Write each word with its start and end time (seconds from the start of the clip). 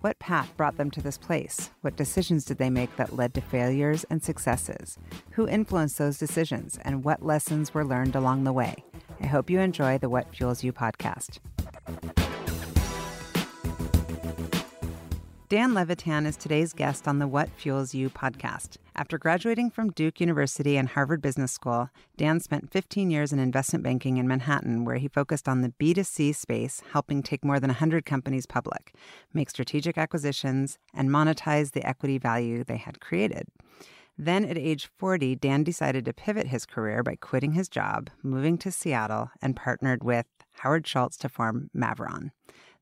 What 0.00 0.18
path 0.18 0.56
brought 0.56 0.78
them 0.78 0.90
to 0.92 1.02
this 1.02 1.18
place? 1.18 1.70
What 1.82 1.96
decisions 1.96 2.46
did 2.46 2.56
they 2.56 2.70
make 2.70 2.96
that 2.96 3.16
led 3.16 3.34
to 3.34 3.42
failures 3.42 4.04
and 4.08 4.22
successes? 4.22 4.96
Who 5.32 5.46
influenced 5.46 5.98
those 5.98 6.16
decisions? 6.16 6.78
And 6.82 7.04
what 7.04 7.22
lessons 7.22 7.74
were 7.74 7.84
learned 7.84 8.16
along 8.16 8.44
the 8.44 8.52
way? 8.52 8.82
I 9.20 9.26
hope 9.26 9.50
you 9.50 9.60
enjoy 9.60 9.98
the 9.98 10.08
What 10.08 10.34
Fuels 10.34 10.64
You 10.64 10.72
podcast. 10.72 11.38
Dan 15.50 15.74
Levitan 15.74 16.26
is 16.26 16.36
today's 16.36 16.72
guest 16.72 17.08
on 17.08 17.18
the 17.18 17.26
What 17.26 17.48
Fuels 17.50 17.92
You 17.92 18.08
podcast. 18.08 18.76
After 18.94 19.18
graduating 19.18 19.70
from 19.70 19.90
Duke 19.90 20.20
University 20.20 20.76
and 20.76 20.88
Harvard 20.88 21.20
Business 21.20 21.50
School, 21.50 21.90
Dan 22.16 22.38
spent 22.38 22.70
15 22.70 23.10
years 23.10 23.32
in 23.32 23.40
investment 23.40 23.82
banking 23.82 24.18
in 24.18 24.28
Manhattan, 24.28 24.84
where 24.84 24.98
he 24.98 25.08
focused 25.08 25.48
on 25.48 25.60
the 25.60 25.74
B2C 25.80 26.36
space, 26.36 26.84
helping 26.92 27.20
take 27.20 27.44
more 27.44 27.58
than 27.58 27.66
100 27.66 28.06
companies 28.06 28.46
public, 28.46 28.94
make 29.34 29.50
strategic 29.50 29.98
acquisitions, 29.98 30.78
and 30.94 31.10
monetize 31.10 31.72
the 31.72 31.84
equity 31.84 32.16
value 32.16 32.62
they 32.62 32.76
had 32.76 33.00
created. 33.00 33.48
Then, 34.16 34.44
at 34.44 34.56
age 34.56 34.88
40, 34.98 35.34
Dan 35.34 35.64
decided 35.64 36.04
to 36.04 36.12
pivot 36.12 36.46
his 36.46 36.64
career 36.64 37.02
by 37.02 37.16
quitting 37.16 37.54
his 37.54 37.68
job, 37.68 38.08
moving 38.22 38.56
to 38.58 38.70
Seattle, 38.70 39.32
and 39.42 39.56
partnered 39.56 40.04
with 40.04 40.26
Howard 40.60 40.86
Schultz 40.86 41.16
to 41.16 41.28
form 41.28 41.70
Maveron. 41.76 42.30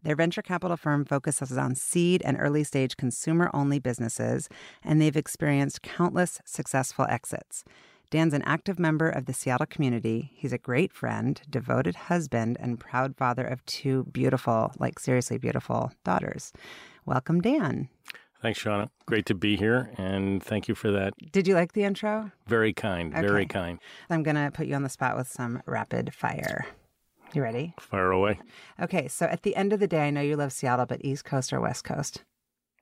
Their 0.03 0.17
venture 0.17 0.43
capital 0.43 0.77
firm 0.77 1.05
focuses 1.05 1.59
on 1.59 1.75
seed 1.75 2.23
and 2.25 2.37
early 2.39 2.65
stage 2.65 2.97
consumer 2.97 3.51
only 3.53 3.79
businesses, 3.79 4.49
and 4.85 5.01
they've 5.01 5.17
experienced 5.17 5.83
countless 5.83 6.41
successful 6.45 7.07
exits. 7.09 7.65
Dan's 8.11 8.33
an 8.33 8.43
active 8.43 8.79
member 8.79 9.11
of 9.11 9.27
the 9.27 9.35
Seattle 9.35 9.67
community. 9.67 10.31
He's 10.35 10.53
a 10.53 10.59
great 10.59 10.93
friend, 10.93 11.41
devoted 11.51 11.95
husband, 11.95 12.57
and 12.59 12.81
proud 12.81 13.17
father 13.17 13.45
of 13.45 13.65
two 13.67 14.05
beautiful, 14.05 14.73
like 14.79 14.99
seriously 14.99 15.37
beautiful 15.37 15.93
daughters. 16.05 16.53
Welcome, 17.05 17.43
Dan. 17.43 17.89
Thanks, 18.41 18.62
Shauna. 18.62 18.89
Great 19.05 19.27
to 19.27 19.35
be 19.35 19.57
here, 19.57 19.91
and 19.99 20.43
thank 20.43 20.69
you 20.69 20.75
for 20.75 20.91
that. 20.93 21.12
Did 21.33 21.49
you 21.49 21.55
like 21.55 21.73
the 21.73 21.83
intro? 21.83 22.31
Very 22.47 22.73
kind, 22.73 23.12
okay. 23.12 23.27
very 23.27 23.47
kind. 23.47 23.79
I'm 24.09 24.23
going 24.23 24.37
to 24.37 24.51
put 24.53 24.69
you 24.69 24.75
on 24.75 24.85
the 24.85 24.89
spot 24.89 25.17
with 25.17 25.29
some 25.29 25.61
rapid 25.67 26.15
fire. 26.15 26.67
You 27.34 27.43
ready? 27.43 27.75
Fire 27.79 28.11
away. 28.11 28.41
Okay, 28.81 29.07
so 29.09 29.27
at 29.27 29.43
the 29.43 29.55
end 29.55 29.73
of 29.73 29.81
the 29.81 29.87
day, 29.87 30.07
I 30.07 30.11
know 30.11 30.21
you 30.21 30.37
love 30.37 30.53
Seattle, 30.53 30.87
but 30.87 31.05
East 31.05 31.25
Coast 31.25 31.53
or 31.53 31.61
West 31.61 31.84
Coast? 31.84 32.25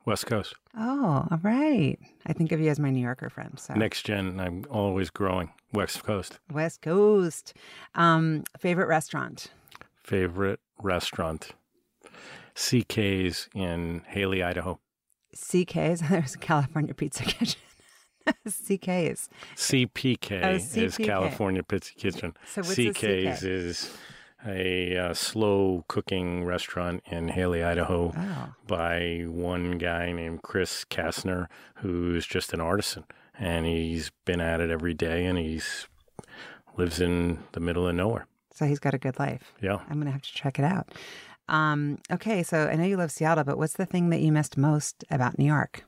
West 0.05 0.27
Coast. 0.27 0.55
Oh, 0.79 1.27
all 1.31 1.41
right. 1.43 1.99
I 2.27 2.33
think 2.33 2.53
of 2.53 2.61
you 2.61 2.71
as 2.71 2.79
my 2.79 2.91
New 2.91 3.01
Yorker 3.03 3.29
friend. 3.29 3.59
So 3.59 3.75
next 3.75 4.03
gen, 4.05 4.39
I'm 4.39 4.65
always 4.71 5.11
growing. 5.11 5.51
West 5.73 6.05
Coast. 6.05 6.39
West 6.53 6.81
Coast. 6.81 7.55
Um, 7.97 8.45
favorite 8.57 8.87
restaurant. 8.87 9.49
Favorite 10.05 10.61
restaurant. 10.81 11.51
CK's 12.55 13.49
in 13.53 14.03
Hailey, 14.07 14.45
Idaho. 14.45 14.79
CK's. 15.35 16.01
There's 16.09 16.37
a 16.37 16.39
California 16.39 16.95
Pizza 16.95 17.23
Kitchen. 17.25 17.61
CK's. 18.47 19.29
CPK, 19.57 20.43
oh, 20.45 20.57
CPK, 20.57 20.77
is 20.83 20.97
California 20.99 21.63
Pizza 21.63 21.95
Kitchen. 21.95 22.35
So 22.47 22.63
what's 22.63 22.75
CK's 22.75 23.39
CK? 23.41 23.45
is 23.45 23.97
a 24.45 24.97
uh, 24.97 25.15
slow 25.15 25.85
cooking 25.89 26.45
restaurant 26.45 27.03
in 27.07 27.29
Hailey, 27.29 27.63
Idaho, 27.63 28.13
oh. 28.17 28.55
by 28.67 29.25
one 29.27 29.79
guy 29.79 30.13
named 30.13 30.43
Chris 30.43 30.85
Kastner, 30.85 31.47
who's 31.77 32.27
just 32.27 32.53
an 32.53 32.61
artisan, 32.61 33.05
and 33.39 33.67
he's 33.67 34.11
been 34.25 34.41
at 34.41 34.61
it 34.61 34.71
every 34.71 34.95
day, 34.95 35.25
and 35.25 35.39
he's 35.39 35.87
lives 36.77 37.01
in 37.01 37.39
the 37.53 37.61
middle 37.61 37.87
of 37.87 37.95
nowhere. 37.95 38.27
So 38.55 38.67
he's 38.67 38.79
got 38.79 38.95
a 38.95 38.99
good 38.99 39.19
life. 39.19 39.53
Yeah, 39.61 39.79
I'm 39.89 39.99
gonna 39.99 40.11
have 40.11 40.23
to 40.23 40.33
check 40.35 40.59
it 40.59 40.65
out. 40.65 40.89
Um, 41.49 41.99
okay, 42.11 42.43
so 42.43 42.67
I 42.67 42.75
know 42.75 42.85
you 42.85 42.97
love 42.97 43.11
Seattle, 43.11 43.45
but 43.45 43.59
what's 43.59 43.75
the 43.75 43.87
thing 43.87 44.11
that 44.11 44.21
you 44.21 44.33
missed 44.33 44.57
most 44.57 45.05
about 45.11 45.39
New 45.39 45.45
York? 45.45 45.85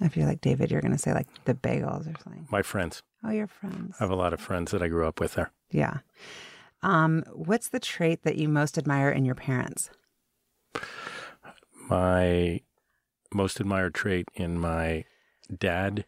I 0.00 0.08
feel 0.08 0.26
like 0.26 0.40
David, 0.40 0.70
you're 0.70 0.80
going 0.80 0.92
to 0.92 0.98
say 0.98 1.12
like 1.12 1.28
the 1.44 1.54
bagels 1.54 2.12
or 2.12 2.18
something. 2.22 2.46
My 2.50 2.62
friends. 2.62 3.02
Oh, 3.24 3.30
your 3.30 3.46
friends. 3.46 3.96
I 4.00 4.04
have 4.04 4.10
a 4.10 4.16
lot 4.16 4.32
of 4.32 4.40
friends 4.40 4.72
that 4.72 4.82
I 4.82 4.88
grew 4.88 5.06
up 5.06 5.20
with 5.20 5.34
there. 5.34 5.52
Yeah. 5.70 5.98
Um, 6.82 7.24
what's 7.32 7.68
the 7.68 7.80
trait 7.80 8.22
that 8.24 8.36
you 8.36 8.48
most 8.48 8.76
admire 8.76 9.10
in 9.10 9.24
your 9.24 9.34
parents? 9.34 9.90
My 11.88 12.60
most 13.32 13.60
admired 13.60 13.94
trait 13.94 14.28
in 14.34 14.58
my 14.58 15.04
dad 15.56 16.04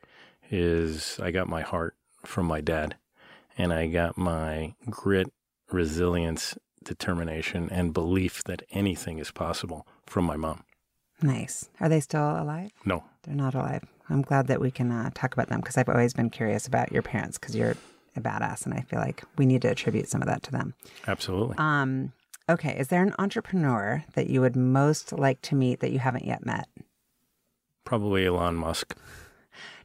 is 0.50 1.18
I 1.22 1.30
got 1.30 1.48
my 1.48 1.62
heart 1.62 1.94
from 2.24 2.46
my 2.46 2.60
dad, 2.60 2.96
and 3.56 3.72
I 3.72 3.86
got 3.86 4.16
my 4.18 4.74
grit, 4.88 5.32
resilience, 5.70 6.56
determination, 6.82 7.68
and 7.70 7.94
belief 7.94 8.42
that 8.44 8.62
anything 8.70 9.18
is 9.18 9.30
possible 9.30 9.86
from 10.06 10.24
my 10.24 10.36
mom. 10.36 10.64
Nice. 11.22 11.70
Are 11.80 11.88
they 11.88 12.00
still 12.00 12.20
alive? 12.20 12.70
No. 12.84 13.04
They're 13.22 13.34
not 13.34 13.54
alive. 13.54 13.84
I'm 14.10 14.22
glad 14.22 14.48
that 14.48 14.60
we 14.60 14.70
can 14.70 14.90
uh, 14.90 15.10
talk 15.14 15.32
about 15.32 15.48
them 15.48 15.60
because 15.60 15.78
I've 15.78 15.88
always 15.88 16.12
been 16.12 16.28
curious 16.28 16.66
about 16.66 16.92
your 16.92 17.02
parents 17.02 17.38
because 17.38 17.56
you're 17.56 17.76
a 18.16 18.20
badass, 18.20 18.64
and 18.64 18.74
I 18.74 18.80
feel 18.80 19.00
like 19.00 19.24
we 19.36 19.46
need 19.46 19.62
to 19.62 19.68
attribute 19.68 20.08
some 20.08 20.22
of 20.22 20.28
that 20.28 20.42
to 20.44 20.52
them. 20.52 20.74
Absolutely. 21.06 21.56
Um, 21.58 22.12
okay, 22.48 22.76
is 22.78 22.88
there 22.88 23.02
an 23.02 23.14
entrepreneur 23.18 24.04
that 24.14 24.28
you 24.28 24.40
would 24.40 24.56
most 24.56 25.12
like 25.12 25.40
to 25.42 25.54
meet 25.54 25.80
that 25.80 25.92
you 25.92 25.98
haven't 25.98 26.24
yet 26.24 26.44
met? 26.44 26.68
Probably 27.84 28.26
Elon 28.26 28.56
Musk. 28.56 28.96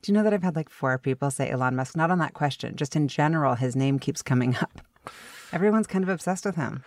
Do 0.01 0.11
you 0.11 0.17
know 0.17 0.23
that 0.23 0.33
I've 0.33 0.43
had 0.43 0.55
like 0.55 0.69
four 0.69 0.97
people 0.97 1.29
say 1.31 1.49
Elon 1.49 1.75
Musk? 1.75 1.95
Not 1.95 2.11
on 2.11 2.19
that 2.19 2.33
question, 2.33 2.75
just 2.75 2.95
in 2.95 3.07
general, 3.07 3.55
his 3.55 3.75
name 3.75 3.99
keeps 3.99 4.21
coming 4.21 4.55
up. 4.55 4.81
Everyone's 5.51 5.87
kind 5.87 6.03
of 6.03 6.09
obsessed 6.09 6.45
with 6.45 6.55
him. 6.55 6.83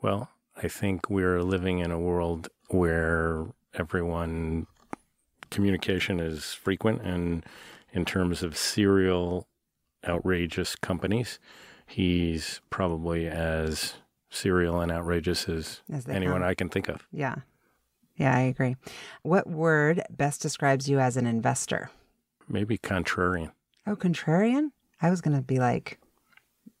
Well, 0.00 0.30
I 0.56 0.68
think 0.68 1.08
we're 1.08 1.42
living 1.42 1.78
in 1.78 1.90
a 1.90 1.98
world 1.98 2.48
where 2.68 3.46
everyone 3.74 4.66
communication 5.50 6.20
is 6.20 6.52
frequent 6.52 7.02
and 7.02 7.44
in 7.92 8.04
terms 8.04 8.42
of 8.42 8.56
serial 8.56 9.46
outrageous 10.06 10.76
companies. 10.76 11.38
He's 11.86 12.60
probably 12.70 13.26
as 13.28 13.94
serial 14.30 14.80
and 14.80 14.90
outrageous 14.90 15.48
as, 15.48 15.82
as 15.92 16.08
anyone 16.08 16.40
come. 16.40 16.48
I 16.48 16.54
can 16.54 16.68
think 16.68 16.88
of. 16.88 17.06
Yeah. 17.12 17.36
Yeah, 18.16 18.36
I 18.36 18.40
agree. 18.40 18.76
What 19.22 19.48
word 19.48 20.02
best 20.10 20.42
describes 20.42 20.88
you 20.88 21.00
as 21.00 21.16
an 21.16 21.26
investor? 21.26 21.90
Maybe 22.48 22.78
contrarian. 22.78 23.52
Oh, 23.86 23.96
contrarian? 23.96 24.70
I 25.00 25.10
was 25.10 25.20
going 25.20 25.36
to 25.36 25.42
be 25.42 25.58
like 25.58 25.98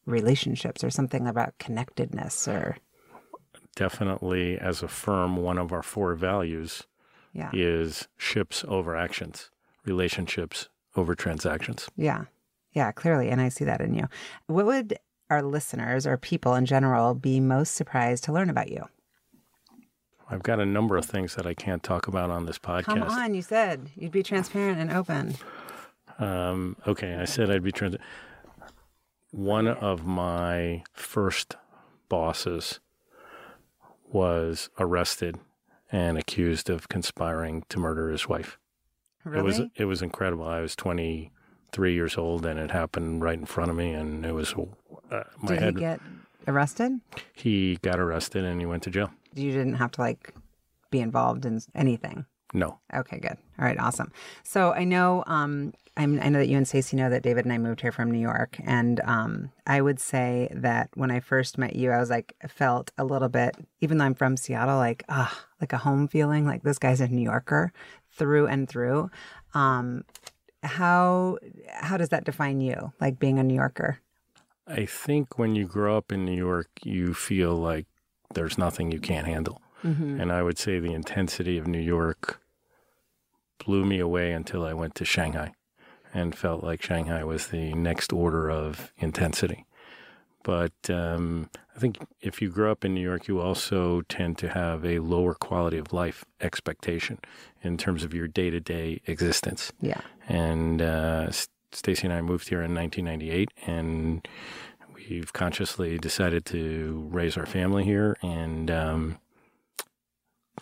relationships 0.06 0.84
or 0.84 0.90
something 0.90 1.26
about 1.26 1.58
connectedness 1.58 2.48
or. 2.48 2.76
Definitely, 3.74 4.58
as 4.58 4.82
a 4.82 4.88
firm, 4.88 5.36
one 5.36 5.56
of 5.56 5.72
our 5.72 5.82
four 5.82 6.14
values 6.14 6.82
yeah. 7.32 7.50
is 7.54 8.06
ships 8.18 8.64
over 8.68 8.94
actions, 8.94 9.50
relationships 9.86 10.68
over 10.94 11.14
transactions. 11.14 11.88
Yeah. 11.96 12.24
Yeah, 12.72 12.92
clearly. 12.92 13.28
And 13.28 13.40
I 13.40 13.48
see 13.48 13.64
that 13.64 13.80
in 13.80 13.94
you. 13.94 14.08
What 14.46 14.66
would 14.66 14.98
our 15.30 15.42
listeners 15.42 16.06
or 16.06 16.16
people 16.16 16.54
in 16.54 16.66
general 16.66 17.14
be 17.14 17.40
most 17.40 17.74
surprised 17.74 18.24
to 18.24 18.32
learn 18.32 18.50
about 18.50 18.70
you? 18.70 18.86
I've 20.28 20.42
got 20.42 20.60
a 20.60 20.66
number 20.66 20.96
of 20.96 21.04
things 21.04 21.34
that 21.34 21.46
I 21.46 21.52
can't 21.52 21.82
talk 21.82 22.06
about 22.06 22.30
on 22.30 22.46
this 22.46 22.58
podcast. 22.58 22.84
Come 22.84 23.02
on, 23.02 23.34
you 23.34 23.42
said 23.42 23.90
you'd 23.96 24.12
be 24.12 24.22
transparent 24.22 24.80
and 24.80 24.90
open. 24.90 25.34
Um, 26.18 26.76
okay, 26.86 27.16
I 27.16 27.26
said 27.26 27.50
I'd 27.50 27.62
be 27.62 27.72
transparent. 27.72 28.06
One 29.30 29.66
of 29.68 30.06
my 30.06 30.84
first 30.92 31.56
bosses 32.08 32.80
was 34.10 34.70
arrested 34.78 35.38
and 35.90 36.16
accused 36.16 36.70
of 36.70 36.88
conspiring 36.88 37.64
to 37.68 37.78
murder 37.78 38.10
his 38.10 38.28
wife. 38.28 38.58
Really? 39.24 39.38
It 39.38 39.42
was 39.42 39.60
it 39.76 39.84
was 39.84 40.02
incredible. 40.02 40.44
I 40.44 40.60
was 40.60 40.74
23 41.72 41.94
years 41.94 42.18
old 42.18 42.44
and 42.44 42.58
it 42.58 42.70
happened 42.70 43.22
right 43.22 43.38
in 43.38 43.46
front 43.46 43.70
of 43.70 43.76
me 43.76 43.92
and 43.92 44.26
it 44.26 44.32
was 44.32 44.54
uh, 45.10 45.22
my 45.40 45.48
Did 45.48 45.58
head 45.58 45.74
he 45.74 45.80
get 45.80 46.00
arrested? 46.46 47.00
He 47.32 47.78
got 47.82 47.98
arrested 47.98 48.44
and 48.44 48.60
he 48.60 48.66
went 48.66 48.82
to 48.84 48.90
jail. 48.90 49.10
You 49.34 49.50
didn't 49.52 49.74
have 49.74 49.90
to 49.92 50.00
like 50.02 50.34
be 50.90 51.00
involved 51.00 51.46
in 51.46 51.60
anything. 51.74 52.26
No. 52.52 52.78
Okay, 52.92 53.18
good. 53.18 53.38
All 53.58 53.64
right, 53.64 53.78
awesome. 53.78 54.12
So 54.42 54.72
I 54.72 54.84
know, 54.84 55.24
um, 55.26 55.72
I'm, 55.96 56.20
i 56.20 56.28
know 56.28 56.40
that 56.40 56.48
you 56.48 56.58
and 56.58 56.68
Stacey 56.68 56.98
know 56.98 57.08
that 57.08 57.22
David 57.22 57.46
and 57.46 57.52
I 57.52 57.56
moved 57.56 57.80
here 57.80 57.92
from 57.92 58.10
New 58.10 58.20
York, 58.20 58.58
and 58.62 59.00
um, 59.04 59.50
I 59.66 59.80
would 59.80 59.98
say 59.98 60.48
that 60.52 60.90
when 60.94 61.10
I 61.10 61.20
first 61.20 61.56
met 61.56 61.76
you, 61.76 61.90
I 61.90 61.98
was 61.98 62.10
like 62.10 62.34
felt 62.48 62.90
a 62.98 63.04
little 63.04 63.30
bit, 63.30 63.56
even 63.80 63.96
though 63.96 64.04
I'm 64.04 64.14
from 64.14 64.36
Seattle, 64.36 64.76
like 64.76 65.04
ah, 65.08 65.46
like 65.62 65.72
a 65.72 65.78
home 65.78 66.08
feeling. 66.08 66.46
Like 66.46 66.62
this 66.62 66.78
guy's 66.78 67.00
a 67.00 67.08
New 67.08 67.22
Yorker 67.22 67.72
through 68.10 68.46
and 68.48 68.68
through. 68.68 69.10
Um, 69.54 70.04
how 70.62 71.38
how 71.68 71.96
does 71.96 72.10
that 72.10 72.24
define 72.24 72.60
you, 72.60 72.92
like 73.00 73.18
being 73.18 73.38
a 73.38 73.42
New 73.42 73.54
Yorker? 73.54 73.98
I 74.66 74.86
think 74.86 75.38
when 75.38 75.54
you 75.54 75.66
grow 75.66 75.96
up 75.96 76.12
in 76.12 76.24
New 76.24 76.36
York, 76.36 76.68
you 76.84 77.14
feel 77.14 77.54
like 77.54 77.86
there's 78.34 78.56
nothing 78.56 78.92
you 78.92 79.00
can't 79.00 79.26
handle. 79.26 79.60
Mm-hmm. 79.84 80.20
And 80.20 80.32
I 80.32 80.42
would 80.42 80.58
say 80.58 80.78
the 80.78 80.94
intensity 80.94 81.58
of 81.58 81.66
New 81.66 81.80
York 81.80 82.40
blew 83.64 83.84
me 83.84 83.98
away 83.98 84.32
until 84.32 84.64
I 84.64 84.72
went 84.72 84.94
to 84.96 85.04
Shanghai 85.04 85.52
and 86.14 86.34
felt 86.34 86.62
like 86.62 86.82
Shanghai 86.82 87.24
was 87.24 87.48
the 87.48 87.72
next 87.74 88.12
order 88.12 88.50
of 88.50 88.92
intensity. 88.98 89.66
But 90.44 90.72
um, 90.88 91.48
I 91.74 91.78
think 91.78 91.98
if 92.20 92.42
you 92.42 92.50
grow 92.50 92.72
up 92.72 92.84
in 92.84 92.94
New 92.94 93.00
York, 93.00 93.28
you 93.28 93.40
also 93.40 94.02
tend 94.02 94.38
to 94.38 94.48
have 94.48 94.84
a 94.84 94.98
lower 94.98 95.34
quality 95.34 95.78
of 95.78 95.92
life 95.92 96.24
expectation 96.40 97.18
in 97.62 97.78
terms 97.78 98.02
of 98.02 98.12
your 98.12 98.26
day 98.26 98.50
to 98.50 98.60
day 98.60 99.00
existence. 99.06 99.72
Yeah. 99.80 100.00
And 100.32 100.80
uh, 100.80 101.30
Stacy 101.72 102.06
and 102.06 102.14
I 102.14 102.22
moved 102.22 102.48
here 102.48 102.62
in 102.62 102.74
1998, 102.74 103.50
and 103.66 104.26
we've 104.94 105.30
consciously 105.34 105.98
decided 105.98 106.46
to 106.46 107.06
raise 107.12 107.36
our 107.36 107.44
family 107.44 107.84
here 107.84 108.16
and 108.22 108.70
um, 108.70 109.18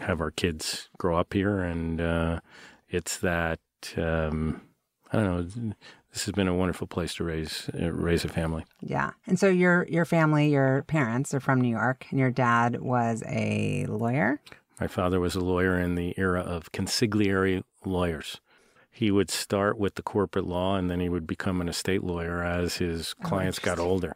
have 0.01 0.21
our 0.21 0.33
kids 0.33 0.89
grow 0.99 1.17
up 1.17 1.33
here. 1.33 1.61
And 1.61 2.01
uh, 2.01 2.41
it's 2.89 3.19
that 3.19 3.61
um, 3.97 4.61
I 5.13 5.17
don't 5.17 5.25
know. 5.57 5.75
This 6.13 6.25
has 6.25 6.35
been 6.35 6.49
a 6.49 6.55
wonderful 6.55 6.89
place 6.89 7.15
to 7.15 7.25
raise 7.25 7.71
uh, 7.81 7.93
raise 7.93 8.25
a 8.25 8.29
family. 8.29 8.65
Yeah. 8.81 9.13
And 9.29 9.39
so 9.39 9.49
your 9.49 9.87
your 9.89 10.05
family, 10.05 10.51
your 10.51 10.83
parents 10.89 11.33
are 11.33 11.39
from 11.39 11.61
New 11.61 11.71
York, 11.71 12.07
and 12.11 12.19
your 12.19 12.33
dad 12.33 12.81
was 12.81 13.23
a 13.29 13.87
lawyer. 13.87 14.41
My 14.81 14.89
father 14.89 15.21
was 15.21 15.37
a 15.37 15.41
lawyer 15.41 15.79
in 15.79 15.95
the 15.95 16.13
era 16.17 16.41
of 16.41 16.73
consigliere 16.73 17.63
lawyers. 17.85 18.41
He 18.91 19.11
would 19.11 19.31
start 19.31 19.79
with 19.79 19.95
the 19.95 20.03
corporate 20.03 20.47
law 20.47 20.77
and 20.77 20.91
then 20.91 21.01
he 21.01 21.09
would 21.09 21.27
become 21.27 21.61
an 21.61 21.69
estate 21.69 22.03
lawyer 22.03 22.43
as 22.43 22.77
his 22.77 23.15
oh, 23.21 23.29
clients 23.29 23.59
got 23.59 23.79
older. 23.79 24.15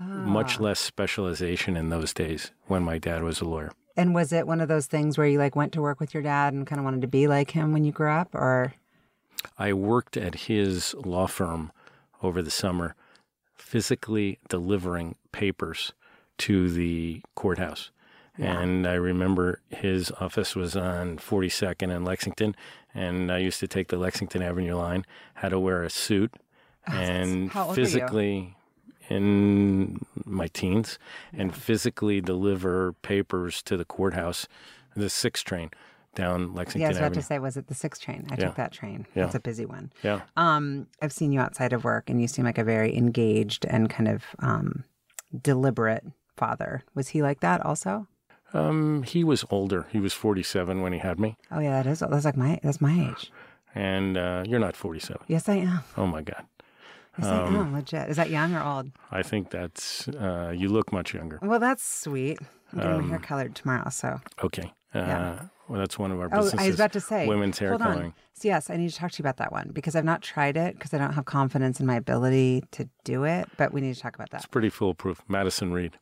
Much 0.00 0.58
ah. 0.58 0.64
less 0.64 0.80
specialization 0.80 1.76
in 1.76 1.88
those 1.88 2.12
days 2.12 2.50
when 2.66 2.82
my 2.82 2.98
dad 2.98 3.22
was 3.22 3.40
a 3.40 3.44
lawyer. 3.44 3.72
And 3.96 4.14
was 4.14 4.32
it 4.32 4.46
one 4.46 4.60
of 4.60 4.68
those 4.68 4.86
things 4.86 5.16
where 5.16 5.26
you 5.26 5.38
like 5.38 5.54
went 5.54 5.72
to 5.74 5.82
work 5.82 6.00
with 6.00 6.14
your 6.14 6.22
dad 6.22 6.52
and 6.52 6.66
kind 6.66 6.80
of 6.80 6.84
wanted 6.84 7.02
to 7.02 7.06
be 7.06 7.28
like 7.28 7.52
him 7.52 7.72
when 7.72 7.84
you 7.84 7.92
grew 7.92 8.10
up, 8.10 8.34
or 8.34 8.74
I 9.56 9.72
worked 9.72 10.16
at 10.16 10.34
his 10.34 10.94
law 10.94 11.26
firm 11.26 11.70
over 12.22 12.42
the 12.42 12.50
summer, 12.50 12.96
physically 13.54 14.38
delivering 14.48 15.16
papers 15.30 15.92
to 16.38 16.70
the 16.70 17.22
courthouse. 17.34 17.90
And 18.36 18.86
I 18.86 18.94
remember 18.94 19.60
his 19.68 20.10
office 20.20 20.56
was 20.56 20.74
on 20.76 21.18
42nd 21.18 21.94
and 21.94 22.04
Lexington, 22.04 22.56
and 22.92 23.30
I 23.30 23.38
used 23.38 23.60
to 23.60 23.68
take 23.68 23.88
the 23.88 23.96
Lexington 23.96 24.42
Avenue 24.42 24.74
line, 24.76 25.04
had 25.34 25.50
to 25.50 25.60
wear 25.60 25.84
a 25.84 25.90
suit, 25.90 26.32
and 26.86 27.50
How 27.52 27.68
old 27.68 27.76
were 27.76 27.80
you? 27.80 27.86
physically 27.86 28.56
in 29.08 30.00
my 30.24 30.48
teens, 30.48 30.98
and 31.32 31.54
physically 31.54 32.20
deliver 32.20 32.92
papers 32.94 33.62
to 33.62 33.76
the 33.76 33.84
courthouse, 33.84 34.48
the 34.96 35.08
six 35.10 35.42
train 35.42 35.70
down 36.14 36.54
Lexington 36.54 36.80
yeah, 36.80 36.86
I 36.86 36.90
was 36.90 36.96
about 36.98 37.06
Avenue. 37.06 37.20
to 37.20 37.26
say, 37.26 37.38
was 37.40 37.56
it 37.56 37.66
the 37.66 37.74
six 37.74 37.98
train? 37.98 38.26
I 38.30 38.34
Yeah. 38.34 38.46
took 38.46 38.54
that 38.56 38.72
train. 38.72 39.06
Yeah. 39.14 39.26
It's 39.26 39.34
a 39.34 39.40
busy 39.40 39.66
one. 39.66 39.92
yeah. 40.02 40.20
Um, 40.36 40.86
I've 41.02 41.12
seen 41.12 41.32
you 41.32 41.40
outside 41.40 41.72
of 41.72 41.84
work, 41.84 42.08
and 42.10 42.20
you 42.20 42.28
seem 42.28 42.44
like 42.44 42.58
a 42.58 42.64
very 42.64 42.96
engaged 42.96 43.64
and 43.66 43.90
kind 43.90 44.08
of 44.08 44.24
um, 44.38 44.84
deliberate 45.40 46.04
father. 46.36 46.82
Was 46.94 47.08
he 47.08 47.22
like 47.22 47.40
that 47.40 47.64
also? 47.64 48.06
Um, 48.54 49.02
he 49.02 49.24
was 49.24 49.44
older. 49.50 49.86
He 49.90 49.98
was 50.00 50.12
47 50.12 50.80
when 50.80 50.92
he 50.92 50.98
had 51.00 51.18
me. 51.18 51.36
Oh 51.50 51.58
yeah, 51.58 51.82
that 51.82 51.90
is. 51.90 51.98
That's 52.00 52.24
like 52.24 52.36
my. 52.36 52.60
That's 52.62 52.80
my 52.80 53.10
age. 53.10 53.30
And 53.74 54.16
uh, 54.16 54.44
you're 54.46 54.60
not 54.60 54.76
47. 54.76 55.22
Yes, 55.26 55.48
I 55.48 55.56
am. 55.56 55.80
Oh 55.96 56.06
my 56.06 56.22
God. 56.22 56.44
Yes, 57.18 57.26
Um, 57.28 57.56
I 57.56 57.58
am. 57.58 57.72
Legit. 57.74 58.08
Is 58.08 58.16
that 58.16 58.30
young 58.30 58.54
or 58.54 58.62
old? 58.62 58.90
I 59.10 59.22
think 59.22 59.50
that's, 59.50 60.06
uh, 60.08 60.52
you 60.56 60.68
look 60.68 60.92
much 60.92 61.12
younger. 61.14 61.38
Well, 61.42 61.58
that's 61.58 61.82
sweet. 61.84 62.38
I'm 62.72 62.78
getting 62.78 63.00
my 63.02 63.06
hair 63.08 63.16
Um, 63.16 63.22
colored 63.22 63.54
tomorrow, 63.56 63.88
so. 63.90 64.20
Okay. 64.42 64.72
Uh, 64.94 64.98
Yeah. 64.98 65.38
Well, 65.68 65.78
that's 65.80 65.98
one 65.98 66.12
of 66.12 66.20
our 66.20 66.28
businesses. 66.28 66.60
Oh. 66.60 66.62
I 66.62 66.66
was 66.66 66.74
about 66.74 66.92
to 66.92 67.00
say. 67.00 67.26
Women's 67.26 67.58
hair 67.58 67.76
coloring. 67.78 68.14
So 68.34 68.48
yes, 68.48 68.68
I 68.68 68.76
need 68.76 68.90
to 68.90 68.96
talk 68.96 69.12
to 69.12 69.18
you 69.18 69.22
about 69.22 69.38
that 69.38 69.50
one 69.50 69.70
because 69.72 69.96
I've 69.96 70.04
not 70.04 70.20
tried 70.22 70.56
it 70.58 70.74
because 70.74 70.92
I 70.92 70.98
don't 70.98 71.14
have 71.14 71.24
confidence 71.24 71.80
in 71.80 71.86
my 71.86 71.94
ability 71.96 72.64
to 72.72 72.88
do 73.02 73.24
it. 73.24 73.48
But 73.56 73.72
we 73.72 73.80
need 73.80 73.94
to 73.94 74.00
talk 74.00 74.14
about 74.14 74.30
that. 74.30 74.38
It's 74.38 74.46
pretty 74.46 74.68
foolproof. 74.68 75.22
Madison 75.26 75.72
Reed. 75.72 75.96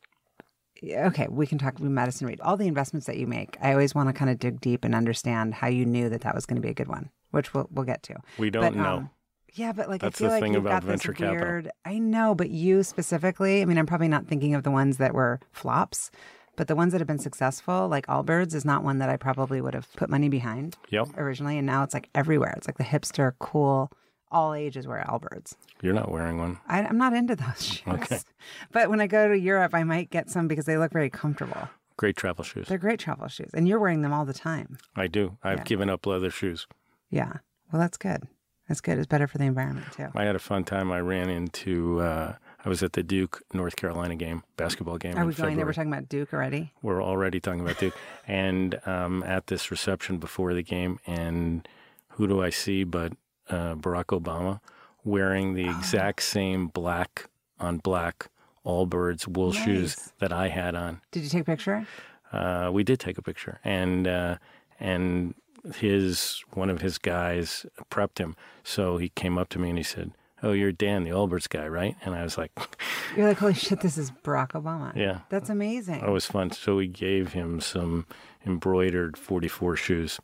Okay, 0.83 1.27
we 1.29 1.47
can 1.47 1.57
talk 1.57 1.79
Madison 1.79 2.27
Reed. 2.27 2.41
All 2.41 2.57
the 2.57 2.67
investments 2.67 3.07
that 3.07 3.17
you 3.17 3.27
make, 3.27 3.57
I 3.61 3.71
always 3.71 3.95
want 3.95 4.09
to 4.09 4.13
kind 4.13 4.29
of 4.29 4.39
dig 4.39 4.59
deep 4.61 4.83
and 4.83 4.93
understand 4.93 5.53
how 5.53 5.67
you 5.67 5.85
knew 5.85 6.09
that 6.09 6.21
that 6.21 6.35
was 6.35 6.45
going 6.45 6.55
to 6.57 6.61
be 6.61 6.69
a 6.69 6.73
good 6.73 6.87
one, 6.87 7.09
which 7.31 7.53
we'll 7.53 7.67
we'll 7.71 7.85
get 7.85 8.03
to. 8.03 8.15
We 8.37 8.49
don't 8.49 8.61
But, 8.63 8.75
know. 8.75 8.97
um, 8.97 9.09
yeah, 9.53 9.71
but 9.71 9.87
like 9.87 10.01
That's 10.01 10.17
I 10.17 10.19
feel 10.19 10.27
the 10.29 10.33
like 10.33 10.41
thing 10.43 10.53
you've 10.53 10.65
about 10.65 10.81
got 10.81 10.87
this 10.91 11.03
venture 11.03 11.13
capital. 11.13 11.47
weird. 11.47 11.71
I 11.85 11.99
know, 11.99 12.33
but 12.35 12.49
you 12.49 12.83
specifically. 12.83 13.61
I 13.61 13.65
mean, 13.65 13.77
I'm 13.77 13.85
probably 13.85 14.07
not 14.07 14.27
thinking 14.27 14.55
of 14.55 14.63
the 14.63 14.71
ones 14.71 14.97
that 14.97 15.13
were 15.13 15.39
flops, 15.51 16.09
but 16.55 16.67
the 16.67 16.75
ones 16.75 16.91
that 16.91 16.99
have 17.01 17.07
been 17.07 17.19
successful, 17.19 17.87
like 17.87 18.07
Allbirds, 18.07 18.53
is 18.55 18.65
not 18.65 18.83
one 18.83 18.97
that 18.99 19.09
I 19.09 19.17
probably 19.17 19.61
would 19.61 19.73
have 19.75 19.91
put 19.93 20.09
money 20.09 20.27
behind 20.29 20.75
Yep. 20.89 21.09
originally, 21.17 21.57
and 21.57 21.65
now 21.67 21.83
it's 21.83 21.93
like 21.93 22.09
everywhere. 22.15 22.53
It's 22.57 22.67
like 22.67 22.77
the 22.77 22.83
hipster, 22.83 23.33
cool, 23.39 23.91
all 24.33 24.53
ages 24.53 24.87
wear 24.87 25.05
Allbirds. 25.07 25.55
You're 25.81 25.93
not 25.93 26.11
wearing 26.11 26.37
one. 26.37 26.57
I, 26.67 26.81
I'm 26.81 26.97
not 26.97 27.13
into 27.13 27.35
those 27.35 27.63
shoes, 27.63 27.83
Okay. 27.87 28.19
but 28.71 28.89
when 28.89 28.99
I 28.99 29.07
go 29.07 29.27
to 29.29 29.37
Europe, 29.37 29.73
I 29.73 29.83
might 29.83 30.09
get 30.09 30.29
some 30.29 30.47
because 30.47 30.65
they 30.65 30.77
look 30.77 30.91
very 30.91 31.09
comfortable. 31.09 31.69
Great 31.95 32.15
travel 32.15 32.43
shoes. 32.43 32.67
They're 32.67 32.77
great 32.77 32.99
travel 32.99 33.27
shoes, 33.27 33.51
and 33.53 33.67
you're 33.67 33.79
wearing 33.79 34.01
them 34.01 34.11
all 34.11 34.25
the 34.25 34.33
time. 34.33 34.77
I 34.95 35.07
do. 35.07 35.37
I've 35.43 35.59
Yeah. 35.59 35.63
given 35.65 35.89
up 35.89 36.05
leather 36.05 36.31
shoes. 36.31 36.67
Yeah. 37.09 37.33
Well, 37.71 37.79
that's 37.79 37.97
good. 37.97 38.23
That's 38.67 38.81
good. 38.81 38.97
It's 38.97 39.07
better 39.07 39.27
for 39.27 39.37
the 39.37 39.43
environment 39.45 39.87
too. 39.91 40.07
I 40.15 40.23
had 40.23 40.35
a 40.35 40.39
fun 40.39 40.63
time. 40.63 40.91
I 40.91 40.99
ran 41.01 41.29
into, 41.29 41.99
uh, 41.99 42.35
I 42.65 42.69
was 42.69 42.81
at 42.81 42.93
the 42.93 43.03
Duke 43.03 43.43
North 43.53 43.75
Carolina 43.75 44.15
game, 44.15 44.43
basketball 44.57 44.97
game. 44.97 45.17
Are 45.17 45.25
we 45.25 45.33
going 45.33 45.57
there? 45.57 45.65
We're 45.65 45.73
talking 45.73 45.91
about 45.91 46.07
Duke 46.09 46.33
already. 46.33 46.71
We're 46.81 47.03
already 47.03 47.39
talking 47.41 47.59
about 47.59 47.77
Duke. 47.77 47.95
and 48.27 48.79
um, 48.87 49.21
at 49.23 49.47
this 49.47 49.69
reception 49.69 50.17
before 50.17 50.53
the 50.53 50.63
game, 50.63 50.99
and 51.05 51.67
who 52.11 52.25
do 52.27 52.41
I 52.41 52.49
see 52.51 52.83
but 52.85 53.13
uh, 53.49 53.75
Barack 53.75 54.05
Obama 54.19 54.59
wearing 55.03 55.51
Oh. 55.51 55.55
the 55.55 55.69
exact 55.69 56.23
same 56.23 56.67
black 56.67 57.29
on 57.59 57.77
black 57.77 58.27
Allbirds 58.65 59.27
wool 59.27 59.51
Nice. 59.53 59.63
shoes 59.65 60.13
that 60.19 60.31
I 60.31 60.47
had 60.49 60.75
on. 60.75 61.01
Did 61.11 61.23
you 61.23 61.29
take 61.29 61.41
a 61.41 61.45
picture? 61.45 61.85
Uh, 62.31 62.69
we 62.73 62.83
did 62.83 62.99
take 62.99 63.17
a 63.17 63.21
picture, 63.21 63.59
and 63.63 64.07
uh, 64.07 64.37
and 64.79 65.35
his 65.75 66.43
one 66.53 66.69
of 66.69 66.81
his 66.81 66.97
guys 66.97 67.65
prepped 67.91 68.17
him, 68.19 68.35
so 68.63 68.97
he 68.97 69.09
came 69.09 69.37
up 69.37 69.49
to 69.49 69.59
me 69.59 69.69
and 69.69 69.77
he 69.77 69.83
said, 69.83 70.11
"Oh, 70.41 70.51
you're 70.53 70.71
Dan, 70.71 71.03
the 71.03 71.11
Allbirds 71.11 71.47
guy, 71.47 71.67
right?" 71.67 71.95
And 72.03 72.15
I 72.15 72.23
was 72.23 72.37
like, 72.37 72.51
You're 73.17 73.27
like, 73.27 73.37
holy 73.37 73.53
shit, 73.53 73.81
this 73.81 73.97
is 73.97 74.09
Barack 74.23 74.51
Obama. 74.51 74.95
"Yeah." 74.95 75.19
That's 75.29 75.49
amazing. 75.49 75.99
That 76.01 76.09
was 76.11 76.25
fun. 76.25 76.51
So 76.51 76.77
we 76.77 76.87
gave 76.87 77.33
him 77.33 77.59
some 77.61 78.07
embroidered 78.45 79.15
44 79.17 79.75
shoes. 79.75 80.19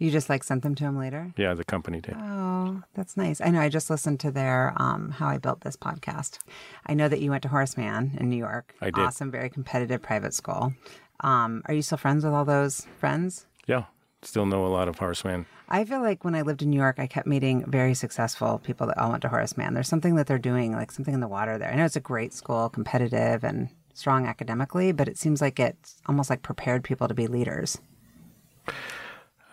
You 0.00 0.10
just 0.10 0.30
like 0.30 0.42
sent 0.42 0.62
them 0.62 0.74
to 0.76 0.84
him 0.84 0.98
later? 0.98 1.30
Yeah, 1.36 1.52
the 1.52 1.62
company 1.62 2.00
did. 2.00 2.16
Oh, 2.18 2.82
that's 2.94 3.18
nice. 3.18 3.38
I 3.42 3.50
know. 3.50 3.60
I 3.60 3.68
just 3.68 3.90
listened 3.90 4.18
to 4.20 4.30
their 4.30 4.72
um, 4.76 5.10
How 5.10 5.28
I 5.28 5.36
Built 5.36 5.60
This 5.60 5.76
podcast. 5.76 6.38
I 6.86 6.94
know 6.94 7.06
that 7.06 7.20
you 7.20 7.30
went 7.30 7.42
to 7.42 7.50
Horace 7.50 7.76
Mann 7.76 8.16
in 8.18 8.30
New 8.30 8.38
York. 8.38 8.74
I 8.80 8.86
did. 8.86 8.98
Awesome, 8.98 9.30
very 9.30 9.50
competitive 9.50 10.00
private 10.00 10.32
school. 10.32 10.72
Um, 11.20 11.60
are 11.66 11.74
you 11.74 11.82
still 11.82 11.98
friends 11.98 12.24
with 12.24 12.32
all 12.32 12.46
those 12.46 12.86
friends? 12.96 13.46
Yeah, 13.66 13.84
still 14.22 14.46
know 14.46 14.64
a 14.64 14.68
lot 14.68 14.88
of 14.88 14.98
Horace 14.98 15.22
Mann. 15.22 15.44
I 15.68 15.84
feel 15.84 16.00
like 16.00 16.24
when 16.24 16.34
I 16.34 16.42
lived 16.42 16.62
in 16.62 16.70
New 16.70 16.78
York, 16.78 16.98
I 16.98 17.06
kept 17.06 17.26
meeting 17.26 17.70
very 17.70 17.92
successful 17.92 18.58
people 18.64 18.86
that 18.86 18.96
all 18.96 19.10
went 19.10 19.20
to 19.22 19.28
Horace 19.28 19.58
Mann. 19.58 19.74
There's 19.74 19.86
something 19.86 20.14
that 20.14 20.26
they're 20.26 20.38
doing, 20.38 20.72
like 20.72 20.92
something 20.92 21.12
in 21.12 21.20
the 21.20 21.28
water 21.28 21.58
there. 21.58 21.70
I 21.70 21.76
know 21.76 21.84
it's 21.84 21.94
a 21.94 22.00
great 22.00 22.32
school, 22.32 22.70
competitive 22.70 23.44
and 23.44 23.68
strong 23.92 24.26
academically, 24.26 24.92
but 24.92 25.08
it 25.08 25.18
seems 25.18 25.42
like 25.42 25.60
it's 25.60 26.00
almost 26.06 26.30
like 26.30 26.40
prepared 26.40 26.84
people 26.84 27.06
to 27.06 27.12
be 27.12 27.26
leaders. 27.26 27.78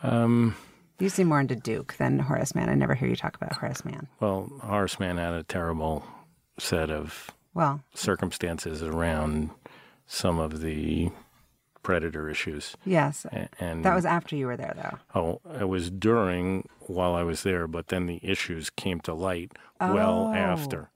Um, 0.03 0.55
You 0.99 1.09
seem 1.09 1.27
more 1.27 1.39
into 1.39 1.55
Duke 1.55 1.95
than 1.97 2.19
Horace 2.19 2.55
Mann. 2.55 2.69
I 2.69 2.73
never 2.75 2.95
hear 2.95 3.07
you 3.07 3.15
talk 3.15 3.35
about 3.35 3.53
Horace 3.53 3.83
Mann. 3.85 4.07
well, 4.19 4.49
Horace 4.63 4.99
Mann 4.99 5.17
had 5.17 5.33
a 5.33 5.43
terrible 5.43 6.05
set 6.57 6.89
of 6.89 7.29
Well, 7.53 7.81
circumstances 7.93 8.81
around 8.81 9.51
some 10.07 10.39
of 10.39 10.61
the 10.61 11.11
predator 11.83 12.29
issues. 12.29 12.75
yes. 12.83 13.25
And 13.59 13.85
That 13.85 13.95
was 13.95 14.05
after 14.05 14.35
you 14.35 14.47
were 14.47 14.57
there, 14.57 14.73
though. 14.75 15.19
oh, 15.19 15.41
it 15.59 15.69
was 15.69 15.89
during 15.89 16.67
while 16.81 17.13
I 17.15 17.23
was 17.23 17.43
there, 17.43 17.67
but 17.67 17.87
then 17.87 18.07
the 18.07 18.19
issues 18.23 18.69
came 18.69 18.99
to 19.01 19.13
light 19.13 19.53
well 19.79 20.27
Oh. 20.29 20.33
after. 20.33 20.89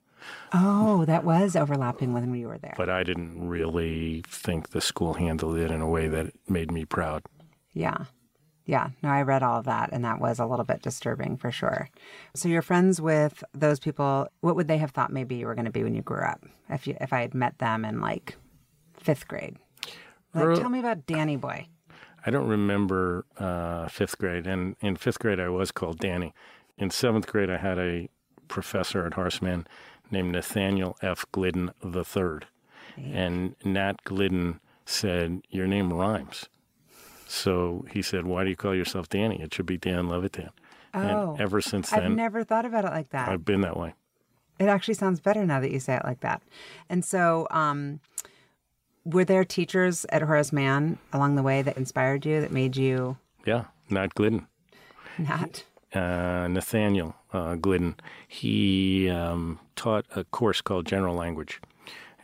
Oh, 0.53 1.05
that 1.05 1.23
was 1.23 1.55
overlapping 1.55 2.13
when 2.13 2.33
you 2.35 2.47
were 2.47 2.57
there. 2.57 2.73
But 2.77 2.89
I 2.89 3.03
didn't 3.03 3.47
really 3.47 4.23
think 4.27 4.69
the 4.69 4.81
school 4.81 5.13
handled 5.15 5.57
it 5.57 5.71
in 5.71 5.81
a 5.81 5.87
way 5.87 6.07
that 6.07 6.33
made 6.49 6.71
me 6.71 6.85
proud. 6.85 7.23
Yeah. 7.73 8.05
Yeah. 8.71 8.91
No, 9.03 9.09
I 9.09 9.23
read 9.23 9.43
all 9.43 9.59
of 9.59 9.65
that, 9.65 9.89
and 9.91 10.05
that 10.05 10.21
was 10.21 10.39
a 10.39 10.45
little 10.45 10.63
bit 10.63 10.81
disturbing 10.81 11.35
for 11.35 11.51
sure. 11.51 11.89
So 12.33 12.47
you're 12.47 12.61
friends 12.61 13.01
with 13.01 13.43
those 13.53 13.81
people. 13.81 14.29
What 14.39 14.55
would 14.55 14.69
they 14.69 14.77
have 14.77 14.91
thought 14.91 15.11
maybe 15.11 15.35
you 15.35 15.45
were 15.45 15.55
going 15.55 15.65
to 15.65 15.71
be 15.71 15.83
when 15.83 15.93
you 15.93 16.01
grew 16.01 16.23
up? 16.23 16.41
If 16.69 16.87
you, 16.87 16.95
if 17.01 17.11
I 17.11 17.19
had 17.19 17.33
met 17.33 17.57
them 17.57 17.83
in 17.83 17.99
like 17.99 18.37
fifth 18.97 19.27
grade, 19.27 19.57
like 20.33 20.45
Earl- 20.45 20.55
tell 20.55 20.69
me 20.69 20.79
about 20.79 21.05
Danny 21.05 21.35
Boy. 21.35 21.67
I 22.25 22.31
don't 22.31 22.47
remember 22.47 23.25
uh, 23.37 23.89
fifth 23.89 24.17
grade, 24.17 24.47
and 24.47 24.77
in 24.79 24.95
fifth 24.95 25.19
grade 25.19 25.41
I 25.41 25.49
was 25.49 25.73
called 25.73 25.99
Danny. 25.99 26.33
in 26.77 26.91
seventh 26.91 27.27
grade, 27.27 27.49
I 27.49 27.57
had 27.57 27.77
a 27.77 28.07
professor 28.47 29.05
at 29.05 29.15
Horace 29.15 29.41
Mann 29.41 29.67
named 30.09 30.31
Nathaniel 30.31 30.95
F. 31.01 31.25
Glidden 31.33 31.71
III. 31.83 32.47
And 32.97 33.53
Nat 33.65 34.01
Glidden 34.05 34.61
said, 34.85 35.41
Your 35.49 35.67
name 35.67 35.91
rhymes. 35.91 36.47
So 37.31 37.85
he 37.89 38.01
said, 38.01 38.25
Why 38.25 38.43
do 38.43 38.49
you 38.49 38.55
call 38.57 38.75
yourself 38.75 39.07
Danny? 39.07 39.41
It 39.41 39.53
should 39.53 39.65
be 39.65 39.77
Dan 39.77 40.09
Levitan. 40.09 40.49
Oh, 40.93 41.31
and 41.31 41.39
ever 41.39 41.61
since 41.61 41.89
then, 41.89 42.03
I've 42.03 42.11
never 42.11 42.43
thought 42.43 42.65
about 42.65 42.83
it 42.83 42.91
like 42.91 43.09
that. 43.11 43.29
I've 43.29 43.45
been 43.45 43.61
that 43.61 43.77
way. 43.77 43.93
It 44.59 44.65
actually 44.65 44.95
sounds 44.95 45.21
better 45.21 45.45
now 45.45 45.61
that 45.61 45.71
you 45.71 45.79
say 45.79 45.95
it 45.95 46.03
like 46.03 46.19
that. 46.19 46.41
And 46.89 47.05
so, 47.05 47.47
um, 47.49 48.01
were 49.05 49.23
there 49.23 49.45
teachers 49.45 50.05
at 50.09 50.21
Horace 50.21 50.51
Mann 50.51 50.99
along 51.13 51.35
the 51.35 51.41
way 51.41 51.61
that 51.61 51.77
inspired 51.77 52.25
you, 52.25 52.41
that 52.41 52.51
made 52.51 52.75
you 52.75 53.17
Yeah, 53.45 53.63
Nat 53.89 54.13
Glidden. 54.13 54.47
not? 55.17 55.63
uh, 55.93 56.47
Nathaniel 56.49 57.15
uh, 57.31 57.55
Glidden. 57.55 57.95
He 58.27 59.09
um, 59.09 59.59
taught 59.77 60.05
a 60.15 60.25
course 60.25 60.59
called 60.59 60.85
General 60.85 61.15
Language, 61.15 61.61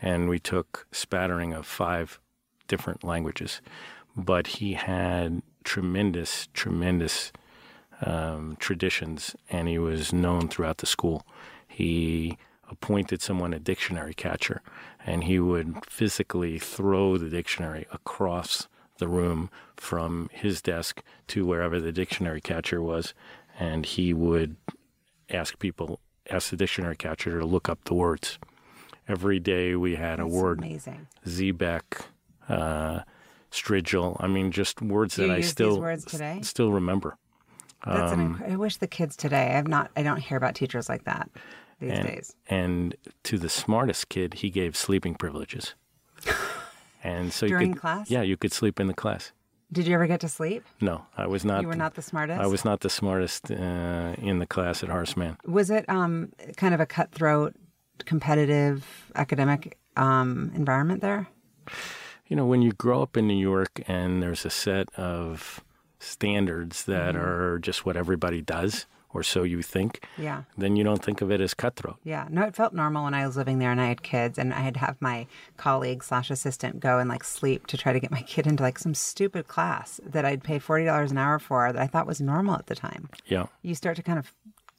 and 0.02 0.28
we 0.28 0.38
took 0.38 0.86
spattering 0.92 1.54
of 1.54 1.66
five 1.66 2.20
different 2.68 3.04
languages. 3.06 3.62
But 4.17 4.47
he 4.47 4.74
had 4.74 5.43
tremendous, 5.63 6.47
tremendous 6.53 7.31
um, 8.01 8.57
traditions, 8.59 9.36
and 9.50 9.67
he 9.67 9.77
was 9.77 10.12
known 10.12 10.47
throughout 10.47 10.77
the 10.79 10.86
school. 10.88 11.25
He 11.67 12.38
appointed 12.69 13.21
someone 13.21 13.53
a 13.53 13.59
dictionary 13.59 14.13
catcher, 14.13 14.62
and 15.05 15.24
he 15.25 15.39
would 15.39 15.86
physically 15.86 16.57
throw 16.59 17.17
the 17.17 17.29
dictionary 17.29 17.86
across 17.93 18.67
the 18.97 19.07
room 19.07 19.50
from 19.75 20.29
his 20.33 20.62
desk 20.62 21.03
to 21.27 21.45
wherever 21.45 21.79
the 21.79 21.91
dictionary 21.91 22.41
catcher 22.41 22.81
was, 22.81 23.13
and 23.59 23.86
he 23.86 24.13
would 24.13 24.55
ask 25.29 25.59
people, 25.59 26.00
ask 26.29 26.50
the 26.50 26.57
dictionary 26.57 26.95
catcher 26.95 27.39
to 27.39 27.45
look 27.45 27.69
up 27.69 27.83
the 27.86 27.93
words. 27.93 28.39
Every 29.07 29.39
day 29.39 29.75
we 29.75 29.95
had 29.95 30.19
a 30.19 30.27
word, 30.27 30.57
Amazing. 30.57 31.07
xebec, 31.25 31.83
uh, 32.50 33.01
Strigil. 33.51 34.18
I 34.20 34.27
mean, 34.27 34.51
just 34.51 34.82
words 34.82 35.16
Do 35.16 35.27
that 35.27 35.34
I 35.38 35.42
still 35.42 35.80
words 35.80 36.06
today? 36.06 36.39
still 36.42 36.72
remember. 36.72 37.18
That's 37.86 38.12
Um, 38.12 38.20
an 38.20 38.36
inc- 38.36 38.51
I 38.54 38.56
wish 38.56 38.77
the 38.77 38.88
kids 38.88 39.16
today. 39.16 39.56
I've 39.56 39.68
not. 39.68 39.92
I 39.96 40.04
don't 40.04 40.18
hear 40.18 40.38
about 40.38 40.56
teachers 40.56 40.89
like 40.89 41.04
that 41.06 41.30
these 41.80 41.92
and, 41.92 42.08
days. 42.08 42.36
and 42.50 42.96
to 43.24 43.38
the 43.38 43.50
smartest 43.50 44.10
kid, 44.10 44.36
he 44.36 44.50
gave 44.50 44.75
sleeping 44.75 45.16
privileges. 45.16 45.75
And 47.04 47.32
so 47.32 47.48
During 47.48 47.68
you 47.68 47.74
could, 47.74 47.82
class? 47.82 48.10
yeah, 48.10 48.22
you 48.22 48.36
could 48.36 48.51
sleep 48.51 48.80
in 48.80 48.88
the 48.88 48.94
class. 48.94 49.32
Did 49.72 49.86
you 49.88 49.94
ever 49.94 50.08
get 50.08 50.20
to 50.22 50.27
sleep? 50.30 50.63
No, 50.82 51.06
I 51.18 51.27
was 51.27 51.46
not. 51.46 51.62
you 51.62 51.68
were 51.68 51.75
not 51.75 51.94
the 51.96 52.01
smartest. 52.01 52.39
I 52.42 52.48
was 52.48 52.66
not 52.66 52.80
the 52.82 52.89
smartest 52.89 53.51
uh, 53.51 54.16
in 54.18 54.39
the 54.39 54.48
class 54.48 54.82
at 54.84 54.89
Horace 54.89 55.16
Mann. 55.16 55.38
Was 55.46 55.70
it 55.70 55.88
um, 55.89 56.32
kind 56.58 56.74
of 56.74 56.80
a 56.80 56.86
cutthroat, 56.86 57.54
competitive 58.06 58.86
academic 59.16 59.77
um, 59.96 60.51
environment 60.56 61.01
there? 61.01 61.27
You 62.27 62.36
know, 62.36 62.46
when 62.46 62.62
you 62.62 62.72
grow 62.74 63.01
up 63.01 63.15
in 63.17 63.27
New 63.27 63.38
York 63.38 63.81
and 63.88 64.22
there's 64.22 64.46
a 64.46 64.50
set 64.50 64.89
of 64.98 65.62
standards 66.00 66.84
that 66.86 67.15
Mm-hmm. 67.15 67.24
are 67.24 67.60
just 67.60 67.86
what 67.86 67.96
everybody 67.98 68.41
does, 68.41 68.86
or 69.13 69.24
so 69.24 69.43
you 69.43 69.62
think, 69.62 70.05
Yeah. 70.17 70.43
then 70.57 70.75
you 70.75 70.84
don't 70.84 71.03
think 71.03 71.22
of 71.22 71.31
it 71.31 71.39
as 71.41 71.53
cutthroat. 71.53 71.96
Yeah, 72.03 72.27
no, 72.29 72.43
it 72.43 72.55
felt 72.55 72.74
normal 72.74 73.05
when 73.05 73.13
I 73.13 73.25
was 73.25 73.38
living 73.38 73.57
there 73.60 73.72
and 73.72 73.79
I 73.81 73.88
had 73.88 74.03
kids, 74.03 74.38
and 74.38 74.53
I 74.53 74.60
had 74.60 74.74
to 74.75 74.79
have 74.81 74.98
my 75.01 75.25
colleague 75.55 76.03
slash 76.03 76.29
assistant 76.29 76.79
go 76.81 77.00
and 77.00 77.10
like 77.10 77.24
sleep 77.24 77.65
to 77.67 77.77
try 77.77 77.93
to 77.93 78.00
get 78.00 78.12
my 78.12 78.22
kid 78.22 78.46
into 78.46 78.62
like 78.62 78.77
some 78.77 78.93
stupid 78.93 79.48
class 79.48 80.00
that 80.05 80.25
I'd 80.25 80.43
pay 80.43 80.60
forty 80.60 80.86
dollars 80.86 81.12
an 81.12 81.17
hour 81.17 81.39
for 81.39 81.72
that 81.72 81.81
I 81.81 81.88
thought 81.88 82.05
was 82.05 82.22
normal 82.22 82.55
at 82.55 82.67
the 82.67 82.75
time. 82.75 83.10
Yeah. 83.25 83.48
You 83.63 83.74
start 83.74 83.96
to 83.96 84.03
kind 84.03 84.19
of 84.19 84.34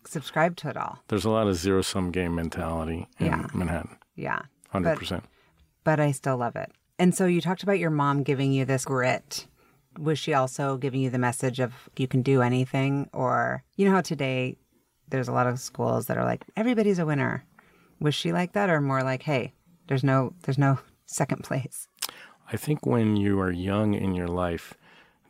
subscribe 0.04 0.54
to 0.56 0.68
it 0.68 0.76
all. 0.76 0.98
There's 1.08 1.24
a 1.24 1.30
lot 1.30 1.48
of 1.48 1.56
zero 1.56 1.82
sum 1.82 2.10
game 2.12 2.34
mentality 2.34 3.08
in 3.18 3.26
Yeah. 3.26 3.46
Manhattan. 3.54 3.96
Yeah, 4.14 4.42
100%. 4.72 5.22
but 5.84 5.98
I 6.00 6.12
still 6.12 6.36
love 6.36 6.54
it. 6.56 6.70
And 6.98 7.14
so 7.14 7.26
you 7.26 7.40
talked 7.40 7.62
about 7.62 7.78
your 7.78 7.90
mom 7.90 8.22
giving 8.22 8.52
you 8.52 8.64
this 8.64 8.84
grit. 8.84 9.46
Was 9.98 10.18
she 10.18 10.34
also 10.34 10.76
giving 10.76 11.00
you 11.00 11.10
the 11.10 11.18
message 11.18 11.60
of 11.60 11.88
you 11.96 12.08
can 12.08 12.22
do 12.22 12.42
anything? 12.42 13.08
Or, 13.12 13.62
you 13.76 13.86
know 13.86 13.92
how 13.92 14.00
today 14.00 14.56
there's 15.08 15.28
a 15.28 15.32
lot 15.32 15.46
of 15.46 15.60
schools 15.60 16.06
that 16.06 16.18
are 16.18 16.24
like, 16.24 16.44
everybody's 16.56 16.98
a 16.98 17.06
winner. 17.06 17.44
Was 18.00 18.14
she 18.14 18.32
like 18.32 18.52
that 18.52 18.70
or 18.70 18.80
more 18.80 19.02
like, 19.02 19.22
hey, 19.22 19.52
there's 19.86 20.04
no, 20.04 20.34
there's 20.42 20.58
no 20.58 20.78
second 21.06 21.44
place? 21.44 21.88
I 22.50 22.56
think 22.56 22.84
when 22.84 23.16
you 23.16 23.38
are 23.40 23.50
young 23.50 23.94
in 23.94 24.14
your 24.14 24.28
life, 24.28 24.74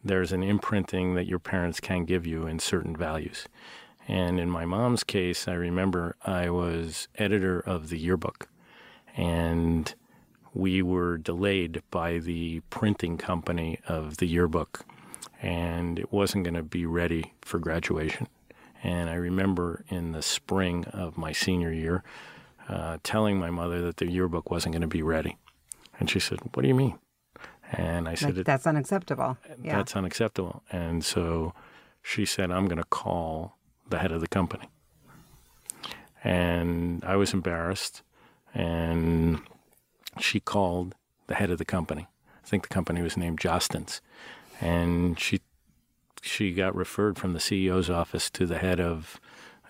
there's 0.04 0.32
an 0.32 0.42
imprinting 0.42 1.14
that 1.14 1.26
your 1.26 1.38
parents 1.38 1.80
can 1.80 2.04
give 2.04 2.26
you 2.26 2.46
in 2.46 2.58
certain 2.58 2.96
values. 2.96 3.46
And 4.06 4.40
in 4.40 4.48
my 4.48 4.64
mom's 4.64 5.04
case, 5.04 5.48
I 5.48 5.52
remember 5.52 6.16
I 6.24 6.48
was 6.48 7.08
editor 7.16 7.60
of 7.60 7.90
the 7.90 7.98
yearbook, 7.98 8.48
and 9.16 9.92
we 10.54 10.82
were 10.82 11.18
delayed 11.18 11.82
by 11.90 12.18
the 12.18 12.60
printing 12.70 13.18
company 13.18 13.78
of 13.86 14.16
the 14.18 14.26
yearbook, 14.26 14.84
and 15.42 15.98
it 15.98 16.12
wasn't 16.12 16.44
going 16.44 16.54
to 16.54 16.62
be 16.62 16.86
ready 16.86 17.34
for 17.42 17.58
graduation. 17.58 18.28
And 18.82 19.10
I 19.10 19.14
remember 19.14 19.84
in 19.88 20.12
the 20.12 20.22
spring 20.22 20.84
of 20.86 21.18
my 21.18 21.32
senior 21.32 21.72
year 21.72 22.02
uh, 22.68 22.98
telling 23.02 23.38
my 23.38 23.50
mother 23.50 23.80
that 23.82 23.96
the 23.96 24.10
yearbook 24.10 24.50
wasn't 24.50 24.72
going 24.74 24.82
to 24.82 24.88
be 24.88 25.02
ready. 25.02 25.36
And 25.98 26.08
she 26.08 26.20
said, 26.20 26.38
What 26.54 26.62
do 26.62 26.68
you 26.68 26.74
mean? 26.74 26.98
And 27.72 28.08
I 28.08 28.14
said, 28.14 28.36
Like, 28.36 28.46
that's 28.46 28.66
unacceptable. 28.66 29.36
Yeah. 29.62 29.76
That's 29.76 29.96
unacceptable. 29.96 30.62
And 30.70 31.04
so 31.04 31.54
she 32.02 32.24
said, 32.24 32.50
I'm 32.50 32.66
going 32.66 32.78
to 32.78 32.84
call 32.84 33.56
the 33.88 33.98
head 33.98 34.12
of 34.12 34.20
the 34.20 34.28
company. 34.28 34.68
And 36.22 37.04
I 37.04 37.16
was 37.16 37.32
embarrassed. 37.32 38.02
And 38.54 39.40
she 40.20 40.40
called 40.40 40.94
the 41.26 41.34
head 41.34 41.50
of 41.50 41.58
the 41.58 41.64
company. 41.64 42.08
I 42.44 42.46
think 42.46 42.62
the 42.62 42.74
company 42.74 43.02
was 43.02 43.16
named 43.16 43.40
Jostens. 43.40 44.00
And 44.60 45.18
she 45.18 45.40
she 46.22 46.52
got 46.52 46.74
referred 46.74 47.16
from 47.16 47.32
the 47.32 47.38
CEO's 47.38 47.88
office 47.88 48.28
to 48.30 48.46
the 48.46 48.58
head 48.58 48.80
of, 48.80 49.20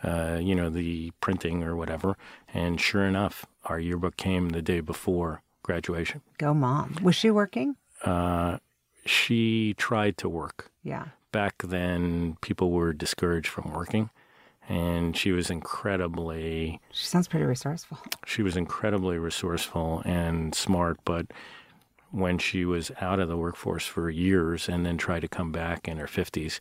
uh, 0.02 0.38
you 0.40 0.54
know, 0.54 0.70
the 0.70 1.12
printing 1.20 1.62
or 1.62 1.76
whatever. 1.76 2.16
And 2.54 2.80
sure 2.80 3.04
enough, 3.04 3.44
our 3.64 3.78
yearbook 3.78 4.16
came 4.16 4.50
the 4.50 4.62
day 4.62 4.80
before 4.80 5.42
graduation. 5.62 6.22
Go 6.38 6.54
mom. 6.54 6.96
Was 7.02 7.14
she 7.14 7.30
working? 7.30 7.76
Uh, 8.02 8.58
she 9.04 9.74
tried 9.76 10.16
to 10.18 10.28
work. 10.28 10.70
Yeah. 10.82 11.08
Back 11.32 11.62
then, 11.62 12.38
people 12.40 12.70
were 12.70 12.92
discouraged 12.94 13.48
from 13.48 13.72
working, 13.72 14.08
and 14.68 15.16
she 15.16 15.32
was 15.32 15.50
incredibly 15.50 16.80
She 16.92 17.06
sounds 17.06 17.26
pretty 17.28 17.46
resourceful. 17.46 17.98
she 18.26 18.42
was 18.42 18.56
incredibly 18.56 19.18
resourceful 19.18 20.02
and 20.04 20.54
smart. 20.54 20.98
But 21.04 21.26
when 22.10 22.38
she 22.38 22.64
was 22.64 22.90
out 23.00 23.20
of 23.20 23.28
the 23.28 23.36
workforce 23.36 23.86
for 23.86 24.08
years 24.10 24.68
and 24.68 24.84
then 24.86 24.96
tried 24.98 25.20
to 25.20 25.28
come 25.28 25.52
back 25.52 25.88
in 25.88 25.96
her 25.98 26.06
fifties, 26.06 26.60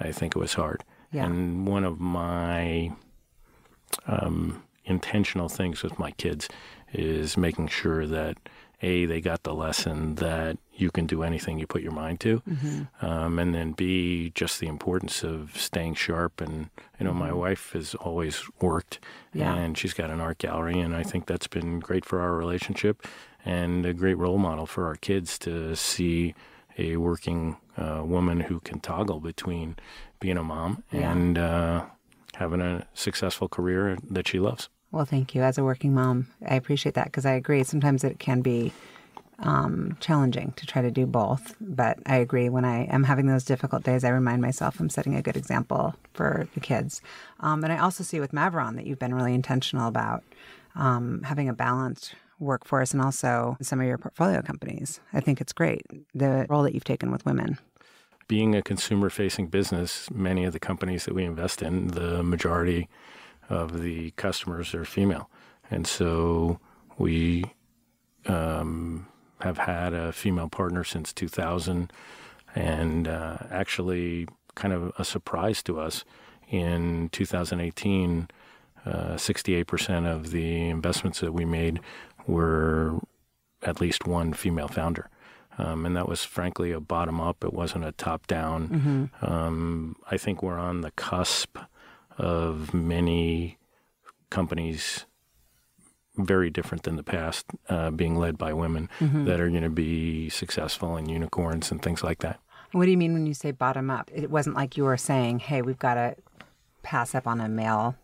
I 0.00 0.12
think 0.12 0.36
it 0.36 0.38
was 0.38 0.54
hard. 0.54 0.84
Yeah. 1.12 1.24
And 1.26 1.66
one 1.66 1.84
of 1.84 1.98
my 2.00 2.92
um, 4.06 4.62
intentional 4.84 5.48
things 5.48 5.82
with 5.82 5.98
my 5.98 6.10
kids 6.12 6.48
is 6.92 7.36
making 7.36 7.68
sure 7.68 8.06
that 8.06 8.36
a 8.82 9.06
they 9.06 9.20
got 9.20 9.42
the 9.42 9.54
lesson 9.54 10.16
that 10.16 10.58
you 10.74 10.90
can 10.90 11.06
do 11.06 11.22
anything 11.22 11.58
you 11.58 11.66
put 11.66 11.82
your 11.82 11.92
mind 11.92 12.20
to, 12.20 12.42
um, 13.00 13.38
and 13.38 13.54
then 13.54 13.72
b 13.72 14.30
just 14.34 14.60
the 14.60 14.66
importance 14.66 15.22
of 15.24 15.56
staying 15.56 15.94
sharp. 15.94 16.40
And 16.40 16.68
you 17.00 17.04
know, 17.06 17.14
my 17.14 17.32
wife 17.32 17.72
has 17.72 17.94
always 17.94 18.42
worked, 18.60 19.00
Yeah. 19.32 19.54
and 19.54 19.76
she's 19.78 19.94
got 19.94 20.10
an 20.10 20.20
art 20.20 20.38
gallery, 20.38 20.78
and 20.80 20.94
I 20.94 21.02
think 21.02 21.26
that's 21.26 21.46
been 21.46 21.80
great 21.80 22.04
for 22.04 22.20
our 22.20 22.34
relationship 22.36 23.06
and 23.44 23.86
a 23.86 23.94
great 23.94 24.18
role 24.18 24.38
model 24.38 24.66
for 24.66 24.86
our 24.86 24.96
kids 24.96 25.38
to 25.40 25.74
see 25.76 26.34
a 26.78 26.96
working 26.96 27.56
uh, 27.78 28.02
woman 28.04 28.40
who 28.40 28.60
can 28.60 28.80
toggle 28.80 29.20
between 29.20 29.76
being 30.20 30.36
a 30.36 30.42
mom 30.42 30.82
Yeah. 30.92 31.12
and 31.12 31.38
uh, 31.38 31.84
having 32.34 32.60
a 32.60 32.86
successful 32.92 33.48
career 33.48 33.96
that 34.10 34.28
she 34.28 34.38
loves. 34.38 34.68
Well, 34.96 35.04
thank 35.04 35.34
you. 35.34 35.42
As 35.42 35.58
a 35.58 35.62
working 35.62 35.92
mom, 35.92 36.28
I 36.48 36.54
appreciate 36.54 36.94
that 36.94 37.04
because 37.04 37.26
I 37.26 37.32
agree. 37.32 37.62
Sometimes 37.64 38.02
it 38.02 38.18
can 38.18 38.40
be 38.40 38.72
um, 39.40 39.94
challenging 40.00 40.54
to 40.56 40.64
try 40.64 40.80
to 40.80 40.90
do 40.90 41.04
both. 41.04 41.54
But 41.60 41.98
I 42.06 42.16
agree. 42.16 42.48
When 42.48 42.64
I 42.64 42.84
am 42.84 43.04
having 43.04 43.26
those 43.26 43.44
difficult 43.44 43.82
days, 43.82 44.04
I 44.04 44.08
remind 44.08 44.40
myself 44.40 44.80
I'm 44.80 44.88
setting 44.88 45.14
a 45.14 45.20
good 45.20 45.36
example 45.36 45.94
for 46.14 46.48
the 46.54 46.60
kids. 46.60 47.02
Um, 47.40 47.62
and 47.62 47.74
I 47.74 47.76
also 47.76 48.04
see 48.04 48.20
with 48.20 48.32
Maveron 48.32 48.76
that 48.76 48.86
you've 48.86 48.98
been 48.98 49.14
really 49.14 49.34
intentional 49.34 49.86
about 49.86 50.24
um, 50.74 51.20
having 51.24 51.50
a 51.50 51.52
balanced 51.52 52.14
workforce 52.40 52.92
and 52.94 53.02
also 53.02 53.58
some 53.60 53.78
of 53.80 53.86
your 53.86 53.98
portfolio 53.98 54.40
companies. 54.40 55.00
I 55.12 55.20
think 55.20 55.42
it's 55.42 55.52
great 55.52 55.82
the 56.14 56.46
role 56.48 56.62
that 56.62 56.72
you've 56.72 56.84
taken 56.84 57.10
with 57.10 57.26
women. 57.26 57.58
being 58.28 58.54
a 58.54 58.62
consumer 58.62 59.10
facing 59.10 59.48
business, 59.48 60.10
many 60.10 60.44
of 60.44 60.54
the 60.54 60.58
companies 60.58 61.04
that 61.04 61.14
we 61.14 61.24
invest 61.24 61.60
in, 61.60 61.88
the 61.88 62.22
majority 62.22 62.88
of 63.48 63.82
the 63.82 64.10
customers 64.12 64.74
are 64.74 64.84
female. 64.84 65.30
And 65.70 65.86
so 65.86 66.60
we 66.98 67.44
um, 68.26 69.06
have 69.40 69.58
had 69.58 69.92
a 69.92 70.12
female 70.12 70.48
partner 70.48 70.84
since 70.84 71.12
2000. 71.12 71.92
And 72.54 73.08
uh, 73.08 73.38
actually, 73.50 74.28
kind 74.54 74.72
of 74.72 74.92
a 74.98 75.04
surprise 75.04 75.62
to 75.64 75.78
us, 75.78 76.04
in 76.48 77.08
2018, 77.10 78.28
uh, 78.84 78.90
68% 79.14 80.06
of 80.06 80.30
the 80.30 80.68
investments 80.68 81.20
that 81.20 81.32
we 81.32 81.44
made 81.44 81.80
were 82.26 83.00
at 83.62 83.80
least 83.80 84.06
one 84.06 84.32
female 84.32 84.68
founder. 84.68 85.10
Um, 85.58 85.86
and 85.86 85.96
that 85.96 86.08
was 86.08 86.22
frankly 86.22 86.70
a 86.70 86.80
bottom 86.80 87.20
up. 87.20 87.42
It 87.42 87.52
wasn't 87.52 87.84
a 87.84 87.92
top 87.92 88.26
down. 88.26 88.68
Mm-hmm. 88.68 89.24
Um, 89.24 89.96
I 90.10 90.16
think 90.16 90.42
we're 90.42 90.58
on 90.58 90.82
the 90.82 90.90
cusp 90.92 91.58
of 92.18 92.72
many 92.74 93.58
companies 94.30 95.06
very 96.16 96.50
different 96.50 96.84
than 96.84 96.96
the 96.96 97.02
past, 97.02 97.46
uh, 97.68 97.90
being 97.90 98.16
led 98.16 98.38
by 98.38 98.52
women 98.52 98.88
mm-hmm. 98.98 99.24
that 99.24 99.40
are 99.40 99.50
going 99.50 99.62
to 99.62 99.70
be 99.70 100.30
successful 100.30 100.96
and 100.96 101.10
unicorns 101.10 101.70
and 101.70 101.82
things 101.82 102.02
like 102.02 102.20
that. 102.20 102.40
What 102.72 102.86
do 102.86 102.90
you 102.90 102.96
mean 102.96 103.12
when 103.12 103.26
you 103.26 103.34
say 103.34 103.52
bottom 103.52 103.90
up? 103.90 104.10
It 104.12 104.30
wasn't 104.30 104.56
like 104.56 104.76
you 104.76 104.84
were 104.84 104.96
saying, 104.96 105.40
"Hey, 105.40 105.62
we've 105.62 105.78
got 105.78 105.94
to 105.94 106.16
pass 106.82 107.14
up 107.14 107.26
on 107.26 107.40
a 107.40 107.48
male." 107.48 107.96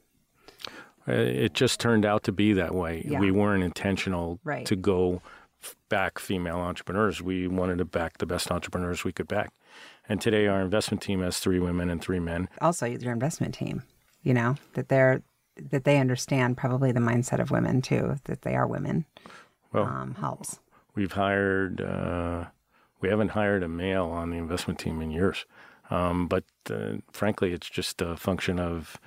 Uh, 1.08 1.12
it 1.12 1.54
just 1.54 1.80
turned 1.80 2.04
out 2.04 2.22
to 2.24 2.32
be 2.32 2.52
that 2.52 2.74
way. 2.74 3.04
Yeah. 3.06 3.18
We 3.18 3.32
weren't 3.32 3.64
intentional 3.64 4.38
right. 4.44 4.64
to 4.66 4.76
go 4.76 5.20
back 5.88 6.18
female 6.18 6.58
entrepreneurs. 6.58 7.20
We 7.20 7.48
wanted 7.48 7.78
to 7.78 7.84
back 7.84 8.18
the 8.18 8.26
best 8.26 8.50
entrepreneurs 8.50 9.04
we 9.04 9.12
could 9.12 9.28
back. 9.28 9.52
And 10.08 10.20
today, 10.20 10.46
our 10.46 10.60
investment 10.60 11.02
team 11.02 11.22
has 11.22 11.38
three 11.38 11.58
women 11.58 11.90
and 11.90 12.00
three 12.00 12.20
men. 12.20 12.48
Also, 12.60 12.86
your 12.86 13.12
investment 13.12 13.54
team, 13.54 13.82
you 14.22 14.34
know, 14.34 14.56
that 14.74 14.88
they're 14.88 15.22
that 15.70 15.84
they 15.84 15.98
understand 15.98 16.56
probably 16.56 16.92
the 16.92 17.00
mindset 17.00 17.38
of 17.38 17.50
women 17.50 17.82
too, 17.82 18.16
that 18.24 18.42
they 18.42 18.54
are 18.54 18.66
women. 18.66 19.04
Well, 19.72 19.84
um, 19.84 20.14
helps. 20.14 20.60
We've 20.94 21.12
hired. 21.12 21.80
Uh, 21.80 22.46
we 23.00 23.08
haven't 23.08 23.30
hired 23.30 23.62
a 23.62 23.68
male 23.68 24.06
on 24.06 24.30
the 24.30 24.38
investment 24.38 24.78
team 24.78 25.02
in 25.02 25.10
years, 25.10 25.44
um, 25.90 26.28
but 26.28 26.44
uh, 26.70 26.98
frankly, 27.12 27.52
it's 27.52 27.68
just 27.68 28.00
a 28.00 28.16
function 28.16 28.58
of 28.58 28.98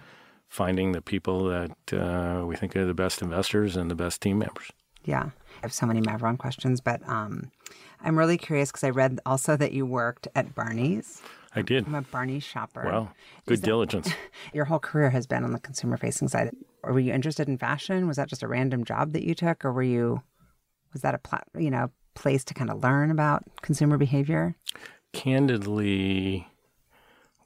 finding 0.48 0.92
the 0.92 1.02
people 1.02 1.46
that 1.46 1.94
uh, 1.94 2.46
we 2.46 2.56
think 2.56 2.76
are 2.76 2.86
the 2.86 2.94
best 2.94 3.22
investors 3.22 3.76
and 3.76 3.90
the 3.90 3.96
best 3.96 4.22
team 4.22 4.40
members. 4.40 4.72
Yeah, 5.04 5.24
I 5.24 5.60
have 5.62 5.74
so 5.74 5.86
many 5.86 6.02
Maveron 6.02 6.38
questions, 6.38 6.82
but 6.82 7.08
um, 7.08 7.52
I'm 8.02 8.18
really 8.18 8.38
curious 8.38 8.72
because 8.72 8.84
I 8.84 8.90
read 8.90 9.20
also 9.26 9.56
that 9.58 9.72
you 9.72 9.86
worked 9.86 10.28
at 10.36 10.56
Barney's. 10.56 11.22
I 11.56 11.62
did. 11.62 11.88
I'm 11.88 11.96
a 11.96 12.02
Barney's 12.02 12.44
shopper. 12.44 12.84
Wow, 12.84 13.10
good 13.46 13.62
that, 13.62 13.66
diligence. 13.66 14.10
your 14.54 14.66
whole 14.66 14.80
career 14.80 15.10
has 15.10 15.26
been 15.26 15.44
on 15.44 15.54
the 15.54 15.60
consumer 15.60 15.98
facing 15.98 16.28
side. 16.28 16.52
Or 16.84 16.94
were 16.94 17.00
you 17.00 17.14
interested 17.14 17.48
in 17.48 17.58
fashion? 17.58 18.08
Was 18.08 18.18
that 18.18 18.28
just 18.28 18.44
a 18.44 18.48
random 18.48 18.84
job 18.84 19.14
that 19.14 19.24
you 19.24 19.34
took, 19.34 19.64
or 19.64 19.72
were 19.72 19.84
you? 19.84 20.22
Was 20.94 21.02
that 21.02 21.16
a 21.16 21.18
plat, 21.18 21.48
you 21.58 21.72
know 21.72 21.92
place 22.16 22.44
to 22.46 22.54
kind 22.54 22.72
of 22.72 22.82
learn 22.82 23.12
about 23.12 23.44
consumer 23.62 23.98
behavior? 23.98 24.56
Candidly, 25.14 26.48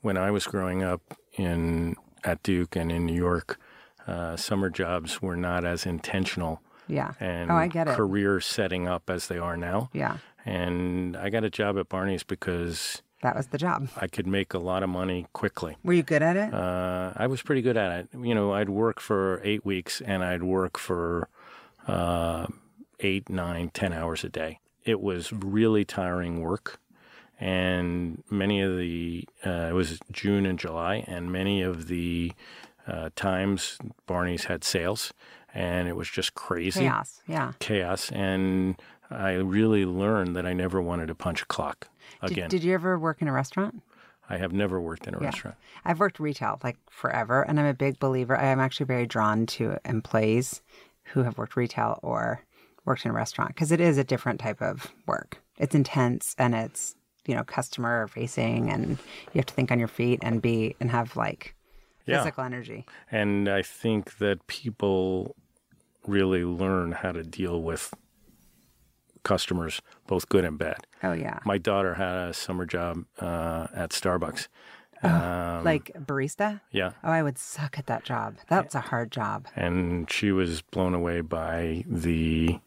when 0.01 0.15
I 0.15 0.31
was 0.31 0.45
growing 0.45 0.81
up 0.81 1.01
in 1.33 1.95
at 2.23 2.41
Duke 2.43 2.75
and 2.75 2.91
in 2.91 3.05
New 3.05 3.15
York, 3.15 3.59
uh, 4.07 4.37
summer 4.37 4.69
jobs 4.69 5.21
were 5.21 5.35
not 5.35 5.65
as 5.65 5.85
intentional. 5.85 6.61
Yeah. 6.87 7.13
And 7.19 7.51
oh, 7.51 7.55
I 7.55 7.67
get 7.67 7.87
it. 7.87 7.95
career 7.95 8.39
setting 8.39 8.87
up 8.87 9.09
as 9.09 9.27
they 9.27 9.37
are 9.37 9.57
now. 9.57 9.89
Yeah. 9.93 10.17
And 10.45 11.15
I 11.15 11.29
got 11.29 11.43
a 11.43 11.49
job 11.49 11.77
at 11.77 11.89
Barney's 11.89 12.23
because 12.23 13.01
that 13.21 13.35
was 13.35 13.47
the 13.47 13.57
job. 13.57 13.89
I 13.97 14.07
could 14.07 14.27
make 14.27 14.53
a 14.53 14.59
lot 14.59 14.83
of 14.83 14.89
money 14.89 15.27
quickly. 15.33 15.77
Were 15.83 15.93
you 15.93 16.03
good 16.03 16.23
at 16.23 16.37
it? 16.37 16.53
Uh, 16.53 17.13
I 17.15 17.27
was 17.27 17.41
pretty 17.41 17.61
good 17.61 17.77
at 17.77 17.99
it. 17.99 18.07
You 18.19 18.33
know, 18.33 18.53
I'd 18.53 18.69
work 18.69 18.99
for 18.99 19.41
eight 19.43 19.65
weeks 19.65 20.01
and 20.01 20.23
I'd 20.23 20.43
work 20.43 20.77
for 20.77 21.27
uh, 21.87 22.47
eight, 22.99 23.29
nine, 23.29 23.71
ten 23.73 23.93
hours 23.93 24.23
a 24.23 24.29
day. 24.29 24.59
It 24.83 25.01
was 25.01 25.33
really 25.33 25.83
tiring 25.85 26.39
work. 26.41 26.79
And 27.41 28.23
many 28.29 28.61
of 28.61 28.77
the, 28.77 29.27
uh, 29.45 29.67
it 29.69 29.73
was 29.73 29.99
June 30.11 30.45
and 30.45 30.59
July, 30.59 31.05
and 31.07 31.31
many 31.31 31.61
of 31.61 31.87
the 31.87 32.33
uh, 32.85 33.11
times 33.15 33.77
Barney's 34.07 34.45
had 34.45 34.65
sales, 34.65 35.13
and 35.53 35.87
it 35.87 35.95
was 35.95 36.09
just 36.09 36.33
crazy. 36.33 36.81
Chaos, 36.81 37.21
yeah. 37.27 37.53
Chaos. 37.59 38.11
And 38.11 38.75
I 39.09 39.33
really 39.35 39.85
learned 39.85 40.35
that 40.35 40.45
I 40.45 40.51
never 40.51 40.81
wanted 40.81 41.07
to 41.07 41.15
punch 41.15 41.41
a 41.41 41.45
clock 41.45 41.87
again. 42.21 42.49
Did, 42.49 42.61
did 42.61 42.63
you 42.67 42.73
ever 42.73 42.97
work 42.97 43.21
in 43.21 43.27
a 43.27 43.33
restaurant? 43.33 43.81
I 44.29 44.37
have 44.37 44.53
never 44.53 44.79
worked 44.79 45.07
in 45.07 45.15
a 45.15 45.19
yeah. 45.19 45.25
restaurant. 45.25 45.57
I've 45.83 45.99
worked 45.99 46.19
retail 46.19 46.59
like 46.63 46.77
forever, 46.89 47.41
and 47.41 47.59
I'm 47.59 47.65
a 47.65 47.73
big 47.73 47.99
believer. 47.99 48.37
I 48.37 48.47
am 48.47 48.59
actually 48.59 48.85
very 48.85 49.07
drawn 49.07 49.45
to 49.47 49.77
employees 49.85 50.61
who 51.05 51.23
have 51.23 51.37
worked 51.37 51.55
retail 51.55 51.99
or 52.03 52.43
worked 52.85 53.05
in 53.05 53.11
a 53.11 53.13
restaurant 53.13 53.55
because 53.55 53.71
it 53.71 53.81
is 53.81 53.97
a 53.97 54.03
different 54.03 54.39
type 54.39 54.61
of 54.61 54.91
work. 55.07 55.41
It's 55.57 55.75
intense 55.75 56.35
and 56.37 56.53
it's 56.53 56.95
you 57.25 57.35
know 57.35 57.43
customer 57.43 58.07
facing, 58.07 58.69
and 58.69 58.99
you 59.33 59.39
have 59.39 59.47
to 59.47 59.53
think 59.53 59.71
on 59.71 59.79
your 59.79 59.87
feet 59.87 60.19
and 60.21 60.41
be 60.41 60.75
and 60.79 60.91
have 60.91 61.15
like 61.15 61.55
yeah. 62.05 62.19
physical 62.19 62.43
energy. 62.43 62.85
And 63.11 63.49
I 63.49 63.63
think 63.63 64.17
that 64.19 64.45
people 64.47 65.35
really 66.05 66.43
learn 66.43 66.91
how 66.91 67.11
to 67.11 67.23
deal 67.23 67.61
with 67.61 67.93
customers, 69.23 69.81
both 70.07 70.29
good 70.29 70.45
and 70.45 70.57
bad. 70.57 70.87
Oh 71.03 71.13
yeah. 71.13 71.39
My 71.45 71.57
daughter 71.57 71.95
had 71.95 72.29
a 72.29 72.33
summer 72.33 72.65
job 72.65 73.05
uh, 73.19 73.67
at 73.73 73.91
Starbucks. 73.91 74.47
Oh, 75.03 75.09
um, 75.09 75.63
like 75.63 75.91
barista? 75.93 76.61
Yeah. 76.71 76.91
Oh, 77.03 77.11
I 77.11 77.23
would 77.23 77.37
suck 77.37 77.79
at 77.79 77.85
that 77.87 78.03
job. 78.03 78.35
That's 78.49 78.75
a 78.75 78.81
hard 78.81 79.11
job. 79.11 79.47
And 79.55 80.11
she 80.11 80.31
was 80.31 80.61
blown 80.61 80.93
away 80.93 81.21
by 81.21 81.85
the 81.87 82.59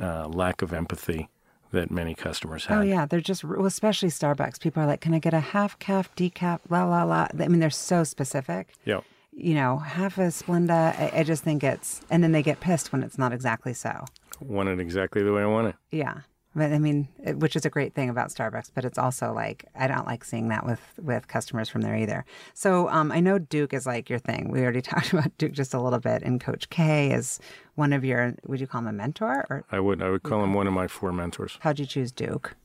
uh, 0.00 0.28
lack 0.28 0.62
of 0.62 0.72
empathy 0.72 1.28
that 1.72 1.90
many 1.90 2.14
customers 2.14 2.66
have. 2.66 2.78
Oh 2.78 2.82
yeah, 2.82 3.06
they're 3.06 3.20
just 3.20 3.44
well, 3.44 3.66
especially 3.66 4.08
Starbucks. 4.08 4.60
People 4.60 4.82
are 4.82 4.86
like, 4.86 5.00
"Can 5.00 5.14
I 5.14 5.20
get 5.20 5.34
a 5.34 5.40
half 5.40 5.78
calf 5.78 6.14
decaf?" 6.16 6.60
La 6.68 6.84
la 6.84 7.04
la. 7.04 7.28
I 7.38 7.48
mean, 7.48 7.60
they're 7.60 7.70
so 7.70 8.02
specific. 8.02 8.72
Yeah. 8.84 9.00
You 9.32 9.54
know, 9.54 9.78
half 9.78 10.18
a 10.18 10.22
Splenda. 10.22 10.98
I, 10.98 11.20
I 11.20 11.22
just 11.22 11.44
think 11.44 11.62
it's, 11.62 12.00
and 12.10 12.24
then 12.24 12.32
they 12.32 12.42
get 12.42 12.58
pissed 12.58 12.92
when 12.92 13.04
it's 13.04 13.16
not 13.16 13.32
exactly 13.32 13.72
so 13.72 14.04
want 14.40 14.68
it 14.68 14.80
exactly 14.80 15.22
the 15.22 15.32
way 15.32 15.42
I 15.42 15.46
want 15.46 15.68
it. 15.68 15.76
Yeah. 15.90 16.20
But 16.54 16.72
I 16.72 16.80
mean, 16.80 17.08
it, 17.24 17.38
which 17.38 17.54
is 17.54 17.64
a 17.64 17.70
great 17.70 17.94
thing 17.94 18.10
about 18.10 18.30
Starbucks, 18.30 18.72
but 18.74 18.84
it's 18.84 18.98
also 18.98 19.32
like 19.32 19.66
I 19.76 19.86
don't 19.86 20.06
like 20.06 20.24
seeing 20.24 20.48
that 20.48 20.66
with 20.66 20.80
with 21.00 21.28
customers 21.28 21.68
from 21.68 21.82
there 21.82 21.96
either. 21.96 22.24
So 22.54 22.88
um, 22.88 23.12
I 23.12 23.20
know 23.20 23.38
Duke 23.38 23.72
is 23.72 23.86
like 23.86 24.10
your 24.10 24.18
thing. 24.18 24.50
We 24.50 24.62
already 24.62 24.82
talked 24.82 25.12
about 25.12 25.36
Duke 25.38 25.52
just 25.52 25.74
a 25.74 25.80
little 25.80 26.00
bit, 26.00 26.22
and 26.22 26.40
Coach 26.40 26.68
K 26.68 27.12
is 27.12 27.38
one 27.76 27.92
of 27.92 28.04
your. 28.04 28.34
Would 28.46 28.60
you 28.60 28.66
call 28.66 28.80
him 28.80 28.88
a 28.88 28.92
mentor? 28.92 29.46
Or 29.48 29.64
I 29.70 29.78
would. 29.78 30.02
I 30.02 30.10
would 30.10 30.24
call 30.24 30.42
him 30.42 30.54
one 30.54 30.66
of 30.66 30.72
my 30.72 30.88
four 30.88 31.12
mentors. 31.12 31.56
How'd 31.60 31.78
you 31.78 31.86
choose 31.86 32.10
Duke? 32.10 32.56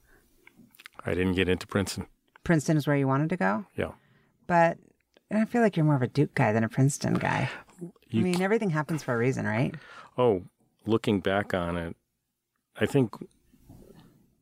I 1.05 1.13
didn't 1.13 1.33
get 1.33 1.47
into 1.47 1.67
Princeton. 1.67 2.07
Princeton 2.43 2.77
is 2.77 2.87
where 2.87 2.95
you 2.95 3.07
wanted 3.07 3.29
to 3.29 3.37
go. 3.37 3.65
Yeah. 3.75 3.91
But 4.47 4.79
and 5.29 5.39
I 5.39 5.45
feel 5.45 5.61
like 5.61 5.77
you're 5.77 5.85
more 5.85 5.95
of 5.95 6.01
a 6.01 6.07
Duke 6.07 6.33
guy 6.33 6.51
than 6.53 6.63
a 6.63 6.69
Princeton 6.69 7.15
guy. 7.15 7.49
You 8.09 8.21
I 8.21 8.23
mean, 8.23 8.41
everything 8.41 8.69
happens 8.71 9.03
for 9.03 9.13
a 9.13 9.17
reason, 9.17 9.45
right? 9.45 9.75
Oh, 10.17 10.43
looking 10.85 11.19
back 11.19 11.53
on 11.53 11.77
it, 11.77 11.95
I 12.79 12.85
think 12.85 13.15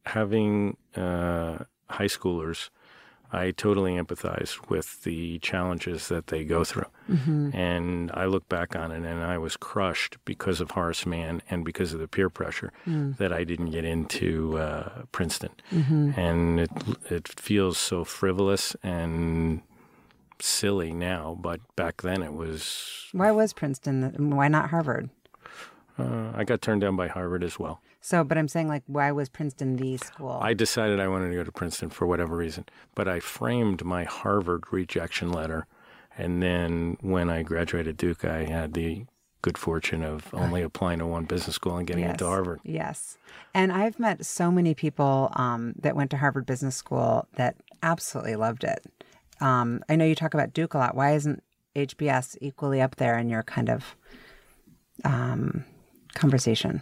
having 0.06 0.78
uh, 0.96 1.60
high 1.90 2.06
schoolers, 2.06 2.70
I 3.32 3.50
totally 3.52 3.94
empathize 3.94 4.70
with 4.70 5.04
the 5.04 5.40
challenges 5.40 6.08
that 6.10 6.28
they 6.28 6.44
go 6.44 6.64
through. 6.64 6.86
Mm-hmm. 7.10 7.56
And 7.56 8.12
I 8.14 8.26
look 8.26 8.48
back 8.48 8.76
on 8.76 8.92
it 8.92 9.04
and 9.04 9.24
I 9.24 9.40
was 9.40 9.58
crushed 9.58 10.18
because 10.24 10.62
of 10.62 10.72
Horace 10.72 11.06
Mann 11.06 11.42
and 11.50 11.66
because 11.66 11.94
of 11.94 12.00
the 12.00 12.08
peer 12.08 12.30
pressure 12.30 12.72
mm. 12.86 13.18
that 13.18 13.34
I 13.34 13.44
didn't 13.44 13.72
get 13.72 13.86
into 13.86 14.60
uh, 14.60 15.04
Princeton. 15.12 15.52
Mm-hmm. 15.72 16.20
And 16.20 16.60
it, 16.60 16.72
it 17.10 17.28
feels 17.28 17.80
so 17.80 18.04
frivolous 18.04 18.76
and 18.84 19.62
silly 20.40 20.94
now, 20.94 21.38
but 21.40 21.60
back 21.76 22.04
then 22.04 22.22
it 22.22 22.34
was. 22.34 23.08
Why 23.14 23.32
was 23.32 23.52
Princeton? 23.54 24.32
Why 24.36 24.48
not 24.48 24.70
Harvard? 24.70 25.10
Uh, 25.98 26.32
I 26.34 26.44
got 26.44 26.62
turned 26.62 26.82
down 26.82 26.96
by 26.96 27.08
Harvard 27.08 27.44
as 27.44 27.60
well. 27.60 27.82
So, 28.02 28.24
but 28.24 28.38
I'm 28.38 28.48
saying, 28.48 28.68
like, 28.68 28.84
why 28.88 29.12
was 29.12 29.30
Princeton 29.30 29.78
the 29.78 29.98
school? 29.98 30.40
I 30.42 30.54
decided 30.54 31.00
I 31.00 31.08
wanted 31.08 31.30
to 31.30 31.36
go 31.36 31.44
to 31.44 31.52
Princeton 31.52 31.90
for 31.90 32.06
whatever 32.06 32.36
reason, 32.36 32.66
but 32.96 33.08
I 33.08 33.20
framed 33.20 33.86
my 33.86 34.04
Harvard 34.04 34.66
rejection 34.72 35.32
letter. 35.32 35.68
And 36.18 36.44
then 36.44 36.98
when 37.02 37.30
I 37.30 37.44
graduated 37.44 37.98
Duke, 37.98 38.26
I 38.26 38.44
had 38.44 38.74
the 38.74 39.06
good 39.42 39.58
fortune 39.58 40.04
of 40.04 40.34
only 40.34 40.62
applying 40.70 41.00
to 41.00 41.06
one 41.06 41.26
business 41.26 41.56
school 41.56 41.78
and 41.78 41.88
getting 41.88 42.04
yes, 42.04 42.14
into 42.14 42.26
Harvard. 42.26 42.60
Yes. 42.64 43.18
And 43.54 43.72
I've 43.72 44.00
met 44.00 44.26
so 44.26 44.52
many 44.52 44.74
people 44.74 45.32
um, 45.36 45.74
that 45.80 45.96
went 45.96 46.12
to 46.12 46.18
Harvard 46.18 46.46
Business 46.46 46.76
School 46.76 47.28
that 47.36 47.56
absolutely 47.84 48.36
loved 48.36 48.64
it. 48.64 48.84
Um, 49.40 49.84
I 49.88 49.96
know 49.96 50.06
you 50.06 50.16
talk 50.16 50.34
about 50.34 50.54
Duke 50.54 50.74
a 50.74 50.78
lot. 50.78 50.96
Why 50.96 51.14
isn't 51.14 51.44
HBS 51.76 52.38
equally 52.42 52.82
up 52.82 52.96
there 52.96 53.18
in 53.18 53.30
your 53.30 53.44
kind 53.44 53.70
of 53.70 53.96
um, 55.04 55.66
conversation? 56.16 56.82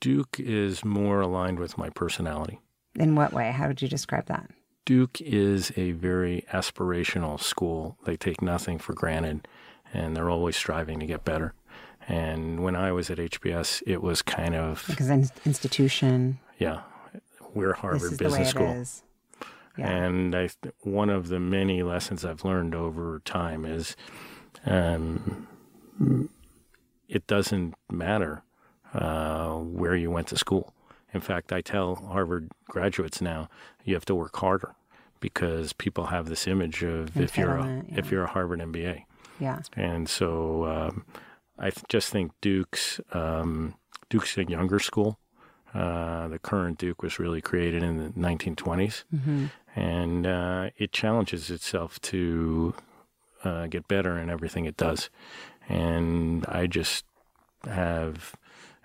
Duke 0.00 0.38
is 0.38 0.84
more 0.84 1.20
aligned 1.20 1.58
with 1.58 1.78
my 1.78 1.90
personality. 1.90 2.60
In 2.94 3.14
what 3.14 3.32
way? 3.32 3.52
How 3.52 3.68
would 3.68 3.82
you 3.82 3.88
describe 3.88 4.26
that? 4.26 4.50
Duke 4.84 5.20
is 5.20 5.72
a 5.76 5.92
very 5.92 6.44
aspirational 6.52 7.40
school. 7.40 7.98
They 8.04 8.16
take 8.16 8.40
nothing 8.40 8.78
for 8.78 8.94
granted 8.94 9.48
and 9.92 10.16
they're 10.16 10.30
always 10.30 10.56
striving 10.56 11.00
to 11.00 11.06
get 11.06 11.24
better. 11.24 11.54
And 12.08 12.62
when 12.62 12.76
I 12.76 12.92
was 12.92 13.10
at 13.10 13.18
HBS, 13.18 13.82
it 13.86 14.00
was 14.00 14.22
kind 14.22 14.54
of 14.54 14.84
because 14.86 15.08
an 15.08 15.28
institution. 15.44 16.38
Yeah, 16.58 16.82
we're 17.52 17.72
Harvard 17.72 18.16
Business 18.16 18.50
School. 18.50 18.84
Yeah. 19.76 19.88
And 19.88 20.34
I, 20.34 20.48
one 20.82 21.10
of 21.10 21.28
the 21.28 21.40
many 21.40 21.82
lessons 21.82 22.24
I've 22.24 22.44
learned 22.44 22.74
over 22.74 23.20
time 23.24 23.64
is, 23.64 23.96
um, 24.64 25.48
it 27.08 27.26
doesn't 27.26 27.74
matter 27.90 28.42
uh, 28.94 29.54
where 29.54 29.96
you 29.96 30.10
went 30.10 30.28
to 30.28 30.36
school. 30.36 30.72
In 31.14 31.20
fact, 31.20 31.52
I 31.52 31.60
tell 31.60 31.94
Harvard 31.96 32.50
graduates 32.68 33.20
now 33.20 33.48
you 33.84 33.94
have 33.94 34.04
to 34.06 34.14
work 34.14 34.36
harder 34.36 34.74
because 35.20 35.72
people 35.72 36.06
have 36.06 36.28
this 36.28 36.46
image 36.46 36.82
of 36.82 37.16
if 37.18 37.38
you're 37.38 37.56
a, 37.56 37.84
yeah. 37.88 37.98
if 37.98 38.10
you're 38.10 38.24
a 38.24 38.28
Harvard 38.28 38.60
MBA, 38.60 39.04
Yeah. 39.40 39.60
and 39.74 40.08
so 40.08 40.66
um, 40.66 41.04
I 41.58 41.70
th- 41.70 41.84
just 41.88 42.10
think 42.10 42.32
Duke's 42.42 43.00
um, 43.12 43.74
Duke's 44.10 44.36
a 44.36 44.44
younger 44.44 44.78
school. 44.78 45.18
Uh, 45.74 46.28
the 46.28 46.38
current 46.38 46.78
Duke 46.78 47.02
was 47.02 47.18
really 47.18 47.40
created 47.40 47.82
in 47.82 47.96
the 47.98 48.10
1920s, 48.10 49.04
hmm 49.10 49.46
and 49.78 50.26
uh, 50.26 50.70
it 50.78 50.90
challenges 50.90 51.50
itself 51.50 52.00
to 52.00 52.72
uh, 53.44 53.66
get 53.66 53.86
better 53.88 54.18
in 54.18 54.30
everything 54.30 54.64
it 54.64 54.76
does. 54.78 55.10
And 55.68 56.46
I 56.46 56.66
just 56.66 57.04
have, 57.68 58.34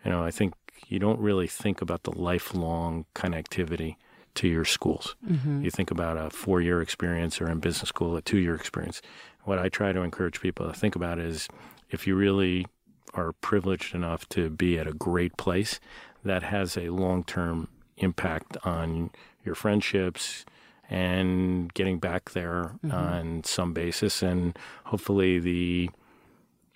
you 0.06 0.12
know, 0.12 0.24
I 0.24 0.32
think 0.32 0.54
you 0.88 1.00
don't 1.00 1.20
really 1.20 1.48
think 1.48 1.82
about 1.82 2.04
the 2.04 2.12
lifelong 2.12 3.06
connectivity 3.16 3.96
to 4.36 4.48
your 4.48 4.66
schools. 4.66 5.16
hmm 5.26 5.64
You 5.64 5.72
think 5.72 5.92
about 5.92 6.18
a 6.18 6.30
four 6.30 6.62
year 6.62 6.82
experience 6.82 7.42
or 7.42 7.50
in 7.50 7.60
business 7.60 7.90
school, 7.90 8.16
a 8.16 8.22
two 8.22 8.38
year 8.38 8.56
experience. 8.56 9.02
What 9.44 9.60
I 9.60 9.70
try 9.70 9.92
to 9.92 10.02
encourage 10.02 10.42
people 10.42 10.68
to 10.68 10.74
think 10.74 10.96
about 10.96 11.20
is 11.20 11.48
if 11.90 12.08
you 12.08 12.16
really 12.16 12.66
are 13.14 13.34
privileged 13.34 13.94
enough 13.94 14.28
to 14.30 14.50
be 14.50 14.80
at 14.80 14.88
a 14.88 14.94
great 14.94 15.36
place, 15.38 15.80
that 16.24 16.44
has 16.44 16.78
a 16.78 16.90
long 16.90 17.24
term 17.24 17.68
impact 17.98 18.58
on 18.64 19.12
your 19.44 19.56
friendships 19.56 20.46
and 20.90 21.74
getting 21.74 22.00
back 22.00 22.32
there 22.32 22.76
on 22.92 23.44
some 23.44 23.74
basis. 23.74 24.22
And 24.22 24.58
hopefully 24.86 25.40
the 25.40 25.90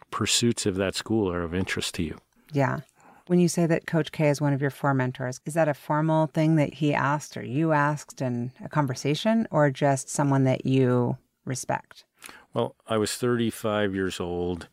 pursuits 0.10 0.66
of 0.66 0.76
that 0.76 0.96
school 0.96 1.32
are 1.32 1.42
of 1.42 1.54
interest 1.54 1.96
to 1.96 2.04
you. 2.04 2.18
Yeah. 2.52 2.80
When 3.28 3.40
you 3.40 3.48
say 3.48 3.66
that 3.66 3.88
Coach 3.88 4.12
K 4.12 4.30
is 4.30 4.40
one 4.40 4.54
of 4.54 4.62
your 4.62 4.70
four 4.70 4.94
mentors, 4.94 5.42
is 5.46 5.56
that 5.56 5.68
a 5.68 5.74
formal 5.74 6.28
thing 6.28 6.58
that 6.58 6.76
he 6.76 6.94
asked 6.94 7.36
or 7.36 7.44
you 7.44 7.72
asked 7.72 8.22
in 8.22 8.52
a 8.64 8.70
conversation 8.70 9.48
or 9.50 9.72
just 9.72 10.10
someone 10.10 10.44
that 10.44 10.66
you 10.68 11.18
respect? 11.44 12.06
Well, 12.54 12.76
I 12.88 12.98
was 12.98 13.16
35 13.16 13.96
years 13.96 14.20
old 14.20 14.68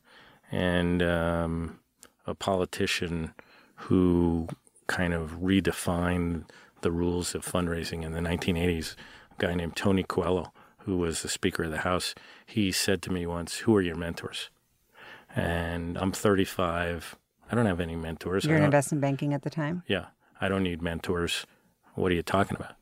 and 0.51 1.03
um, 1.03 1.81
a 2.27 2.35
politician 2.35 3.33
who 3.75 4.49
kind 4.87 5.15
of 5.15 5.41
redefined 5.41 6.45
the 6.83 6.93
rules 6.93 7.35
of 7.35 7.47
fundraising 7.47 8.03
in 8.03 8.13
the 8.13 8.21
1980s. 8.21 8.97
A 9.31 9.43
guy 9.47 9.55
named 9.55 9.77
Tony 9.77 10.03
Coelho, 10.03 10.53
who 10.81 10.99
was 10.99 11.23
the 11.23 11.29
Speaker 11.29 11.65
of 11.65 11.71
the 11.71 11.79
House, 11.79 12.15
he 12.45 12.71
said 12.71 13.01
to 13.03 13.13
me 13.13 13.25
once, 13.25 13.59
Who 13.59 13.75
are 13.75 13.83
your 13.83 13.97
mentors? 13.97 14.51
And 15.35 15.97
I'm 15.97 16.13
35. 16.13 17.17
I 17.53 17.55
don't 17.55 17.67
have 17.67 17.81
any 17.81 17.97
mentors. 17.97 18.47
You're 18.47 18.57
in 18.57 18.65
investment 18.65 19.03
banking 19.03 19.35
at 19.35 19.43
the 19.43 19.51
time? 19.51 19.83
yeah, 19.87 20.07
I 20.41 20.49
don't 20.49 20.63
need 20.63 20.81
mentors. 20.81 21.47
What 21.95 22.11
are 22.11 22.15
you 22.15 22.23
talking 22.23 22.57
about? 22.57 22.77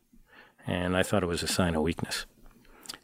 And 0.65 0.97
I 0.97 1.03
thought 1.03 1.25
it 1.25 1.27
was 1.27 1.43
a 1.43 1.49
sign 1.49 1.75
of 1.75 1.83
weakness. 1.83 2.25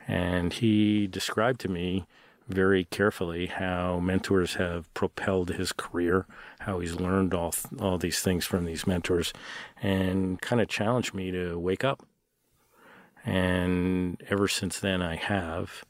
And 0.06 0.52
he 0.52 1.08
described 1.08 1.60
to 1.62 1.68
me 1.68 2.06
very 2.48 2.84
carefully 2.84 3.46
how 3.46 3.98
mentors 3.98 4.54
have 4.54 4.92
propelled 4.94 5.48
his 5.50 5.72
career, 5.72 6.26
how 6.60 6.78
he's 6.78 6.94
learned 6.94 7.34
all 7.34 7.52
all 7.80 7.98
these 7.98 8.20
things 8.20 8.44
from 8.46 8.64
these 8.64 8.86
mentors, 8.86 9.32
and 9.82 10.40
kind 10.40 10.62
of 10.62 10.68
challenged 10.68 11.12
me 11.12 11.32
to 11.32 11.58
wake 11.58 11.82
up. 11.82 12.06
And 13.24 14.22
ever 14.30 14.46
since 14.46 14.78
then, 14.78 15.02
I 15.02 15.16
have. 15.16 15.84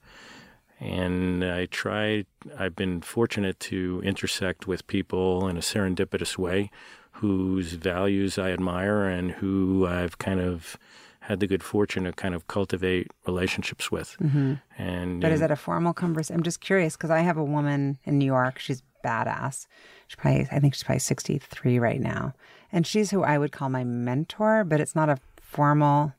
And 0.78 1.44
I 1.44 1.66
try, 1.66 2.26
I've 2.58 2.76
been 2.76 3.00
fortunate 3.00 3.58
to 3.60 4.02
intersect 4.04 4.66
with 4.66 4.86
people 4.86 5.48
in 5.48 5.56
a 5.56 5.60
serendipitous 5.60 6.36
way 6.36 6.70
whose 7.12 7.72
values 7.72 8.38
I 8.38 8.50
admire 8.50 9.04
and 9.04 9.32
who 9.32 9.86
I've 9.86 10.18
kind 10.18 10.40
of 10.40 10.76
had 11.20 11.40
the 11.40 11.46
good 11.46 11.62
fortune 11.62 12.04
to 12.04 12.12
kind 12.12 12.34
of 12.34 12.46
cultivate 12.46 13.10
relationships 13.26 13.90
with. 13.90 14.16
Mm-hmm. 14.22 14.54
And 14.78 15.20
But 15.20 15.32
is 15.32 15.40
that 15.40 15.50
a 15.50 15.56
formal 15.56 15.92
conversation? 15.92 16.36
I'm 16.36 16.42
just 16.42 16.60
curious 16.60 16.96
because 16.96 17.10
I 17.10 17.20
have 17.20 17.36
a 17.36 17.44
woman 17.44 17.98
in 18.04 18.18
New 18.18 18.26
York. 18.26 18.58
She's 18.58 18.82
badass. 19.04 19.66
She's 20.06 20.16
probably, 20.16 20.46
I 20.52 20.60
think 20.60 20.74
she's 20.74 20.84
probably 20.84 21.00
63 21.00 21.78
right 21.78 22.00
now. 22.00 22.34
And 22.70 22.86
she's 22.86 23.10
who 23.10 23.22
I 23.22 23.38
would 23.38 23.50
call 23.50 23.70
my 23.70 23.82
mentor, 23.82 24.62
but 24.62 24.80
it's 24.80 24.94
not 24.94 25.08
a 25.08 25.18
formal, 25.40 26.12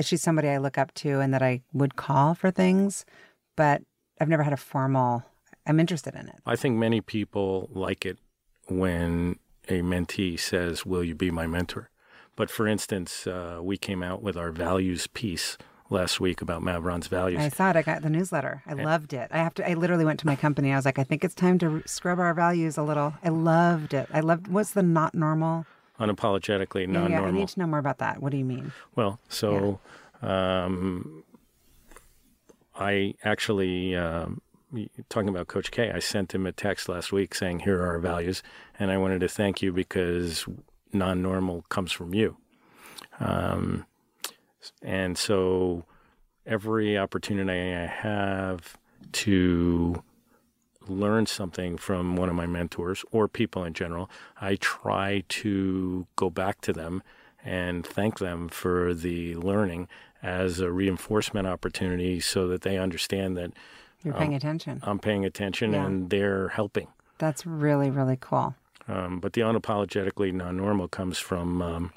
she's 0.00 0.22
somebody 0.22 0.48
I 0.48 0.58
look 0.58 0.78
up 0.78 0.94
to 0.94 1.20
and 1.20 1.34
that 1.34 1.42
I 1.42 1.62
would 1.72 1.96
call 1.96 2.34
for 2.34 2.50
things. 2.50 3.04
But 3.60 3.82
I've 4.18 4.30
never 4.30 4.42
had 4.42 4.54
a 4.54 4.56
formal, 4.56 5.22
I'm 5.66 5.78
interested 5.78 6.14
in 6.14 6.28
it. 6.28 6.36
I 6.46 6.56
think 6.56 6.78
many 6.78 7.02
people 7.02 7.68
like 7.74 8.06
it 8.06 8.16
when 8.68 9.38
a 9.68 9.82
mentee 9.82 10.40
says, 10.40 10.86
Will 10.86 11.04
you 11.04 11.14
be 11.14 11.30
my 11.30 11.46
mentor? 11.46 11.90
But 12.36 12.50
for 12.50 12.66
instance, 12.66 13.26
uh, 13.26 13.58
we 13.60 13.76
came 13.76 14.02
out 14.02 14.22
with 14.22 14.34
our 14.34 14.50
values 14.50 15.08
piece 15.08 15.58
last 15.90 16.20
week 16.20 16.40
about 16.40 16.62
Maveron's 16.62 17.08
values. 17.08 17.38
I 17.42 17.50
saw 17.50 17.68
it. 17.68 17.76
I 17.76 17.82
got 17.82 18.00
the 18.00 18.08
newsletter. 18.08 18.62
I 18.66 18.72
loved 18.72 19.12
it. 19.12 19.28
I 19.30 19.36
have 19.36 19.52
to. 19.56 19.70
I 19.70 19.74
literally 19.74 20.06
went 20.06 20.20
to 20.20 20.26
my 20.26 20.36
company. 20.36 20.72
I 20.72 20.76
was 20.76 20.86
like, 20.86 20.98
I 20.98 21.04
think 21.04 21.22
it's 21.22 21.34
time 21.34 21.58
to 21.58 21.82
scrub 21.84 22.18
our 22.18 22.32
values 22.32 22.78
a 22.78 22.82
little. 22.82 23.12
I 23.22 23.28
loved 23.28 23.92
it. 23.92 24.08
I 24.10 24.20
loved. 24.20 24.48
What's 24.48 24.70
the 24.70 24.82
not 24.82 25.14
normal? 25.14 25.66
Unapologetically 25.98 26.86
Yeah, 26.86 27.00
non 27.00 27.10
yeah, 27.10 27.20
I 27.20 27.30
need 27.30 27.48
to 27.48 27.60
know 27.60 27.66
more 27.66 27.78
about 27.78 27.98
that. 27.98 28.22
What 28.22 28.32
do 28.32 28.38
you 28.38 28.44
mean? 28.46 28.72
Well, 28.96 29.20
so 29.28 29.80
um, 30.22 31.24
I 32.74 33.14
actually, 33.24 33.94
um, 33.96 34.40
talking 35.08 35.28
about 35.28 35.48
Coach 35.48 35.70
K, 35.70 35.90
I 35.90 35.98
sent 35.98 36.34
him 36.34 36.46
a 36.46 36.52
text 36.52 36.88
last 36.88 37.12
week 37.12 37.34
saying, 37.34 37.60
Here 37.60 37.82
are 37.82 37.88
our 37.88 37.98
values. 37.98 38.42
And 38.78 38.90
I 38.90 38.98
wanted 38.98 39.20
to 39.20 39.28
thank 39.28 39.62
you 39.62 39.72
because 39.72 40.46
non 40.92 41.22
normal 41.22 41.62
comes 41.68 41.92
from 41.92 42.14
you. 42.14 42.36
Um, 43.18 43.86
and 44.82 45.16
so 45.16 45.84
every 46.46 46.98
opportunity 46.98 47.74
I 47.74 47.86
have 47.86 48.76
to 49.12 50.02
learn 50.88 51.26
something 51.26 51.76
from 51.76 52.16
one 52.16 52.28
of 52.28 52.34
my 52.34 52.46
mentors 52.46 53.04
or 53.10 53.28
people 53.28 53.64
in 53.64 53.74
general, 53.74 54.10
I 54.40 54.56
try 54.56 55.24
to 55.28 56.06
go 56.16 56.30
back 56.30 56.60
to 56.62 56.72
them 56.72 57.02
and 57.44 57.86
thank 57.86 58.18
them 58.18 58.48
for 58.48 58.92
the 58.92 59.34
learning 59.36 59.88
as 60.22 60.60
a 60.60 60.70
reinforcement 60.70 61.46
opportunity 61.46 62.20
so 62.20 62.46
that 62.48 62.62
they 62.62 62.76
understand 62.78 63.36
that 63.36 63.52
You're 64.04 64.14
paying 64.14 64.34
attention. 64.34 64.80
I'm 64.82 64.98
paying 64.98 65.24
attention 65.24 65.72
Yeah. 65.72 65.86
and 65.86 66.10
they're 66.10 66.48
helping. 66.48 66.88
That's 67.18 67.44
really 67.46 67.90
really 67.90 68.16
cool. 68.20 68.54
Um, 68.88 69.20
but 69.20 69.34
the 69.34 69.42
unapologetically 69.42 70.32
non 70.32 70.56
normal 70.56 70.88
comes 70.88 71.18
from 71.18 71.62
um, 71.62 71.92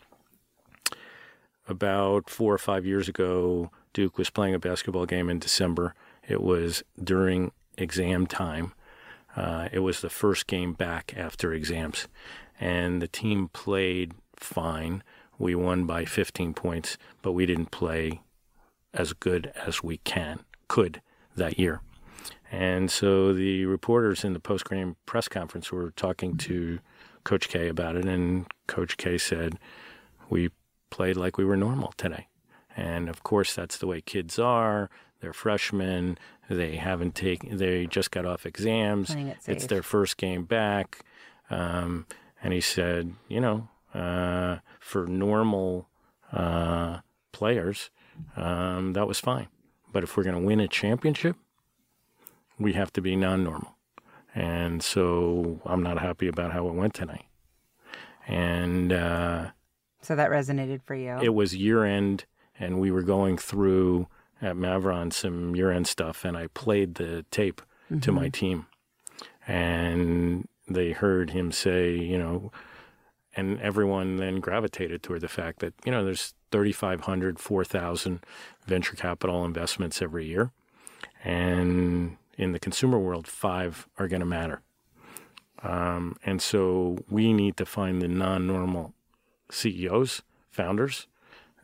about 1.67 2.29
four 2.29 2.53
or 2.53 2.57
five 2.57 2.85
years 2.85 3.07
ago. 3.07 3.71
Duke 3.93 4.17
was 4.17 4.29
playing 4.29 4.53
a 4.53 4.59
basketball 4.59 5.05
game 5.05 5.29
in 5.29 5.39
December. 5.39 5.93
It 6.27 6.41
was 6.41 6.83
during 7.01 7.51
exam 7.77 8.27
time. 8.27 8.73
Uh, 9.35 9.67
it 9.71 9.79
was 9.79 10.01
the 10.01 10.09
first 10.09 10.47
game 10.47 10.73
back 10.73 11.13
after 11.17 11.53
exams. 11.53 12.07
And 12.59 13.01
the 13.01 13.07
team 13.07 13.49
played 13.49 14.13
fine. 14.35 15.03
We 15.37 15.55
won 15.55 15.85
by 15.85 16.05
15 16.05 16.53
points, 16.53 16.97
but 17.21 17.31
we 17.33 17.45
didn't 17.45 17.71
play 17.71 18.21
as 18.93 19.13
good 19.13 19.51
as 19.65 19.83
we 19.83 19.97
can, 19.97 20.41
could 20.67 21.01
that 21.35 21.57
year. 21.57 21.81
And 22.51 22.91
so 22.91 23.33
the 23.33 23.65
reporters 23.65 24.23
in 24.23 24.33
the 24.33 24.39
post 24.39 24.69
game 24.69 24.95
press 25.05 25.27
conference 25.27 25.71
were 25.71 25.91
talking 25.91 26.37
to 26.37 26.79
Coach 27.23 27.49
K 27.49 27.67
about 27.67 27.95
it, 27.95 28.05
and 28.05 28.45
Coach 28.67 28.97
K 28.97 29.17
said, 29.17 29.57
We 30.29 30.49
played 30.89 31.17
like 31.17 31.37
we 31.37 31.45
were 31.45 31.57
normal 31.57 31.93
today. 31.97 32.27
And 32.77 33.09
of 33.09 33.23
course, 33.23 33.55
that's 33.55 33.77
the 33.77 33.87
way 33.87 34.01
kids 34.01 34.37
are. 34.37 34.89
They're 35.19 35.33
freshmen. 35.33 36.17
They 36.49 36.75
haven't 36.75 37.15
taken, 37.15 37.57
they 37.57 37.87
just 37.87 38.11
got 38.11 38.25
off 38.25 38.45
exams. 38.45 39.11
It 39.11 39.37
It's 39.47 39.67
their 39.67 39.83
first 39.83 40.17
game 40.17 40.43
back. 40.43 41.03
Um, 41.49 42.05
and 42.43 42.53
he 42.53 42.61
said, 42.61 43.13
You 43.29 43.39
know, 43.39 43.69
uh, 43.93 44.57
for 44.83 45.07
normal 45.07 45.87
uh, 46.31 46.99
players, 47.31 47.89
um, 48.35 48.93
that 48.93 49.07
was 49.07 49.19
fine. 49.19 49.47
But 49.91 50.03
if 50.03 50.17
we're 50.17 50.23
going 50.23 50.35
to 50.35 50.41
win 50.45 50.59
a 50.59 50.67
championship, 50.67 51.35
we 52.59 52.73
have 52.73 52.91
to 52.93 53.01
be 53.01 53.15
non 53.15 53.43
normal. 53.43 53.75
And 54.35 54.83
so 54.83 55.61
I'm 55.65 55.83
not 55.83 55.99
happy 55.99 56.27
about 56.27 56.51
how 56.53 56.67
it 56.67 56.73
went 56.73 56.93
tonight. 56.95 57.25
And 58.27 58.91
uh, 58.91 59.51
So 60.01 60.15
that 60.15 60.29
resonated 60.31 60.81
for 60.81 60.95
you. 60.95 61.19
it 61.21 61.33
was 61.33 61.55
year 61.55 61.83
end, 61.83 62.25
and 62.59 62.79
we 62.79 62.89
were 62.91 63.03
going 63.03 63.37
through 63.37 64.07
at 64.41 64.55
Maveron 64.55 65.13
some 65.13 65.55
year 65.55 65.71
end 65.71 65.87
stuff, 65.87 66.25
and 66.25 66.35
I 66.35 66.47
played 66.47 66.95
the 66.95 67.25
tape 67.31 67.61
to 68.01 68.11
my 68.11 68.29
team. 68.29 68.65
And 69.47 70.47
they 70.67 70.91
heard 70.91 71.29
him 71.31 71.51
say, 71.51 71.95
you 71.95 72.17
know, 72.17 72.51
and 73.35 73.59
everyone 73.61 74.17
then 74.17 74.39
gravitated 74.39 75.01
toward 75.01 75.21
the 75.21 75.27
fact 75.27 75.59
that, 75.59 75.73
you 75.85 75.91
know, 75.91 76.03
there's 76.03 76.33
3,500, 76.51 77.39
4,000 77.39 78.23
venture 78.65 78.95
capital 78.95 79.43
investments 79.43 80.01
every 80.01 80.25
year. 80.25 80.51
And 81.23 82.17
in 82.37 82.51
the 82.51 82.59
consumer 82.59 82.99
world, 82.99 83.27
five 83.27 83.87
are 83.97 84.07
going 84.07 84.19
to 84.19 84.25
matter. 84.25 84.61
Um, 85.63 86.17
and 86.25 86.41
so 86.41 86.97
we 87.09 87.33
need 87.33 87.57
to 87.57 87.65
find 87.65 88.01
the 88.01 88.07
non 88.07 88.45
normal 88.45 88.93
CEOs, 89.49 90.21
founders, 90.51 91.07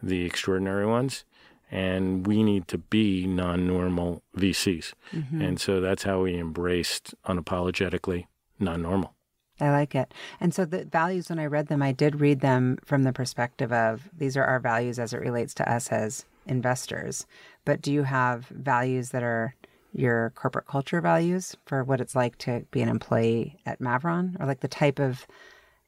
the 0.01 0.25
extraordinary 0.25 0.85
ones, 0.85 1.25
and 1.69 2.25
we 2.25 2.41
need 2.43 2.67
to 2.69 2.77
be 2.77 3.27
non 3.27 3.67
normal 3.67 4.23
VCs. 4.37 4.93
Mm-hmm. 5.13 5.41
And 5.41 5.59
so 5.59 5.81
that's 5.81 6.03
how 6.03 6.21
we 6.21 6.37
embraced 6.37 7.13
unapologetically 7.25 8.27
non 8.57 8.81
normal. 8.81 9.13
I 9.59 9.71
like 9.71 9.95
it. 9.95 10.13
And 10.39 10.53
so 10.53 10.65
the 10.65 10.85
values, 10.85 11.29
when 11.29 11.39
I 11.39 11.45
read 11.45 11.67
them, 11.67 11.81
I 11.81 11.91
did 11.91 12.19
read 12.19 12.39
them 12.39 12.77
from 12.85 13.03
the 13.03 13.13
perspective 13.13 13.71
of 13.73 14.09
these 14.17 14.37
are 14.37 14.43
our 14.43 14.59
values 14.59 14.99
as 14.99 15.13
it 15.13 15.19
relates 15.19 15.53
to 15.55 15.71
us 15.71 15.89
as 15.89 16.25
investors. 16.45 17.25
But 17.65 17.81
do 17.81 17.91
you 17.91 18.03
have 18.03 18.45
values 18.47 19.09
that 19.09 19.23
are 19.23 19.55
your 19.93 20.31
corporate 20.35 20.67
culture 20.67 21.01
values 21.01 21.55
for 21.65 21.83
what 21.83 21.99
it's 21.99 22.15
like 22.15 22.37
to 22.39 22.65
be 22.71 22.81
an 22.81 22.89
employee 22.89 23.59
at 23.65 23.79
Maveron 23.79 24.39
or 24.39 24.45
like 24.45 24.59
the 24.59 24.67
type 24.67 24.99
of 24.99 25.25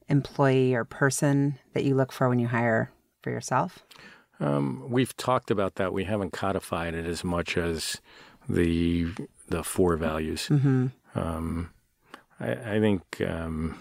employee 0.10 0.74
or 0.74 0.84
person 0.84 1.58
that 1.74 1.84
you 1.84 1.96
look 1.96 2.12
for 2.12 2.28
when 2.28 2.40
you 2.40 2.48
hire 2.48 2.92
for 3.22 3.30
yourself? 3.30 3.86
Um, 4.40 4.84
we've 4.90 5.16
talked 5.18 5.52
about 5.52 5.76
that. 5.76 5.94
We 5.94 6.04
haven't 6.06 6.32
codified 6.34 6.96
it 6.96 7.06
as 7.06 7.24
much 7.24 7.58
as 7.58 8.02
the 8.50 9.08
the 9.48 9.64
four 9.64 9.98
values. 9.98 10.48
Mm-hmm. 10.48 10.88
Um, 11.14 11.70
I, 12.42 12.76
I, 12.76 12.80
think 12.80 13.22
um, 13.22 13.78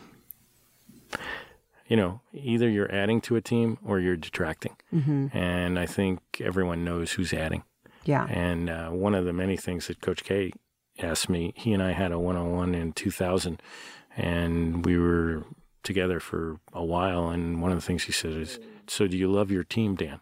you 1.89 1.97
know 1.97 2.21
either 2.33 2.69
you're 2.69 2.93
adding 2.93 3.21
to 3.23 3.37
a 3.37 3.41
team 3.41 3.79
or 3.85 3.99
you're 3.99 4.17
detracting, 4.17 4.77
mm-hmm. 4.93 5.29
and 5.33 5.79
I 5.79 5.87
think 5.87 6.21
everyone 6.41 6.85
knows 6.85 7.13
who's 7.13 7.33
adding. 7.33 7.65
Yeah. 8.05 8.27
And 8.29 8.71
uh, 8.71 8.91
one 8.91 9.15
of 9.15 9.25
the 9.25 9.33
many 9.33 9.57
things 9.57 9.87
that 9.87 10.01
Coach 10.01 10.25
K 10.25 10.53
asked 10.99 11.29
me, 11.29 11.53
he 11.57 11.73
and 11.73 11.83
I 11.83 11.93
had 11.93 12.13
a 12.13 12.19
one 12.19 12.37
on 12.37 12.53
one 12.53 12.75
in 12.75 12.93
2000, 12.93 13.61
and 14.17 14.85
we 14.85 14.99
were 14.99 15.45
together 15.83 16.21
for 16.21 16.61
a 16.73 16.85
while. 16.85 17.29
And 17.29 17.61
one 17.61 17.73
of 17.73 17.79
the 17.79 17.85
things 17.85 18.05
he 18.05 18.13
said 18.13 18.33
is, 18.33 18.59
So 18.87 19.07
do 19.07 19.17
you 19.17 19.31
love 19.31 19.51
your 19.51 19.65
team, 19.65 19.95
Dan? 19.95 20.21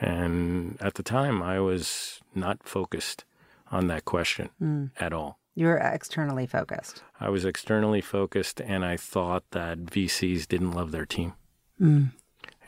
And 0.00 0.76
at 0.80 0.94
the 0.94 1.02
time, 1.02 1.42
I 1.42 1.58
was 1.60 2.20
not 2.34 2.62
focused 2.62 3.24
on 3.70 3.88
that 3.88 4.04
question 4.04 4.50
mm. 4.62 4.90
at 4.98 5.12
all. 5.12 5.37
You 5.58 5.66
were 5.66 5.78
externally 5.78 6.46
focused. 6.46 7.02
I 7.18 7.30
was 7.30 7.44
externally 7.44 8.00
focused, 8.00 8.60
and 8.60 8.84
I 8.84 8.96
thought 8.96 9.42
that 9.50 9.86
VCs 9.86 10.46
didn't 10.46 10.70
love 10.70 10.92
their 10.92 11.04
team. 11.04 11.32
Mm. 11.80 12.12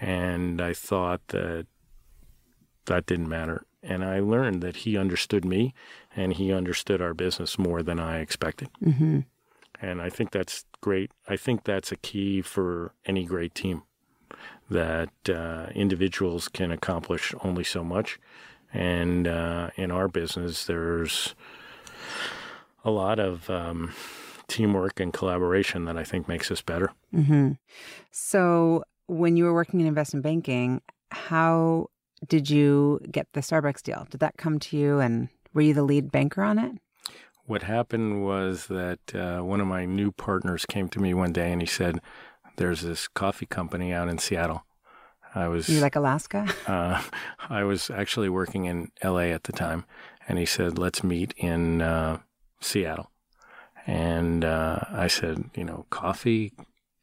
And 0.00 0.61
I 0.61 0.72
thought 0.72 1.20
that 1.29 1.68
that 2.87 3.07
didn't 3.07 3.29
matter. 3.29 3.64
And 3.81 4.05
I 4.05 4.18
learned 4.18 4.61
that 4.62 4.79
he 4.79 4.96
understood 4.96 5.44
me 5.44 5.72
and 6.16 6.33
he 6.33 6.53
understood 6.53 7.00
our 7.00 7.14
business 7.14 7.61
more 7.61 7.85
than 7.85 8.00
I 8.00 8.18
expected. 8.18 8.70
Mm-hmm. 8.85 9.20
And 9.81 10.03
I 10.03 10.11
think 10.11 10.33
that's 10.33 10.64
great. 10.81 11.12
I 11.29 11.37
think 11.37 11.62
that's 11.62 11.92
a 11.92 11.96
key 11.96 12.42
for 12.42 12.92
any 13.07 13.24
great 13.24 13.55
team 13.55 13.85
that 14.68 15.12
uh, 15.29 15.66
individuals 15.76 16.48
can 16.48 16.72
accomplish 16.72 17.37
only 17.44 17.62
so 17.62 17.85
much. 17.85 18.18
And 18.72 19.29
uh, 19.29 19.70
in 19.76 19.92
our 19.92 20.09
business, 20.09 20.64
there's 20.64 21.37
a 22.84 22.90
lot 22.90 23.18
of 23.18 23.48
um, 23.50 23.92
teamwork 24.48 25.00
and 25.00 25.12
collaboration 25.12 25.84
that 25.84 25.96
I 25.96 26.04
think 26.04 26.28
makes 26.28 26.50
us 26.50 26.62
better. 26.62 26.92
Mm-hmm. 27.14 27.52
So, 28.10 28.84
when 29.06 29.36
you 29.36 29.44
were 29.44 29.54
working 29.54 29.80
in 29.80 29.86
investment 29.86 30.22
banking, 30.22 30.82
how 31.10 31.88
did 32.26 32.48
you 32.50 33.00
get 33.10 33.26
the 33.32 33.40
Starbucks 33.40 33.82
deal? 33.82 34.06
Did 34.10 34.20
that 34.20 34.36
come 34.36 34.58
to 34.60 34.76
you 34.76 35.00
and 35.00 35.28
were 35.52 35.62
you 35.62 35.74
the 35.74 35.82
lead 35.82 36.12
banker 36.12 36.42
on 36.42 36.58
it? 36.58 36.72
What 37.46 37.62
happened 37.62 38.24
was 38.24 38.66
that 38.66 39.14
uh, 39.14 39.40
one 39.40 39.60
of 39.60 39.66
my 39.66 39.84
new 39.84 40.12
partners 40.12 40.66
came 40.66 40.88
to 40.90 41.00
me 41.00 41.14
one 41.14 41.32
day 41.32 41.50
and 41.50 41.60
he 41.60 41.66
said, 41.66 42.00
There's 42.56 42.82
this 42.82 43.08
coffee 43.08 43.46
company 43.46 43.92
out 43.92 44.08
in 44.08 44.18
Seattle. 44.18 44.64
I 45.34 45.48
was. 45.48 45.68
You 45.68 45.80
like 45.80 45.96
Alaska? 45.96 46.46
uh, 46.66 47.02
I 47.48 47.64
was 47.64 47.90
actually 47.90 48.28
working 48.28 48.66
in 48.66 48.90
LA 49.02 49.30
at 49.30 49.44
the 49.44 49.52
time. 49.52 49.84
And 50.28 50.38
he 50.38 50.46
said, 50.46 50.78
Let's 50.78 51.02
meet 51.02 51.34
in 51.36 51.82
uh, 51.82 52.18
Seattle. 52.61 53.11
And 53.87 54.44
uh, 54.44 54.81
I 54.90 55.07
said, 55.07 55.51
You 55.55 55.64
know, 55.64 55.87
coffee, 55.90 56.53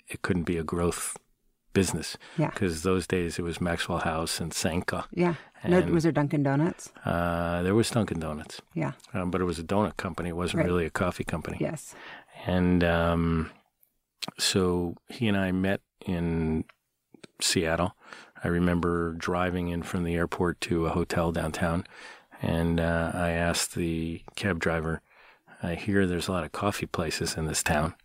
it 0.08 0.22
couldn't 0.22 0.43
be 0.43 0.58
a 0.58 0.63
growth 0.63 1.17
business. 1.74 2.17
Yeah. 2.38 2.50
Because 2.50 2.84
those 2.84 3.06
days 3.06 3.38
it 3.38 3.43
was 3.43 3.62
Maxwell 3.62 4.00
House 4.00 4.39
and 4.39 4.54
Sanka. 4.54 5.06
Yeah. 5.12 5.36
No, 5.67 5.82
was 5.82 6.04
there 6.04 6.12
Dunkin' 6.12 6.43
Donuts? 6.43 6.91
Uh, 7.04 7.62
there 7.63 7.76
was 7.76 7.89
Dunkin' 7.89 8.20
Donuts. 8.20 8.62
Yeah. 8.74 8.93
Um, 9.13 9.32
but 9.32 9.41
it 9.41 9.46
was 9.46 9.60
a 9.60 9.63
donut 9.63 9.98
company. 9.98 10.30
It 10.30 10.36
wasn't 10.36 10.60
right. 10.60 10.67
really 10.67 10.86
a 10.86 10.89
coffee 10.89 11.24
company. 11.24 11.58
Yes. 11.60 11.93
And 12.46 12.84
um, 12.84 13.52
so 14.38 14.96
he 15.08 15.28
and 15.28 15.38
I 15.38 15.52
met 15.52 15.82
in 16.06 16.63
Seattle. 17.41 17.96
I 18.43 18.48
remember 18.48 19.13
driving 19.13 19.70
in 19.70 19.84
from 19.84 20.04
the 20.04 20.15
airport 20.15 20.62
to 20.62 20.86
a 20.86 20.91
hotel 20.91 21.32
downtown, 21.32 21.86
and 22.41 22.80
uh, 22.80 23.12
I 23.13 23.32
asked 23.32 23.76
the 23.76 24.22
cab 24.36 24.60
driver, 24.60 25.02
I 25.62 25.76
hear 25.76 26.06
there's 26.06 26.28
a 26.28 26.32
lot 26.32 26.43
of 26.43 26.52
coffee 26.52 26.86
places 26.86 27.36
in 27.36 27.46
this 27.46 27.63
town. 27.63 27.96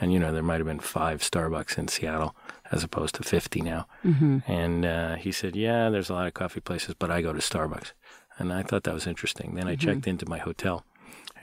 And, 0.00 0.12
you 0.12 0.18
know, 0.18 0.32
there 0.32 0.42
might 0.42 0.58
have 0.58 0.66
been 0.66 0.80
five 0.80 1.20
Starbucks 1.20 1.76
in 1.76 1.88
Seattle 1.88 2.34
as 2.70 2.82
opposed 2.82 3.14
to 3.16 3.22
50 3.22 3.60
now. 3.60 3.86
Mm-hmm. 4.04 4.38
And 4.46 4.84
uh, 4.84 5.14
he 5.16 5.30
said, 5.30 5.54
Yeah, 5.54 5.90
there's 5.90 6.08
a 6.08 6.14
lot 6.14 6.26
of 6.26 6.34
coffee 6.34 6.60
places, 6.60 6.94
but 6.98 7.10
I 7.10 7.20
go 7.20 7.32
to 7.32 7.38
Starbucks. 7.38 7.92
And 8.38 8.52
I 8.52 8.62
thought 8.62 8.84
that 8.84 8.94
was 8.94 9.06
interesting. 9.06 9.54
Then 9.54 9.68
I 9.68 9.76
mm-hmm. 9.76 9.86
checked 9.86 10.06
into 10.06 10.28
my 10.28 10.38
hotel. 10.38 10.84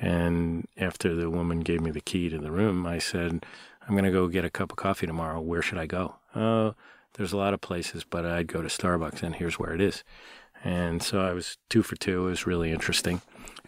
And 0.02 0.68
after 0.78 1.14
the 1.14 1.30
woman 1.30 1.60
gave 1.60 1.82
me 1.82 1.92
the 1.92 2.02
key 2.02 2.30
to 2.30 2.40
the 2.40 2.52
room, 2.52 2.86
I 2.86 2.98
said, 2.98 3.46
I'm 3.88 3.94
going 3.94 4.06
to 4.06 4.12
go 4.12 4.28
get 4.28 4.46
a 4.46 4.50
cup 4.50 4.72
of 4.72 4.78
coffee 4.78 5.08
tomorrow. 5.08 5.40
Where 5.42 5.62
should 5.62 5.78
I 5.78 5.86
go? 5.86 6.16
Oh, 6.36 6.74
there's 7.14 7.34
a 7.34 7.38
lot 7.38 7.54
of 7.54 7.62
places, 7.62 8.06
but 8.10 8.26
I'd 8.26 8.48
go 8.48 8.62
to 8.62 8.68
Starbucks, 8.68 9.24
and 9.24 9.36
here's 9.36 9.60
where 9.60 9.74
it 9.74 9.82
is. 9.82 10.04
And 10.64 11.02
so 11.02 11.22
I 11.22 11.34
was 11.34 11.58
two 11.70 11.84
for 11.84 11.96
two. 11.96 12.28
It 12.28 12.30
was 12.30 12.48
really 12.48 12.72
interesting. 12.72 13.22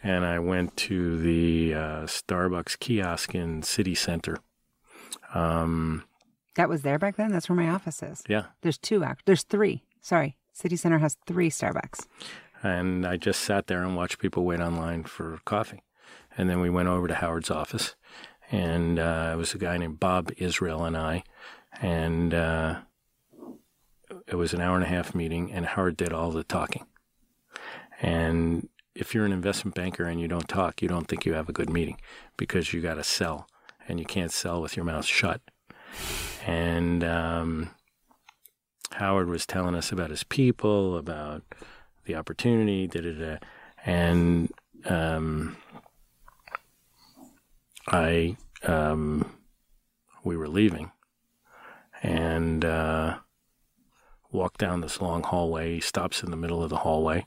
And 0.04 0.26
I 0.26 0.40
went 0.40 0.76
to 0.78 1.18
the 1.20 1.74
uh, 1.74 2.02
Starbucks 2.04 2.80
kiosk 2.80 3.36
in 3.36 3.62
City 3.62 3.94
Center. 3.94 4.38
Um, 5.34 6.04
that 6.56 6.70
was 6.70 6.82
there 6.82 6.98
back 7.00 7.16
then? 7.16 7.32
That's 7.32 7.50
where 7.50 7.56
my 7.56 7.70
office 7.70 8.02
is. 8.02 8.24
Yeah. 8.28 8.46
There's 8.62 8.78
two 8.78 9.04
act. 9.04 9.26
There's 9.26 9.44
three. 9.44 9.84
Sorry. 10.02 10.38
City 10.54 10.76
Center 10.76 10.98
has 10.98 11.18
three 11.28 11.50
Starbucks. 11.50 12.06
And 12.64 13.06
I 13.06 13.18
just 13.18 13.42
sat 13.42 13.68
there 13.68 13.84
and 13.84 13.96
watched 13.96 14.20
people 14.20 14.44
wait 14.44 14.60
online 14.60 15.04
for 15.04 15.40
coffee. 15.46 15.84
And 16.38 16.50
then 16.50 16.60
we 16.60 16.70
went 16.70 16.88
over 16.90 17.08
to 17.08 17.16
Howard's 17.16 17.52
office. 17.52 17.96
And 18.52 19.00
uh, 19.00 19.32
it 19.34 19.38
was 19.38 19.54
a 19.54 19.58
guy 19.58 19.78
named 19.78 20.00
Bob 20.00 20.32
Israel 20.38 20.84
and 20.84 20.98
I. 20.98 21.24
And 21.82 22.34
uh, 22.34 22.82
it 24.28 24.36
was 24.36 24.54
an 24.54 24.62
hour 24.62 24.76
and 24.76 24.84
a 24.84 24.88
half 24.88 25.16
meeting, 25.16 25.52
and 25.52 25.66
Howard 25.66 25.98
did 25.98 26.14
all 26.14 26.32
the 26.32 26.44
talking. 26.44 26.86
And 28.02 28.68
if 28.95 29.13
you're 29.13 29.25
an 29.25 29.32
investment 29.32 29.75
banker 29.75 30.06
and 30.06 30.19
you 30.19 30.27
don't 30.27 30.47
talk, 30.47 30.82
you 30.82 30.88
don't 30.88 31.08
think 31.08 31.25
you 31.25 31.34
have 31.34 31.49
a 31.49 31.54
good 31.54 31.69
meeting 31.69 31.99
because 32.38 32.73
you 32.73 32.82
got 32.82 32.95
to 32.95 33.04
sell, 33.04 33.47
and 33.88 33.99
you 33.99 34.06
can't 34.06 34.32
sell 34.32 34.62
with 34.62 34.75
your 34.75 34.86
mouth 34.86 35.06
shut 35.06 35.41
and 36.45 37.04
um, 37.04 37.71
Howard 38.93 39.30
was 39.30 39.45
telling 39.45 39.75
us 39.75 39.91
about 39.91 40.10
his 40.10 40.23
people, 40.23 40.97
about 40.97 41.43
the 42.06 42.15
opportunity, 42.15 42.88
da 42.88 43.01
da 43.01 43.12
da, 43.12 43.38
and 43.86 44.51
um, 44.86 45.58
I 47.88 48.38
um, 48.63 49.32
we 50.23 50.36
were 50.36 50.49
leaving, 50.49 50.91
and 52.01 52.65
uh, 52.65 53.17
walked 54.32 54.60
down 54.60 54.82
this 54.82 55.01
long 55.01 55.23
hallway. 55.23 55.75
He 55.75 55.82
stops 55.82 56.23
in 56.23 56.32
the 56.32 56.38
middle 56.38 56.63
of 56.63 56.69
the 56.69 56.77
hallway, 56.77 57.25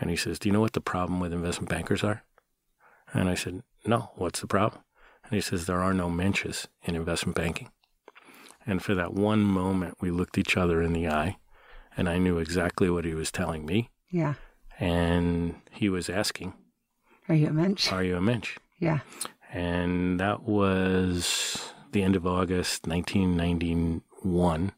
and 0.00 0.10
he 0.10 0.16
says, 0.16 0.38
"Do 0.38 0.48
you 0.48 0.52
know 0.52 0.60
what 0.60 0.72
the 0.72 0.80
problem 0.80 1.20
with 1.20 1.32
investment 1.32 1.68
bankers 1.68 2.02
are?" 2.02 2.24
And 3.12 3.28
I 3.28 3.34
said, 3.34 3.62
"No. 3.86 4.10
What's 4.16 4.40
the 4.40 4.46
problem?" 4.46 4.82
And 5.24 5.32
he 5.32 5.40
says, 5.40 5.66
"There 5.66 5.82
are 5.82 5.94
no 5.94 6.08
mensches 6.08 6.66
in 6.82 6.96
investment 6.96 7.36
banking." 7.36 7.70
And 8.66 8.82
for 8.82 8.94
that 8.94 9.14
one 9.14 9.42
moment, 9.42 9.96
we 10.00 10.10
looked 10.10 10.38
each 10.38 10.56
other 10.56 10.82
in 10.82 10.92
the 10.92 11.08
eye, 11.08 11.38
and 11.96 12.08
I 12.08 12.18
knew 12.18 12.38
exactly 12.38 12.90
what 12.90 13.04
he 13.04 13.14
was 13.14 13.30
telling 13.30 13.64
me. 13.64 13.90
Yeah. 14.10 14.34
And 14.78 15.56
he 15.70 15.88
was 15.88 16.08
asking, 16.08 16.54
Are 17.28 17.34
you 17.34 17.48
a 17.48 17.52
mensch? 17.52 17.92
Are 17.92 18.02
you 18.02 18.16
a 18.16 18.20
mensch? 18.20 18.58
Yeah. 18.78 19.00
And 19.52 20.20
that 20.20 20.42
was 20.42 21.72
the 21.92 22.02
end 22.02 22.16
of 22.16 22.26
August 22.26 22.86
1991. 22.86 24.72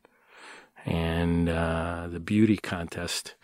And 0.85 1.49
uh, 1.49 2.09
the 2.11 2.21
beauty 2.21 2.57
contest, 2.57 3.37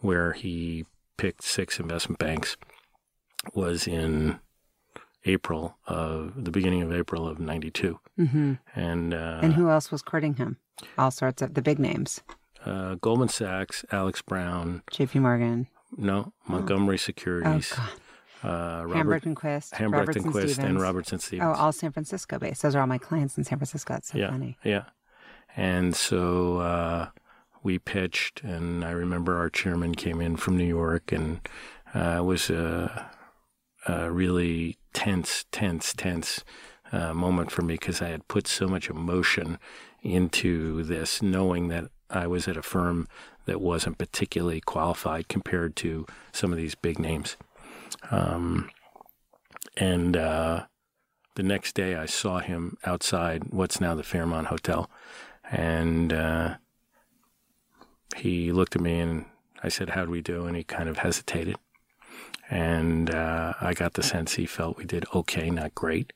where 0.00 0.32
he 0.32 0.86
picked 1.20 1.42
six 1.44 1.78
investment 1.78 2.18
banks, 2.18 2.56
was 3.54 3.86
in 3.86 4.38
April 5.26 5.76
of 5.86 6.44
the 6.44 6.50
beginning 6.50 6.82
of 6.82 6.92
April 6.92 7.28
of 7.28 7.38
'92, 7.38 7.98
hmm 8.16 8.54
and 8.74 9.12
uh, 9.14 9.40
and 9.42 9.54
who 9.54 9.68
else 9.68 9.90
was 9.90 10.02
courting 10.02 10.34
him? 10.34 10.56
All 10.96 11.10
sorts 11.10 11.42
of 11.42 11.54
the 11.54 11.62
big 11.62 11.78
names. 11.78 12.22
uh, 12.64 12.94
Goldman 12.94 13.28
Sachs, 13.28 13.84
Alex 13.92 14.22
Brown, 14.22 14.82
J.P. 14.90 15.18
Morgan. 15.18 15.66
no 15.96 16.32
Montgomery 16.48 16.94
Oh 16.94 16.96
Securities, 16.96 17.72
God. 17.72 17.90
uh, 18.82 18.86
Robert 18.86 19.24
and 19.26 19.36
Quist. 19.36 19.74
Robertson 19.78 20.22
and 20.24 20.32
Quist, 20.32 20.46
and 20.46 20.54
Stephens. 20.54 20.80
Robertson 20.80 21.18
Stephens. 21.18 21.56
Oh, 21.58 21.60
all 21.60 21.72
San 21.72 21.92
Francisco 21.92 22.38
based. 22.38 22.62
Those 22.62 22.74
are 22.74 22.80
all 22.80 22.86
my 22.86 22.98
clients 22.98 23.36
in 23.36 23.44
San 23.44 23.58
Francisco. 23.58 23.92
That's 23.94 24.08
so 24.08 24.18
yeah, 24.18 24.30
funny. 24.30 24.56
yeah. 24.64 24.84
And 25.56 25.94
so 25.96 26.58
uh, 26.60 27.08
we 27.62 27.78
pitched, 27.78 28.42
and 28.42 28.84
I 28.84 28.90
remember 28.90 29.36
our 29.36 29.50
chairman 29.50 29.94
came 29.94 30.20
in 30.20 30.36
from 30.36 30.56
New 30.56 30.64
York, 30.64 31.12
and 31.12 31.40
uh, 31.94 32.16
it 32.18 32.24
was 32.24 32.50
a, 32.50 33.10
a 33.86 34.10
really 34.10 34.78
tense, 34.92 35.44
tense, 35.52 35.92
tense 35.92 36.44
uh, 36.92 37.14
moment 37.14 37.50
for 37.50 37.62
me 37.62 37.74
because 37.74 38.00
I 38.02 38.08
had 38.08 38.28
put 38.28 38.46
so 38.46 38.66
much 38.66 38.88
emotion 38.88 39.58
into 40.02 40.82
this, 40.82 41.22
knowing 41.22 41.68
that 41.68 41.84
I 42.08 42.26
was 42.26 42.48
at 42.48 42.56
a 42.56 42.62
firm 42.62 43.06
that 43.46 43.60
wasn't 43.60 43.98
particularly 43.98 44.60
qualified 44.60 45.28
compared 45.28 45.76
to 45.76 46.06
some 46.32 46.52
of 46.52 46.58
these 46.58 46.74
big 46.74 46.98
names. 46.98 47.36
Um, 48.10 48.70
and 49.76 50.16
uh, 50.16 50.66
the 51.36 51.42
next 51.42 51.74
day, 51.74 51.94
I 51.94 52.06
saw 52.06 52.38
him 52.38 52.76
outside 52.84 53.44
what's 53.50 53.80
now 53.80 53.94
the 53.94 54.02
Fairmont 54.02 54.48
Hotel, 54.48 54.90
and 55.50 56.12
uh, 56.12 56.56
he 58.16 58.52
looked 58.52 58.76
at 58.76 58.82
me 58.82 58.98
and 58.98 59.26
I 59.62 59.68
said, 59.68 59.90
"How 59.90 60.04
do 60.04 60.10
we 60.10 60.20
do?" 60.22 60.46
And 60.46 60.56
he 60.56 60.64
kind 60.64 60.88
of 60.88 60.98
hesitated, 60.98 61.56
and 62.50 63.10
uh, 63.10 63.54
I 63.60 63.74
got 63.74 63.94
the 63.94 64.02
sense 64.02 64.34
he 64.34 64.46
felt 64.46 64.76
we 64.76 64.84
did 64.84 65.04
okay, 65.14 65.50
not 65.50 65.74
great, 65.74 66.12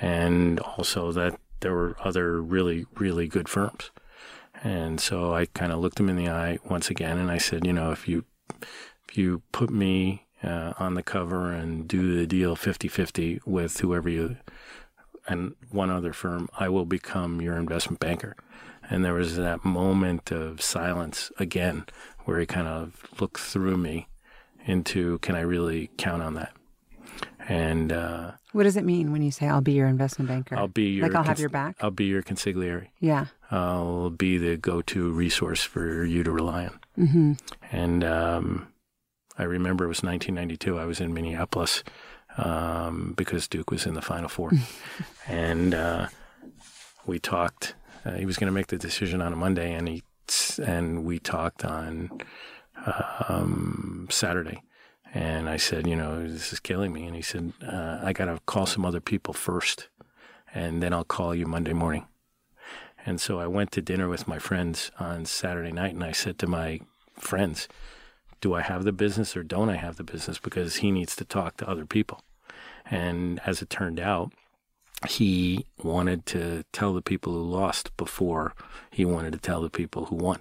and 0.00 0.60
also 0.60 1.12
that 1.12 1.38
there 1.60 1.72
were 1.72 1.96
other 2.00 2.42
really, 2.42 2.84
really 2.96 3.26
good 3.26 3.48
firms. 3.48 3.90
And 4.62 5.00
so 5.00 5.34
I 5.34 5.46
kind 5.46 5.72
of 5.72 5.80
looked 5.80 6.00
him 6.00 6.08
in 6.08 6.16
the 6.16 6.28
eye 6.28 6.58
once 6.68 6.90
again, 6.90 7.18
and 7.18 7.30
I 7.30 7.38
said, 7.38 7.66
"You 7.66 7.72
know, 7.72 7.92
if 7.92 8.08
you 8.08 8.24
if 9.08 9.16
you 9.16 9.42
put 9.52 9.70
me 9.70 10.26
uh, 10.42 10.74
on 10.78 10.94
the 10.94 11.02
cover 11.02 11.52
and 11.52 11.88
do 11.88 12.16
the 12.16 12.26
deal 12.26 12.54
50-50 12.56 13.40
with 13.46 13.80
whoever 13.80 14.08
you 14.08 14.36
and 15.26 15.54
one 15.70 15.90
other 15.90 16.12
firm, 16.12 16.48
I 16.58 16.68
will 16.68 16.84
become 16.86 17.40
your 17.40 17.56
investment 17.56 18.00
banker." 18.00 18.36
And 18.90 19.04
there 19.04 19.14
was 19.14 19.36
that 19.36 19.64
moment 19.64 20.30
of 20.30 20.60
silence 20.60 21.32
again, 21.38 21.86
where 22.24 22.38
he 22.38 22.46
kind 22.46 22.66
of 22.68 23.06
looked 23.20 23.40
through 23.40 23.78
me 23.78 24.08
into, 24.66 25.18
"Can 25.18 25.34
I 25.34 25.40
really 25.40 25.90
count 25.96 26.22
on 26.22 26.34
that?" 26.34 26.52
And 27.48 27.92
uh, 27.92 28.32
What 28.52 28.62
does 28.64 28.76
it 28.76 28.84
mean 28.84 29.12
when 29.12 29.22
you 29.22 29.30
say 29.30 29.46
I'll 29.46 29.60
be 29.60 29.72
your 29.72 29.86
investment 29.86 30.28
banker? 30.28 30.56
I'll 30.56 30.68
be 30.68 30.84
your 30.84 31.06
like 31.06 31.14
I'll 31.14 31.24
have 31.24 31.38
your 31.38 31.50
back. 31.50 31.76
I'll 31.80 31.90
be 31.90 32.06
your 32.06 32.22
consigliere. 32.22 32.88
Yeah. 33.00 33.26
I'll 33.50 34.10
be 34.10 34.38
the 34.38 34.56
go-to 34.56 35.10
resource 35.10 35.62
for 35.62 36.04
you 36.04 36.24
to 36.24 36.32
rely 36.32 36.64
on. 36.66 36.80
Mm-hmm. 36.98 37.32
And 37.70 38.04
um, 38.04 38.68
I 39.38 39.42
remember 39.44 39.84
it 39.84 39.88
was 39.88 40.02
1992. 40.02 40.78
I 40.78 40.86
was 40.86 41.00
in 41.00 41.12
Minneapolis 41.12 41.84
um, 42.38 43.12
because 43.16 43.46
Duke 43.46 43.70
was 43.70 43.86
in 43.86 43.94
the 43.94 44.02
Final 44.02 44.28
Four, 44.28 44.52
and 45.28 45.74
uh, 45.74 46.08
we 47.06 47.18
talked. 47.18 47.74
Uh, 48.04 48.12
he 48.12 48.26
was 48.26 48.36
going 48.36 48.48
to 48.48 48.52
make 48.52 48.66
the 48.66 48.76
decision 48.76 49.22
on 49.22 49.32
a 49.32 49.36
Monday, 49.36 49.72
and 49.72 49.88
he 49.88 50.02
and 50.62 51.04
we 51.04 51.18
talked 51.18 51.64
on 51.64 52.10
um, 53.28 54.08
Saturday. 54.10 54.62
And 55.12 55.48
I 55.48 55.56
said, 55.58 55.86
you 55.86 55.94
know, 55.94 56.26
this 56.26 56.52
is 56.52 56.60
killing 56.60 56.92
me. 56.92 57.06
And 57.06 57.14
he 57.14 57.22
said, 57.22 57.52
uh, 57.64 58.00
I 58.02 58.12
got 58.12 58.24
to 58.24 58.40
call 58.46 58.66
some 58.66 58.84
other 58.84 59.00
people 59.00 59.32
first, 59.32 59.88
and 60.52 60.82
then 60.82 60.92
I'll 60.92 61.04
call 61.04 61.34
you 61.34 61.46
Monday 61.46 61.72
morning. 61.72 62.06
And 63.06 63.20
so 63.20 63.38
I 63.38 63.46
went 63.46 63.70
to 63.72 63.82
dinner 63.82 64.08
with 64.08 64.26
my 64.26 64.38
friends 64.38 64.90
on 64.98 65.26
Saturday 65.26 65.72
night, 65.72 65.94
and 65.94 66.02
I 66.02 66.12
said 66.12 66.38
to 66.38 66.46
my 66.46 66.80
friends, 67.14 67.68
Do 68.40 68.54
I 68.54 68.62
have 68.62 68.84
the 68.84 68.92
business 68.92 69.36
or 69.36 69.42
don't 69.42 69.68
I 69.68 69.76
have 69.76 69.96
the 69.96 70.04
business? 70.04 70.38
Because 70.38 70.76
he 70.76 70.90
needs 70.90 71.14
to 71.16 71.24
talk 71.24 71.58
to 71.58 71.68
other 71.68 71.84
people. 71.84 72.22
And 72.90 73.40
as 73.46 73.62
it 73.62 73.70
turned 73.70 74.00
out, 74.00 74.32
he 75.08 75.66
wanted 75.82 76.26
to 76.26 76.64
tell 76.72 76.92
the 76.94 77.02
people 77.02 77.32
who 77.32 77.42
lost 77.42 77.96
before 77.96 78.54
he 78.90 79.04
wanted 79.04 79.32
to 79.32 79.38
tell 79.38 79.60
the 79.60 79.70
people 79.70 80.06
who 80.06 80.16
won. 80.16 80.40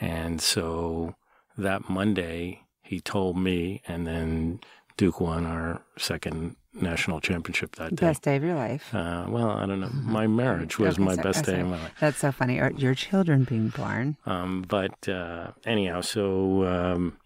And 0.00 0.40
so 0.40 1.14
that 1.56 1.88
Monday, 1.88 2.62
he 2.82 3.00
told 3.00 3.36
me, 3.36 3.82
and 3.86 4.06
then 4.06 4.60
Duke 4.96 5.20
won 5.20 5.44
our 5.44 5.82
second 5.96 6.56
national 6.72 7.20
championship 7.20 7.76
that 7.76 7.96
day. 7.96 8.06
Best 8.06 8.22
day 8.22 8.36
of 8.36 8.44
your 8.44 8.54
life. 8.54 8.94
Uh, 8.94 9.26
well, 9.28 9.50
I 9.50 9.66
don't 9.66 9.80
know. 9.80 9.90
My 9.92 10.26
marriage 10.42 10.78
was 10.78 10.94
Okay, 10.94 11.02
my 11.04 11.16
so- 11.16 11.22
best 11.22 11.48
oh, 11.48 11.52
day 11.52 11.60
of 11.60 11.68
my 11.68 11.80
life. 11.82 11.94
That's 12.00 12.18
so 12.18 12.32
funny. 12.32 12.58
Or 12.58 12.70
your 12.72 12.94
children 12.94 13.44
being 13.44 13.68
born. 13.68 14.16
Um, 14.26 14.64
but 14.68 15.08
uh, 15.08 15.52
anyhow, 15.66 16.00
so 16.02 16.64
um, 16.66 17.16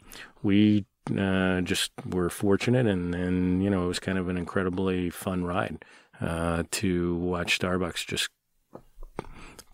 we 0.43 0.87
uh, 1.17 1.61
just 1.63 1.93
were 2.07 2.31
fortunate, 2.31 2.87
and 2.87 3.13
then 3.13 3.61
you 3.61 3.69
know 3.69 3.85
it 3.85 3.89
was 3.89 3.99
kind 3.99 4.19
of 4.19 4.29
an 4.29 4.37
incredibly 4.37 5.11
fun 5.11 5.45
ride 5.45 5.85
uh, 6.23 6.63
to 6.71 7.17
watch 7.17 7.59
Starbucks 7.59 8.07
just 8.07 8.29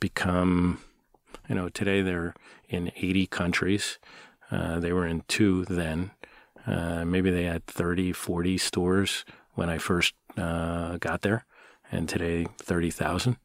become. 0.01 0.81
You 1.49 1.55
know, 1.55 1.69
today 1.69 2.03
they're 2.03 2.35
in 2.69 2.91
80 2.97 3.27
countries. 3.27 3.99
Uh, 4.51 4.81
they 4.81 4.93
were 4.93 5.07
in 5.07 5.23
two 5.29 5.65
then. 5.67 6.11
Uh, 6.67 7.05
maybe 7.05 7.31
they 7.31 7.45
had 7.45 7.67
30, 7.67 8.13
40 8.13 8.59
stores 8.59 9.25
when 9.55 9.71
I 9.71 9.79
first 9.79 10.15
uh, 10.37 10.99
got 10.99 11.23
there, 11.23 11.45
and 11.91 12.09
today 12.09 12.47
30,000. 12.59 13.37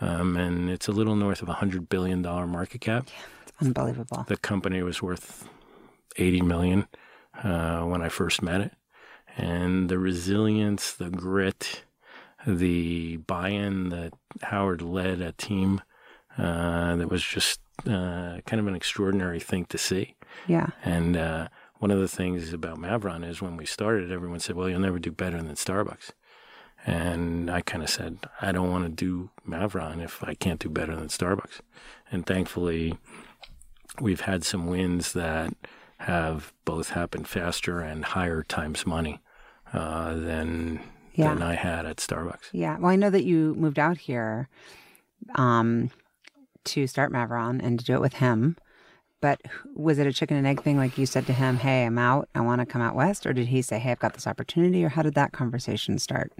Um, 0.00 0.36
and 0.36 0.68
it's 0.70 0.88
a 0.88 0.92
little 0.92 1.14
north 1.14 1.42
of 1.42 1.48
a 1.48 1.54
$100 1.54 1.88
billion 1.88 2.22
market 2.22 2.80
cap. 2.80 3.08
It's 3.42 3.52
unbelievable. 3.60 4.24
The 4.26 4.36
company 4.36 4.82
was 4.82 5.02
worth 5.02 5.48
80 6.16 6.42
million 6.42 6.88
uh, 7.42 7.82
when 7.82 8.02
I 8.02 8.08
first 8.08 8.42
met 8.42 8.60
it. 8.62 8.72
And 9.36 9.88
the 9.88 9.98
resilience, 9.98 10.92
the 10.92 11.10
grit, 11.10 11.84
the 12.46 13.18
buy-in 13.18 13.90
that 13.90 14.14
Howard 14.42 14.82
led 14.82 15.20
a 15.20 15.32
team 15.32 15.80
uh, 16.38 16.96
that 16.96 17.10
was 17.10 17.22
just 17.22 17.60
uh, 17.86 18.38
kind 18.46 18.60
of 18.60 18.66
an 18.66 18.74
extraordinary 18.74 19.40
thing 19.40 19.64
to 19.66 19.78
see. 19.78 20.16
Yeah. 20.46 20.68
And 20.84 21.16
uh, 21.16 21.48
one 21.78 21.90
of 21.90 21.98
the 21.98 22.08
things 22.08 22.52
about 22.52 22.78
Maveron 22.78 23.28
is 23.28 23.42
when 23.42 23.56
we 23.56 23.66
started, 23.66 24.10
everyone 24.10 24.40
said, 24.40 24.56
"Well, 24.56 24.68
you'll 24.68 24.80
never 24.80 24.98
do 24.98 25.12
better 25.12 25.42
than 25.42 25.54
Starbucks." 25.54 26.10
And 26.84 27.50
I 27.50 27.60
kind 27.60 27.82
of 27.82 27.90
said, 27.90 28.18
"I 28.40 28.52
don't 28.52 28.70
want 28.70 28.84
to 28.84 28.90
do 28.90 29.30
Maveron 29.48 30.02
if 30.02 30.22
I 30.24 30.34
can't 30.34 30.60
do 30.60 30.68
better 30.68 30.96
than 30.96 31.08
Starbucks." 31.08 31.60
And 32.10 32.24
thankfully, 32.26 32.98
we've 34.00 34.22
had 34.22 34.44
some 34.44 34.66
wins 34.66 35.12
that 35.12 35.54
have 35.98 36.52
both 36.64 36.90
happened 36.90 37.28
faster 37.28 37.80
and 37.80 38.04
higher 38.04 38.42
times 38.42 38.86
money 38.86 39.20
uh, 39.72 40.14
than 40.14 40.80
Yeah. 41.14 41.34
than 41.34 41.42
I 41.42 41.54
had 41.54 41.86
at 41.86 41.96
Starbucks. 41.98 42.50
Yeah. 42.52 42.78
Well, 42.78 42.90
I 42.90 42.96
know 42.96 43.10
that 43.10 43.24
you 43.24 43.54
moved 43.54 43.78
out 43.78 43.98
here 43.98 44.48
um, 45.34 45.90
to 46.64 46.86
start 46.86 47.12
Maveron 47.12 47.60
and 47.62 47.78
to 47.78 47.84
do 47.84 47.94
it 47.94 48.00
with 48.00 48.14
him. 48.14 48.56
But 49.20 49.40
was 49.76 49.98
it 49.98 50.06
a 50.06 50.12
chicken 50.12 50.36
and 50.36 50.46
egg 50.46 50.62
thing? 50.62 50.76
Like 50.76 50.98
you 50.98 51.06
said 51.06 51.26
to 51.26 51.32
him, 51.32 51.58
hey, 51.58 51.84
I'm 51.84 51.96
out. 51.96 52.28
I 52.34 52.40
want 52.40 52.60
to 52.60 52.66
come 52.66 52.82
out 52.82 52.96
west. 52.96 53.24
Or 53.24 53.32
did 53.32 53.46
he 53.46 53.62
say, 53.62 53.78
hey, 53.78 53.92
I've 53.92 54.00
got 54.00 54.14
this 54.14 54.26
opportunity? 54.26 54.84
Or 54.84 54.88
how 54.88 55.02
did 55.02 55.14
that 55.14 55.32
conversation 55.32 55.98
start? 55.98 56.32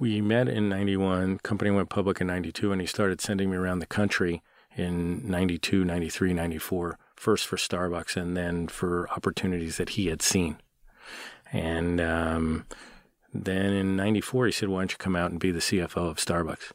We 0.00 0.20
met 0.20 0.48
in 0.48 0.68
91, 0.68 1.38
company 1.38 1.70
went 1.70 1.90
public 1.90 2.20
in 2.20 2.28
92, 2.28 2.70
and 2.70 2.80
he 2.80 2.86
started 2.86 3.20
sending 3.20 3.50
me 3.50 3.56
around 3.56 3.80
the 3.80 3.86
country 3.86 4.42
in 4.76 5.28
92, 5.28 5.84
93, 5.84 6.32
94, 6.32 6.98
first 7.16 7.46
for 7.46 7.56
Starbucks 7.56 8.16
and 8.16 8.36
then 8.36 8.68
for 8.68 9.10
opportunities 9.10 9.76
that 9.76 9.90
he 9.90 10.06
had 10.06 10.22
seen. 10.22 10.56
And 11.52 12.00
um, 12.00 12.64
then 13.34 13.72
in 13.72 13.96
94, 13.96 14.46
he 14.46 14.52
said, 14.52 14.68
Why 14.68 14.80
don't 14.80 14.92
you 14.92 14.98
come 14.98 15.16
out 15.16 15.30
and 15.30 15.38
be 15.40 15.50
the 15.50 15.58
CFO 15.60 16.08
of 16.10 16.16
Starbucks? 16.16 16.72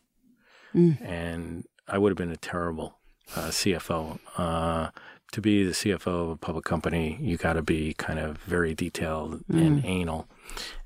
And 0.74 1.66
I 1.88 1.98
would 2.00 2.10
have 2.10 2.18
been 2.18 2.32
a 2.32 2.38
terrible 2.38 2.98
uh, 3.36 3.50
CFO. 3.50 4.20
Uh, 4.38 4.90
to 5.32 5.42
be 5.42 5.64
the 5.64 5.72
CFO 5.72 6.08
of 6.26 6.30
a 6.30 6.36
public 6.36 6.64
company, 6.66 7.18
you 7.22 7.38
got 7.38 7.54
to 7.54 7.62
be 7.64 7.94
kind 7.96 8.20
of 8.20 8.38
very 8.40 8.74
detailed 8.76 9.44
and 9.50 9.84
anal. 9.84 10.28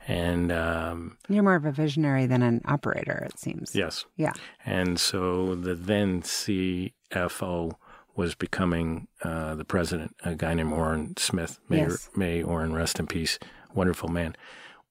And 0.08 0.52
um, 0.54 1.18
You're 1.28 1.44
more 1.44 1.56
of 1.56 1.66
a 1.66 1.72
visionary 1.72 2.26
than 2.28 2.42
an 2.42 2.62
operator, 2.66 3.28
it 3.30 3.38
seems. 3.38 3.76
yes, 3.76 4.06
Yeah. 4.16 4.32
and 4.66 4.98
so 5.02 5.54
the 5.56 5.76
then 5.76 6.22
CFO 6.22 7.74
was 8.16 8.36
becoming 8.36 9.08
uh, 9.24 9.56
the 9.56 9.66
president, 9.66 10.16
a 10.24 10.34
guy 10.34 10.54
named 10.54 10.72
Orin 10.74 11.16
Smith. 11.18 11.60
May, 11.70 11.80
Yes. 11.80 12.10
may 12.16 12.42
Orin 12.42 12.74
rest 12.74 13.00
in 13.00 13.08
peace. 13.08 13.38
Wonderful 13.74 14.08
man. 14.10 14.36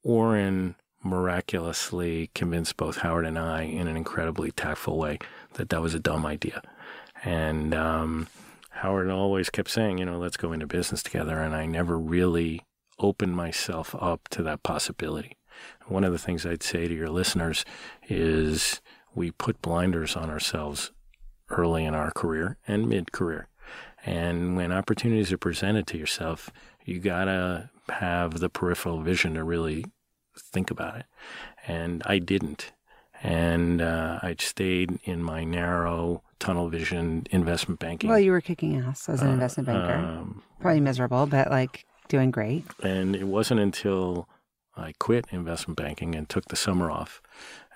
Orin 0.07 0.77
miraculously 1.03 2.31
convinced 2.33 2.77
both 2.77 2.99
Howard 2.99 3.27
and 3.27 3.37
I 3.37 3.63
in 3.63 3.89
an 3.89 3.97
incredibly 3.97 4.53
tactful 4.53 4.97
way 4.97 5.19
that 5.55 5.69
that 5.71 5.83
was 5.83 5.95
a 5.95 6.01
dumb 6.01 6.25
idea. 6.25 6.63
And 7.25 7.75
um, 7.75 8.29
Howard 8.71 9.11
always 9.11 9.51
kept 9.51 9.69
saying, 9.69 9.99
you 9.99 10.05
know, 10.05 10.19
let's 10.19 10.37
go 10.37 10.53
into 10.53 10.67
business 10.67 11.03
together. 11.03 11.41
And 11.41 11.57
I 11.57 11.67
never 11.67 11.99
really 11.99 12.63
opened 13.01 13.35
myself 13.35 13.97
up 13.99 14.29
to 14.29 14.45
that 14.45 14.63
possibility. 14.63 15.37
One 15.87 16.05
of 16.05 16.13
the 16.13 16.19
things 16.19 16.47
I'd 16.47 16.63
say 16.63 16.87
to 16.87 16.95
your 16.95 17.11
listeners 17.11 17.65
is 18.09 18.81
we 19.13 19.33
put 19.33 19.61
blinders 19.61 20.15
on 20.15 20.31
ourselves 20.31 20.93
early 21.51 21.85
in 21.85 21.95
our 21.95 22.13
career 22.13 22.59
and 22.69 22.89
mid 22.89 23.11
career. 23.11 23.49
And 24.05 24.57
when 24.57 24.71
opportunities 24.71 25.33
are 25.33 25.39
presented 25.39 25.89
to 25.89 25.99
yourself, 25.99 26.51
you 26.85 27.01
gotta 27.01 27.71
have 27.89 28.39
the 28.39 28.49
peripheral 28.49 29.01
vision 29.01 29.35
to 29.35 29.43
really 29.43 29.85
think 30.39 30.71
about 30.71 30.97
it. 30.97 31.07
And 31.67 32.03
I 32.07 32.19
didn't. 32.19 32.73
And 33.23 33.81
uh, 33.81 34.21
I 34.23 34.37
stayed 34.39 34.99
in 35.05 35.23
my 35.23 35.43
narrow 35.45 36.23
tunnel 36.39 36.69
vision 36.69 37.27
investment 37.31 37.81
banking. 37.81 38.11
Well, 38.11 38.19
you 38.21 38.31
were 38.31 38.43
kicking 38.43 38.77
ass 38.77 39.09
as 39.09 39.23
an 39.23 39.31
investment 39.31 39.67
banker. 39.69 39.95
Um, 39.95 40.43
Probably 40.61 40.81
miserable, 40.81 41.27
but 41.27 41.51
like 41.51 41.87
doing 42.09 42.31
great. 42.31 42.65
and 42.83 43.17
it 43.17 43.25
wasn't 43.25 43.61
until 43.61 44.29
I 44.77 44.93
quit 44.99 45.25
investment 45.31 45.77
banking 45.79 46.15
and 46.15 46.29
took 46.29 46.47
the 46.49 46.57
summer 46.57 46.91
off, 46.91 47.23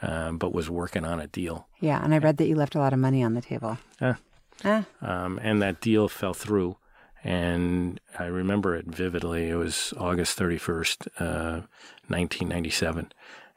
um, 0.03 0.37
but 0.37 0.53
was 0.53 0.69
working 0.69 1.05
on 1.07 1.19
a 1.21 1.27
deal. 1.27 1.67
Yeah, 1.81 2.05
and 2.05 2.15
I 2.15 2.19
read 2.19 2.37
that 2.37 2.47
you 2.47 2.55
left 2.55 2.75
a 2.75 2.79
lot 2.79 2.93
of 2.93 2.99
money 2.99 3.23
on 3.23 3.33
the 3.35 3.41
table. 3.41 3.79
Yeah. 4.01 4.17
Ah, 4.63 4.85
Um, 5.01 5.41
and 5.43 5.63
that 5.63 5.81
deal 5.81 6.07
fell 6.09 6.35
through. 6.35 6.77
And 7.23 8.01
I 8.19 8.25
remember 8.25 8.75
it 8.77 8.87
vividly. 8.87 9.51
It 9.51 9.57
was 9.57 9.93
August 9.99 10.39
31st, 10.39 11.09
uh, 11.19 11.61
1997. 12.09 13.13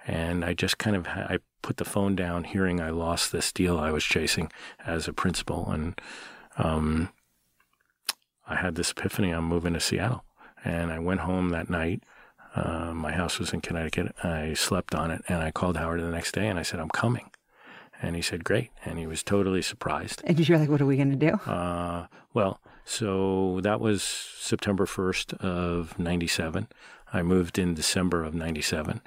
And 0.06 0.44
I 0.44 0.54
just 0.54 0.78
kind 0.78 0.96
of, 0.96 1.08
I 1.08 1.40
put 1.62 1.78
the 1.78 1.86
phone 1.86 2.16
down 2.16 2.44
hearing 2.44 2.82
I 2.82 2.90
lost 2.90 3.32
this 3.32 3.52
deal 3.52 3.80
I 3.80 3.92
was 3.92 4.04
chasing 4.04 4.52
as 4.86 5.08
a 5.08 5.14
principal. 5.14 5.72
And 5.72 6.00
um, 6.58 7.10
I 8.48 8.56
had 8.56 8.76
this 8.76 8.92
epiphany 8.92 9.32
I'm 9.32 9.46
moving 9.46 9.74
to 9.74 9.80
Seattle. 9.80 10.26
And 10.66 10.92
I 10.92 11.00
went 11.00 11.22
home 11.22 11.50
that 11.50 11.70
night. 11.70 12.04
Uh, 12.56 12.94
my 12.94 13.14
house 13.14 13.40
was 13.40 13.54
in 13.54 13.62
Connecticut. 13.62 14.14
I 14.24 14.54
slept 14.54 14.94
on 14.94 15.10
it. 15.10 15.22
And 15.30 15.42
I 15.42 15.52
called 15.52 15.78
Howard 15.78 16.02
the 16.02 16.10
next 16.10 16.34
day 16.34 16.48
and 16.48 16.60
I 16.60 16.64
said, 16.64 16.80
I'm 16.80 16.90
coming. 16.90 17.32
And 18.02 18.18
he 18.18 18.22
said, 18.22 18.44
Great. 18.44 18.72
And 18.84 19.00
he 19.00 19.08
was 19.08 19.24
totally 19.24 19.62
surprised. 19.62 20.22
and 20.26 20.38
you're 20.48 20.60
like, 20.60 20.70
what 20.70 20.82
are 20.82 20.86
we 20.86 20.98
going 20.98 21.18
to 21.18 21.30
do? 21.30 21.36
Uh, 21.50 22.08
well, 22.34 22.60
so 22.86 23.60
that 23.62 23.80
was 23.80 24.04
September 24.04 24.86
1st 24.86 25.36
of 25.36 25.98
97. 25.98 26.68
I 27.14 27.22
moved 27.22 27.60
in 27.60 27.74
December 27.74 28.24
of 28.24 28.34
97. 28.34 29.02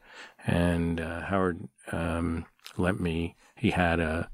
And 0.46 1.00
uh, 1.00 1.22
Howard 1.22 1.68
um, 1.92 2.46
lent 2.76 3.00
me, 3.00 3.34
he 3.56 3.70
had 3.72 3.98
a, 3.98 4.28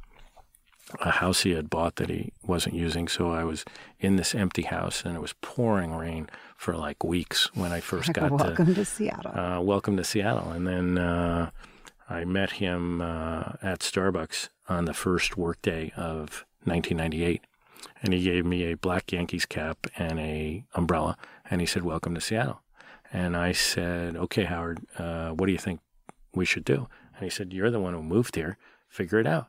a 1.01 1.11
house 1.11 1.43
he 1.43 1.53
had 1.53 1.70
bought 1.70 1.97
that 1.97 2.11
he 2.11 2.32
wasn't 2.43 2.74
using. 2.74 3.09
So 3.09 3.30
I 3.30 3.45
was 3.45 3.64
in 3.99 4.16
this 4.16 4.34
empty 4.34 4.62
house 4.62 5.05
and 5.05 5.16
it 5.16 5.20
was 5.20 5.32
pouring 5.40 5.95
rain 5.95 6.28
for 6.57 6.76
like 6.76 7.03
weeks 7.03 7.51
when 7.55 7.72
I 7.72 7.80
first 7.80 8.12
got 8.12 8.28
to 8.28 8.34
welcome 8.34 8.74
to 8.74 8.84
Seattle. 8.84 9.32
uh, 9.32 9.61
welcome 9.61 9.97
to 9.97 10.05
Seattle. 10.05 10.51
And 10.51 10.66
then 10.66 10.99
uh, 10.99 11.51
I 12.11 12.24
met 12.24 12.53
him 12.53 13.01
uh, 13.01 13.53
at 13.62 13.80
Starbucks 13.80 14.51
on 14.68 14.84
the 14.84 14.95
first 14.95 15.36
workday 15.36 15.93
of 15.97 16.45
1998. 16.64 17.43
And 18.03 18.12
he 18.12 18.22
gave 18.22 18.45
me 18.45 18.64
a 18.64 18.76
black 18.76 19.12
Yankees 19.12 19.47
cap 19.47 19.87
and 19.97 20.18
a 20.18 20.64
umbrella. 20.74 21.16
And 21.51 21.61
he 21.61 21.66
said, 21.66 21.85
welcome 21.85 22.14
to 22.14 22.20
Seattle. 22.20 22.61
And 23.12 23.37
I 23.37 23.53
said, 23.53 24.16
okay, 24.16 24.45
Howard, 24.45 24.80
uh, 24.99 25.30
what 25.30 25.47
do 25.47 25.53
you 25.53 25.59
think 25.59 25.80
we 26.35 26.45
should 26.45 26.64
do? 26.64 26.89
And 27.14 27.24
he 27.24 27.30
said, 27.30 27.53
you're 27.53 27.70
the 27.70 27.80
one 27.80 27.95
who 27.95 28.03
moved 28.03 28.37
here. 28.37 28.57
Figure 28.89 29.18
it 29.18 29.26
out. 29.26 29.49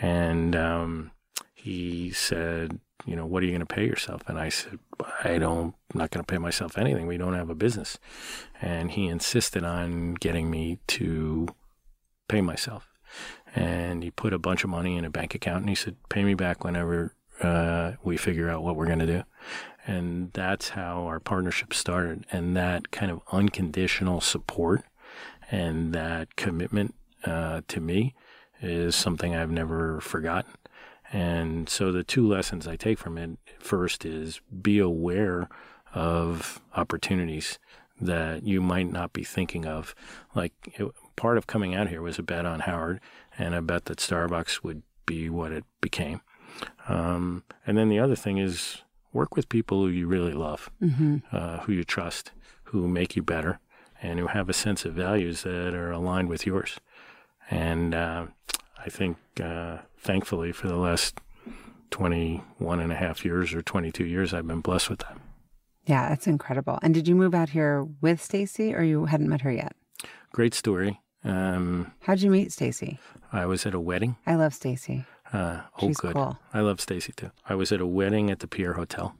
And 0.00 0.54
um, 0.54 1.10
he 1.54 2.10
said, 2.10 2.80
you 3.06 3.16
know, 3.16 3.24
what 3.24 3.42
are 3.42 3.46
you 3.46 3.52
going 3.52 3.66
to 3.66 3.74
pay 3.74 3.86
yourself? 3.86 4.22
And 4.26 4.38
I 4.38 4.48
said, 4.50 4.78
I 5.24 5.38
don't, 5.38 5.74
I'm 5.92 5.98
not 5.98 6.10
going 6.10 6.24
to 6.24 6.30
pay 6.30 6.38
myself 6.38 6.76
anything. 6.76 7.06
We 7.06 7.16
don't 7.16 7.34
have 7.34 7.50
a 7.50 7.54
business. 7.54 7.98
And 8.60 8.90
he 8.90 9.06
insisted 9.06 9.64
on 9.64 10.14
getting 10.14 10.50
me 10.50 10.78
to 10.88 11.48
pay 12.28 12.40
myself. 12.40 12.88
And 13.54 14.02
he 14.02 14.10
put 14.10 14.34
a 14.34 14.38
bunch 14.38 14.64
of 14.64 14.70
money 14.70 14.96
in 14.96 15.04
a 15.04 15.10
bank 15.10 15.34
account 15.34 15.60
and 15.60 15.68
he 15.68 15.74
said, 15.74 15.96
pay 16.08 16.24
me 16.24 16.34
back 16.34 16.64
whenever 16.64 17.14
uh, 17.42 17.92
we 18.02 18.16
figure 18.16 18.48
out 18.48 18.62
what 18.62 18.76
we're 18.76 18.86
going 18.86 18.98
to 18.98 19.06
do. 19.06 19.22
And 19.86 20.32
that's 20.32 20.70
how 20.70 21.04
our 21.04 21.20
partnership 21.20 21.72
started. 21.72 22.26
And 22.32 22.56
that 22.56 22.90
kind 22.90 23.10
of 23.10 23.20
unconditional 23.30 24.20
support 24.20 24.84
and 25.50 25.92
that 25.92 26.36
commitment 26.36 26.94
uh, 27.24 27.62
to 27.68 27.80
me 27.80 28.14
is 28.60 28.96
something 28.96 29.34
I've 29.34 29.50
never 29.50 30.00
forgotten. 30.00 30.52
And 31.12 31.68
so 31.68 31.92
the 31.92 32.02
two 32.02 32.26
lessons 32.26 32.66
I 32.66 32.76
take 32.76 32.98
from 32.98 33.16
it 33.16 33.38
first 33.58 34.04
is 34.04 34.40
be 34.60 34.78
aware 34.78 35.48
of 35.94 36.60
opportunities 36.74 37.58
that 38.00 38.42
you 38.42 38.60
might 38.60 38.90
not 38.90 39.12
be 39.12 39.24
thinking 39.24 39.66
of. 39.66 39.94
Like 40.34 40.52
it, 40.64 40.90
part 41.14 41.38
of 41.38 41.46
coming 41.46 41.74
out 41.74 41.88
here 41.88 42.02
was 42.02 42.18
a 42.18 42.22
bet 42.22 42.44
on 42.44 42.60
Howard 42.60 43.00
and 43.38 43.54
a 43.54 43.62
bet 43.62 43.86
that 43.86 43.98
Starbucks 43.98 44.62
would 44.62 44.82
be 45.06 45.30
what 45.30 45.52
it 45.52 45.64
became. 45.80 46.20
Um, 46.88 47.42
and 47.66 47.76
then 47.76 47.88
the 47.88 47.98
other 47.98 48.16
thing 48.16 48.38
is 48.38 48.82
work 49.12 49.34
with 49.36 49.48
people 49.48 49.80
who 49.82 49.88
you 49.88 50.06
really 50.06 50.32
love, 50.32 50.70
hmm 50.80 51.18
uh, 51.32 51.58
who 51.60 51.72
you 51.72 51.84
trust, 51.84 52.32
who 52.64 52.86
make 52.88 53.16
you 53.16 53.22
better, 53.22 53.58
and 54.02 54.18
who 54.18 54.26
have 54.28 54.48
a 54.48 54.52
sense 54.52 54.84
of 54.84 54.94
values 54.94 55.42
that 55.42 55.74
are 55.74 55.90
aligned 55.90 56.28
with 56.28 56.46
yours. 56.46 56.78
And 57.50 57.94
uh, 57.94 58.26
I 58.84 58.88
think, 58.90 59.16
uh, 59.42 59.78
thankfully, 59.98 60.52
for 60.52 60.68
the 60.68 60.76
last 60.76 61.20
21 61.90 62.80
and 62.80 62.92
a 62.92 62.96
half 62.96 63.24
years 63.24 63.54
or 63.54 63.62
22 63.62 64.04
years, 64.04 64.34
I've 64.34 64.46
been 64.46 64.60
blessed 64.60 64.90
with 64.90 64.98
that. 65.00 65.16
Yeah, 65.86 66.08
that's 66.08 66.26
incredible. 66.26 66.78
And 66.82 66.92
did 66.92 67.06
you 67.06 67.14
move 67.14 67.34
out 67.34 67.50
here 67.50 67.86
with 68.00 68.20
Stacy 68.22 68.74
or 68.74 68.82
you 68.82 69.04
hadn't 69.06 69.28
met 69.28 69.42
her 69.42 69.52
yet? 69.52 69.74
Great 70.32 70.52
story. 70.52 71.00
Um, 71.24 71.92
How'd 72.00 72.20
you 72.20 72.30
meet 72.30 72.52
Stacy? 72.52 72.98
I 73.32 73.46
was 73.46 73.64
at 73.66 73.74
a 73.74 73.80
wedding. 73.80 74.16
I 74.26 74.34
love 74.34 74.52
Stacy. 74.54 75.04
Uh, 75.32 75.62
oh, 75.82 75.88
She's 75.88 75.96
good. 75.98 76.14
cool. 76.14 76.38
I 76.54 76.60
love 76.60 76.80
Stacy 76.80 77.12
too. 77.14 77.30
I 77.48 77.54
was 77.54 77.72
at 77.72 77.80
a 77.80 77.86
wedding 77.86 78.30
at 78.30 78.38
the 78.38 78.46
Pierre 78.46 78.74
Hotel, 78.74 79.14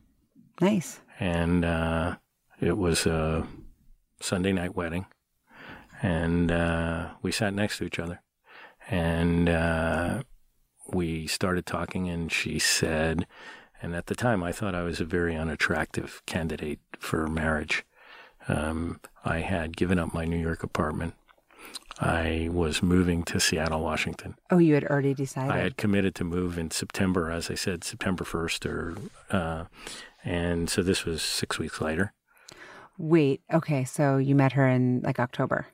Nice. 0.61 1.01
and 1.19 1.65
uh, 1.65 2.17
it 2.61 2.77
was 2.79 3.07
a 3.07 3.47
Sunday 4.21 4.53
night 4.53 4.75
wedding, 4.77 5.07
and 6.03 6.51
uh, 6.53 7.11
we 7.23 7.33
sat 7.33 7.53
next 7.55 7.79
to 7.79 7.85
each 7.85 7.99
other, 7.99 8.23
and 8.89 9.49
uh, 9.49 10.23
we 10.93 11.27
started 11.27 11.67
talking, 11.67 12.09
and 12.09 12.31
she 12.33 12.59
said, 12.59 13.27
and 13.83 13.95
at 13.95 14.07
the 14.07 14.15
time 14.15 14.43
I 14.43 14.53
thought 14.53 14.75
I 14.75 14.83
was 14.83 15.01
a 15.01 15.05
very 15.05 15.35
unattractive 15.37 16.23
candidate 16.27 16.79
for 16.99 17.27
marriage. 17.27 17.85
Um, 18.49 19.01
I 19.25 19.39
had 19.41 19.77
given 19.77 19.99
up 19.99 20.15
my 20.15 20.25
New 20.25 20.39
York 20.39 20.63
apartment. 20.63 21.15
I 21.99 22.49
was 22.53 22.83
moving 22.83 23.23
to 23.25 23.41
Seattle, 23.41 23.81
Washington. 23.83 24.37
Oh, 24.51 24.59
you 24.59 24.75
had 24.75 24.85
already 24.85 25.15
decided. 25.15 25.53
I 25.53 25.59
had 25.61 25.77
committed 25.77 26.15
to 26.17 26.25
move 26.25 26.59
in 26.59 26.71
September, 26.71 27.31
as 27.31 27.51
I 27.51 27.55
said, 27.55 27.85
September 27.85 28.23
1st, 28.25 28.67
or, 28.67 28.97
uh, 29.31 29.65
and 30.25 30.69
so 30.69 30.83
this 30.83 31.05
was 31.05 31.23
six 31.23 31.59
weeks 31.59 31.81
later, 31.81 32.13
Wait, 32.99 33.43
okay, 33.53 33.85
so 33.85 34.17
you 34.17 34.35
met 34.35 34.53
her 34.53 34.67
in 34.67 35.01
like 35.03 35.21
October. 35.21 35.67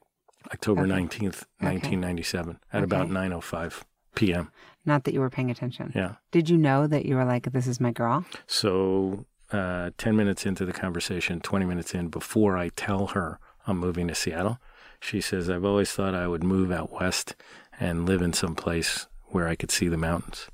October 0.52 0.82
19th, 0.88 1.44
1997, 1.60 2.58
at 2.72 2.82
about 2.82 3.02
Okay. 3.06 3.12
9.05 3.14 3.82
p.m. 4.16 4.50
Not 4.84 5.04
that 5.04 5.14
you 5.14 5.20
were 5.20 5.30
paying 5.30 5.48
attention. 5.50 5.92
Yeah. 5.94 6.14
Did 6.32 6.50
you 6.50 6.58
know 6.58 6.88
that 6.88 7.06
you 7.06 7.14
were 7.14 7.24
like, 7.24 7.52
this 7.52 7.68
is 7.68 7.80
my 7.80 7.92
girl? 7.92 8.24
So 8.48 9.24
uh, 9.52 9.90
10 9.98 10.16
minutes 10.16 10.44
into 10.46 10.64
the 10.64 10.72
conversation, 10.72 11.38
20 11.40 11.64
minutes 11.64 11.94
in, 11.94 12.08
before 12.08 12.56
I 12.56 12.70
tell 12.70 13.08
her 13.08 13.38
I'm 13.68 13.78
moving 13.78 14.08
to 14.08 14.14
Seattle, 14.16 14.58
she 15.03 15.20
says, 15.20 15.50
I've 15.50 15.64
always 15.64 15.90
thought 15.90 16.14
I 16.14 16.28
would 16.28 16.44
move 16.44 16.70
out 16.70 16.92
west 16.92 17.34
and 17.80 18.07
live 18.07 18.22
in 18.22 18.32
some 18.32 18.55
place 18.55 19.09
where 19.26 19.48
I 19.48 19.57
could 19.57 19.72
see 19.72 19.88
the 19.88 19.96
mountains. 19.96 20.46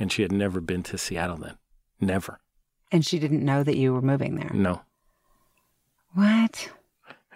And 0.00 0.10
she 0.10 0.22
had 0.22 0.32
never 0.32 0.60
been 0.60 0.82
to 0.84 0.98
Seattle 0.98 1.36
then. 1.36 1.58
Never. 2.00 2.40
And 2.90 3.06
she 3.06 3.20
didn't 3.20 3.44
know 3.44 3.62
that 3.62 3.76
you 3.76 3.92
were 3.92 4.02
moving 4.02 4.34
there. 4.34 4.50
No. 4.52 4.82
What? 6.12 6.70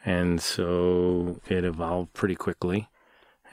And 0.04 0.40
so 0.42 1.40
it 1.48 1.64
evolved 1.64 2.12
pretty 2.12 2.34
quickly. 2.34 2.88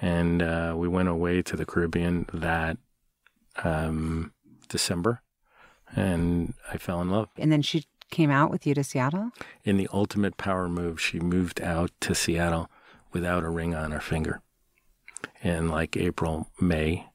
And 0.01 0.41
uh, 0.41 0.73
we 0.75 0.87
went 0.87 1.09
away 1.09 1.43
to 1.43 1.55
the 1.55 1.65
Caribbean 1.65 2.25
that 2.33 2.77
um, 3.63 4.33
December. 4.67 5.21
And 5.95 6.55
I 6.73 6.77
fell 6.77 7.01
in 7.01 7.11
love. 7.11 7.29
And 7.37 7.51
then 7.51 7.61
she 7.61 7.85
came 8.09 8.31
out 8.31 8.49
with 8.49 8.65
you 8.65 8.73
to 8.73 8.83
Seattle? 8.83 9.29
In 9.63 9.77
the 9.77 9.87
ultimate 9.93 10.37
power 10.37 10.67
move, 10.67 10.99
she 10.99 11.19
moved 11.19 11.61
out 11.61 11.91
to 12.01 12.15
Seattle 12.15 12.67
without 13.11 13.43
a 13.43 13.49
ring 13.49 13.75
on 13.75 13.91
her 13.91 13.99
finger 13.99 14.41
in 15.41 15.69
like 15.69 15.97
April, 15.97 16.49
May. 16.59 17.05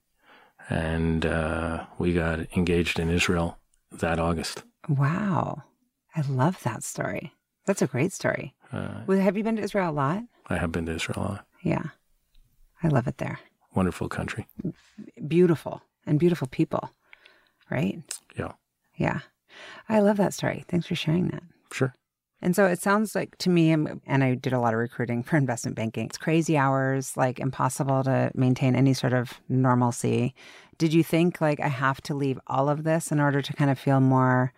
And 0.71 1.27
uh, 1.27 1.85
we 1.99 2.15
got 2.15 2.41
engaged 2.57 2.99
in 2.99 3.11
Israel 3.11 3.59
that 3.93 4.19
August. 4.19 4.63
Wow. 4.89 5.63
I 6.17 6.23
love 6.23 6.63
that 6.63 6.83
story. 6.83 7.33
That's 7.67 7.83
a 7.83 7.87
great 7.87 8.13
story. 8.13 8.55
Uh, 8.73 9.05
have 9.07 9.37
you 9.37 9.45
been 9.45 9.57
to 9.57 9.63
Israel 9.63 9.91
a 9.91 9.93
lot? 9.93 10.23
I 10.49 10.57
have 10.57 10.73
been 10.73 10.87
to 10.87 10.93
Israel, 10.95 11.21
a 11.21 11.25
lot. 11.29 11.47
Yeah. 11.63 11.85
I 12.83 12.89
love 12.89 13.07
it 13.07 13.19
there. 13.19 13.39
wonderful 13.75 14.09
country. 14.09 14.47
Beautiful 15.27 15.83
and 16.07 16.19
beautiful 16.19 16.47
people, 16.49 16.91
right? 17.71 18.03
Yeah, 18.37 18.53
Yeah. 18.97 19.21
I 19.89 20.01
love 20.01 20.17
that 20.17 20.35
story. 20.35 20.65
Thanks 20.69 20.87
for 20.87 20.95
sharing 20.97 21.29
that. 21.29 21.43
sure. 21.73 21.95
And 22.45 22.55
so 22.55 22.67
it 22.67 22.79
sounds 22.81 23.15
like 23.15 23.37
to 23.39 23.49
me, 23.49 23.73
and 23.73 24.23
I 24.23 24.35
did 24.35 24.53
a 24.53 24.61
lot 24.61 24.75
of 24.75 24.79
recruiting 24.79 25.23
for 25.23 25.37
investment 25.39 25.77
banking, 25.77 26.05
it's 26.07 26.19
crazy 26.19 26.59
hours, 26.59 27.17
like 27.17 27.41
impossible 27.41 28.05
to 28.05 28.31
maintain 28.35 28.77
any 28.77 28.93
sort 28.93 29.15
of 29.15 29.41
normalcy. 29.49 30.35
Did 30.77 30.93
you 30.93 31.03
think, 31.03 31.41
like, 31.41 31.59
I 31.59 31.69
have 31.69 32.03
to 32.03 32.15
leave 32.15 32.39
all 32.47 32.69
of 32.69 32.85
this 32.85 33.11
in 33.11 33.19
order 33.19 33.41
to 33.41 33.53
kind 33.55 33.71
of 33.71 33.79
feel 33.79 33.99
more 34.01 34.53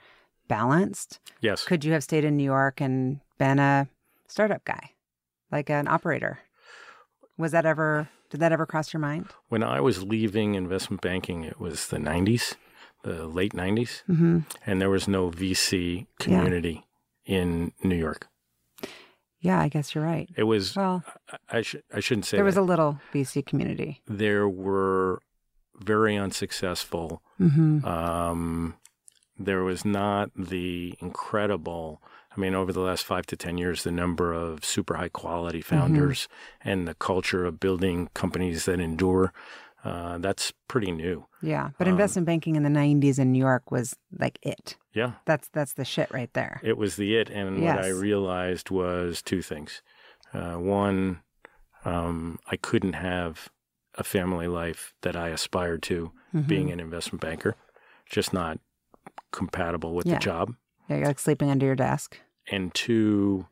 balanced? 0.49 1.21
Yes. 1.41 1.65
Could 1.65 1.85
you 1.85 1.93
have 1.93 2.03
stayed 2.03 2.25
in 2.25 2.37
New 2.37 2.45
York 2.45 2.81
and 2.81 3.21
been 3.39 3.61
a 3.61 3.89
startup 4.27 4.65
guy, 4.65 4.91
like 5.53 5.71
an 5.71 5.87
operator? 5.87 6.41
Was 7.39 7.53
that 7.53 7.67
ever, 7.67 8.09
did 8.31 8.41
that 8.41 8.51
ever 8.51 8.67
cross 8.67 8.93
your 8.93 9.01
mind? 9.01 9.27
When 9.49 9.63
I 9.63 9.81
was 9.81 10.03
leaving 10.03 10.57
investment 10.57 11.03
banking, 11.03 11.45
it 11.45 11.61
was 11.61 11.87
the 11.89 11.99
90s, 11.99 12.55
the 13.05 13.29
late 13.29 13.53
90s, 13.53 14.03
Mm-hmm. 14.11 14.39
and 14.67 14.81
there 14.81 14.91
was 14.91 15.07
no 15.07 15.31
VC 15.31 16.07
community 16.19 16.83
in 17.27 17.73
New 17.83 17.97
York. 17.97 18.29
Yeah, 19.41 19.61
I 19.61 19.69
guess 19.69 19.95
you're 19.95 20.03
right. 20.05 20.29
It 20.37 20.45
was, 20.45 20.75
Well, 20.75 21.05
I, 21.51 21.63
sh- 21.63 21.77
I 21.93 22.01
shouldn't 22.01 22.25
say 22.25 22.37
there 22.39 22.45
was 22.45 22.55
that. 22.55 22.63
a 22.63 22.65
little 22.65 22.99
VC 23.13 23.45
community. 23.45 24.01
there 24.07 24.49
were 24.49 25.21
very 25.79 26.17
unsuccessful. 26.17 27.23
Mm-hmm. 27.41 27.85
Um, 27.85 28.75
there 29.39 29.63
was 29.63 29.85
not 29.85 30.31
the 30.35 30.95
incredible. 31.01 32.01
I 32.37 32.41
mean, 32.41 32.55
over 32.55 32.73
the 32.73 32.81
last 32.81 33.05
five 33.05 33.27
to 33.27 33.37
ten 33.37 33.59
years, 33.59 33.83
the 33.85 33.91
number 33.91 34.33
of 34.33 34.65
super 34.65 34.95
high 34.95 35.11
quality 35.11 35.61
founders 35.61 36.29
and 36.63 36.89
the 36.89 36.95
culture 36.95 37.45
of 37.45 37.61
building 37.61 38.09
companies 38.15 38.65
that 38.65 38.81
endure. 38.81 39.33
Uh, 39.87 40.19
that's 40.19 40.53
pretty 40.67 40.91
new. 40.91 41.27
Yeah, 41.43 41.71
but 41.79 41.87
Um, 41.87 41.93
investment 41.93 42.27
banking 42.27 42.57
in 42.57 42.63
the 42.65 42.69
'90s 42.71 43.19
in 43.21 43.31
New 43.31 43.39
York 43.39 43.71
was 43.71 43.95
like 44.19 44.39
it. 44.43 44.77
Yeah, 44.93 45.13
That's 45.27 45.49
that's 45.49 45.75
the 45.75 45.85
shit 45.85 46.11
right 46.11 46.33
there. 46.33 46.61
it 46.65 46.77
was 46.77 46.97
the 46.97 47.15
it. 47.17 47.31
And 47.31 47.63
what 47.63 47.79
I 47.79 47.89
realized 47.89 48.71
was 48.71 49.23
two 49.23 49.43
things. 49.43 49.83
Uh, 50.35 50.55
one, 50.57 51.21
um, 51.85 52.39
I 52.51 52.57
couldn't 52.57 52.95
have 52.95 53.49
a 53.95 54.03
family 54.05 54.49
life 54.49 54.93
that 55.03 55.15
I 55.15 55.29
aspired 55.29 55.83
to 55.85 56.13
Mhm. 56.35 56.47
being 56.49 56.71
an 56.73 56.81
investment 56.81 57.21
banker. 57.23 57.55
Just 58.07 58.33
not 58.33 58.59
compatible 59.31 59.95
with 59.95 60.07
Yeah. 60.07 60.15
the 60.15 60.21
job. 60.21 60.55
yeah, 60.89 60.97
you're 60.99 61.07
like 61.07 61.19
sleeping 61.19 61.51
under 61.51 61.67
your 61.67 61.75
desk. 61.77 62.21
And 62.51 62.73
two, 62.75 63.47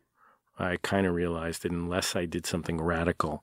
I 0.59 0.77
kind 0.83 1.05
of 1.07 1.15
realized 1.15 1.63
that 1.63 1.73
unless 1.73 2.15
I 2.17 2.27
did 2.27 2.47
something 2.47 2.81
radical 2.81 3.43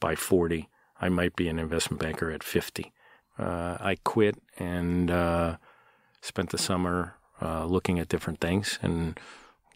by 0.00 0.14
40, 0.16 0.68
I 1.00 1.08
might 1.08 1.36
be 1.36 1.48
an 1.48 1.58
investment 1.58 2.00
banker 2.00 2.30
at 2.30 2.42
50. 2.42 2.92
Uh, 3.38 3.76
I 3.80 3.96
quit 4.04 4.36
and 4.58 5.10
uh, 5.10 5.56
spent 6.20 6.50
the 6.50 6.58
summer 6.58 7.14
uh, 7.40 7.64
looking 7.66 7.98
at 7.98 8.08
different 8.08 8.40
things. 8.40 8.78
And 8.82 9.18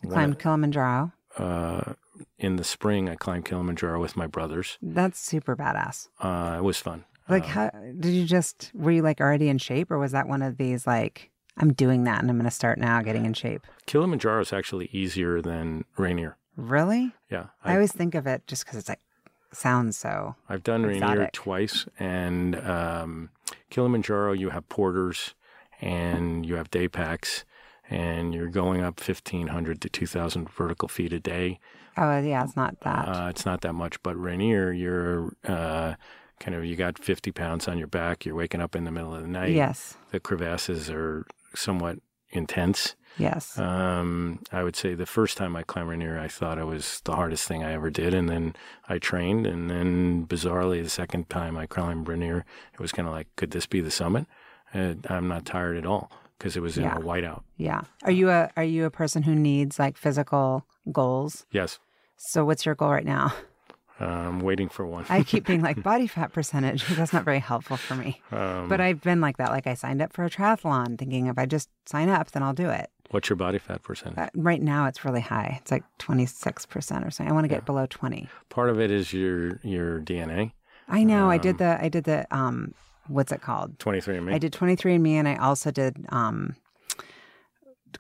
Climbed 0.09 0.39
Kilimanjaro. 0.41 1.13
uh, 1.39 1.95
in 2.39 2.57
the 2.57 2.65
spring, 2.65 3.09
I 3.09 3.15
climbed 3.15 3.45
Kilimanjaro 3.45 4.01
with 4.01 4.17
my 4.17 4.27
brothers. 4.27 4.79
That's 4.83 5.19
super 5.21 5.57
badass. 5.57 6.09
Uh, 6.21 6.57
it 6.59 6.63
was 6.65 6.79
fun. 6.79 7.05
Like, 7.29 7.45
Uh, 7.45 7.47
how 7.47 7.71
did 8.01 8.13
you 8.13 8.25
just 8.27 8.71
were 8.75 8.91
you 8.91 9.03
like 9.03 9.21
already 9.21 9.49
in 9.49 9.59
shape, 9.59 9.91
or 9.93 9.99
was 9.99 10.11
that 10.13 10.27
one 10.29 10.43
of 10.43 10.57
these 10.59 10.87
like 10.87 11.31
I'm 11.57 11.73
doing 11.73 12.05
that 12.05 12.21
and 12.21 12.29
I'm 12.29 12.37
going 12.37 12.45
to 12.51 12.51
start 12.51 12.79
now 12.79 13.01
getting 13.01 13.25
in 13.25 13.33
shape? 13.33 13.65
Kilimanjaro 13.87 14.41
is 14.41 14.53
actually 14.53 14.89
easier 14.93 15.41
than 15.41 15.85
Rainier. 15.97 16.37
Really? 16.57 17.13
Yeah, 17.31 17.47
I, 17.65 17.75
always 17.75 17.93
think 17.93 18.15
of 18.15 18.27
it 18.27 18.47
just 18.47 18.65
because 18.65 18.79
it's 18.79 18.89
like 18.89 19.01
sounds 19.53 19.97
so. 19.97 20.37
I've 20.49 20.63
done 20.63 20.85
Rainier 20.85 21.31
twice, 21.33 21.87
and 21.99 22.57
um, 22.57 23.31
Kilimanjaro, 23.71 24.33
you 24.33 24.51
have 24.51 24.69
porters 24.69 25.35
and 25.81 26.47
you 26.47 26.55
have 26.55 26.71
day 26.71 26.89
packs, 26.89 27.45
and 27.91 28.35
you're 28.35 28.49
going 28.49 28.83
up 28.83 29.01
1,500 29.01 29.81
to 29.81 29.89
2,000 29.89 30.49
vertical 30.51 30.89
feet 30.89 31.13
a 31.13 31.21
day. 31.21 31.59
Oh 31.97 32.21
yeah, 32.21 32.45
it's 32.45 32.57
not 32.57 32.81
that. 32.81 33.09
Uh, 33.09 33.29
it's 33.29 33.45
not 33.45 33.61
that 33.63 33.75
much, 33.75 34.03
but 34.03 34.15
Rainier, 34.17 34.73
you're 34.73 35.37
uh, 35.45 35.95
kind 36.41 36.55
of, 36.57 36.65
you 36.65 36.77
got 36.77 36.99
50 36.99 37.33
pounds 37.33 37.69
on 37.69 37.79
your 37.79 37.89
back, 37.89 38.25
you're 38.25 38.35
waking 38.35 38.61
up 38.61 38.75
in 38.75 38.85
the 38.85 38.91
middle 38.91 39.15
of 39.15 39.23
the 39.23 39.29
night. 39.29 39.53
yes. 39.53 39.97
The 40.11 40.21
crevasses 40.21 40.89
are 40.91 41.27
somewhat 41.55 41.99
intense. 42.31 42.97
Yes. 43.19 43.59
Um, 43.59 44.41
I 44.53 44.63
would 44.63 44.77
say 44.77 44.95
the 44.95 45.07
first 45.07 45.37
time 45.37 45.55
I 45.57 45.63
climbed 45.63 45.89
Rainier, 45.91 46.19
I 46.19 46.29
thought 46.29 46.59
it 46.59 46.67
was 46.67 47.01
the 47.05 47.15
hardest 47.17 47.47
thing 47.47 47.63
I 47.63 47.73
ever 47.73 47.91
did, 47.91 48.15
and 48.15 48.29
then 48.29 48.55
I 48.89 48.99
trained, 48.99 49.47
and 49.47 49.71
then 49.71 50.27
bizarrely, 50.27 50.83
the 50.83 50.89
second 50.91 51.29
time 51.29 51.57
I 51.57 51.67
climbed 51.67 52.09
Rainier, 52.09 52.45
it 52.73 52.81
was 52.81 52.93
kind 52.93 53.07
of 53.07 53.15
like, 53.15 53.29
could 53.37 53.51
this 53.51 53.67
be 53.67 53.81
the 53.81 53.91
summit? 53.91 54.27
And 54.73 55.07
I'm 55.11 55.29
not 55.29 55.45
tired 55.45 55.77
at 55.77 55.85
all 55.87 56.11
because 56.39 56.57
it 56.57 56.61
was 56.61 56.77
in 56.79 56.85
Yeah. 56.85 56.97
a 56.97 57.01
whiteout. 57.01 57.43
yeah. 57.57 57.83
Are 58.05 58.11
you 58.11 58.31
a 58.31 58.51
are 58.57 58.65
you 58.65 58.85
a 58.87 58.91
person 58.91 59.23
who 59.23 59.35
needs 59.35 59.79
like 59.79 59.97
physical 59.99 60.65
goals? 60.91 61.45
Yes, 61.53 61.79
So 62.17 62.45
what's 62.45 62.65
your 62.65 62.75
goal 62.75 62.91
right 62.91 63.05
now? 63.05 63.35
I'm 64.01 64.41
waiting 64.41 64.69
for 64.69 64.85
one. 64.87 65.05
I 65.09 65.23
keep 65.23 65.47
being 65.47 65.61
like 65.69 65.81
body 65.83 66.07
fat 66.09 66.33
percentage. 66.33 66.85
That's 66.97 67.13
not 67.13 67.25
very 67.25 67.39
helpful 67.39 67.77
for 67.77 67.95
me. 67.95 68.21
um, 68.33 68.69
But 68.69 68.81
I've 68.81 69.01
been 69.01 69.21
like 69.21 69.37
that. 69.37 69.51
Like 69.51 69.67
I 69.69 69.75
signed 69.75 70.03
up 70.03 70.13
for 70.13 70.25
a 70.25 70.31
triathlon, 70.31 70.99
thinking 70.99 71.27
if 71.27 71.39
I 71.39 71.47
just 71.47 71.69
sign 71.87 72.09
up, 72.09 72.33
then 72.33 72.43
I'll 72.43 72.55
do 72.55 72.69
it. 72.71 72.91
What's 73.13 73.29
your 73.29 73.37
body 73.37 73.59
fat 73.59 73.83
percentage? 73.83 74.19
Uh, 74.19 74.29
right 74.35 74.61
now, 74.61 74.87
it's 74.87 75.05
really 75.05 75.21
high. 75.21 75.59
It's 75.61 75.71
like 75.71 75.85
twenty 75.99 76.27
six 76.27 76.67
percent 76.67 77.05
or 77.05 77.11
something. 77.11 77.31
I 77.31 77.35
want 77.35 77.45
to 77.45 77.49
get 77.49 77.65
below 77.65 77.87
twenty. 77.89 78.29
Part 78.49 78.69
of 78.69 78.81
it 78.81 78.91
is 78.91 79.13
your 79.13 79.61
your 79.63 80.01
DNA, 80.01 80.53
I 80.89 81.05
know. 81.05 81.31
I 81.31 81.37
Um, 81.37 81.41
did 81.43 81.59
the. 81.59 81.79
I 81.81 81.89
did 81.89 82.05
the. 82.05 82.27
Um, 82.37 82.75
what's 83.09 83.31
it 83.33 83.41
called? 83.41 83.79
23andMe. 83.79 84.35
I 84.35 84.39
did 84.39 84.53
twenty 84.53 84.75
three 84.77 84.95
and 84.95 85.03
Me, 85.03 85.17
and 85.17 85.29
I 85.29 85.37
also 85.37 85.71
did 85.71 86.05
um, 86.09 86.57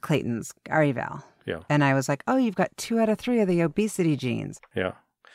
Clayton's 0.00 0.52
Arivale. 0.68 1.22
Yeah. 1.46 1.58
And 1.68 1.82
I 1.82 1.94
was 1.94 2.08
like, 2.08 2.22
oh, 2.28 2.36
you've 2.36 2.54
got 2.54 2.70
two 2.76 3.00
out 3.00 3.08
of 3.08 3.18
three 3.18 3.40
of 3.40 3.48
the 3.48 3.62
obesity 3.62 4.16
genes. 4.16 4.60
Yeah, 4.76 4.92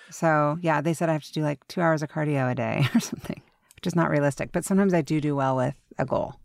So 0.09 0.57
yeah, 0.61 0.79
they 0.81 0.93
said 0.93 1.09
I 1.09 1.13
have 1.13 1.23
to 1.23 1.33
do 1.33 1.41
like 1.41 1.67
two 1.67 1.81
hours 1.81 2.01
of 2.01 2.09
cardio 2.09 2.49
a 2.49 2.55
day 2.55 2.87
or 2.95 2.99
something, 3.01 3.41
which 3.75 3.85
is 3.87 3.95
not 3.95 4.09
realistic. 4.09 4.51
But 4.53 4.63
sometimes 4.63 4.93
I 4.93 5.01
do 5.01 5.19
do 5.19 5.35
well 5.35 5.55
with 5.57 5.75
a 5.97 6.05
goal. 6.05 6.35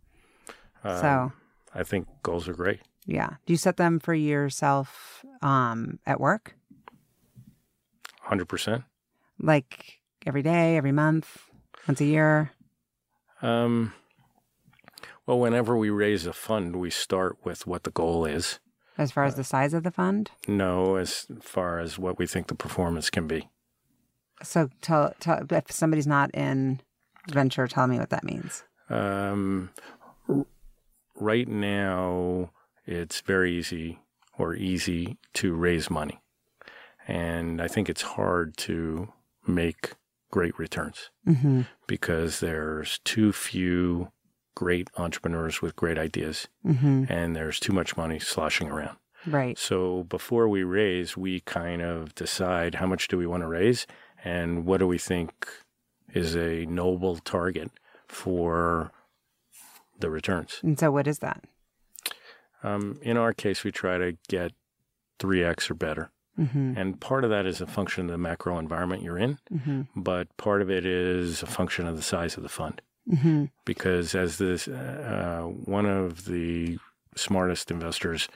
Um, 0.85 1.01
so 1.01 1.33
I 1.75 1.85
think 1.85 2.09
goals 2.25 2.49
are 2.49 2.55
great. 2.55 2.81
Yeah, 3.07 3.31
do 3.47 3.53
you 3.53 3.57
set 3.57 3.77
them 3.77 3.99
for 4.01 4.15
yourself 4.15 5.25
um, 5.43 5.99
at 6.07 6.21
work, 6.21 6.55
100%. 8.29 8.85
like 9.41 10.01
every 10.27 10.43
day, 10.43 10.77
every 10.77 10.93
month, 10.93 11.49
once 11.89 12.01
a 12.01 12.05
year? 12.05 12.53
Um, 13.43 13.93
well, 15.27 15.39
whenever 15.39 15.77
we 15.77 15.91
raise 15.91 16.27
a 16.27 16.33
fund, 16.33 16.77
we 16.77 16.91
start 16.91 17.39
with 17.45 17.67
what 17.67 17.83
the 17.85 17.91
goal 17.91 18.25
is. 18.25 18.61
As 18.99 19.11
far 19.11 19.25
as 19.25 19.35
the 19.37 19.45
size 19.45 19.73
of 19.75 19.83
the 19.85 19.91
fund, 19.91 20.31
No, 20.47 20.97
as 20.97 21.27
far 21.41 21.79
as 21.81 21.99
what 21.99 22.19
we 22.19 22.27
think 22.27 22.47
the 22.49 22.55
performance 22.55 23.09
can 23.11 23.27
be. 23.27 23.49
so 24.43 24.69
tell, 24.83 25.15
tell 25.19 25.45
if 25.51 25.73
somebody's 25.73 26.07
not 26.07 26.31
in 26.35 26.81
venture, 27.31 27.67
tell 27.67 27.87
me 27.87 27.99
what 27.99 28.11
that 28.11 28.23
means. 28.23 28.65
Um, 28.91 29.71
right 31.17 31.49
now, 31.49 32.51
it's 32.85 33.21
very 33.21 33.57
easy 33.57 33.99
or 34.39 34.55
easy 34.55 35.19
to 35.35 35.55
raise 35.55 35.91
money. 35.91 36.21
And 37.07 37.61
I 37.61 37.69
think 37.69 37.89
it's 37.89 38.03
hard 38.03 38.57
to 38.59 39.13
make 39.47 39.95
great 40.31 40.59
returns 40.59 41.11
hmm 41.27 41.63
because 41.87 42.41
there's 42.41 43.01
too 43.05 43.33
few 43.33 44.11
great 44.55 44.89
entrepreneurs 44.97 45.61
with 45.61 45.77
great 45.77 45.99
ideas 45.99 46.49
hmm 46.63 47.05
and 47.09 47.37
there's 47.37 47.61
too 47.61 47.73
much 47.73 47.97
money 47.97 48.19
sloshing 48.19 48.69
around. 48.69 48.97
Right. 49.27 49.59
So 49.59 50.05
before 50.05 50.49
we 50.49 50.63
raise, 50.63 51.17
we 51.17 51.41
kind 51.41 51.83
of 51.83 52.15
decide 52.15 52.77
how 52.77 52.87
much 52.87 53.09
do 53.09 53.17
we 53.19 53.27
want 53.27 53.43
to 53.43 53.47
raise 53.49 53.87
and 54.25 54.65
what 54.65 54.79
do 54.79 54.87
we 54.87 54.99
think 54.99 55.49
is 56.15 56.35
a 56.35 56.67
noble 56.67 57.17
target 57.17 57.71
for 58.07 58.93
the 59.99 60.11
returns. 60.11 60.61
And 60.63 60.79
so, 60.79 60.91
what 60.91 61.07
is 61.07 61.21
that? 61.21 61.45
Um, 62.63 62.99
in 63.03 63.17
our 63.17 63.33
case, 63.33 63.65
we 63.65 63.73
try 63.73 63.99
to 63.99 64.17
get 64.29 64.53
3x 65.19 65.71
or 65.71 65.75
better. 65.75 66.11
hmm 66.37 66.75
And 66.77 67.01
part 67.01 67.25
of 67.25 67.31
that 67.31 67.47
is 67.47 67.61
a 67.61 67.67
function 67.67 68.07
of 68.07 68.11
the 68.13 68.19
macro 68.19 68.59
environment 68.59 69.03
you're 69.03 69.19
in, 69.19 69.39
hmm 69.65 69.83
but 69.95 70.35
part 70.37 70.63
of 70.63 70.71
it 70.71 70.85
is 70.87 71.43
a 71.43 71.47
function 71.47 71.87
of 71.87 71.97
the 71.97 72.03
size 72.03 72.37
of 72.37 72.43
the 72.43 72.49
fund. 72.49 72.81
hmm 73.21 73.45
because 73.65 74.15
as 74.15 74.39
this 74.39 74.69
uh, 74.69 75.43
one 75.79 75.87
of 75.87 76.25
the 76.25 76.79
smartest 77.17 77.71
investors 77.71 78.29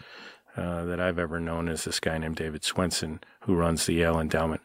uh, 0.56 0.84
that 0.84 1.00
I've 1.00 1.18
ever 1.18 1.38
known 1.40 1.68
is 1.68 1.84
this 1.84 2.00
guy 2.00 2.16
named 2.18 2.36
David 2.36 2.62
Swensen 2.62 3.22
who 3.40 3.54
runs 3.54 3.86
the 3.86 3.94
Yale 3.94 4.18
Endowment. 4.20 4.62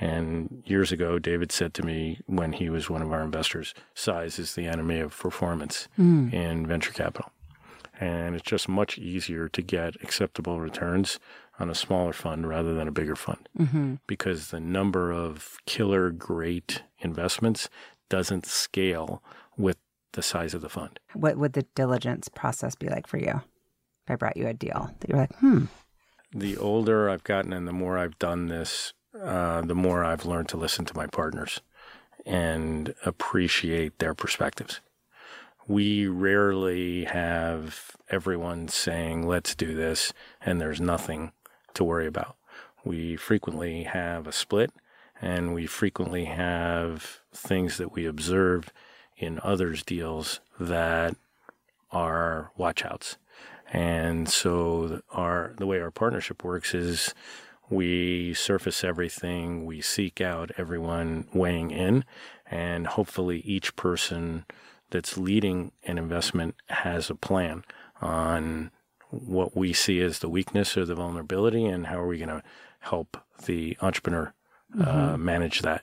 And 0.00 0.62
years 0.66 0.92
ago, 0.92 1.18
David 1.18 1.52
said 1.52 1.74
to 1.74 1.82
me 1.84 2.20
when 2.26 2.52
he 2.54 2.68
was 2.70 2.88
one 2.90 3.02
of 3.02 3.12
our 3.12 3.22
investors, 3.22 3.74
"Size 3.94 4.38
is 4.38 4.54
the 4.54 4.66
enemy 4.66 4.98
of 5.00 5.16
performance 5.16 5.88
Mm. 5.98 6.32
in 6.32 6.66
venture 6.66 6.92
capital." 6.92 7.30
And 8.00 8.36
it's 8.36 8.44
just 8.44 8.68
much 8.68 8.96
easier 8.98 9.48
to 9.48 9.62
get 9.62 9.96
acceptable 10.02 10.60
returns 10.60 11.18
on 11.58 11.68
a 11.68 11.74
smaller 11.74 12.12
fund 12.12 12.48
rather 12.48 12.74
than 12.74 12.86
a 12.86 12.92
bigger 12.92 13.16
fund 13.16 13.48
hmm 13.56 13.94
because 14.06 14.48
the 14.48 14.60
number 14.60 15.10
of 15.10 15.58
killer 15.66 16.10
great 16.10 16.82
investments 17.00 17.68
doesn't 18.08 18.46
scale 18.46 19.22
with 19.56 19.76
the 20.12 20.22
size 20.22 20.54
of 20.54 20.62
the 20.62 20.68
fund. 20.68 20.98
What 21.12 21.36
would 21.36 21.52
the 21.52 21.66
diligence 21.74 22.28
process 22.28 22.74
be 22.74 22.88
like 22.88 23.06
for 23.06 23.18
you? 23.18 23.42
If 24.04 24.10
I 24.10 24.16
brought 24.16 24.36
you 24.36 24.46
a 24.46 24.54
deal 24.54 24.90
that 25.00 25.08
you're 25.08 25.18
like, 25.18 25.34
hmm, 25.36 25.64
the 26.32 26.56
older 26.56 27.10
I've 27.10 27.24
gotten 27.24 27.52
and 27.52 27.68
the 27.68 27.72
more 27.72 27.98
I've 27.98 28.18
done 28.18 28.48
this, 28.48 28.94
uh, 29.20 29.62
the 29.62 29.74
more 29.74 30.04
I've 30.04 30.24
learned 30.24 30.48
to 30.50 30.56
listen 30.56 30.84
to 30.86 30.96
my 30.96 31.06
partners 31.06 31.60
and 32.24 32.94
appreciate 33.04 33.98
their 33.98 34.14
perspectives. 34.14 34.80
We 35.68 36.06
rarely 36.06 37.04
have 37.04 37.90
everyone 38.08 38.68
saying, 38.68 39.26
let's 39.26 39.54
do 39.54 39.74
this, 39.74 40.14
and 40.40 40.58
there's 40.58 40.80
nothing 40.80 41.32
to 41.74 41.84
worry 41.84 42.06
about. 42.06 42.36
We 42.84 43.16
frequently 43.16 43.82
have 43.82 44.26
a 44.26 44.32
split, 44.32 44.72
and 45.20 45.52
we 45.52 45.66
frequently 45.66 46.24
have 46.24 47.20
things 47.34 47.76
that 47.76 47.92
we 47.92 48.06
observe 48.06 48.72
in 49.18 49.40
others' 49.42 49.82
deals 49.82 50.40
that 50.58 51.16
are 51.92 52.50
watchouts. 52.58 53.16
And 53.70 54.26
so 54.26 55.02
our 55.12 55.52
the 55.58 55.66
way 55.66 55.80
our 55.80 55.90
partnership 55.90 56.44
works 56.44 56.74
is 56.74 57.12
we 57.68 58.32
surface 58.32 58.82
everything, 58.82 59.66
we 59.66 59.82
seek 59.82 60.22
out 60.22 60.50
everyone 60.56 61.28
weighing 61.34 61.70
in, 61.70 62.06
and 62.50 62.86
hopefully 62.86 63.40
each 63.40 63.76
person 63.76 64.46
that's 64.90 65.18
leading 65.18 65.72
an 65.84 65.98
investment 65.98 66.54
has 66.68 67.10
a 67.10 67.14
plan 67.14 67.64
on 68.00 68.70
what 69.10 69.56
we 69.56 69.72
see 69.72 70.00
as 70.00 70.18
the 70.18 70.28
weakness 70.28 70.76
or 70.76 70.84
the 70.84 70.94
vulnerability 70.94 71.64
and 71.64 71.86
how 71.86 71.98
are 71.98 72.06
we 72.06 72.18
going 72.18 72.28
to 72.28 72.42
help 72.80 73.16
the 73.46 73.76
entrepreneur 73.80 74.32
uh, 74.78 74.84
mm-hmm. 74.84 75.24
manage 75.24 75.62
that. 75.62 75.82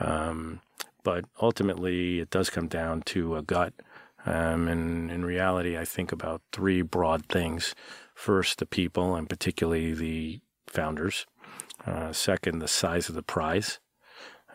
Um, 0.00 0.60
but 1.02 1.24
ultimately, 1.40 2.20
it 2.20 2.30
does 2.30 2.50
come 2.50 2.68
down 2.68 3.02
to 3.02 3.36
a 3.36 3.42
gut. 3.42 3.72
Um, 4.26 4.68
and 4.68 5.10
in 5.10 5.24
reality, 5.24 5.78
I 5.78 5.84
think 5.84 6.12
about 6.12 6.42
three 6.52 6.82
broad 6.82 7.26
things. 7.26 7.74
First, 8.14 8.58
the 8.58 8.66
people, 8.66 9.14
and 9.14 9.28
particularly 9.28 9.94
the 9.94 10.40
founders. 10.66 11.26
Uh, 11.86 12.12
second, 12.12 12.58
the 12.58 12.68
size 12.68 13.08
of 13.08 13.14
the 13.14 13.22
prize. 13.22 13.78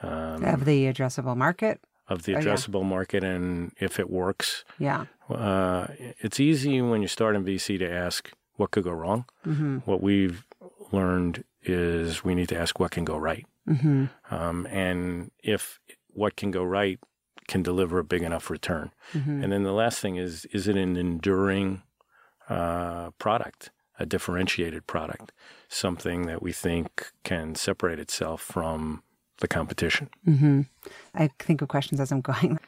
Um, 0.01 0.43
of 0.43 0.65
the 0.65 0.85
addressable 0.85 1.37
market. 1.37 1.79
Of 2.13 2.23
the 2.23 2.33
addressable 2.33 2.75
oh, 2.75 2.81
yeah. 2.81 2.87
market, 2.87 3.23
and 3.23 3.71
if 3.79 3.99
it 3.99 4.09
works. 4.09 4.63
Yeah. 4.77 5.05
Uh, 5.29 5.87
it's 6.19 6.39
easy 6.39 6.79
when 6.81 7.01
you 7.01 7.07
start 7.07 7.35
in 7.35 7.43
VC 7.43 7.79
to 7.79 7.91
ask 7.91 8.31
what 8.55 8.71
could 8.71 8.83
go 8.83 8.91
wrong. 8.91 9.25
Mm-hmm. 9.47 9.77
What 9.79 10.01
we've 10.01 10.45
learned 10.91 11.43
is 11.63 12.23
we 12.23 12.35
need 12.35 12.49
to 12.49 12.57
ask 12.57 12.79
what 12.79 12.91
can 12.91 13.03
go 13.03 13.17
right. 13.17 13.45
Mm-hmm. 13.67 14.05
Um, 14.29 14.67
and 14.67 15.31
if 15.43 15.79
what 16.09 16.35
can 16.35 16.51
go 16.51 16.63
right 16.63 16.99
can 17.47 17.63
deliver 17.63 17.99
a 17.99 18.03
big 18.03 18.21
enough 18.21 18.49
return. 18.49 18.91
Mm-hmm. 19.13 19.43
And 19.43 19.51
then 19.51 19.63
the 19.63 19.73
last 19.73 19.99
thing 19.99 20.15
is 20.15 20.45
is 20.45 20.67
it 20.67 20.77
an 20.77 20.95
enduring 20.95 21.81
uh, 22.49 23.11
product, 23.11 23.71
a 23.99 24.05
differentiated 24.05 24.87
product, 24.87 25.31
something 25.67 26.25
that 26.27 26.41
we 26.41 26.51
think 26.51 27.11
can 27.23 27.55
separate 27.55 27.99
itself 27.99 28.41
from 28.41 29.03
the 29.39 29.47
competition? 29.47 30.09
Mm-hmm. 30.27 30.61
I 31.15 31.29
think 31.39 31.61
of 31.61 31.67
questions 31.67 31.99
as 31.99 32.11
I'm 32.11 32.21
going. 32.21 32.59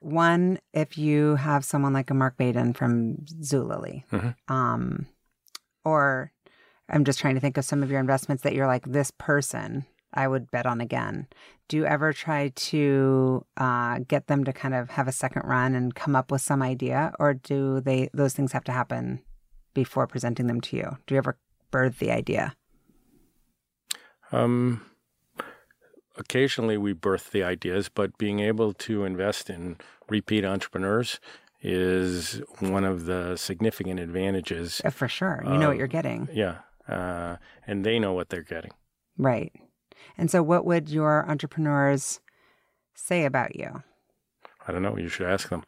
One, 0.00 0.58
if 0.72 0.98
you 0.98 1.36
have 1.36 1.64
someone 1.64 1.92
like 1.92 2.10
a 2.10 2.14
Mark 2.14 2.36
Vadon 2.36 2.76
from 2.76 3.16
Zulily, 3.40 4.04
mm-hmm. 4.12 4.54
um, 4.54 5.06
or 5.84 6.32
I'm 6.88 7.04
just 7.04 7.18
trying 7.18 7.34
to 7.34 7.40
think 7.40 7.56
of 7.56 7.64
some 7.64 7.82
of 7.82 7.90
your 7.90 8.00
investments 8.00 8.42
that 8.42 8.54
you're 8.54 8.66
like, 8.66 8.84
this 8.84 9.10
person 9.10 9.86
I 10.12 10.28
would 10.28 10.50
bet 10.50 10.66
on 10.66 10.80
again. 10.80 11.26
Do 11.68 11.76
you 11.76 11.86
ever 11.86 12.12
try 12.12 12.48
to 12.54 13.44
uh, 13.56 14.00
get 14.06 14.26
them 14.26 14.44
to 14.44 14.52
kind 14.52 14.74
of 14.74 14.90
have 14.90 15.08
a 15.08 15.12
second 15.12 15.42
run 15.44 15.74
and 15.74 15.94
come 15.94 16.14
up 16.14 16.30
with 16.30 16.40
some 16.40 16.62
idea, 16.62 17.12
or 17.18 17.34
do 17.34 17.80
they 17.80 18.10
those 18.14 18.34
things 18.34 18.52
have 18.52 18.64
to 18.64 18.72
happen 18.72 19.22
before 19.72 20.06
presenting 20.06 20.46
them 20.46 20.60
to 20.62 20.76
you? 20.76 20.98
Do 21.06 21.14
you 21.14 21.18
ever 21.18 21.38
birth 21.70 21.98
the 21.98 22.10
idea? 22.10 22.54
Um, 24.30 24.84
occasionally 26.16 26.76
we 26.76 26.92
birth 26.92 27.30
the 27.32 27.42
ideas, 27.42 27.88
but 27.88 28.16
being 28.18 28.40
able 28.40 28.72
to 28.72 29.04
invest 29.04 29.50
in 29.50 29.76
repeat 30.08 30.44
entrepreneurs 30.44 31.20
is 31.60 32.42
one 32.58 32.84
of 32.84 33.06
the 33.06 33.36
significant 33.36 33.98
advantages. 33.98 34.82
For 34.90 35.08
sure, 35.08 35.42
you 35.46 35.56
know 35.56 35.68
what 35.68 35.78
you're 35.78 35.86
getting. 35.86 36.28
Yeah, 36.32 36.58
uh, 36.88 37.36
and 37.66 37.84
they 37.84 37.98
know 37.98 38.12
what 38.12 38.28
they're 38.28 38.42
getting. 38.42 38.72
Right. 39.16 39.52
And 40.18 40.30
so, 40.30 40.42
what 40.42 40.64
would 40.64 40.90
your 40.90 41.28
entrepreneurs 41.28 42.20
say 42.94 43.24
about 43.24 43.56
you? 43.56 43.82
I 44.66 44.72
don't 44.72 44.82
know. 44.82 44.96
You 44.96 45.08
should 45.08 45.26
ask 45.26 45.48
them. 45.48 45.64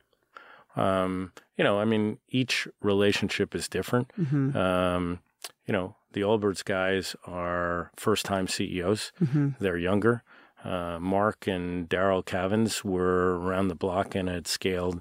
Um, 0.76 1.32
you 1.56 1.64
know, 1.64 1.80
I 1.80 1.84
mean, 1.84 2.18
each 2.28 2.68
relationship 2.82 3.54
is 3.54 3.68
different. 3.68 4.12
Mm-hmm. 4.18 4.56
Um, 4.56 5.20
you 5.66 5.72
know, 5.72 5.96
the 6.12 6.20
Allbirds 6.20 6.64
guys 6.64 7.16
are 7.24 7.90
first 7.96 8.24
time 8.24 8.46
CEOs, 8.46 9.12
mm-hmm. 9.22 9.50
they're 9.58 9.76
younger. 9.78 10.22
Uh, 10.64 10.98
Mark 11.00 11.46
and 11.46 11.88
Darrell 11.88 12.22
Cavens 12.22 12.84
were 12.84 13.38
around 13.38 13.68
the 13.68 13.74
block 13.74 14.14
and 14.14 14.28
had 14.28 14.46
scaled 14.46 15.00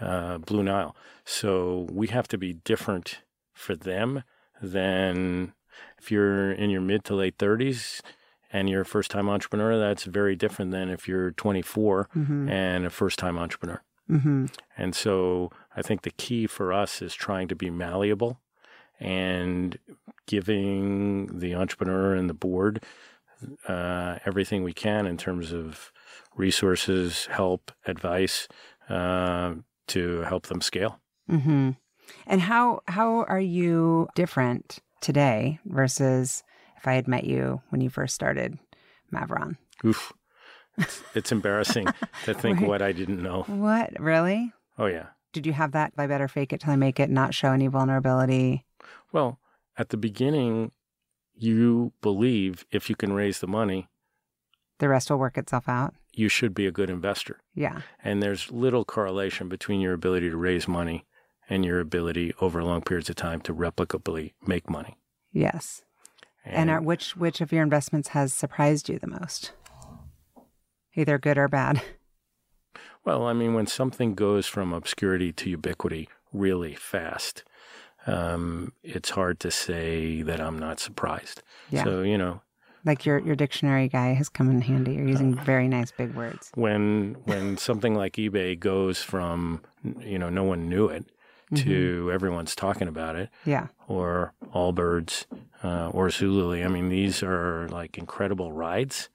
uh, 0.00 0.38
Blue 0.38 0.62
Nile. 0.62 0.94
So 1.24 1.86
we 1.90 2.08
have 2.08 2.28
to 2.28 2.38
be 2.38 2.54
different 2.54 3.22
for 3.52 3.74
them 3.74 4.24
than 4.60 5.54
if 5.98 6.10
you're 6.10 6.52
in 6.52 6.70
your 6.70 6.80
mid 6.80 7.04
to 7.04 7.14
late 7.14 7.38
30s 7.38 8.00
and 8.52 8.68
you're 8.68 8.82
a 8.82 8.86
first 8.86 9.10
time 9.10 9.28
entrepreneur, 9.28 9.78
that's 9.78 10.04
very 10.04 10.36
different 10.36 10.70
than 10.70 10.88
if 10.88 11.08
you're 11.08 11.32
24 11.32 12.08
mm-hmm. 12.14 12.48
and 12.48 12.86
a 12.86 12.90
first 12.90 13.18
time 13.18 13.38
entrepreneur. 13.38 13.82
Mm-hmm. 14.10 14.46
And 14.76 14.94
so 14.94 15.50
I 15.76 15.82
think 15.82 16.02
the 16.02 16.12
key 16.12 16.46
for 16.46 16.72
us 16.72 17.02
is 17.02 17.14
trying 17.14 17.48
to 17.48 17.56
be 17.56 17.70
malleable 17.70 18.40
and 19.00 19.78
giving 20.26 21.38
the 21.38 21.54
entrepreneur 21.54 22.14
and 22.14 22.30
the 22.30 22.34
board 22.34 22.84
uh, 23.68 24.18
everything 24.24 24.62
we 24.62 24.72
can 24.72 25.06
in 25.06 25.16
terms 25.16 25.52
of 25.52 25.92
resources, 26.36 27.26
help, 27.30 27.72
advice 27.86 28.48
uh, 28.88 29.54
to 29.88 30.20
help 30.22 30.46
them 30.46 30.60
scale. 30.60 31.00
Mm-hmm. 31.30 31.70
And 32.26 32.40
how 32.40 32.82
how 32.86 33.24
are 33.24 33.40
you 33.40 34.08
different 34.14 34.78
today 35.00 35.58
versus 35.64 36.42
if 36.76 36.86
I 36.86 36.94
had 36.94 37.08
met 37.08 37.24
you 37.24 37.62
when 37.70 37.80
you 37.80 37.90
first 37.90 38.14
started 38.14 38.58
Maveron. 39.12 39.56
Oof. 39.84 40.12
It's, 40.78 41.02
it's 41.14 41.32
embarrassing 41.32 41.86
to 42.24 42.34
think 42.34 42.60
right. 42.60 42.68
what 42.68 42.82
I 42.82 42.92
didn't 42.92 43.22
know. 43.22 43.44
What? 43.46 43.98
Really? 43.98 44.52
Oh, 44.78 44.86
yeah. 44.86 45.06
Did 45.32 45.46
you 45.46 45.52
have 45.52 45.72
that? 45.72 45.92
I 45.96 46.06
better 46.06 46.28
fake 46.28 46.52
it 46.52 46.60
till 46.60 46.72
I 46.72 46.76
make 46.76 47.00
it, 47.00 47.10
not 47.10 47.34
show 47.34 47.52
any 47.52 47.66
vulnerability? 47.66 48.64
Well, 49.12 49.38
at 49.78 49.90
the 49.90 49.96
beginning, 49.96 50.72
you 51.36 51.92
believe 52.02 52.64
if 52.70 52.88
you 52.88 52.96
can 52.96 53.12
raise 53.12 53.40
the 53.40 53.46
money, 53.46 53.88
the 54.78 54.88
rest 54.88 55.10
will 55.10 55.18
work 55.18 55.38
itself 55.38 55.68
out. 55.68 55.94
You 56.12 56.28
should 56.28 56.54
be 56.54 56.66
a 56.66 56.72
good 56.72 56.90
investor. 56.90 57.40
Yeah. 57.54 57.82
And 58.02 58.22
there's 58.22 58.50
little 58.50 58.84
correlation 58.84 59.48
between 59.48 59.80
your 59.80 59.94
ability 59.94 60.30
to 60.30 60.36
raise 60.36 60.68
money 60.68 61.06
and 61.48 61.64
your 61.64 61.80
ability 61.80 62.34
over 62.40 62.62
long 62.62 62.82
periods 62.82 63.08
of 63.08 63.16
time 63.16 63.40
to 63.42 63.54
replicably 63.54 64.32
make 64.46 64.68
money. 64.68 64.96
Yes. 65.32 65.82
And, 66.44 66.70
and 66.70 66.86
which 66.86 67.16
which 67.16 67.40
of 67.40 67.52
your 67.52 67.62
investments 67.62 68.08
has 68.08 68.32
surprised 68.32 68.88
you 68.88 68.98
the 68.98 69.06
most? 69.06 69.52
Either 70.94 71.18
good 71.18 71.38
or 71.38 71.48
bad. 71.48 71.82
Well, 73.06 73.22
I 73.24 73.34
mean, 73.34 73.54
when 73.54 73.68
something 73.68 74.16
goes 74.16 74.48
from 74.48 74.72
obscurity 74.72 75.32
to 75.34 75.50
ubiquity 75.50 76.08
really 76.32 76.74
fast, 76.74 77.44
um, 78.06 78.72
it's 78.82 79.10
hard 79.10 79.40
to 79.40 79.50
say 79.50 80.22
that 80.22 80.40
I'm 80.40 80.58
not 80.58 80.80
surprised. 80.80 81.42
Yeah. 81.70 81.84
So, 81.84 82.02
you 82.02 82.18
know, 82.18 82.40
like 82.84 83.04
your 83.04 83.18
your 83.18 83.34
dictionary 83.34 83.88
guy 83.88 84.12
has 84.14 84.28
come 84.28 84.48
in 84.48 84.60
handy. 84.60 84.94
You're 84.94 85.08
using 85.08 85.38
uh, 85.38 85.42
very 85.42 85.68
nice 85.68 85.90
big 85.90 86.14
words. 86.14 86.50
When 86.54 87.16
when 87.24 87.56
something 87.58 87.94
like 87.94 88.14
eBay 88.14 88.58
goes 88.58 89.02
from 89.02 89.62
you 90.00 90.18
know 90.18 90.30
no 90.30 90.44
one 90.44 90.68
knew 90.68 90.86
it 90.86 91.04
to 91.54 91.64
mm-hmm. 91.64 92.10
everyone's 92.10 92.56
talking 92.56 92.88
about 92.88 93.16
it. 93.16 93.30
Yeah. 93.44 93.68
Or 93.86 94.32
Allbirds 94.54 95.26
uh, 95.62 95.90
or 95.90 96.08
Zulily. 96.08 96.64
I 96.64 96.68
mean, 96.68 96.88
these 96.88 97.22
are 97.22 97.68
like 97.68 97.98
incredible 97.98 98.52
rides. 98.52 99.08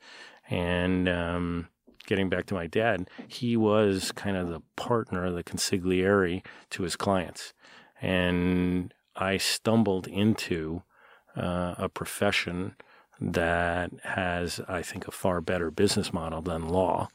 And 0.49 1.09
um, 1.09 1.67
getting 2.05 2.29
back 2.29 2.45
to 2.47 2.53
my 2.53 2.67
dad, 2.67 3.09
he 3.27 3.57
was 3.57 4.11
kind 4.11 4.37
of 4.37 4.49
the 4.49 4.61
partner, 4.75 5.29
the 5.31 5.43
consigliere 5.43 6.43
to 6.71 6.83
his 6.83 6.95
clients. 6.95 7.53
And 8.01 8.93
I 9.15 9.37
stumbled 9.37 10.07
into 10.07 10.83
uh, 11.35 11.75
a 11.77 11.89
profession 11.89 12.75
that 13.19 13.91
has, 14.03 14.59
I 14.67 14.81
think, 14.81 15.07
a 15.07 15.11
far 15.11 15.41
better 15.41 15.69
business 15.69 16.11
model 16.11 16.41
than 16.41 16.67
law 16.67 17.09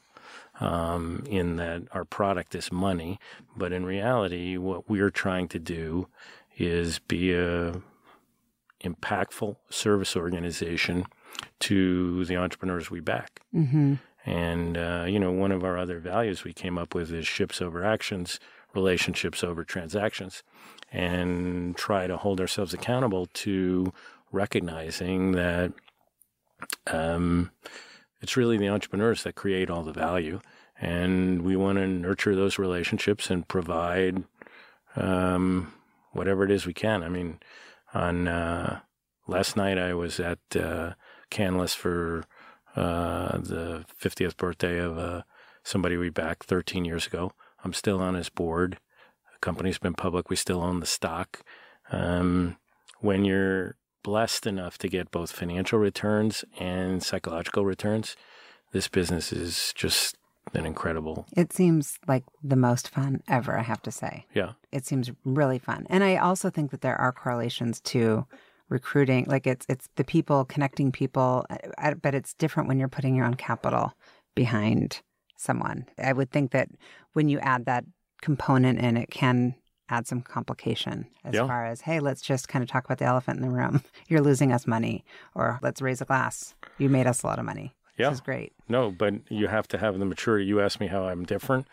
um, 0.59 1.23
in 1.27 1.57
that 1.57 1.83
our 1.91 2.05
product 2.05 2.55
is 2.55 2.71
money, 2.71 3.19
but 3.55 3.71
in 3.71 3.85
reality, 3.85 4.57
what 4.57 4.89
we're 4.89 5.09
trying 5.09 5.47
to 5.49 5.59
do 5.59 6.07
is 6.57 6.99
be 6.99 7.33
a 7.33 7.81
impactful 8.83 9.55
service 9.69 10.15
organization 10.15 11.05
to 11.59 12.25
the 12.25 12.37
entrepreneurs 12.37 12.89
we 12.89 12.99
back. 12.99 13.41
Mm-hmm. 13.53 13.95
And 14.25 14.77
uh, 14.77 15.05
you 15.07 15.19
know, 15.19 15.31
one 15.31 15.51
of 15.51 15.63
our 15.63 15.77
other 15.77 15.99
values 15.99 16.43
we 16.43 16.53
came 16.53 16.77
up 16.77 16.95
with 16.95 17.11
is 17.11 17.27
ships 17.27 17.61
over 17.61 17.83
actions, 17.83 18.39
relationships 18.73 19.43
over 19.43 19.63
transactions, 19.63 20.43
and 20.91 21.75
try 21.75 22.07
to 22.07 22.17
hold 22.17 22.39
ourselves 22.39 22.73
accountable 22.73 23.27
to 23.27 23.91
recognizing 24.31 25.31
that 25.33 25.73
um, 26.87 27.51
it's 28.21 28.37
really 28.37 28.57
the 28.57 28.69
entrepreneurs 28.69 29.23
that 29.23 29.35
create 29.35 29.69
all 29.69 29.83
the 29.83 29.93
value. 29.93 30.39
And 30.79 31.41
we 31.41 31.55
want 31.55 31.77
to 31.77 31.87
nurture 31.87 32.35
those 32.35 32.59
relationships 32.59 33.29
and 33.29 33.47
provide 33.47 34.23
um, 34.95 35.73
whatever 36.11 36.43
it 36.43 36.51
is 36.51 36.65
we 36.65 36.73
can. 36.73 37.03
I 37.03 37.09
mean, 37.09 37.39
on 37.93 38.27
uh, 38.27 38.81
last 39.27 39.55
night 39.55 39.77
I 39.77 39.93
was 39.93 40.19
at 40.19 40.39
uh, 40.55 40.93
Canlis 41.31 41.75
for 41.75 42.25
uh, 42.75 43.37
the 43.39 43.85
50th 44.01 44.37
birthday 44.37 44.77
of 44.79 44.97
uh, 44.97 45.23
somebody 45.63 45.97
we 45.97 46.09
backed 46.09 46.43
13 46.43 46.85
years 46.85 47.07
ago. 47.07 47.31
I'm 47.63 47.73
still 47.73 47.99
on 47.99 48.15
his 48.15 48.29
board. 48.29 48.79
The 49.33 49.39
company's 49.39 49.77
been 49.77 49.93
public. 49.93 50.29
We 50.29 50.35
still 50.35 50.61
own 50.61 50.79
the 50.79 50.85
stock. 50.85 51.41
Um, 51.91 52.57
when 52.99 53.25
you're 53.25 53.75
blessed 54.03 54.47
enough 54.47 54.77
to 54.79 54.87
get 54.87 55.11
both 55.11 55.31
financial 55.31 55.79
returns 55.79 56.45
and 56.59 57.03
psychological 57.03 57.65
returns, 57.65 58.15
this 58.71 58.87
business 58.87 59.31
is 59.31 59.73
just 59.75 60.17
an 60.53 60.65
incredible. 60.65 61.25
It 61.35 61.53
seems 61.53 61.99
like 62.07 62.23
the 62.43 62.55
most 62.55 62.89
fun 62.89 63.21
ever, 63.27 63.57
I 63.57 63.63
have 63.63 63.81
to 63.83 63.91
say. 63.91 64.25
Yeah. 64.33 64.53
It 64.71 64.85
seems 64.85 65.11
really 65.25 65.59
fun. 65.59 65.85
And 65.89 66.03
I 66.03 66.17
also 66.17 66.49
think 66.49 66.71
that 66.71 66.81
there 66.81 66.99
are 66.99 67.11
correlations 67.11 67.81
to 67.81 68.25
recruiting 68.69 69.25
like 69.29 69.47
it's 69.47 69.65
it's 69.69 69.87
the 69.95 70.03
people 70.03 70.43
connecting 70.43 70.91
people 70.91 71.45
but 72.01 72.13
it's 72.13 72.33
different 72.33 72.67
when 72.67 72.77
you're 72.77 72.89
putting 72.89 73.15
your 73.15 73.25
own 73.25 73.35
capital 73.35 73.93
behind 74.35 75.01
someone. 75.37 75.85
I 75.97 76.13
would 76.13 76.31
think 76.31 76.51
that 76.51 76.69
when 77.13 77.29
you 77.29 77.39
add 77.39 77.65
that 77.65 77.85
component 78.21 78.79
in 78.79 78.97
it 78.97 79.09
can 79.11 79.55
add 79.89 80.05
some 80.07 80.21
complication 80.21 81.07
as 81.23 81.33
Yeah. 81.35 81.45
far 81.47 81.65
as 81.65 81.81
hey 81.81 81.99
let's 82.01 82.21
just 82.21 82.49
kind 82.49 82.61
of 82.63 82.67
talk 82.69 82.83
about 82.83 82.97
the 82.97 83.05
elephant 83.05 83.37
in 83.39 83.43
the 83.43 83.49
room 83.55 83.81
you're 84.09 84.21
losing 84.21 84.51
us 84.51 84.67
money 84.67 85.05
or 85.35 85.59
let's 85.61 85.81
raise 85.81 86.01
a 86.01 86.05
glass 86.05 86.55
you 86.77 86.89
made 86.89 87.07
us 87.07 87.23
a 87.23 87.27
lot 87.27 87.39
of 87.39 87.45
money 87.45 87.73
Yeah. 87.97 88.11
is 88.11 88.19
great 88.19 88.51
No, 88.67 88.91
but 88.91 89.13
you 89.29 89.47
have 89.47 89.67
to 89.69 89.77
have 89.77 89.97
the 89.97 90.05
maturity. 90.05 90.45
You 90.45 90.59
asked 90.59 90.79
me 90.81 90.87
how 90.87 91.07
I'm 91.07 91.23
different. 91.25 91.67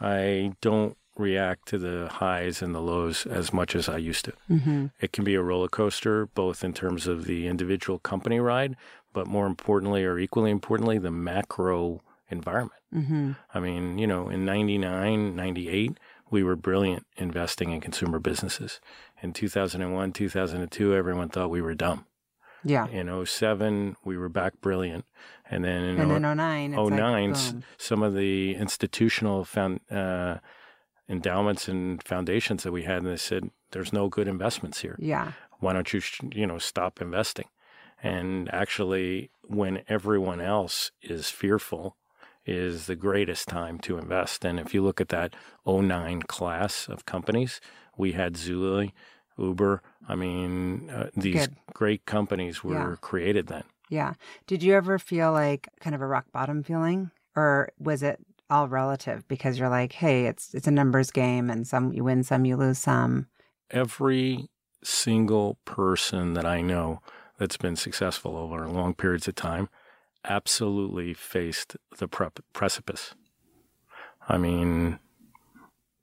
I 0.00 0.52
don't 0.60 0.96
react 1.16 1.66
to 1.68 1.78
the 1.78 2.08
highs 2.12 2.60
and 2.62 2.74
the 2.74 2.80
lows 2.80 3.26
as 3.26 3.52
much 3.52 3.74
as 3.74 3.88
I 3.88 3.96
used 3.96 4.26
to. 4.26 4.32
mm-hmm. 4.50 4.86
It 5.00 5.12
can 5.12 5.24
be 5.24 5.34
a 5.34 5.42
roller 5.42 5.68
coaster, 5.68 6.26
both 6.26 6.62
in 6.62 6.72
terms 6.74 7.06
of 7.06 7.24
the 7.24 7.46
individual 7.46 7.98
company 7.98 8.38
ride, 8.38 8.76
but 9.14 9.26
more 9.26 9.46
importantly, 9.46 10.04
or 10.04 10.18
equally 10.18 10.50
importantly, 10.50 10.98
the 10.98 11.10
macro 11.10 12.02
environment. 12.30 12.80
Mm-hmm. 12.94 13.32
I 13.52 13.60
mean, 13.60 13.98
you 13.98 14.06
know, 14.06 14.28
in 14.28 14.44
99, 14.44 15.34
98, 15.36 15.98
we 16.30 16.42
were 16.42 16.56
brilliant 16.56 17.06
investing 17.16 17.70
in 17.72 17.80
consumer 17.80 18.18
businesses. 18.18 18.80
In 19.22 19.32
2001, 19.32 20.12
2002, 20.12 20.94
everyone 20.94 21.28
thought 21.28 21.50
we 21.50 21.60
were 21.62 21.74
dumb. 21.74 22.06
yeah 22.64 22.86
In 22.88 23.08
07, 23.26 23.96
we 24.04 24.16
were 24.16 24.28
back 24.28 24.60
brilliant. 24.60 25.04
And 25.50 25.64
then 25.64 25.82
in 25.84 26.00
and 26.00 26.10
o- 26.10 26.14
then 26.18 26.36
09 26.36 26.70
it's 26.72 26.78
oh 26.78 26.84
like, 26.84 27.30
s 27.30 27.52
boom. 27.52 27.64
some 27.78 28.02
of 28.02 28.14
the 28.14 28.54
institutional 28.54 29.44
found 29.44 29.80
uh, 29.90 30.38
endowments 31.08 31.68
and 31.68 32.02
foundations 32.02 32.62
that 32.64 32.72
we 32.72 32.82
had, 32.82 32.98
and 32.98 33.06
they 33.06 33.16
said, 33.16 33.50
"There's 33.70 33.92
no 33.92 34.08
good 34.08 34.28
investments 34.28 34.80
here. 34.80 34.96
yeah 34.98 35.32
Why 35.60 35.72
don't 35.72 35.92
you, 35.92 36.00
sh- 36.00 36.20
you 36.34 36.46
know, 36.46 36.58
stop 36.58 37.00
investing?" 37.00 37.46
And 38.02 38.52
actually, 38.52 39.30
when 39.42 39.82
everyone 39.88 40.40
else 40.40 40.90
is 41.02 41.30
fearful, 41.30 41.96
is 42.46 42.86
the 42.86 42.96
greatest 42.96 43.48
time 43.48 43.78
to 43.80 43.98
invest. 43.98 44.44
And 44.44 44.58
if 44.60 44.72
you 44.72 44.82
look 44.82 45.00
at 45.00 45.08
that 45.08 45.34
09 45.66 46.22
class 46.22 46.88
of 46.88 47.04
companies, 47.04 47.60
we 47.96 48.12
had 48.12 48.34
Zulily, 48.34 48.92
Uber. 49.36 49.82
I 50.08 50.14
mean, 50.14 50.88
uh, 50.90 51.10
these 51.16 51.48
Good. 51.48 51.56
great 51.74 52.06
companies 52.06 52.62
were 52.62 52.90
Yeah. 52.92 52.96
created 53.00 53.48
then. 53.48 53.64
Yeah. 53.88 54.14
Did 54.46 54.62
you 54.62 54.74
ever 54.74 54.98
feel 54.98 55.32
like 55.32 55.68
kind 55.80 55.94
of 55.94 56.00
a 56.02 56.06
rock 56.06 56.26
bottom 56.32 56.62
feeling 56.62 57.10
or 57.34 57.70
was 57.78 58.02
it 58.02 58.18
all 58.48 58.68
relative 58.68 59.26
because 59.28 59.58
you're 59.58 59.68
like, 59.68 59.92
"Hey, 59.92 60.26
it's 60.26 60.54
it's 60.54 60.68
a 60.68 60.70
numbers 60.70 61.10
game 61.10 61.50
and 61.50 61.66
some 61.66 61.92
you 61.92 62.04
win 62.04 62.22
some, 62.22 62.44
you 62.44 62.56
lose 62.56 62.78
some." 62.78 63.26
every 63.70 64.48
single 64.84 65.58
person 65.64 66.34
that 66.34 66.44
I 66.46 66.60
know 66.60 67.00
that's 67.38 67.56
been 67.56 67.74
successful 67.74 68.36
over 68.36 68.68
long 68.68 68.94
periods 68.94 69.26
of 69.26 69.34
time 69.34 69.68
absolutely 70.28 71.14
faced 71.14 71.76
the 71.98 72.08
pre- 72.08 72.28
precipice. 72.52 73.14
I 74.28 74.38
mean, 74.38 74.98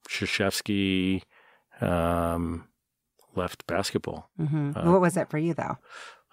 Krzyzewski 0.09 1.23
um, 1.81 2.67
left 3.35 3.65
basketball. 3.67 4.29
hmm 4.37 4.71
Uh, 4.75 4.91
what 4.91 5.01
was 5.01 5.17
it 5.17 5.29
for 5.29 5.37
you 5.37 5.53
though? 5.53 5.77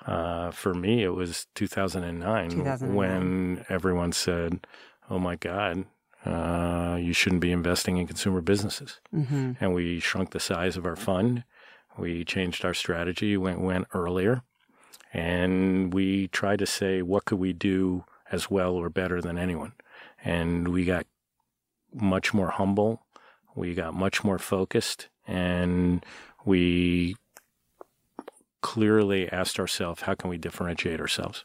Uh, 0.07 0.51
for 0.51 0.73
me, 0.75 1.03
it 1.03 1.11
was 1.15 1.47
2009, 1.55 2.51
2009. 2.51 2.95
when 2.97 3.65
everyone 3.69 4.13
said, 4.13 4.67
"Oh 5.11 5.19
my 5.19 5.37
God, 5.37 5.85
uh, 6.25 6.97
you 7.01 7.13
shouldn't 7.13 7.43
be 7.43 7.53
investing 7.53 7.99
in 7.99 8.07
consumer 8.07 8.41
businesses." 8.41 9.01
hmm 9.13 9.53
and 9.61 9.75
we 9.75 10.01
shrunk 10.01 10.31
the 10.31 10.41
size 10.41 10.77
of 10.77 10.87
our 10.87 10.97
fund. 10.97 11.45
We 11.99 12.25
changed 12.25 12.65
our 12.65 12.73
strategy, 12.75 13.37
went 13.37 13.61
went 13.61 13.89
earlier, 13.93 14.43
and 15.13 15.93
we 15.95 16.29
tried 16.29 16.59
to 16.61 16.67
say 16.67 17.03
what 17.03 17.25
could 17.25 17.39
we 17.39 17.53
do 17.53 18.05
as 18.33 18.51
well 18.51 18.75
or 18.75 18.89
better 18.89 19.21
than 19.21 19.39
anyone. 19.39 19.73
And 20.25 20.69
we 20.69 20.85
got 20.85 21.07
much 21.93 22.33
more 22.33 22.51
humble. 22.51 23.03
We 23.57 23.75
got 23.75 23.95
much 23.95 24.23
more 24.23 24.39
focused, 24.39 25.09
and 25.27 26.05
we 26.45 27.17
clearly 28.63 29.29
asked 29.31 29.59
ourselves, 29.59 30.03
how 30.03 30.15
can 30.15 30.31
we 30.31 30.39
differentiate 30.39 31.01
ourselves? 31.01 31.45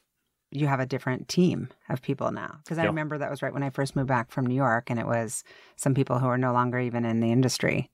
You 0.51 0.67
have 0.67 0.79
a 0.79 0.85
different 0.85 1.27
team 1.27 1.69
of 1.89 2.01
people 2.01 2.31
now 2.31 2.59
because 2.63 2.77
I 2.77 2.83
Yeah. 2.83 2.89
remember 2.89 3.17
that 3.17 3.31
was 3.31 3.41
right 3.41 3.53
when 3.53 3.63
I 3.63 3.69
first 3.69 3.95
moved 3.95 4.07
back 4.07 4.31
from 4.31 4.45
New 4.45 4.55
York 4.55 4.89
and 4.89 4.99
it 4.99 5.05
was 5.07 5.43
some 5.75 5.93
people 5.93 6.19
who 6.19 6.27
are 6.27 6.37
no 6.37 6.53
longer 6.53 6.79
even 6.79 7.03
in 7.05 7.19
the 7.19 7.31
industry. 7.31 7.89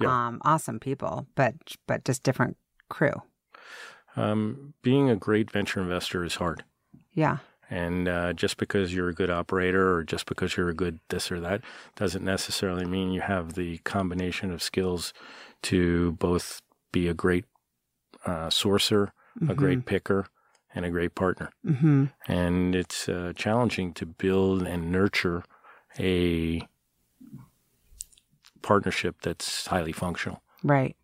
Yeah. 0.00 0.26
Um 0.26 0.40
awesome 0.44 0.78
people, 0.78 1.26
but 1.34 1.54
but 1.86 2.04
just 2.04 2.22
different 2.22 2.56
crew. 2.88 3.12
Um, 4.16 4.74
being 4.82 5.10
a 5.10 5.16
great 5.16 5.50
venture 5.50 5.80
investor 5.80 6.24
is 6.24 6.36
hard. 6.36 6.64
Yeah. 7.12 7.38
And 7.68 8.08
uh, 8.08 8.32
just 8.32 8.56
because 8.56 8.94
you're 8.94 9.08
a 9.08 9.14
good 9.14 9.30
operator 9.30 9.92
or 9.92 10.04
just 10.04 10.26
because 10.26 10.56
you're 10.56 10.68
a 10.68 10.74
good 10.74 11.00
this 11.08 11.32
or 11.32 11.40
that 11.40 11.62
doesn't 11.96 12.24
necessarily 12.24 12.84
mean 12.84 13.10
you 13.10 13.20
have 13.20 13.54
the 13.54 13.78
combination 13.78 14.52
of 14.52 14.62
skills 14.62 15.12
to 15.62 16.12
both 16.12 16.62
be 16.92 17.08
a 17.08 17.14
great 17.14 17.44
uh, 18.24 18.48
sourcer, 18.48 19.10
a 19.48 19.54
great 19.54 19.84
picker, 19.84 20.26
and 20.74 20.84
a 20.84 20.90
great 20.90 21.14
partner. 21.14 21.50
hmm 21.64 22.04
And 22.26 22.74
it's 22.74 23.08
uh, 23.08 23.32
challenging 23.34 23.92
to 23.94 24.06
build 24.06 24.62
and 24.62 24.92
nurture 24.92 25.42
a 25.98 26.66
partnership 28.62 29.16
that's 29.22 29.66
highly 29.66 29.92
functional. 29.92 30.42
Right. 30.62 30.96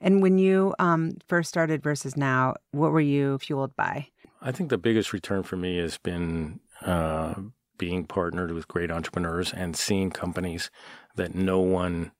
And 0.00 0.22
when 0.22 0.38
you 0.38 0.74
um, 0.78 1.12
first 1.28 1.48
started 1.48 1.82
versus 1.82 2.16
now, 2.16 2.54
what 2.72 2.92
were 2.92 3.00
you 3.00 3.38
fueled 3.38 3.74
by? 3.76 4.08
I 4.42 4.52
think 4.52 4.70
the 4.70 4.78
biggest 4.78 5.12
return 5.12 5.42
for 5.42 5.56
me 5.56 5.78
has 5.78 5.98
been 5.98 6.60
uh, 6.82 7.34
being 7.76 8.04
partnered 8.06 8.52
with 8.52 8.68
great 8.68 8.90
entrepreneurs 8.90 9.52
and 9.52 9.76
seeing 9.76 10.10
companies 10.10 10.70
that 11.16 11.34
no 11.34 11.60
one 11.60 12.12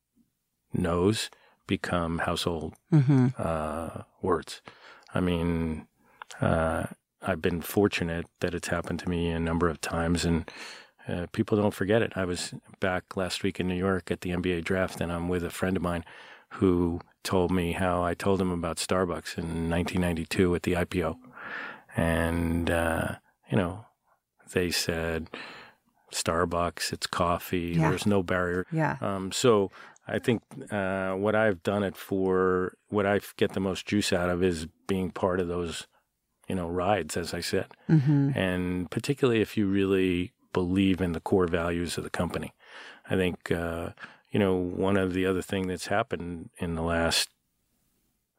knows 0.73 1.31
become 1.67 2.19
household 2.19 2.75
Mm-hmm. 2.93 3.29
uh, 3.39 4.03
words. 4.23 4.61
I 5.15 5.21
mean, 5.21 5.87
uh, 6.41 6.87
I've 7.23 7.41
been 7.43 7.61
fortunate 7.61 8.27
that 8.41 8.55
it's 8.55 8.69
happened 8.69 8.99
to 9.01 9.09
me 9.09 9.31
a 9.31 9.41
number 9.41 9.69
of 9.69 9.81
times, 9.81 10.25
and 10.25 10.51
uh, 11.09 11.27
people 11.33 11.57
don't 11.57 11.75
forget 11.75 12.03
it. 12.03 12.13
I 12.17 12.25
was 12.25 12.55
back 12.81 13.17
last 13.17 13.43
week 13.43 13.61
in 13.61 13.69
New 13.69 13.77
York 13.77 14.11
at 14.11 14.21
the 14.23 14.31
NBA 14.31 14.65
draft, 14.65 15.01
and 15.01 15.13
I'm 15.13 15.29
with 15.29 15.45
a 15.45 15.51
friend 15.51 15.77
of 15.77 15.83
mine 15.83 16.05
who 16.55 17.01
told 17.23 17.51
me 17.51 17.73
how 17.73 18.03
I 18.03 18.15
told 18.15 18.41
him 18.41 18.51
about 18.51 18.77
Starbucks 18.79 19.37
in 19.39 19.69
1992 19.71 20.55
at 20.55 20.63
the 20.63 20.73
IPO. 20.73 21.17
And, 21.97 22.71
uh, 22.71 23.17
you 23.51 23.57
know, 23.57 23.85
they 24.53 24.71
said, 24.71 25.29
Starbucks, 26.13 26.93
it's 26.93 27.07
coffee, 27.07 27.75
Yeah. 27.77 27.91
there's 27.91 28.07
no 28.07 28.23
barrier. 28.23 28.67
Yeah. 28.73 28.97
Um, 29.01 29.33
so 29.33 29.71
I 30.09 30.19
think 30.19 30.43
uh, 30.71 31.13
what 31.13 31.35
I've 31.35 31.63
done 31.63 31.83
it 31.85 31.97
for, 31.97 32.75
what 32.89 33.07
I 33.07 33.21
get 33.37 33.53
the 33.53 33.61
most 33.61 33.87
juice 33.87 34.13
out 34.13 34.29
of 34.29 34.43
is 34.43 34.67
being 34.89 35.11
part 35.11 35.41
of 35.41 35.47
those, 35.49 35.87
you 36.49 36.55
know, 36.57 36.69
rides, 36.69 37.17
as 37.17 37.33
I 37.33 37.41
said. 37.41 37.67
Mm-hmm. 37.89 38.31
And 38.37 38.91
particularly 38.91 39.41
if 39.41 39.57
you 39.57 39.67
really 39.67 40.33
believe 40.53 41.01
in 41.01 41.13
the 41.13 41.21
core 41.21 41.47
values 41.47 41.97
of 41.97 42.03
the 42.05 42.11
company. 42.11 42.53
I 43.09 43.15
think, 43.17 43.51
uh, 43.53 43.91
you 44.31 44.39
know, 44.39 44.55
one 44.55 44.97
of 44.97 45.13
the 45.13 45.27
other 45.27 45.43
thing 45.43 45.67
that's 45.69 45.89
happened 45.89 46.51
in 46.59 46.75
the 46.75 46.83
last 46.83 47.29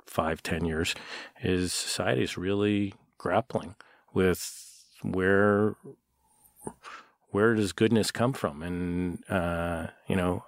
five, 0.05 0.41
ten 0.43 0.65
years 0.65 0.95
is 1.43 1.73
society 1.73 2.23
is 2.23 2.37
really 2.37 2.93
grappling 3.17 3.75
with 4.13 4.67
where 5.03 5.75
where 7.31 7.55
does 7.55 7.71
goodness 7.73 8.11
come 8.11 8.33
from? 8.33 8.61
And 8.63 9.23
uh, 9.29 9.87
you 10.07 10.15
know, 10.15 10.45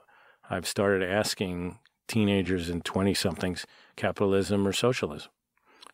I've 0.50 0.68
started 0.68 1.04
asking 1.10 1.80
teenagers 2.08 2.70
and 2.70 2.84
twenty 2.84 3.14
somethings 3.14 3.66
capitalism 3.96 4.68
or 4.68 4.74
socialism. 4.74 5.32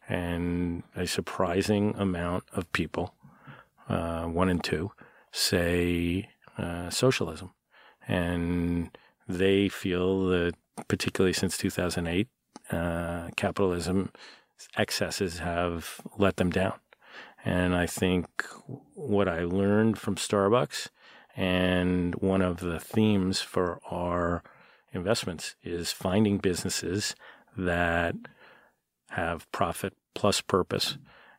and 0.10 0.84
a 0.96 1.06
surprising 1.06 1.96
amount 1.98 2.44
of 2.54 2.72
people, 2.74 3.14
uh, 3.88 4.26
one 4.26 4.50
and 4.50 4.64
two, 4.64 4.92
say 5.32 6.28
uh, 6.58 6.90
socialism. 6.90 7.52
And 8.08 8.90
they 9.30 9.70
feel 9.70 10.28
that, 10.28 10.56
particularly 10.88 11.34
since 11.34 11.58
2008, 11.58 12.28
uh, 12.72 13.30
capitalism 13.38 14.12
excesses 14.78 15.40
have 15.40 16.02
let 16.18 16.38
them 16.38 16.50
down. 16.50 16.74
And 17.46 17.76
I 17.76 17.86
think 17.86 18.28
what 18.96 19.30
I 19.30 19.44
learned 19.44 19.98
from 19.98 20.16
Starbucks 20.16 20.90
and 21.38 22.16
one 22.16 22.42
of 22.42 22.60
the 22.60 22.80
themes 22.80 23.40
for 23.40 23.80
our 23.90 24.44
investments 24.92 25.56
is 25.64 25.92
finding 25.92 26.38
businesses 26.38 27.16
that 27.56 28.16
have 29.12 29.50
profit 29.52 29.94
plus 30.16 30.42
purpose 30.42 30.98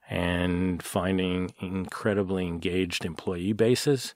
and 0.09 0.82
finding 0.82 1.53
incredibly 1.61 2.47
engaged 2.47 3.05
employee 3.05 3.53
bases. 3.53 4.14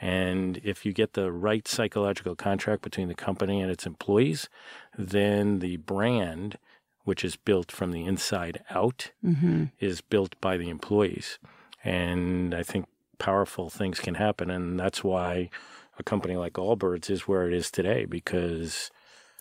And 0.00 0.60
if 0.62 0.86
you 0.86 0.92
get 0.92 1.14
the 1.14 1.32
right 1.32 1.66
psychological 1.66 2.36
contract 2.36 2.82
between 2.82 3.08
the 3.08 3.14
company 3.14 3.60
and 3.60 3.70
its 3.70 3.86
employees, 3.86 4.48
then 4.96 5.58
the 5.58 5.78
brand, 5.78 6.58
which 7.04 7.24
is 7.24 7.36
built 7.36 7.72
from 7.72 7.90
the 7.90 8.04
inside 8.04 8.62
out, 8.70 9.10
mm-hmm. 9.24 9.64
is 9.80 10.00
built 10.00 10.40
by 10.40 10.56
the 10.56 10.68
employees. 10.68 11.38
And 11.82 12.54
I 12.54 12.62
think 12.62 12.86
powerful 13.18 13.70
things 13.70 13.98
can 13.98 14.14
happen. 14.14 14.50
And 14.50 14.78
that's 14.78 15.02
why 15.02 15.50
a 15.98 16.02
company 16.04 16.36
like 16.36 16.54
Allbirds 16.54 17.10
is 17.10 17.26
where 17.26 17.46
it 17.46 17.52
is 17.52 17.70
today 17.70 18.04
because. 18.04 18.90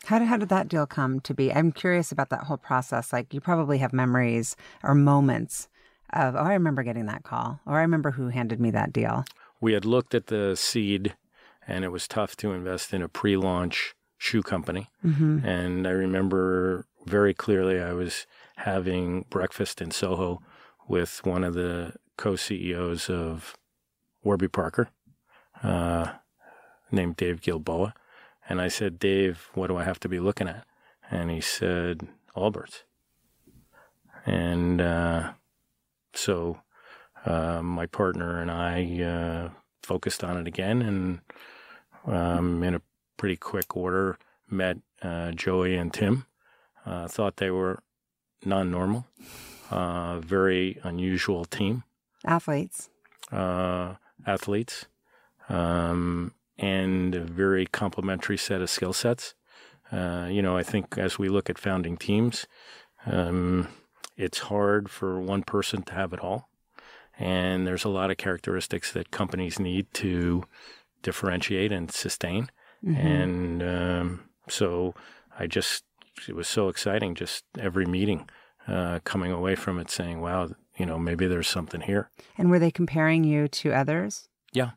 How 0.06 0.20
did, 0.20 0.28
how 0.28 0.38
did 0.38 0.50
that 0.50 0.68
deal 0.68 0.88
come 0.88 1.20
to 1.22 1.34
be? 1.34 1.54
I'm 1.54 1.72
curious 1.72 2.12
about 2.12 2.30
that 2.30 2.46
whole 2.46 2.58
process. 2.58 3.14
Like, 3.14 3.34
you 3.34 3.42
probably 3.42 3.78
have 3.80 3.94
memories 3.94 4.56
or 4.84 4.96
moments 4.96 5.68
of, 6.14 6.36
oh, 6.36 6.40
I 6.40 6.54
remember 6.54 6.84
getting 6.84 7.08
that 7.08 7.24
call, 7.24 7.60
or 7.66 7.78
I 7.78 7.82
remember 7.82 8.12
who 8.12 8.30
handed 8.30 8.60
me 8.60 8.72
that 8.72 8.94
deal. 8.94 9.26
We 9.60 9.74
had 9.74 9.86
looked 9.86 10.14
at 10.14 10.28
the 10.28 10.56
seed, 10.56 11.16
and 11.68 11.84
it 11.84 11.90
was 11.90 12.08
tough 12.08 12.36
to 12.38 12.52
invest 12.52 12.94
in 12.94 13.02
a 13.02 13.10
pre 13.10 13.38
launch 13.38 13.96
shoe 14.18 14.44
company. 14.44 14.90
Mm-hmm. 15.06 15.46
And 15.46 15.88
I 15.88 15.92
remember 15.92 16.86
very 17.06 17.34
clearly 17.34 17.82
I 17.82 17.94
was 17.94 18.26
having 18.58 19.26
breakfast 19.30 19.82
in 19.82 19.92
Soho 19.92 20.42
with 20.88 21.26
one 21.26 21.44
of 21.44 21.54
the 21.54 21.94
co 22.18 22.36
CEOs 22.36 23.10
of 23.10 23.56
Warby 24.24 24.48
Parker. 24.48 24.90
Uh, 25.64 26.14
named 26.92 27.18
Dave 27.18 27.42
Gilboa. 27.42 27.94
And 28.50 28.62
I 28.62 28.68
said, 28.68 29.00
Dave, 29.00 29.50
what 29.54 29.68
do 29.68 29.78
I 29.78 29.84
have 29.84 30.00
to 30.02 30.10
be 30.10 30.20
looking 30.20 30.48
at? 30.48 30.66
And 31.10 31.30
he 31.30 31.42
said, 31.42 32.08
Allbirds. 32.36 32.84
And 34.26 34.82
uh, 34.82 35.34
so 36.14 36.60
uh, 37.26 37.62
my 37.62 37.86
partner 37.86 38.42
and 38.42 38.52
I 38.52 39.02
uh, 39.02 39.50
focused 39.84 40.24
on 40.24 40.38
it 40.38 40.48
again 40.48 40.82
and 40.82 41.20
um, 42.06 42.64
in 42.64 42.76
a 42.76 42.82
pretty 43.18 43.36
quick 43.36 43.76
order 43.76 44.18
met 44.50 44.78
uh, 45.02 45.32
Joey 45.32 45.76
and 45.76 45.94
Tim. 45.94 46.26
Uh, 46.86 47.08
thought 47.08 47.38
they 47.38 47.52
were 47.52 47.84
non 48.46 48.72
normal, 48.72 49.06
uh, 49.70 50.20
very 50.20 50.80
unusual 50.84 51.44
team. 51.44 51.84
Athletes. 52.26 52.90
athletes. 53.32 54.86
Um, 55.50 56.34
and 56.58 57.14
a 57.16 57.20
very 57.20 57.66
complementary 57.66 58.38
set 58.38 58.62
of 58.62 58.70
skill 58.70 58.94
sets. 58.94 59.34
Uh, 59.92 60.28
you 60.30 60.42
know, 60.42 60.58
I 60.58 60.64
think 60.64 60.98
as 60.98 61.18
we 61.18 61.30
look 61.30 61.50
at 61.50 61.58
founding 61.58 61.98
teams, 61.98 62.48
um, 63.06 63.68
it's 64.18 64.40
hard 64.40 64.90
for 64.90 65.20
one 65.20 65.44
person 65.44 65.84
to 65.84 65.94
have 65.94 66.14
it 66.14 66.20
all. 66.20 66.50
And 67.20 67.66
there's 67.66 67.84
a 67.84 67.90
lot 67.90 68.12
of 68.12 68.18
characteristics 68.18 68.92
that 68.94 69.12
companies 69.12 69.60
need 69.60 69.92
to 69.96 70.44
differentiate 71.02 71.72
and 71.72 71.92
sustain. 71.92 72.50
Mm-hmm. 72.86 73.08
And 73.08 73.64
um, 73.64 74.30
so 74.50 74.94
I 75.40 75.48
just, 75.48 75.84
it 76.28 76.36
was 76.36 76.48
so 76.48 76.70
exciting 76.70 77.16
just 77.16 77.44
every 77.58 77.86
meeting 77.86 78.30
uh, 78.68 79.00
coming 79.04 79.32
away 79.32 79.56
from 79.56 79.80
it 79.80 79.90
saying, 79.90 80.22
wow, 80.22 80.50
you 80.78 80.86
know, 80.86 81.00
maybe 81.00 81.28
there's 81.28 81.48
something 81.48 81.82
here. 81.82 82.10
And 82.38 82.50
were 82.50 82.60
they 82.60 82.72
comparing 82.72 83.24
you 83.24 83.48
to 83.48 83.74
others? 83.74 84.28
Yeah. 84.54 84.72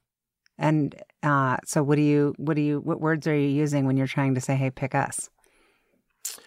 And 0.58 0.94
uh, 1.22 1.56
so, 1.64 1.82
what 1.82 1.96
do 1.96 2.02
you, 2.02 2.34
what 2.36 2.54
do 2.54 2.62
you, 2.62 2.80
what 2.80 3.00
words 3.00 3.26
are 3.26 3.34
you 3.34 3.48
using 3.48 3.86
when 3.86 3.96
you're 3.96 4.06
trying 4.06 4.34
to 4.34 4.42
say, 4.42 4.56
"Hey, 4.56 4.70
pick 4.70 4.94
us"? 4.94 5.30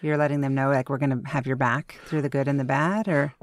You're 0.02 0.16
letting 0.16 0.40
them 0.40 0.54
know 0.54 0.70
like 0.70 0.88
we're 0.88 0.98
going 0.98 1.22
to 1.22 1.28
have 1.28 1.48
your 1.48 1.56
back 1.56 1.96
through 2.06 2.22
the 2.22 2.28
good 2.28 2.46
and 2.46 2.58
the 2.58 2.64
bad, 2.64 3.08
or 3.08 3.34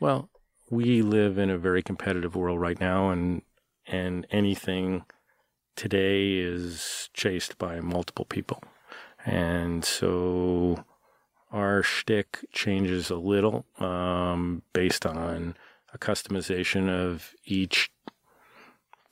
well, 0.00 0.28
we 0.70 1.02
live 1.02 1.38
in 1.38 1.50
a 1.50 1.58
very 1.58 1.82
competitive 1.82 2.36
world 2.36 2.60
right 2.60 2.80
now, 2.80 3.10
and 3.10 3.42
and 3.86 4.26
anything 4.30 5.04
today 5.76 6.38
is 6.38 7.08
chased 7.14 7.58
by 7.58 7.80
multiple 7.80 8.24
people, 8.24 8.62
and 9.24 9.84
so 9.84 10.84
our 11.50 11.82
shtick 11.82 12.44
changes 12.52 13.10
a 13.10 13.16
little 13.16 13.64
um, 13.78 14.62
based 14.72 15.06
on 15.06 15.56
a 15.94 15.98
customization 15.98 16.90
of 16.90 17.34
each 17.44 17.90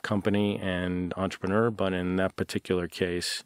company 0.02 0.58
and 0.58 1.14
entrepreneur, 1.16 1.70
but 1.70 1.92
in 1.92 2.16
that 2.16 2.36
particular 2.36 2.86
case, 2.86 3.42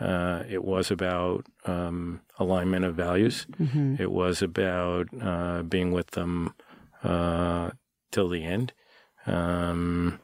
uh, 0.00 0.44
it 0.48 0.64
was 0.64 0.90
about 0.90 1.46
um, 1.66 2.20
alignment 2.38 2.84
of 2.84 2.94
values. 2.94 3.46
Mm-hmm. 3.58 3.96
It 3.98 4.10
was 4.10 4.40
about 4.40 5.08
uh, 5.20 5.62
being 5.62 5.92
with 5.92 6.12
them 6.12 6.54
uh, 7.02 7.70
till 8.10 8.28
the 8.28 8.44
end. 8.44 8.72
Um, 9.26 10.20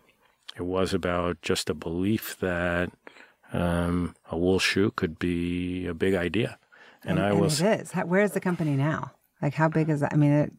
it 0.56 0.62
was 0.62 0.94
about 0.94 1.42
just 1.42 1.68
a 1.68 1.74
belief 1.74 2.38
that 2.40 2.90
um, 3.52 4.14
a 4.30 4.36
wool 4.36 4.58
shoe 4.58 4.90
could 4.90 5.18
be 5.18 5.86
a 5.86 5.94
big 5.94 6.14
idea. 6.14 6.58
And, 7.02 7.18
and 7.18 7.28
I 7.28 7.32
was. 7.32 7.60
it 7.60 7.80
is. 7.80 7.92
How, 7.92 8.06
where 8.06 8.22
is 8.22 8.32
the 8.32 8.40
company 8.40 8.76
now? 8.76 9.12
Like, 9.42 9.54
how 9.54 9.68
big 9.68 9.90
is 9.90 10.00
that? 10.00 10.12
I 10.12 10.16
mean, 10.16 10.32
it, 10.32 10.52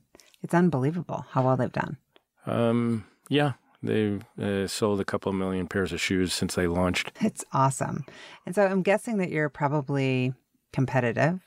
it's 0.43 0.53
unbelievable 0.53 1.25
how 1.31 1.43
well 1.43 1.57
they've 1.57 1.71
done. 1.71 1.97
Um, 2.45 3.05
yeah, 3.27 3.53
They've 3.83 4.23
uh, 4.41 4.67
sold 4.67 4.99
a 4.99 5.05
couple 5.05 5.31
million 5.33 5.67
pairs 5.67 5.93
of 5.93 6.01
shoes 6.01 6.33
since 6.33 6.55
they 6.55 6.67
launched. 6.67 7.11
It's 7.21 7.43
awesome. 7.53 8.05
And 8.45 8.55
so 8.55 8.65
I'm 8.65 8.81
guessing 8.81 9.17
that 9.17 9.29
you're 9.29 9.49
probably 9.49 10.33
competitive. 10.73 11.41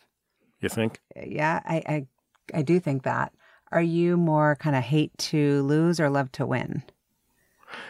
You 0.60 0.68
think? 0.68 1.00
Yeah, 1.16 1.60
I, 1.64 1.76
I, 1.86 2.06
I 2.58 2.62
do 2.62 2.78
think 2.78 3.02
that. 3.04 3.32
Are 3.72 3.82
you 3.82 4.16
more 4.16 4.56
kind 4.56 4.74
of 4.74 4.82
hate 4.82 5.16
to 5.18 5.62
lose 5.62 6.00
or 6.00 6.10
love 6.10 6.32
to 6.32 6.46
win? 6.46 6.82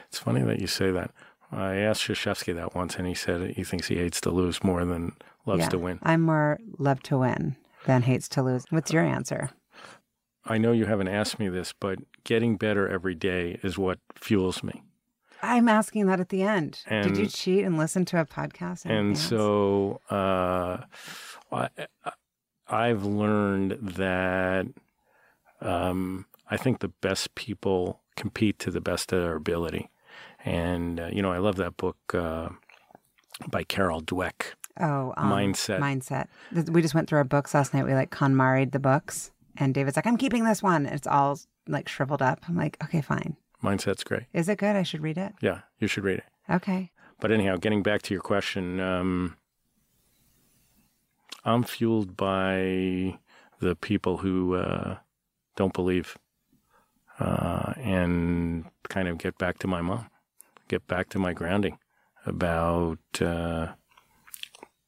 It's 0.09 0.19
funny 0.19 0.43
that 0.43 0.61
you 0.61 0.67
say 0.67 0.91
that. 0.91 1.11
I 1.53 1.77
asked 1.77 2.03
Krzyzewski 2.03 2.55
that 2.55 2.75
once, 2.75 2.97
and 2.97 3.07
he 3.07 3.15
said 3.15 3.55
he 3.55 3.65
thinks 3.65 3.89
he 3.89 3.97
hates 3.97 4.21
to 4.23 4.31
lose 4.31 4.63
more 4.63 4.85
than 4.85 5.13
loves 5.47 5.63
yeah, 5.63 5.69
to 5.71 5.79
win. 5.79 5.99
I'm 6.03 6.21
more 6.21 6.61
love 6.79 7.03
to 7.05 7.19
win 7.19 7.57
than 7.87 8.03
hates 8.03 8.29
to 8.31 8.43
lose. 8.43 8.65
What's 8.71 8.93
your 8.93 9.05
answer? 9.05 9.51
I 10.45 10.59
know 10.59 10.73
you 10.73 10.87
haven't 10.87 11.09
asked 11.09 11.39
me 11.39 11.49
this, 11.49 11.73
but 11.73 11.99
getting 12.25 12.57
better 12.57 12.89
every 12.89 13.15
day 13.15 13.59
is 13.63 13.79
what 13.79 13.99
fuels 14.15 14.63
me. 14.63 14.83
I'm 15.43 15.69
asking 15.69 16.07
that 16.07 16.21
at 16.21 16.29
the 16.29 16.43
end. 16.43 16.81
And, 16.87 17.09
Did 17.09 17.17
you 17.17 17.27
cheat 17.27 17.65
and 17.65 17.79
listen 17.79 18.05
to 18.07 18.21
a 18.21 18.27
podcast? 18.27 18.85
And 18.85 19.17
so 19.17 20.01
uh, 20.11 20.79
I, 21.51 21.69
I've 22.69 23.05
learned 23.05 23.79
that 23.81 24.67
um, 25.61 26.27
I 26.51 26.57
think 26.57 26.81
the 26.81 26.89
best 26.89 27.35
people 27.35 28.01
compete 28.17 28.59
to 28.61 28.71
the 28.71 28.81
best 28.81 29.13
of 29.13 29.21
their 29.23 29.37
ability. 29.37 29.91
And, 30.45 31.01
uh, 31.01 31.09
you 31.13 31.23
know, 31.23 31.33
I 31.33 31.39
love 31.39 31.57
that 31.57 31.77
book 31.77 31.99
uh, 32.15 32.49
by 33.49 33.65
Carol 33.65 34.01
Dweck. 34.03 34.55
Oh, 34.79 35.13
um, 35.17 35.31
Mindset. 35.31 35.79
Mindset. 35.79 36.27
We 36.71 36.83
just 36.83 36.95
went 36.95 37.09
through 37.09 37.19
our 37.19 37.25
books 37.25 37.55
last 37.55 37.75
night. 37.75 37.85
We 37.85 37.95
like 37.95 38.11
KonMari'd 38.11 38.73
the 38.73 38.79
books. 38.79 39.31
And 39.57 39.75
David's 39.75 39.97
like, 39.97 40.07
I'm 40.07 40.17
keeping 40.17 40.45
this 40.45 40.63
one. 40.63 40.87
It's 40.87 41.07
all 41.07 41.39
like 41.67 41.89
shriveled 41.89 42.23
up. 42.23 42.41
I'm 42.49 42.57
like, 42.57 42.77
okay, 42.85 43.01
fine. 43.03 43.37
Mindset's 43.63 44.05
great. 44.05 44.25
Is 44.33 44.49
it 44.49 44.59
good? 44.59 44.77
I 44.77 44.83
should 44.83 45.03
read 45.03 45.19
it. 45.19 45.35
Yeah, 45.43 45.61
you 45.79 45.87
should 45.87 46.05
read 46.05 46.19
it. 46.19 46.25
Okay. 46.49 46.91
But 47.21 47.31
anyhow, 47.31 47.57
getting 47.57 47.83
back 47.83 48.01
to 48.03 48.15
your 48.15 48.23
question, 48.23 48.81
um, 48.81 49.37
I'm 51.45 51.63
fueled 51.65 52.17
by 52.17 53.19
the 53.61 53.77
people 53.77 54.19
who 54.19 54.55
uh, 54.55 54.97
don't 55.57 55.73
believe 55.73 56.17
uh, 57.19 57.75
and 57.77 58.65
kind 58.89 59.09
of 59.09 59.19
get 59.19 59.39
back 59.39 59.59
to 59.59 59.67
my 59.67 59.81
mom, 59.81 60.07
get 60.69 60.87
back 60.87 61.09
to 61.11 61.19
my 61.19 61.33
grounding 61.33 61.79
about 62.27 62.99
uh, 63.21 63.69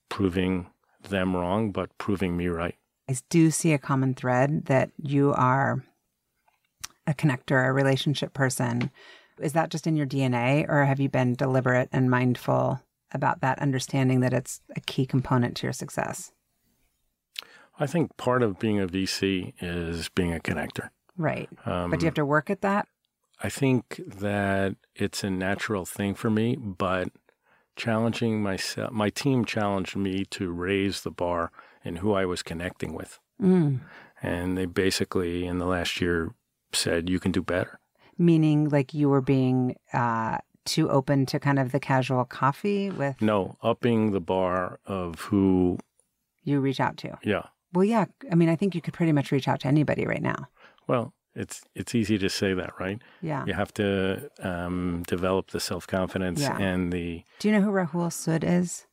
proving 0.08 0.66
them 1.08 1.36
wrong, 1.36 1.70
but 1.72 1.96
proving 1.98 2.36
me 2.36 2.48
right. 2.48 2.76
I 3.08 3.16
do 3.28 3.50
see 3.50 3.72
a 3.72 3.78
common 3.78 4.14
thread 4.14 4.66
that 4.66 4.90
you 4.96 5.32
are 5.34 5.84
a 7.06 7.14
connector, 7.14 7.66
a 7.66 7.72
relationship 7.72 8.32
person. 8.32 8.90
Is 9.40 9.54
that 9.54 9.70
just 9.70 9.86
in 9.86 9.96
your 9.96 10.06
DNA, 10.06 10.68
or 10.68 10.84
have 10.84 11.00
you 11.00 11.08
been 11.08 11.34
deliberate 11.34 11.88
and 11.92 12.10
mindful 12.10 12.80
about 13.12 13.40
that, 13.40 13.58
understanding 13.58 14.20
that 14.20 14.32
it's 14.32 14.60
a 14.76 14.80
key 14.80 15.04
component 15.04 15.56
to 15.56 15.66
your 15.66 15.72
success? 15.72 16.32
I 17.82 17.86
think 17.86 18.16
part 18.16 18.42
of 18.42 18.58
being 18.58 18.80
a 18.80 18.86
VC 18.86 19.52
is 19.60 20.08
being 20.10 20.32
a 20.32 20.38
connector. 20.38 20.90
Right. 21.16 21.48
Um, 21.66 21.90
but 21.90 21.98
do 22.00 22.04
you 22.04 22.08
have 22.08 22.14
to 22.14 22.24
work 22.24 22.48
at 22.50 22.60
that? 22.62 22.86
I 23.42 23.48
think 23.48 24.00
that 24.06 24.76
it's 24.94 25.24
a 25.24 25.30
natural 25.30 25.84
thing 25.84 26.14
for 26.14 26.30
me, 26.30 26.56
but 26.56 27.08
challenging 27.76 28.42
myself, 28.42 28.92
my 28.92 29.10
team 29.10 29.44
challenged 29.44 29.96
me 29.96 30.24
to 30.26 30.50
raise 30.52 31.02
the 31.02 31.10
bar 31.10 31.50
in 31.84 31.96
who 31.96 32.12
I 32.12 32.24
was 32.24 32.42
connecting 32.42 32.94
with. 32.94 33.18
Mm. 33.40 33.80
And 34.22 34.56
they 34.56 34.66
basically, 34.66 35.44
in 35.46 35.58
the 35.58 35.66
last 35.66 36.00
year, 36.00 36.34
said, 36.72 37.10
you 37.10 37.18
can 37.18 37.32
do 37.32 37.42
better. 37.42 37.80
Meaning, 38.16 38.68
like 38.68 38.94
you 38.94 39.08
were 39.08 39.20
being 39.22 39.74
uh, 39.92 40.38
too 40.64 40.88
open 40.88 41.26
to 41.26 41.40
kind 41.40 41.58
of 41.58 41.72
the 41.72 41.80
casual 41.80 42.24
coffee 42.24 42.90
with 42.90 43.20
No, 43.20 43.56
upping 43.62 44.12
the 44.12 44.20
bar 44.20 44.78
of 44.86 45.18
who, 45.22 45.78
you 46.44 46.60
reach 46.60 46.78
out 46.78 46.96
to. 46.98 47.18
yeah. 47.24 47.46
Well, 47.72 47.84
yeah. 47.84 48.06
I 48.30 48.34
mean, 48.34 48.48
I 48.48 48.56
think 48.56 48.74
you 48.74 48.80
could 48.80 48.94
pretty 48.94 49.12
much 49.12 49.32
reach 49.32 49.48
out 49.48 49.60
to 49.60 49.68
anybody 49.68 50.06
right 50.06 50.22
now. 50.22 50.48
Well, 50.86 51.12
it's 51.34 51.62
it's 51.74 51.94
easy 51.94 52.18
to 52.18 52.28
say 52.28 52.52
that, 52.54 52.72
right? 52.78 53.00
Yeah. 53.22 53.44
You 53.46 53.54
have 53.54 53.72
to 53.74 54.30
um, 54.40 55.02
develop 55.06 55.50
the 55.50 55.60
self 55.60 55.86
confidence 55.86 56.40
Yeah. 56.40 56.58
and 56.58 56.92
the 56.92 57.24
Do 57.38 57.48
you 57.48 57.54
know 57.54 57.62
who 57.62 57.70
Rahul 57.70 58.08
Sood 58.10 58.44
is? 58.44 58.86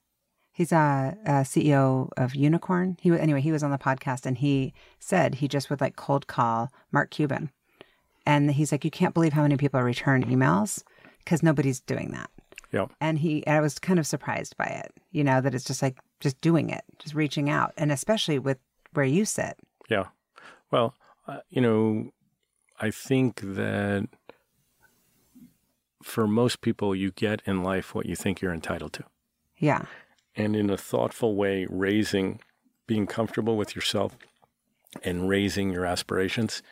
He's 0.53 0.71
a, 0.71 1.17
a 1.25 1.31
CEO 1.43 2.09
of 2.17 2.33
Unikrn. 2.33 2.97
He 3.01 3.09
anyway, 3.11 3.41
he 3.41 3.51
was 3.51 3.63
on 3.63 3.71
the 3.71 3.77
podcast 3.77 4.25
and 4.25 4.37
he 4.37 4.73
said 4.99 5.35
he 5.35 5.47
just 5.47 5.69
would 5.69 5.79
like 5.81 5.95
cold 5.95 6.27
call 6.27 6.71
Mark 6.91 7.11
Cuban, 7.11 7.49
and 8.25 8.51
he's 8.51 8.71
like, 8.71 8.83
you 8.85 8.91
can't 8.91 9.13
believe 9.13 9.33
how 9.33 9.41
many 9.43 9.57
people 9.57 9.81
return 9.81 10.23
emails 10.23 10.83
because 11.19 11.41
nobody's 11.43 11.79
doing 11.81 12.11
that. 12.11 12.29
yeah. 12.71 12.85
And 13.01 13.19
he, 13.19 13.45
and 13.47 13.55
I 13.57 13.61
was 13.61 13.79
kind 13.79 13.99
of 13.99 14.07
surprised 14.07 14.55
by 14.57 14.65
it. 14.65 14.91
You 15.11 15.23
know 15.23 15.39
that 15.41 15.53
it's 15.55 15.63
just 15.65 15.81
like 15.81 15.97
just 16.19 16.39
doing 16.41 16.69
it, 16.69 16.83
just 16.99 17.15
reaching 17.15 17.49
out, 17.49 17.73
and 17.77 17.91
especially 17.91 18.39
with 18.39 18.57
where 18.93 19.05
you 19.05 19.25
sit. 19.25 19.57
Yeah. 19.89 20.07
Well, 20.71 20.95
uh, 21.27 21.39
you 21.49 21.61
know, 21.61 22.11
I 22.79 22.91
think 22.91 23.41
that 23.41 24.07
for 26.03 26.27
most 26.27 26.61
people, 26.61 26.95
you 26.95 27.11
get 27.11 27.41
in 27.45 27.63
life 27.63 27.93
what 27.93 28.05
you 28.05 28.15
think 28.15 28.41
you're 28.41 28.53
entitled 28.53 28.93
to. 28.93 29.03
Yeah, 29.57 29.85
And 30.35 30.55
in 30.55 30.69
a 30.69 30.77
thoughtful 30.77 31.35
way, 31.35 31.67
raising, 31.69 32.39
being 32.87 33.05
comfortable 33.05 33.57
with 33.57 33.75
yourself 33.75 34.15
and 35.03 35.27
raising 35.27 35.69
your 35.71 35.85
aspirations 35.85 36.63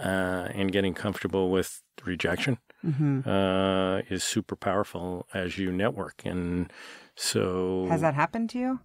uh, 0.00 0.48
and 0.52 0.72
getting 0.72 0.94
comfortable 0.94 1.50
with 1.50 1.82
rejection 2.04 2.58
hmm 2.82 3.20
uh, 3.26 3.98
is 4.08 4.22
super 4.22 4.54
powerful 4.56 5.26
as 5.34 5.58
you 5.58 5.72
network. 5.72 6.22
And 6.24 6.72
so, 7.16 7.86
has 7.88 8.00
that 8.00 8.14
happened 8.14 8.50
to 8.50 8.58
you? 8.58 8.80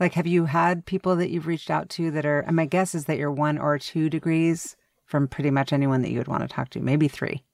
Like, 0.00 0.14
have 0.14 0.26
you 0.26 0.46
had 0.46 0.86
people 0.86 1.14
that 1.16 1.30
you've 1.30 1.46
reached 1.46 1.70
out 1.70 1.90
to 1.90 2.10
that 2.10 2.24
are? 2.24 2.40
And 2.40 2.56
my 2.56 2.64
guess 2.64 2.94
is 2.94 3.04
that 3.04 3.18
you're 3.18 3.30
one 3.30 3.58
or 3.58 3.78
two 3.78 4.08
degrees 4.08 4.76
from 5.04 5.28
pretty 5.28 5.50
much 5.50 5.72
anyone 5.72 6.02
that 6.02 6.10
you 6.10 6.18
would 6.18 6.28
want 6.28 6.42
to 6.42 6.48
talk 6.48 6.70
to, 6.70 6.80
maybe 6.80 7.06
three. 7.06 7.44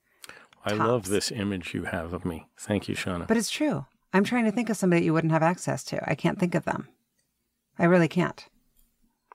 I 0.64 0.72
love 0.72 1.08
this 1.08 1.30
image 1.30 1.74
you 1.74 1.84
have 1.84 2.12
of 2.12 2.24
me. 2.24 2.46
Thank 2.58 2.88
you, 2.88 2.94
Shauna. 2.94 3.26
But 3.26 3.36
it's 3.36 3.50
true. 3.50 3.86
I'm 4.12 4.24
trying 4.24 4.44
to 4.44 4.52
think 4.52 4.68
of 4.68 4.76
somebody 4.76 5.00
that 5.00 5.06
you 5.06 5.12
wouldn't 5.12 5.32
have 5.32 5.42
access 5.42 5.84
to. 5.84 6.10
I 6.10 6.14
can't 6.14 6.38
think 6.38 6.54
of 6.54 6.64
them. 6.64 6.88
I 7.78 7.84
really 7.84 8.08
can't. 8.08 8.46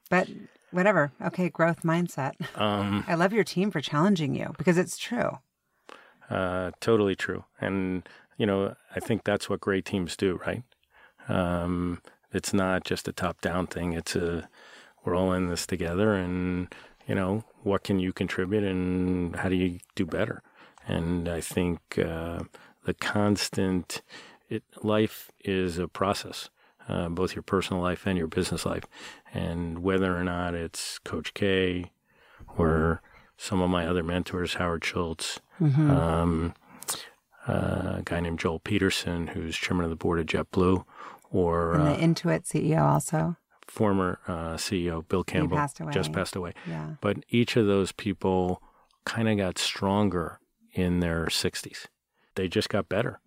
But 0.10 0.28
whatever. 0.72 1.12
Okay, 1.22 1.50
growth 1.50 1.84
mindset. 1.84 2.34
Um, 2.60 3.04
I 3.08 3.16
love 3.16 3.34
your 3.34 3.44
team 3.44 3.72
for 3.72 3.82
challenging 3.82 4.36
you 4.36 4.54
because 4.58 4.78
it's 4.78 4.98
true. 4.98 5.40
Uh, 6.30 6.72
totally 6.80 7.16
true. 7.16 7.46
And, 7.60 8.08
you 8.38 8.46
know, 8.46 8.76
I 8.96 9.00
think 9.00 9.24
that's 9.24 9.50
what 9.50 9.62
great 9.62 9.86
teams 9.86 10.16
do, 10.16 10.40
right? 10.46 10.64
Um, 11.30 12.02
it's 12.32 12.54
not 12.54 12.84
just 12.84 13.08
a 13.08 13.12
top 13.14 13.42
down 13.42 13.68
thing. 13.68 13.94
It's 13.94 14.16
a, 14.16 14.48
we're 15.04 15.16
all 15.16 15.34
in 15.34 15.48
this 15.48 15.66
together 15.66 16.14
and, 16.14 16.74
you 17.08 17.16
know, 17.16 17.44
what 17.64 17.84
can 17.84 18.00
you 18.00 18.14
contribute 18.14 18.64
and 18.64 19.36
how 19.36 19.50
do 19.50 19.56
you 19.56 19.80
do 19.96 20.06
better? 20.06 20.42
And 20.88 21.28
I 21.30 21.42
think 21.42 21.80
uh, 21.98 22.44
the 22.86 22.94
constant, 22.94 24.02
it, 24.50 24.64
life 24.82 25.32
is 25.44 25.78
a 25.78 25.88
process, 25.88 26.50
uh, 26.88 27.10
both 27.10 27.36
your 27.36 27.44
personal 27.44 27.82
life 27.82 28.06
and 28.06 28.18
your 28.18 28.28
business 28.28 28.66
life. 28.66 28.86
And 29.34 29.80
whether 29.80 30.16
or 30.16 30.24
not 30.24 30.56
it's 30.56 31.00
Coach 31.00 31.34
K 31.34 31.92
or 32.58 33.02
some 33.38 33.62
of 33.62 33.70
my 33.70 33.88
other 33.88 34.04
mentors, 34.04 34.56
Howard 34.56 34.84
Schultz, 34.86 35.40
um, 35.90 36.54
uh, 37.48 37.96
a 37.98 38.02
guy 38.04 38.20
named 38.20 38.40
Joel 38.40 38.60
Peterson, 38.60 39.28
who's 39.28 39.56
chairman 39.56 39.84
of 39.84 39.90
the 39.90 39.96
board 39.96 40.20
of 40.20 40.26
JetBlue, 40.26 40.84
or 41.32 41.74
And 41.74 41.82
uh, 41.88 41.94
the 41.96 42.02
Intuit 42.02 42.44
CEO 42.48 42.82
also. 42.82 43.36
former 43.68 44.20
uh, 44.28 44.56
CEO 44.56 45.08
Bill 45.08 45.24
Campbell, 45.24 45.58
passed 45.58 45.80
away. 45.80 45.92
just 45.94 46.12
passed 46.14 46.36
away. 46.36 46.54
Yeah. 46.68 46.96
But 47.02 47.24
each 47.30 47.56
of 47.58 47.66
those 47.68 47.92
people 47.92 48.62
kind 49.06 49.28
of 49.30 49.38
got 49.38 49.58
stronger 49.58 50.40
in 50.74 51.00
their 51.00 51.26
60s. 51.28 51.86
They 52.36 52.48
just 52.48 52.70
got 52.70 52.88
better. 52.90 53.20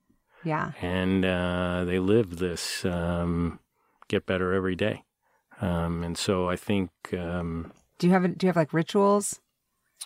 Yeah. 0.45 0.73
And 0.83 1.25
uh, 1.25 1.85
they 1.85 1.99
lived 1.99 2.39
this 2.39 2.85
um, 2.85 3.59
get 4.09 4.27
better 4.27 4.53
every 4.53 4.77
day. 4.77 5.05
Um, 5.61 6.03
and 6.03 6.19
so 6.19 6.49
I 6.49 6.57
think 6.57 6.91
um, 7.13 7.73
Do 7.99 8.07
you 8.07 8.13
have 8.13 8.37
do 8.37 8.47
you 8.47 8.49
have 8.49 8.57
like 8.57 8.73
rituals? 8.75 9.41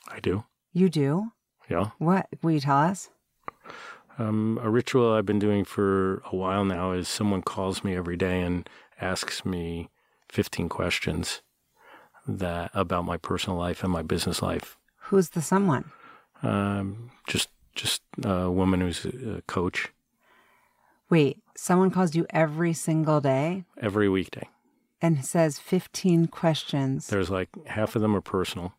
I 0.09 0.21
do. 0.21 0.45
You 0.73 0.89
do? 0.89 1.33
Yeah. 1.69 1.91
What? 1.99 2.29
Will 2.43 2.53
you 2.53 2.61
tell 2.61 2.77
us? 2.79 3.11
Um, 4.19 4.59
a 4.62 4.69
ritual 4.69 5.12
I've 5.12 5.27
been 5.27 5.39
doing 5.39 5.64
for 5.64 6.23
a 6.33 6.35
while 6.35 6.64
now 6.64 6.93
is 6.93 7.09
someone 7.09 7.43
calls 7.43 7.85
me 7.85 7.95
every 7.95 8.16
day 8.16 8.43
and 8.43 8.69
asks 9.01 9.45
me 9.45 9.91
15 10.29 10.69
questions 10.69 11.41
that 12.27 12.71
about 12.75 13.05
my 13.05 13.16
personal 13.16 13.57
life 13.57 13.85
and 13.85 13.93
my 13.93 14.03
business 14.03 14.43
life. 14.43 14.77
Who's 15.03 15.31
the 15.31 15.41
someone? 15.41 15.91
Um, 16.43 17.11
just 17.27 17.49
just 17.75 18.03
a 18.25 18.51
woman 18.51 18.81
who's 18.81 19.05
a 19.05 19.43
coach 19.47 19.93
Wait, 21.11 21.39
someone 21.57 21.91
calls 21.91 22.14
you 22.14 22.27
every 22.31 22.73
single 22.73 23.21
day 23.21 23.64
every 23.81 24.09
weekday. 24.09 24.49
and 25.01 25.25
says 25.25 25.59
15 25.59 26.27
questions. 26.27 27.07
There's 27.07 27.31
like 27.31 27.49
half 27.66 27.97
of 27.97 28.03
them 28.03 28.14
are 28.14 28.21
personal 28.21 28.75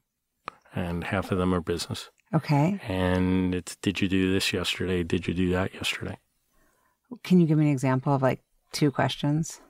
and 0.75 1.05
half 1.05 1.31
of 1.31 1.37
them 1.37 1.53
are 1.53 1.61
business. 1.61 2.09
Okay. 2.33 2.79
And 2.87 3.55
it's 3.55 3.75
did 3.77 4.01
you 4.01 4.07
do 4.07 4.31
this 4.31 4.53
yesterday? 4.53 5.03
Did 5.03 5.27
you 5.27 5.33
do 5.33 5.49
that 5.51 5.73
yesterday? 5.73 6.17
Can 7.23 7.39
you 7.39 7.47
give 7.47 7.57
me 7.57 7.65
an 7.65 7.71
example 7.71 8.13
of 8.13 8.21
like 8.21 8.41
two 8.71 8.91
questions? 8.91 9.61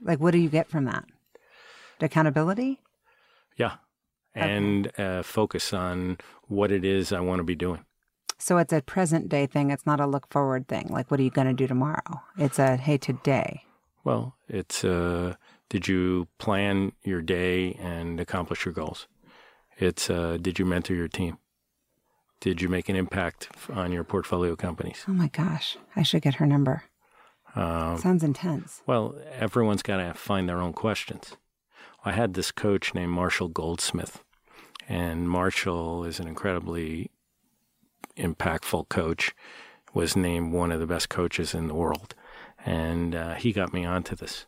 Like, 0.00 0.20
what 0.20 0.30
do 0.30 0.38
you 0.38 0.48
get 0.48 0.68
from 0.68 0.84
that? 0.86 1.04
Accountability? 2.00 2.80
Yeah. 3.56 3.74
And 4.34 4.92
uh, 4.98 5.22
focus 5.22 5.72
on 5.72 6.18
what 6.46 6.70
it 6.70 6.84
is 6.84 7.12
I 7.12 7.20
want 7.20 7.40
to 7.40 7.44
be 7.44 7.56
doing. 7.56 7.84
So 8.38 8.56
it's 8.58 8.72
a 8.72 8.80
present 8.80 9.28
day 9.28 9.46
thing. 9.46 9.70
It's 9.70 9.84
not 9.84 9.98
a 10.00 10.06
look 10.06 10.30
forward 10.30 10.68
thing. 10.68 10.86
Like, 10.90 11.10
what 11.10 11.18
are 11.18 11.24
you 11.24 11.30
going 11.30 11.48
to 11.48 11.52
do 11.52 11.66
tomorrow? 11.66 12.22
It's 12.36 12.60
a, 12.60 12.76
hey, 12.76 12.96
today. 12.96 13.64
Well, 14.04 14.36
it's 14.48 14.84
uh, 14.84 15.34
did 15.68 15.88
you 15.88 16.28
plan 16.38 16.92
your 17.02 17.20
day 17.20 17.74
and 17.74 18.20
accomplish 18.20 18.64
your 18.64 18.72
goals? 18.72 19.08
It's 19.78 20.10
uh, 20.10 20.38
did 20.40 20.58
you 20.58 20.64
mentor 20.64 20.94
your 20.94 21.08
team? 21.08 21.38
Did 22.40 22.60
you 22.62 22.68
make 22.68 22.88
an 22.88 22.96
impact 22.96 23.48
on 23.72 23.92
your 23.92 24.04
portfolio 24.04 24.54
companies? 24.56 25.04
Oh 25.08 25.12
my 25.12 25.28
gosh. 25.28 25.76
I 25.96 26.02
should 26.02 26.22
get 26.22 26.34
her 26.34 26.46
number. 26.46 26.84
Um, 27.56 27.98
Sounds 27.98 28.22
intense. 28.22 28.82
well, 28.86 29.16
everyone's 29.32 29.82
got 29.82 29.96
to 29.96 30.14
find 30.14 30.48
their 30.48 30.60
own 30.60 30.72
questions. 30.72 31.36
I 32.04 32.12
had 32.12 32.34
this 32.34 32.52
coach 32.52 32.94
named 32.94 33.10
Marshall 33.12 33.48
Goldsmith, 33.48 34.22
and 34.88 35.28
Marshall 35.28 36.04
is 36.04 36.20
an 36.20 36.28
incredibly 36.28 37.10
impactful 38.16 38.88
coach. 38.88 39.34
Was 39.94 40.14
named 40.14 40.52
one 40.52 40.70
of 40.70 40.80
the 40.80 40.86
best 40.86 41.08
coaches 41.08 41.54
in 41.54 41.66
the 41.66 41.74
world, 41.74 42.14
and 42.64 43.14
uh, 43.14 43.34
he 43.34 43.52
got 43.52 43.72
me 43.72 43.84
onto 43.86 44.14
this. 44.14 44.44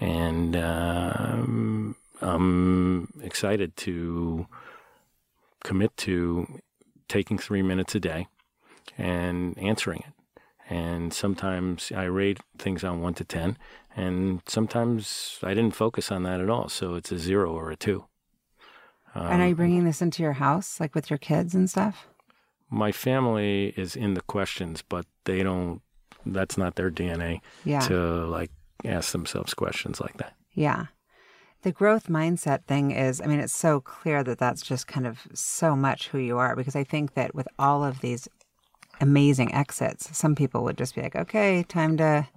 And 0.00 0.56
um, 0.56 1.96
I'm 2.24 3.12
excited 3.22 3.76
to 3.78 4.46
commit 5.62 5.96
to 5.98 6.60
taking 7.08 7.38
three 7.38 7.62
minutes 7.62 7.94
a 7.94 8.00
day 8.00 8.26
and 8.98 9.56
answering 9.58 10.00
it. 10.00 10.40
And 10.70 11.12
sometimes 11.12 11.92
I 11.94 12.04
rate 12.04 12.40
things 12.58 12.82
on 12.84 13.02
one 13.02 13.12
to 13.14 13.24
10, 13.24 13.58
and 13.94 14.40
sometimes 14.46 15.38
I 15.42 15.52
didn't 15.52 15.74
focus 15.76 16.10
on 16.10 16.22
that 16.22 16.40
at 16.40 16.48
all. 16.48 16.68
So 16.70 16.94
it's 16.94 17.12
a 17.12 17.18
zero 17.18 17.52
or 17.52 17.70
a 17.70 17.76
two. 17.76 18.06
and 19.14 19.42
are 19.42 19.46
you 19.46 19.52
Um, 19.52 19.56
bringing 19.56 19.84
this 19.84 20.00
into 20.02 20.22
your 20.22 20.32
house, 20.32 20.80
like 20.80 20.94
with 20.94 21.10
your 21.10 21.18
kids 21.18 21.54
and 21.54 21.68
stuff? 21.70 22.08
my 22.70 22.90
family 22.90 23.72
is 23.76 23.94
in 23.94 24.14
the 24.14 24.20
questions, 24.22 24.82
but 24.82 25.06
they 25.26 25.42
don't, 25.44 25.80
that's 26.26 26.56
not 26.58 26.74
their 26.74 26.90
DNA 26.90 27.40
Yeah. 27.64 27.78
to 27.80 28.24
like 28.26 28.50
ask 28.84 29.12
themselves 29.12 29.54
questions 29.54 30.00
like 30.00 30.16
that. 30.16 30.34
Yeah. 30.54 30.86
The 31.64 31.72
growth 31.72 32.08
mindset 32.08 32.64
thing 32.64 32.90
is, 32.90 33.22
I 33.22 33.26
mean, 33.26 33.40
it's 33.40 33.56
so 33.56 33.80
clear 33.80 34.22
that 34.22 34.36
that's 34.36 34.60
just 34.60 34.86
kind 34.86 35.06
of 35.06 35.26
so 35.32 35.74
much 35.74 36.08
who 36.08 36.18
you 36.18 36.36
are 36.36 36.54
because 36.54 36.76
I 36.76 36.84
think 36.84 37.14
that 37.14 37.34
with 37.34 37.48
all 37.58 37.82
of 37.82 38.02
these 38.02 38.28
amazing 39.00 39.54
exits, 39.54 40.14
some 40.14 40.34
people 40.34 40.62
would 40.64 40.76
just 40.76 40.94
be 40.94 41.00
like, 41.00 41.16
okay, 41.16 41.62
time 41.62 41.96
to, 41.96 42.28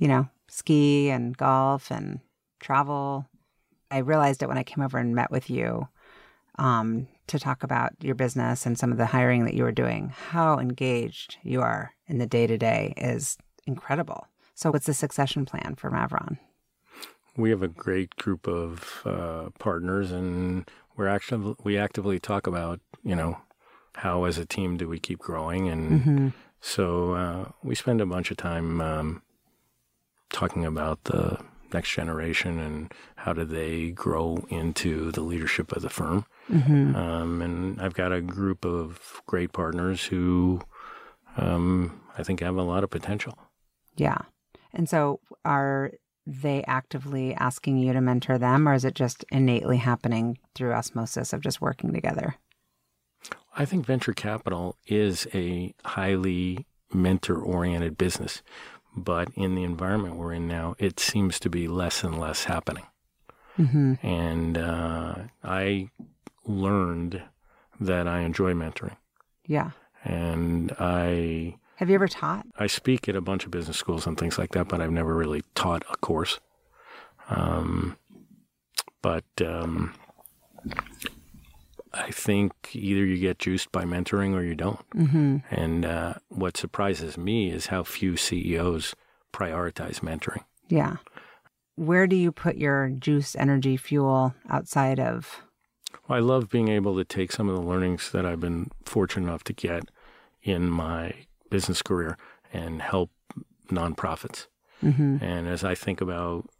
you 0.00 0.08
know, 0.08 0.28
ski 0.48 1.10
and 1.10 1.36
golf 1.36 1.92
and 1.92 2.18
travel. 2.58 3.24
I 3.92 3.98
realized 3.98 4.42
it 4.42 4.48
when 4.48 4.58
I 4.58 4.64
came 4.64 4.82
over 4.82 4.98
and 4.98 5.14
met 5.14 5.30
with 5.30 5.48
you 5.48 5.86
um, 6.58 7.06
to 7.28 7.38
talk 7.38 7.62
about 7.62 7.92
your 8.00 8.16
business 8.16 8.66
and 8.66 8.76
some 8.76 8.90
of 8.90 8.98
the 8.98 9.06
hiring 9.06 9.44
that 9.44 9.54
you 9.54 9.62
were 9.62 9.70
doing. 9.70 10.08
How 10.08 10.58
engaged 10.58 11.36
you 11.44 11.60
are 11.60 11.94
in 12.08 12.18
the 12.18 12.26
day 12.26 12.48
to 12.48 12.58
day 12.58 12.94
is 12.96 13.38
incredible. 13.64 14.26
So, 14.56 14.72
what's 14.72 14.86
the 14.86 14.94
succession 14.94 15.46
plan 15.46 15.76
for 15.76 15.88
Maveron? 15.88 16.38
We 17.36 17.50
have 17.50 17.62
a 17.62 17.68
great 17.68 18.16
group 18.16 18.46
of 18.46 19.02
uh, 19.04 19.50
partners, 19.58 20.12
and 20.12 20.68
we're 20.96 21.08
actually 21.08 21.56
we 21.64 21.76
actively 21.76 22.18
talk 22.18 22.46
about 22.46 22.80
you 23.02 23.16
know 23.16 23.38
how 23.96 24.24
as 24.24 24.38
a 24.38 24.46
team 24.46 24.76
do 24.76 24.88
we 24.88 24.98
keep 24.98 25.18
growing, 25.18 25.68
and 25.68 26.00
mm-hmm. 26.00 26.28
so 26.60 27.12
uh, 27.12 27.48
we 27.62 27.74
spend 27.74 28.00
a 28.00 28.06
bunch 28.06 28.30
of 28.30 28.36
time 28.36 28.80
um, 28.80 29.22
talking 30.30 30.64
about 30.64 31.04
the 31.04 31.38
next 31.72 31.90
generation 31.92 32.58
and 32.60 32.94
how 33.16 33.32
do 33.32 33.44
they 33.44 33.90
grow 33.90 34.46
into 34.48 35.10
the 35.12 35.20
leadership 35.20 35.72
of 35.72 35.82
the 35.82 35.90
firm. 35.90 36.24
Mm-hmm. 36.50 36.94
Um, 36.94 37.42
and 37.42 37.80
I've 37.80 37.94
got 37.94 38.12
a 38.12 38.20
group 38.20 38.64
of 38.64 39.22
great 39.26 39.52
partners 39.52 40.04
who 40.04 40.60
um, 41.36 42.00
I 42.16 42.22
think 42.22 42.40
have 42.40 42.56
a 42.56 42.62
lot 42.62 42.84
of 42.84 42.90
potential. 42.90 43.36
Yeah. 43.96 44.18
And 44.72 44.88
so 44.88 45.20
are 45.44 45.92
they 46.26 46.64
actively 46.64 47.34
asking 47.34 47.78
you 47.78 47.92
to 47.92 48.00
mentor 48.00 48.38
them, 48.38 48.68
or 48.68 48.74
is 48.74 48.84
it 48.84 48.94
just 48.94 49.24
innately 49.30 49.76
happening 49.76 50.38
through 50.54 50.72
osmosis 50.72 51.32
of 51.32 51.40
just 51.40 51.60
working 51.60 51.92
together? 51.92 52.36
I 53.56 53.64
think 53.64 53.86
venture 53.86 54.12
capital 54.12 54.76
is 54.86 55.26
a 55.34 55.74
highly 55.84 56.66
mentor 56.92 57.36
oriented 57.36 57.96
business. 57.98 58.42
But 58.96 59.28
in 59.34 59.54
the 59.54 59.64
environment 59.64 60.16
we're 60.16 60.32
in 60.32 60.46
now, 60.46 60.76
it 60.78 61.00
seems 61.00 61.40
to 61.40 61.50
be 61.50 61.66
less 61.66 62.04
and 62.04 62.18
less 62.18 62.44
happening. 62.44 62.86
Mm-hmm. 63.58 63.94
And 64.06 64.58
uh, 64.58 65.14
I 65.42 65.88
learned 66.44 67.22
that 67.80 68.06
I 68.06 68.20
enjoy 68.20 68.54
mentoring. 68.54 68.96
Yeah. 69.46 69.70
And 70.04 70.72
I. 70.78 71.56
Have 71.76 71.88
you 71.88 71.96
ever 71.96 72.08
taught? 72.08 72.46
I 72.58 72.66
speak 72.66 73.08
at 73.08 73.16
a 73.16 73.20
bunch 73.20 73.44
of 73.44 73.50
business 73.50 73.76
schools 73.76 74.06
and 74.06 74.18
things 74.18 74.38
like 74.38 74.52
that, 74.52 74.68
but 74.68 74.80
I've 74.80 74.92
never 74.92 75.14
really 75.14 75.42
taught 75.54 75.84
a 75.90 75.96
course. 75.96 76.38
Um, 77.28 77.96
but 79.02 79.24
um, 79.44 79.94
I 81.92 82.10
think 82.10 82.52
either 82.72 83.04
you 83.04 83.18
get 83.18 83.38
juiced 83.38 83.72
by 83.72 83.84
mentoring 83.84 84.34
or 84.34 84.42
you 84.42 84.54
don't. 84.54 84.88
Mm-hmm. 84.90 85.36
And 85.50 85.84
uh, 85.84 86.14
what 86.28 86.56
surprises 86.56 87.18
me 87.18 87.50
is 87.50 87.66
how 87.66 87.82
few 87.82 88.16
CEOs 88.16 88.94
prioritize 89.32 90.00
mentoring. 90.00 90.44
Yeah. 90.68 90.96
Where 91.76 92.06
do 92.06 92.14
you 92.14 92.30
put 92.30 92.56
your 92.56 92.88
juice, 92.90 93.34
energy, 93.34 93.76
fuel 93.76 94.34
outside 94.48 95.00
of? 95.00 95.42
Well, 96.06 96.18
I 96.18 96.20
love 96.20 96.50
being 96.50 96.68
able 96.68 96.96
to 96.96 97.04
take 97.04 97.32
some 97.32 97.48
of 97.48 97.56
the 97.56 97.62
learnings 97.62 98.10
that 98.12 98.24
I've 98.24 98.40
been 98.40 98.70
fortunate 98.84 99.26
enough 99.26 99.44
to 99.44 99.52
get 99.52 99.90
in 100.42 100.70
my 100.70 101.14
business 101.54 101.82
career 101.82 102.18
and 102.52 102.82
help 102.82 103.10
nonprofits. 103.70 104.48
Mm-hmm. 104.82 105.18
And 105.22 105.46
as 105.46 105.62
I 105.62 105.76
think 105.76 106.00
about 106.00 106.50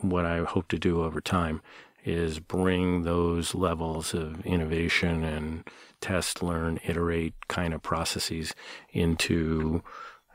what 0.00 0.24
I 0.24 0.44
hope 0.44 0.68
to 0.68 0.78
do 0.78 1.02
over 1.02 1.20
time, 1.20 1.60
is 2.04 2.38
bring 2.38 3.02
those 3.02 3.52
levels 3.56 4.14
of 4.14 4.46
innovation 4.46 5.24
and 5.24 5.64
test, 6.00 6.40
learn, 6.40 6.78
iterate 6.86 7.34
kind 7.48 7.74
of 7.74 7.82
processes 7.82 8.54
into 8.92 9.82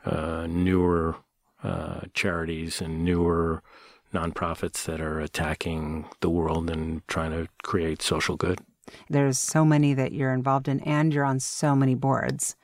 uh, 0.04 0.46
newer 0.50 1.16
uh, 1.62 2.00
charities 2.12 2.82
and 2.82 3.02
newer 3.02 3.62
nonprofits 4.12 4.84
that 4.84 5.00
are 5.00 5.18
attacking 5.18 6.04
the 6.20 6.28
world 6.28 6.68
and 6.68 7.00
trying 7.08 7.32
to 7.32 7.48
create 7.62 8.02
social 8.02 8.36
good. 8.36 8.58
There's 9.08 9.38
so 9.38 9.64
many 9.64 9.94
that 9.94 10.12
you're 10.12 10.34
involved 10.34 10.68
in, 10.68 10.80
and 10.80 11.14
you're 11.14 11.24
on 11.24 11.40
so 11.40 11.74
many 11.74 11.94
boards. 11.94 12.54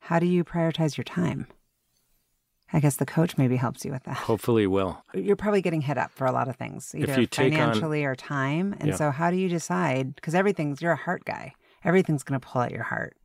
How 0.00 0.18
do 0.18 0.26
you 0.26 0.44
prioritize 0.44 0.96
your 0.96 1.04
time? 1.04 1.46
I 2.72 2.80
guess 2.80 2.96
the 2.96 3.06
coach 3.06 3.36
maybe 3.36 3.56
helps 3.56 3.84
you 3.84 3.90
with 3.90 4.04
that. 4.04 4.16
Hopefully, 4.16 4.66
will. 4.66 5.04
You're 5.12 5.36
probably 5.36 5.60
getting 5.60 5.80
hit 5.80 5.98
up 5.98 6.12
for 6.12 6.26
a 6.26 6.32
lot 6.32 6.48
of 6.48 6.56
things, 6.56 6.94
either 6.96 7.26
financially 7.26 8.04
on, 8.04 8.10
or 8.10 8.14
time. 8.14 8.76
And 8.78 8.90
yeah. 8.90 8.96
so, 8.96 9.10
how 9.10 9.30
do 9.30 9.36
you 9.36 9.48
decide? 9.48 10.14
Because 10.14 10.34
everything's, 10.34 10.80
you're 10.80 10.92
a 10.92 10.96
heart 10.96 11.24
guy. 11.24 11.54
Everything's 11.84 12.22
going 12.22 12.40
to 12.40 12.46
pull 12.46 12.62
at 12.62 12.70
your 12.70 12.84
heart. 12.84 13.16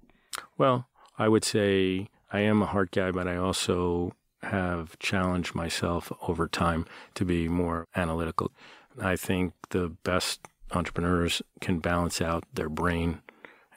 Well, 0.58 0.88
I 1.20 1.28
would 1.28 1.46
say 1.46 2.08
I 2.32 2.40
am 2.40 2.62
a 2.62 2.66
heart 2.66 2.92
guy, 2.92 3.12
but 3.12 3.28
I 3.28 3.36
also 3.36 4.14
have 4.42 4.98
challenged 5.00 5.54
myself 5.54 6.12
over 6.28 6.48
time 6.48 6.86
to 7.16 7.26
be 7.26 7.48
more 7.48 7.88
analytical. 7.96 8.52
I 9.00 9.16
think 9.16 9.54
the 9.70 9.90
best 9.90 10.42
entrepreneurs 10.72 11.42
can 11.62 11.80
balance 11.80 12.22
out 12.22 12.44
their 12.54 12.70
brain 12.70 13.22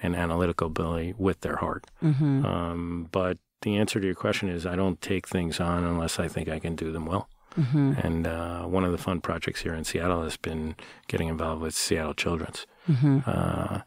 and 0.03 0.15
analytical 0.15 0.69
ability 0.69 1.15
with 1.19 1.41
their 1.41 1.57
heart. 1.57 1.87
Mm-hmm. 2.03 2.45
Um, 2.45 3.09
but 3.11 3.39
the 3.63 3.77
answer 3.77 4.01
to 4.01 4.07
your 4.07 4.15
question 4.15 4.49
is 4.49 4.67
I 4.67 4.77
don't 4.77 5.01
take 5.01 5.27
things 5.27 5.61
on 5.61 5.85
unless 5.85 6.19
I 6.19 6.29
think 6.29 6.49
I 6.49 6.59
can 6.59 6.77
do 6.77 6.93
them 6.93 7.07
well. 7.07 7.29
Mm-hmm. 7.57 7.95
And 7.99 8.27
uh, 8.27 8.63
one 8.65 8.85
of 8.85 8.93
the 8.93 8.99
fun 8.99 9.21
projects 9.21 9.63
here 9.63 9.75
in 9.75 9.85
Seattle 9.85 10.23
has 10.23 10.37
been 10.37 10.77
getting 11.09 11.29
involved 11.29 11.63
with 11.63 11.75
Seattle 11.75 12.15
Children's. 12.15 12.67
Mm-hmm. 12.89 13.19
Uh, 13.27 13.81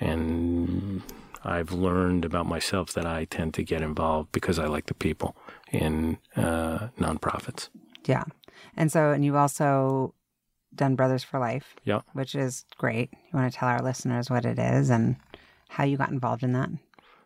and 0.00 1.02
I've 1.44 1.72
learned 1.72 2.24
about 2.24 2.46
myself 2.46 2.92
that 2.94 3.06
I 3.06 3.26
tend 3.26 3.54
to 3.54 3.62
get 3.62 3.82
involved 3.82 4.32
because 4.32 4.58
I 4.58 4.66
like 4.66 4.86
the 4.86 4.94
people 4.94 5.36
in 5.70 6.18
uh, 6.36 6.88
nonprofits. 6.98 7.68
Yeah. 8.06 8.24
And 8.76 8.90
so, 8.90 9.10
and 9.10 9.24
you've 9.24 9.36
also 9.36 10.14
done 10.74 10.96
Brothers 10.96 11.22
for 11.22 11.38
Life. 11.38 11.76
Yeah. 11.84 12.00
Which 12.14 12.34
is 12.34 12.64
great. 12.78 13.10
You 13.12 13.38
want 13.38 13.52
to 13.52 13.56
tell 13.56 13.68
our 13.68 13.82
listeners 13.82 14.30
what 14.30 14.44
it 14.44 14.58
is 14.58 14.90
and 14.90 15.16
how 15.72 15.84
you 15.84 15.96
got 15.96 16.10
involved 16.10 16.42
in 16.42 16.52
that? 16.52 16.68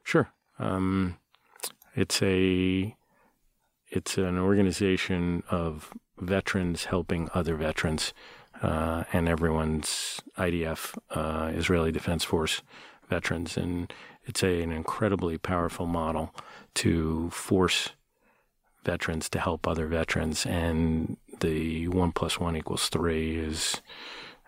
Sure. 0.02 0.28
Um, 0.58 1.18
it's 1.94 2.22
a 2.22 2.94
it's 3.88 4.18
an 4.18 4.38
organization 4.38 5.42
of 5.50 5.92
veterans 6.18 6.84
helping 6.84 7.28
other 7.34 7.56
veterans, 7.56 8.12
uh, 8.62 9.04
and 9.12 9.28
everyone's 9.28 10.22
IDF, 10.38 10.96
uh, 11.10 11.50
Israeli 11.54 11.92
Defense 11.92 12.24
Force 12.24 12.62
veterans, 13.08 13.56
and 13.56 13.92
it's 14.24 14.42
a, 14.42 14.62
an 14.62 14.72
incredibly 14.72 15.38
powerful 15.38 15.86
model 15.86 16.34
to 16.74 17.30
force 17.30 17.90
veterans 18.84 19.28
to 19.30 19.40
help 19.40 19.66
other 19.66 19.86
veterans, 19.86 20.46
and 20.46 21.16
the 21.40 21.88
one 21.88 22.12
plus 22.12 22.38
one 22.38 22.56
equals 22.56 22.88
three 22.88 23.36
is 23.36 23.82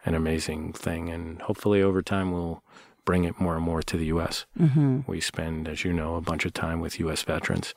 an 0.04 0.14
amazing 0.14 0.72
thing, 0.72 1.08
and 1.08 1.42
hopefully 1.42 1.82
over 1.82 2.02
time 2.02 2.32
we'll 2.32 2.62
bring 3.08 3.24
it 3.24 3.40
more 3.40 3.56
and 3.56 3.64
more 3.64 3.80
to 3.80 3.96
the 3.96 4.04
U.S. 4.06 4.44
Mm-hmm. 4.60 5.00
We 5.06 5.18
spend, 5.22 5.66
as 5.66 5.82
you 5.82 5.94
know, 5.94 6.16
a 6.16 6.20
bunch 6.20 6.44
of 6.44 6.52
time 6.52 6.78
with 6.78 7.00
U.S. 7.00 7.22
veterans, 7.22 7.74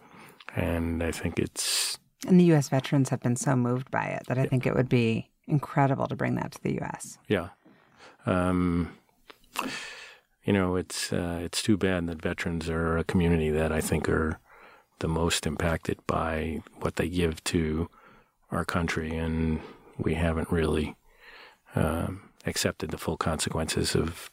and 0.57 1.01
I 1.01 1.11
think 1.11 1.39
it's. 1.39 1.97
And 2.27 2.38
the 2.38 2.43
U.S. 2.51 2.67
veterans 2.67 3.07
have 3.07 3.21
been 3.21 3.38
so 3.38 3.55
moved 3.55 3.89
by 3.89 4.07
it 4.07 4.23
that 4.27 4.38
I 4.38 4.45
think 4.45 4.65
it 4.65 4.75
would 4.75 4.89
be 4.89 5.29
incredible 5.47 6.08
to 6.08 6.17
bring 6.17 6.36
that 6.36 6.51
to 6.51 6.62
the 6.62 6.74
U.S. 6.74 7.17
Yeah, 7.29 7.47
um, 8.25 8.91
you 10.43 10.51
know, 10.51 10.75
it's 10.75 11.13
uh, 11.13 11.39
it's 11.41 11.63
too 11.63 11.78
bad 11.78 12.08
that 12.08 12.21
veterans 12.21 12.67
are 12.67 12.97
a 12.97 13.05
community 13.05 13.51
that 13.51 13.71
I 13.71 13.79
think 13.79 14.09
are 14.09 14.37
the 14.99 15.08
most 15.08 15.47
impacted 15.47 16.05
by 16.08 16.62
what 16.82 16.97
they 16.97 17.08
give 17.08 17.41
to 17.45 17.87
our 18.51 18.66
country, 18.66 19.16
and 19.16 19.62
we 19.97 20.16
haven't 20.16 20.51
really 20.51 20.97
um, 21.74 22.24
accepted 22.45 22.91
the 22.91 22.97
full 22.97 23.16
consequences 23.16 23.95
of 23.95 24.29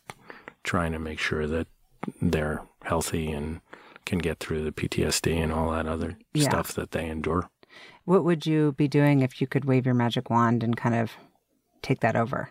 trying 0.65 0.93
to 0.93 0.99
make 0.99 1.19
sure 1.19 1.47
that 1.47 1.67
they're 2.21 2.63
healthy 2.83 3.31
and 3.31 3.61
can 4.05 4.19
get 4.19 4.39
through 4.39 4.65
the 4.65 4.73
PTSD 4.73 5.37
and 5.37 5.53
all 5.53 5.71
that 5.71 5.87
other 5.87 6.17
yeah. 6.33 6.49
stuff 6.49 6.73
that 6.73 6.93
they 6.93 7.07
endure. 7.07 7.51
What 8.05 8.25
would 8.25 8.47
you 8.47 8.73
be 8.73 8.89
doing 8.89 9.21
if 9.21 9.41
you 9.41 9.47
could 9.47 9.67
wave 9.67 9.85
your 9.85 9.95
magic 9.95 10.31
wand 10.31 10.65
and 10.65 10.77
kind 10.77 10.95
of 10.95 11.13
take 11.83 12.01
that 12.01 12.17
over? 12.17 12.51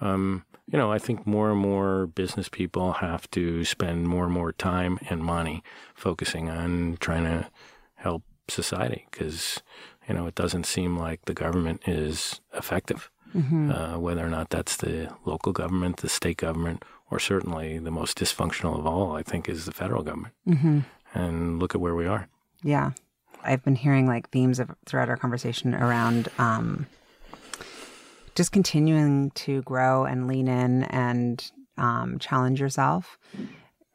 Um, 0.00 0.44
you 0.70 0.78
know, 0.78 0.92
I 0.92 0.98
think 0.98 1.26
more 1.26 1.50
and 1.50 1.58
more 1.58 2.06
business 2.06 2.48
people 2.48 2.94
have 2.94 3.28
to 3.32 3.64
spend 3.64 4.06
more 4.06 4.24
and 4.24 4.32
more 4.32 4.52
time 4.52 4.98
and 5.10 5.22
money 5.22 5.62
focusing 5.94 6.48
on 6.48 6.98
trying 7.00 7.24
to 7.24 7.50
help 7.96 8.22
society 8.48 9.06
because, 9.10 9.60
you 10.08 10.14
know, 10.14 10.26
it 10.26 10.34
doesn't 10.34 10.66
seem 10.66 10.96
like 10.96 11.24
the 11.24 11.34
government 11.34 11.82
is 11.86 12.40
effective. 12.54 13.10
Mm-hmm. 13.34 13.72
Uh, 13.72 13.98
whether 13.98 14.24
or 14.24 14.28
not 14.28 14.50
that's 14.50 14.76
the 14.76 15.12
local 15.24 15.52
government, 15.52 15.98
the 15.98 16.08
state 16.08 16.36
government, 16.36 16.84
or 17.12 17.18
certainly 17.18 17.78
the 17.78 17.90
most 17.90 18.18
dysfunctional 18.18 18.78
of 18.78 18.86
all, 18.86 19.14
I 19.14 19.22
think, 19.22 19.46
is 19.46 19.66
the 19.66 19.72
federal 19.72 20.02
government. 20.02 20.32
Mm-hmm. 20.48 20.78
And 21.12 21.58
look 21.58 21.74
at 21.74 21.80
where 21.80 21.94
we 21.94 22.06
are. 22.06 22.26
Yeah. 22.62 22.92
I've 23.44 23.62
been 23.62 23.76
hearing 23.76 24.06
like 24.06 24.30
themes 24.30 24.58
of 24.58 24.70
throughout 24.86 25.10
our 25.10 25.18
conversation 25.18 25.74
around 25.74 26.30
um, 26.38 26.86
just 28.34 28.50
continuing 28.50 29.30
to 29.32 29.60
grow 29.62 30.06
and 30.06 30.26
lean 30.26 30.48
in 30.48 30.84
and 30.84 31.52
um, 31.76 32.18
challenge 32.18 32.62
yourself. 32.62 33.18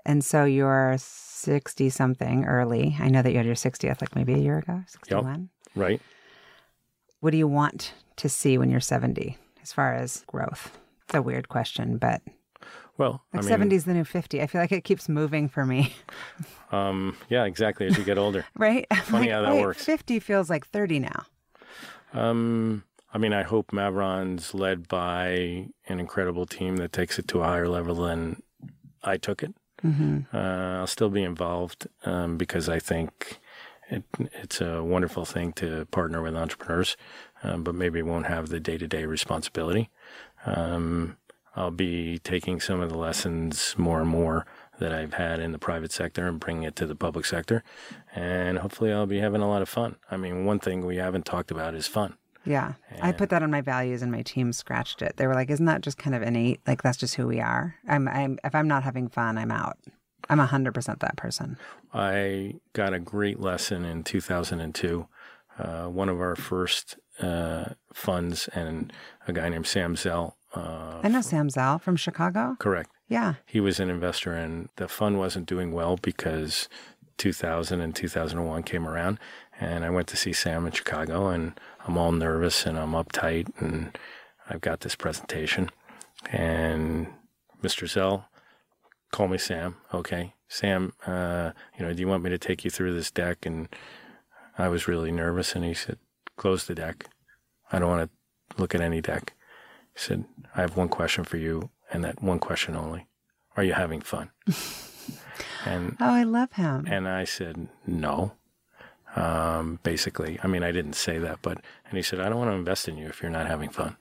And 0.06 0.24
so 0.24 0.46
you're 0.46 0.96
60 1.00 1.90
something 1.90 2.46
early. 2.46 2.98
I 3.00 3.08
know 3.08 3.24
that 3.24 3.32
you 3.32 3.38
had 3.38 3.48
your 3.48 3.56
60th 3.56 4.00
like 4.00 4.16
maybe 4.16 4.36
a 4.36 4.38
year 4.38 4.60
ago, 4.60 4.84
61. 4.86 5.50
Yep. 5.76 5.84
Right. 5.84 6.02
What 7.22 7.32
do 7.32 7.38
you 7.38 7.48
want 7.48 7.94
to 8.18 8.30
see 8.30 8.60
when 8.60 8.70
you're 8.70 8.80
70 8.80 9.40
as 9.64 9.74
far 9.74 9.96
as 9.96 10.24
growth? 10.28 10.78
It's 11.06 11.16
a 11.16 11.22
weird 11.24 11.50
question, 11.50 11.98
but 11.98 12.22
Well, 12.98 13.24
Like 13.34 13.40
I 13.40 13.46
mean, 13.46 13.50
70 13.50 13.76
is 13.76 13.86
the 13.86 13.94
new 13.94 14.04
50. 14.04 14.42
I 14.42 14.48
feel 14.48 14.62
like 14.62 14.72
it 14.72 14.84
keeps 14.84 15.08
moving 15.08 15.48
for 15.50 15.66
me, 15.66 15.94
um, 16.72 17.16
yeah, 17.30 17.46
exactly. 17.46 17.88
As 17.88 17.98
you 17.98 18.04
get 18.04 18.18
older, 18.18 18.46
right? 18.58 18.86
Funny 19.04 19.28
like, 19.28 19.32
how 19.32 19.42
that 19.44 19.54
wait, 19.54 19.62
works. 19.62 19.84
50 19.86 20.20
feels 20.20 20.50
like 20.50 20.66
30 20.66 21.00
now. 21.00 21.26
um, 22.14 22.84
I 23.14 23.18
mean, 23.18 23.34
I 23.34 23.44
hope 23.44 23.72
Maveron's 23.72 24.54
led 24.54 24.88
by 24.88 25.68
an 25.88 26.00
incredible 26.00 26.46
team 26.46 26.78
that 26.78 26.92
takes 26.92 27.18
it 27.20 27.28
to 27.30 27.42
a 27.42 27.46
higher 27.46 27.68
level 27.70 27.96
than 27.96 28.42
I 29.04 29.18
took 29.18 29.44
it. 29.44 29.54
hmm 29.82 30.20
Uh, 30.34 30.80
I'll 30.80 30.88
still 30.88 31.10
be 31.10 31.24
involved 31.24 31.88
um, 32.06 32.38
because 32.38 32.68
I 32.68 32.80
think 32.80 33.40
it, 33.90 34.04
it's 34.34 34.60
a 34.60 34.84
wonderful 34.84 35.24
thing 35.26 35.54
to 35.54 35.86
partner 35.92 36.22
with 36.22 36.36
entrepreneurs, 36.36 36.98
um, 37.44 37.64
but 37.64 37.76
maybe 37.76 38.02
won't 38.02 38.26
have 38.26 38.50
the 38.50 38.60
day 38.60 38.78
to 38.78 38.88
day 38.88 39.06
responsibility. 39.06 39.90
Um, 40.46 41.18
I'll 41.58 41.72
be 41.72 42.20
taking 42.20 42.60
some 42.60 42.82
of 42.82 42.90
the 42.90 42.98
lessons 42.98 43.74
more 43.78 44.00
and 44.00 44.10
more 44.10 44.46
that 44.78 44.94
I've 44.94 45.16
had 45.16 45.40
in 45.40 45.54
the 45.54 45.58
private 45.58 45.92
sector 45.92 46.28
and 46.28 46.40
bringing 46.40 46.64
it 46.64 46.76
to 46.76 46.86
the 46.86 46.96
public 46.96 47.26
sector. 47.26 47.64
And 48.16 48.60
hopefully, 48.60 48.94
I'll 48.94 49.08
be 49.08 49.20
having 49.20 49.42
a 49.42 49.50
lot 49.50 49.64
of 49.64 49.68
fun. 49.68 49.96
I 50.12 50.18
mean, 50.18 50.46
one 50.46 50.60
thing 50.60 50.86
we 50.86 50.98
haven't 50.98 51.26
talked 51.26 51.50
about 51.50 51.74
is 51.74 51.88
fun. 51.88 52.16
Yeah. 52.46 52.74
I 53.02 53.12
put 53.12 53.30
that 53.32 53.44
on 53.44 53.52
my 53.52 53.62
values 53.62 54.02
and 54.02 54.12
my 54.12 54.22
team 54.22 54.54
scratched 54.54 55.02
it. 55.02 55.18
They 55.18 55.28
were 55.28 55.34
like, 55.34 55.50
isn't 55.50 55.66
that 55.66 55.82
just 55.82 55.98
kind 55.98 56.16
of 56.16 56.22
innate? 56.22 56.62
Like, 56.66 56.82
that's 56.82 56.98
just 56.98 57.16
who 57.16 57.28
we 57.28 57.42
are. 57.42 57.76
I'm, 57.88 58.08
I'm, 58.08 58.40
if 58.44 58.56
I'm 58.56 58.68
not 58.68 58.84
having 58.84 59.10
fun, 59.10 59.38
I'm 59.38 59.52
out. 59.52 59.78
I'm 60.30 60.40
100% 60.40 61.00
that 61.00 61.18
person. 61.18 61.58
I 61.94 62.56
got 62.74 62.94
a 62.94 63.00
great 63.00 63.40
lesson 63.40 63.84
in 63.84 64.04
2002. 64.04 65.08
Uh, 65.60 65.86
one 65.88 66.08
of 66.08 66.22
our 66.22 66.36
first 66.36 66.98
uh, 67.20 67.66
funds 67.94 68.48
and 68.54 68.94
a 69.28 69.34
guy 69.34 69.50
named 69.50 69.68
Sam 69.68 69.96
Zell. 69.96 70.37
Uh, 70.58 71.00
I 71.04 71.08
know 71.10 71.22
Sam 71.22 71.50
Zell 71.50 71.80
from 71.80 71.96
Chicago. 71.96 72.56
correct. 72.60 72.90
Yeah. 73.08 73.36
He 73.46 73.60
was 73.62 73.80
an 73.80 73.90
investor, 73.90 74.34
and 74.34 74.70
the 74.76 74.88
fund 74.88 75.18
wasn't 75.18 75.46
doing 75.48 75.72
well 75.72 75.96
because 75.96 76.68
2000 77.18 77.80
and 77.80 77.96
2001 77.96 78.64
came 78.64 78.88
around. 78.88 79.20
And 79.60 79.86
I 79.86 79.90
went 79.90 80.08
to 80.10 80.18
see 80.18 80.34
Sam 80.34 80.66
in 80.66 80.72
Chicago, 80.74 81.28
and 81.28 81.60
I'm 81.88 81.98
all 81.98 82.12
nervous 82.12 82.66
and 82.66 82.78
I'm 82.78 82.92
uptight, 82.92 83.48
and 83.60 83.98
I've 84.50 84.62
got 84.62 84.82
this 84.82 84.96
presentation. 84.96 85.70
And 86.32 87.08
Mr. 87.64 87.88
Zell 87.88 88.26
call 89.12 89.28
me 89.30 89.38
Sam. 89.38 89.78
Okay, 89.94 90.34
Sam. 90.48 90.94
Uh, 91.06 91.52
you 91.78 91.86
know, 91.86 91.94
do 91.94 92.00
you 92.00 92.08
want 92.08 92.24
me 92.24 92.30
to 92.30 92.38
take 92.38 92.64
you 92.66 92.70
through 92.70 92.94
this 92.94 93.10
deck? 93.10 93.46
And 93.46 93.70
I 94.58 94.68
was 94.68 94.88
really 94.88 95.12
nervous, 95.12 95.56
and 95.56 95.64
he 95.64 95.74
said, 95.74 95.98
"Close 96.36 96.68
the 96.68 96.76
deck. 96.76 97.08
I 97.72 97.80
don't 97.80 97.90
want 97.90 98.12
to 98.12 98.62
look 98.62 98.76
at 98.76 98.82
any 98.82 99.02
deck." 99.02 99.34
He 99.98 100.04
said, 100.04 100.26
"I 100.56 100.62
have 100.62 100.78
one 100.78 100.90
question 100.90 101.24
for 101.24 101.38
you, 101.38 101.72
and 101.92 102.04
that 102.04 102.22
one 102.22 102.38
question 102.40 102.76
only: 102.76 103.08
Are 103.56 103.64
you 103.64 103.74
having 103.74 104.02
fun?" 104.02 104.30
and 105.66 105.98
Oh, 106.00 106.14
I 106.14 106.22
love 106.24 106.52
him. 106.54 106.86
and 106.88 107.08
I 107.08 107.24
said, 107.26 107.68
"No." 107.88 108.34
Um, 109.16 109.80
basically, 109.82 110.38
I 110.44 110.48
mean, 110.48 110.62
I 110.62 110.72
didn't 110.72 110.94
say 110.94 111.18
that, 111.18 111.40
but 111.42 111.58
and 111.88 111.98
he 111.98 112.04
said, 112.04 112.20
"I 112.20 112.30
don't 112.30 112.38
want 112.38 112.52
to 112.52 112.56
invest 112.56 112.88
in 112.88 112.98
you 112.98 113.08
if 113.08 113.22
you're 113.24 113.32
not 113.32 113.48
having 113.48 113.70
fun." 113.70 113.98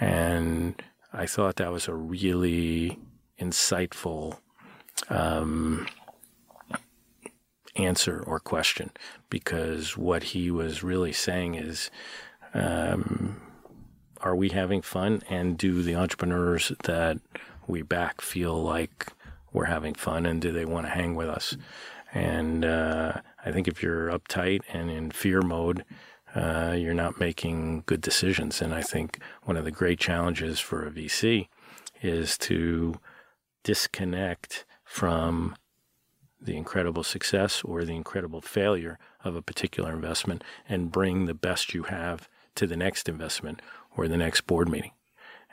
And 0.00 0.80
I 1.12 1.26
thought 1.26 1.56
that 1.56 1.70
was 1.70 1.86
a 1.86 1.94
really 1.94 2.98
insightful 3.38 4.38
um, 5.10 5.86
answer 7.76 8.22
or 8.26 8.40
question 8.40 8.90
because 9.28 9.96
what 9.96 10.22
he 10.22 10.50
was 10.50 10.82
really 10.82 11.12
saying 11.12 11.54
is 11.56 11.90
um, 12.54 13.40
are 14.24 14.34
we 14.34 14.48
having 14.48 14.82
fun? 14.82 15.22
And 15.28 15.56
do 15.56 15.82
the 15.82 15.94
entrepreneurs 15.94 16.72
that 16.84 17.18
we 17.68 17.82
back 17.82 18.20
feel 18.22 18.60
like 18.60 19.08
we're 19.52 19.66
having 19.66 19.94
fun 19.94 20.26
and 20.26 20.40
do 20.40 20.50
they 20.50 20.64
want 20.64 20.86
to 20.86 20.90
hang 20.90 21.14
with 21.14 21.28
us? 21.28 21.56
And 22.12 22.64
uh, 22.64 23.20
i 23.44 23.52
think 23.52 23.68
if 23.68 23.82
you're 23.82 24.08
uptight 24.08 24.62
and 24.72 24.90
in 24.90 25.10
fear 25.10 25.42
mode 25.42 25.84
uh, 26.34 26.74
you're 26.76 26.94
not 26.94 27.20
making 27.20 27.84
good 27.86 28.00
decisions. 28.00 28.60
And 28.62 28.74
i 28.74 28.82
think 28.82 29.20
one 29.42 29.56
of 29.56 29.64
the 29.64 29.70
great 29.70 30.00
challenges 30.00 30.58
for 30.58 30.86
a 30.86 30.90
vc 30.90 31.48
is 32.02 32.38
to 32.38 32.98
disconnect 33.62 34.64
from 34.84 35.56
the 36.40 36.56
incredible 36.56 37.02
success 37.02 37.62
or 37.64 37.84
the 37.84 37.96
incredible 37.96 38.40
failure 38.40 38.98
of 39.24 39.34
a 39.34 39.42
particular 39.42 39.92
investment 39.92 40.44
and 40.68 40.92
bring 40.92 41.24
the 41.24 41.34
best 41.34 41.74
you 41.74 41.84
have 41.84 42.28
to 42.54 42.66
the 42.66 42.76
next 42.76 43.08
investment 43.08 43.60
or 43.96 44.08
the 44.08 44.16
next 44.16 44.42
board 44.46 44.68
meeting. 44.68 44.92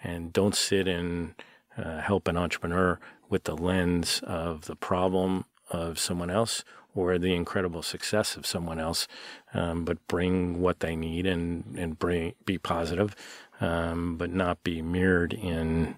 And 0.04 0.34
don't 0.34 0.56
sit 0.56 0.88
and 0.88 1.36
uh, 1.78 2.00
help 2.02 2.28
an 2.28 2.38
entrepreneur 2.38 3.00
with 3.30 3.44
the 3.44 3.56
lens 3.56 4.22
of 4.24 4.66
the 4.66 4.76
problem 4.76 5.46
of 5.70 6.00
someone 6.00 6.30
else 6.30 6.64
or 6.94 7.18
the 7.18 7.34
incredible 7.34 7.82
success 7.82 8.36
of 8.36 8.46
someone 8.46 8.80
else, 8.80 9.08
um, 9.54 9.86
but 9.86 10.06
bring 10.08 10.60
what 10.60 10.82
they 10.82 10.96
need 10.96 11.26
and, 11.26 11.64
and 11.78 11.98
bring, 11.98 12.34
be 12.46 12.58
positive, 12.58 13.16
um, 13.62 14.18
but 14.18 14.30
not 14.30 14.62
be 14.64 14.82
mirrored 14.82 15.34
in 15.34 15.96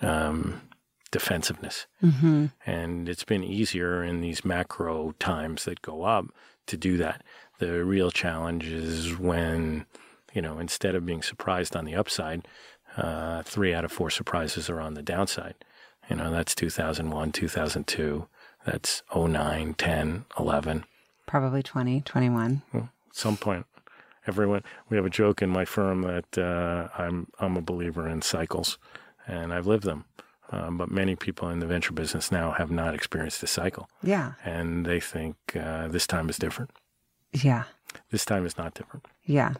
um, 0.00 0.62
defensiveness. 1.10 1.86
hmm 2.00 2.46
And 2.64 3.08
it's 3.08 3.24
been 3.24 3.44
easier 3.44 4.02
in 4.02 4.20
these 4.20 4.44
macro 4.44 5.12
times 5.18 5.64
that 5.64 5.82
go 5.82 6.04
up 6.04 6.26
to 6.66 6.76
do 6.76 6.96
that. 6.98 7.22
The 7.58 7.84
real 7.84 8.10
challenge 8.10 8.66
is 8.66 9.18
when, 9.18 9.84
you 10.38 10.42
know, 10.42 10.60
instead 10.60 10.94
of 10.94 11.04
being 11.04 11.20
surprised 11.20 11.74
on 11.74 11.84
the 11.84 11.96
upside, 11.96 12.46
uh, 12.96 13.42
three 13.42 13.74
out 13.74 13.84
of 13.84 13.90
four 13.90 14.08
surprises 14.08 14.70
are 14.70 14.80
on 14.80 14.94
the 14.94 15.02
downside. 15.02 15.56
You 16.08 16.14
know, 16.14 16.30
that's 16.30 16.54
2001, 16.54 17.32
2002, 17.32 18.28
that's 18.64 19.02
09, 19.12 19.74
10, 19.74 20.24
11. 20.38 20.84
Probably 21.26 21.60
20, 21.64 22.02
21. 22.02 22.62
At 22.72 22.84
some 23.10 23.36
point, 23.36 23.66
everyone, 24.28 24.62
we 24.88 24.96
have 24.96 25.04
a 25.06 25.10
joke 25.10 25.42
in 25.42 25.50
my 25.50 25.64
firm 25.64 26.02
that 26.02 26.38
uh, 26.38 26.86
I'm, 26.96 27.26
I'm 27.40 27.56
a 27.56 27.60
believer 27.60 28.08
in 28.08 28.22
cycles 28.22 28.78
and 29.26 29.52
I've 29.52 29.66
lived 29.66 29.82
them. 29.82 30.04
Um, 30.52 30.78
but 30.78 30.88
many 30.88 31.16
people 31.16 31.48
in 31.48 31.58
the 31.58 31.66
venture 31.66 31.92
business 31.92 32.30
now 32.30 32.52
have 32.52 32.70
not 32.70 32.94
experienced 32.94 33.42
a 33.42 33.48
cycle 33.48 33.88
Yeah. 34.04 34.34
and 34.44 34.86
they 34.86 35.00
think 35.00 35.34
uh, 35.56 35.88
this 35.88 36.06
time 36.06 36.28
is 36.30 36.36
different. 36.38 36.70
Yeah. 37.32 37.64
This 38.12 38.24
time 38.24 38.46
is 38.46 38.56
not 38.56 38.74
different. 38.74 39.04
Yeah. 39.24 39.54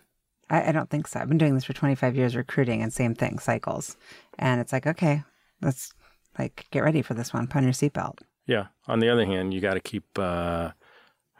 I, 0.50 0.68
I 0.68 0.72
don't 0.72 0.90
think 0.90 1.06
so. 1.08 1.20
I've 1.20 1.28
been 1.28 1.38
doing 1.38 1.54
this 1.54 1.64
for 1.64 1.72
25 1.72 2.16
years 2.16 2.36
recruiting 2.36 2.82
and 2.82 2.92
same 2.92 3.14
thing, 3.14 3.38
cycles. 3.38 3.96
And 4.38 4.60
it's 4.60 4.72
like, 4.72 4.86
okay, 4.86 5.22
let's 5.60 5.92
like 6.38 6.66
get 6.70 6.84
ready 6.84 7.02
for 7.02 7.14
this 7.14 7.32
one. 7.32 7.46
Put 7.46 7.58
on 7.58 7.64
your 7.64 7.72
seatbelt. 7.72 8.20
Yeah. 8.46 8.66
On 8.86 9.00
the 9.00 9.08
other 9.08 9.26
hand, 9.26 9.52
you 9.52 9.60
got 9.60 9.74
to 9.74 9.80
keep 9.80 10.04
uh, 10.18 10.70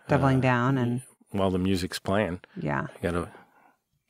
Doubling 0.09 0.41
down 0.41 0.79
and 0.79 1.03
while 1.31 1.51
the 1.51 1.59
music's 1.59 1.99
playing. 1.99 2.41
yeah. 2.57 2.83
You 3.03 3.11
got 3.11 3.13
to 3.13 3.29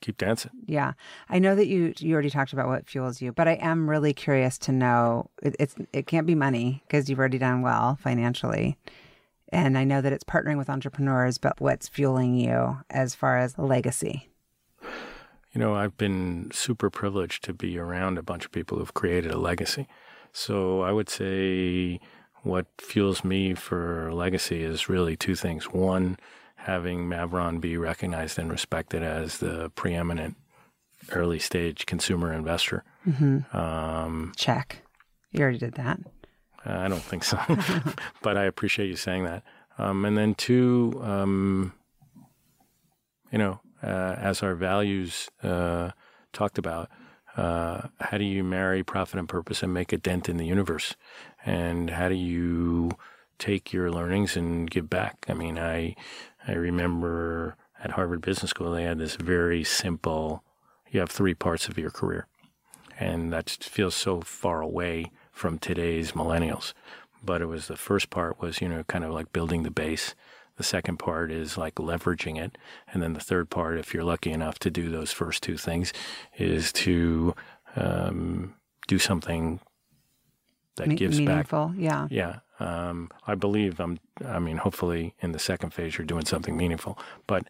keep 0.01 0.17
dancing. 0.17 0.51
Yeah, 0.65 0.93
I 1.27 1.39
know 1.39 1.55
that 1.55 1.67
you 1.67 1.93
you 1.97 2.13
already 2.13 2.29
talked 2.29 2.53
about 2.53 2.67
what 2.67 2.87
fuels 2.87 3.21
you, 3.21 3.33
but 3.33 3.47
I 3.49 3.53
am 3.55 3.89
really 3.89 4.13
curious 4.13 4.57
to 4.59 4.71
know. 4.71 5.29
It, 5.43 5.55
it's 5.59 5.75
it 5.91 6.07
can't 6.07 6.25
be 6.25 6.35
money 6.35 6.83
because 6.87 7.09
you've 7.09 7.19
already 7.19 7.37
done 7.37 7.61
well 7.61 7.97
financially, 8.01 8.77
and 9.51 9.77
I 9.77 9.83
know 9.83 9.99
that 9.99 10.13
it's 10.13 10.23
partnering 10.23 10.57
with 10.57 10.69
entrepreneurs. 10.69 11.37
But 11.37 11.59
what's 11.59 11.89
fueling 11.89 12.35
you 12.35 12.77
as 12.89 13.13
far 13.13 13.37
as 13.37 13.57
legacy? 13.57 14.29
You 15.53 15.59
know, 15.59 15.75
I've 15.75 15.97
been 15.97 16.51
super 16.53 16.89
privileged 16.89 17.43
to 17.45 17.53
be 17.53 17.77
around 17.77 18.17
a 18.17 18.23
bunch 18.23 18.45
of 18.45 18.51
people 18.51 18.77
who've 18.77 18.93
created 18.93 19.31
a 19.31 19.37
legacy. 19.37 19.87
So 20.31 20.81
I 20.81 20.91
would 20.91 21.09
say 21.09 21.99
what 22.43 22.67
fuels 22.77 23.23
me 23.23 23.53
for 23.55 24.13
legacy 24.13 24.61
is 24.63 24.89
really 24.89 25.15
two 25.17 25.35
things. 25.35 25.65
One, 25.65 26.17
having 26.55 27.07
Maveron 27.07 27.59
be 27.59 27.77
recognized 27.77 28.37
and 28.37 28.51
respected 28.51 29.01
as 29.01 29.39
the 29.39 29.69
preeminent 29.71 30.35
early 31.11 31.39
stage 31.39 31.85
consumer 31.85 32.33
investor. 32.33 32.83
Um, 33.53 34.33
Check. 34.35 34.83
You 35.31 35.41
already 35.41 35.57
did 35.57 35.73
that. 35.75 35.99
I 36.65 36.87
don't 36.87 37.01
think 37.01 37.23
so, 37.23 37.39
but 38.21 38.37
I 38.37 38.43
appreciate 38.43 38.87
you 38.87 38.95
saying 38.95 39.23
that. 39.23 39.43
Um, 39.77 40.03
and 40.05 40.17
then 40.17 40.35
two, 40.35 40.99
um, 41.03 41.73
you 43.31 43.37
know, 43.37 43.53
uh, 43.53 43.68
as 43.87 44.43
our 44.43 44.55
values 44.55 45.29
uh, 45.43 45.91
talked 46.33 46.57
about, 46.57 46.89
uh, 47.37 47.87
how 48.01 48.17
do 48.17 48.25
you 48.25 48.43
marry 48.43 48.83
profit 48.83 49.19
and 49.19 49.29
purpose 49.29 49.63
and 49.63 49.73
make 49.73 49.93
a 49.93 49.97
dent 49.97 50.27
in 50.27 50.37
the 50.37 50.45
universe? 50.45 50.95
And 51.45 51.91
how 51.91 52.09
do 52.09 52.15
you 52.15 52.91
take 53.37 53.71
your 53.71 53.91
learnings 53.91 54.35
and 54.35 54.69
give 54.69 54.89
back? 54.89 55.25
I 55.29 55.33
mean, 55.33 55.57
I 55.57 55.95
I 56.47 56.53
remember 56.53 57.55
at 57.81 57.91
Harvard 57.91 58.21
Business 58.21 58.49
School 58.49 58.71
they 58.71 58.83
had 58.83 58.99
this 58.99 59.15
very 59.15 59.63
simple. 59.63 60.43
You 60.91 60.99
have 60.99 61.11
three 61.11 61.33
parts 61.33 61.67
of 61.67 61.77
your 61.77 61.91
career, 61.91 62.27
and 62.99 63.31
that 63.31 63.49
feels 63.49 63.95
so 63.95 64.21
far 64.21 64.61
away 64.61 65.11
from 65.31 65.59
today's 65.59 66.13
millennials. 66.13 66.73
But 67.23 67.41
it 67.41 67.45
was 67.45 67.67
the 67.67 67.77
first 67.77 68.09
part 68.09 68.41
was, 68.41 68.61
you 68.61 68.67
know, 68.67 68.83
kind 68.83 69.03
of 69.03 69.11
like 69.11 69.31
building 69.33 69.63
the 69.63 69.71
base. 69.71 70.15
The 70.59 70.63
second 70.65 70.97
part 70.99 71.31
is 71.31 71.57
like 71.57 71.75
leveraging 71.75 72.37
it. 72.37 72.57
And 72.91 73.01
then 73.01 73.13
the 73.13 73.19
third 73.21 73.49
part, 73.49 73.79
if 73.79 73.93
you're 73.93 74.03
lucky 74.03 74.31
enough 74.31 74.59
to 74.59 74.69
do 74.69 74.89
those 74.91 75.11
first 75.11 75.41
two 75.41 75.55
things, 75.57 75.93
is 76.37 76.73
to 76.73 77.33
um, 77.77 78.55
do 78.87 78.99
something 78.99 79.61
that 80.75 80.87
Me- 80.89 80.95
gives 80.95 81.17
back. 81.19 81.27
meaningful. 81.27 81.73
Yeah. 81.77 82.07
Yeah. 82.11 82.39
Um, 82.59 83.09
I 83.25 83.35
believe 83.35 83.79
I'm, 83.79 83.99
I 84.25 84.39
mean, 84.39 84.57
hopefully 84.57 85.15
in 85.21 85.31
the 85.31 85.39
second 85.39 85.73
phase, 85.73 85.97
you're 85.97 86.05
doing 86.05 86.25
something 86.25 86.57
meaningful. 86.57 86.99
But 87.25 87.47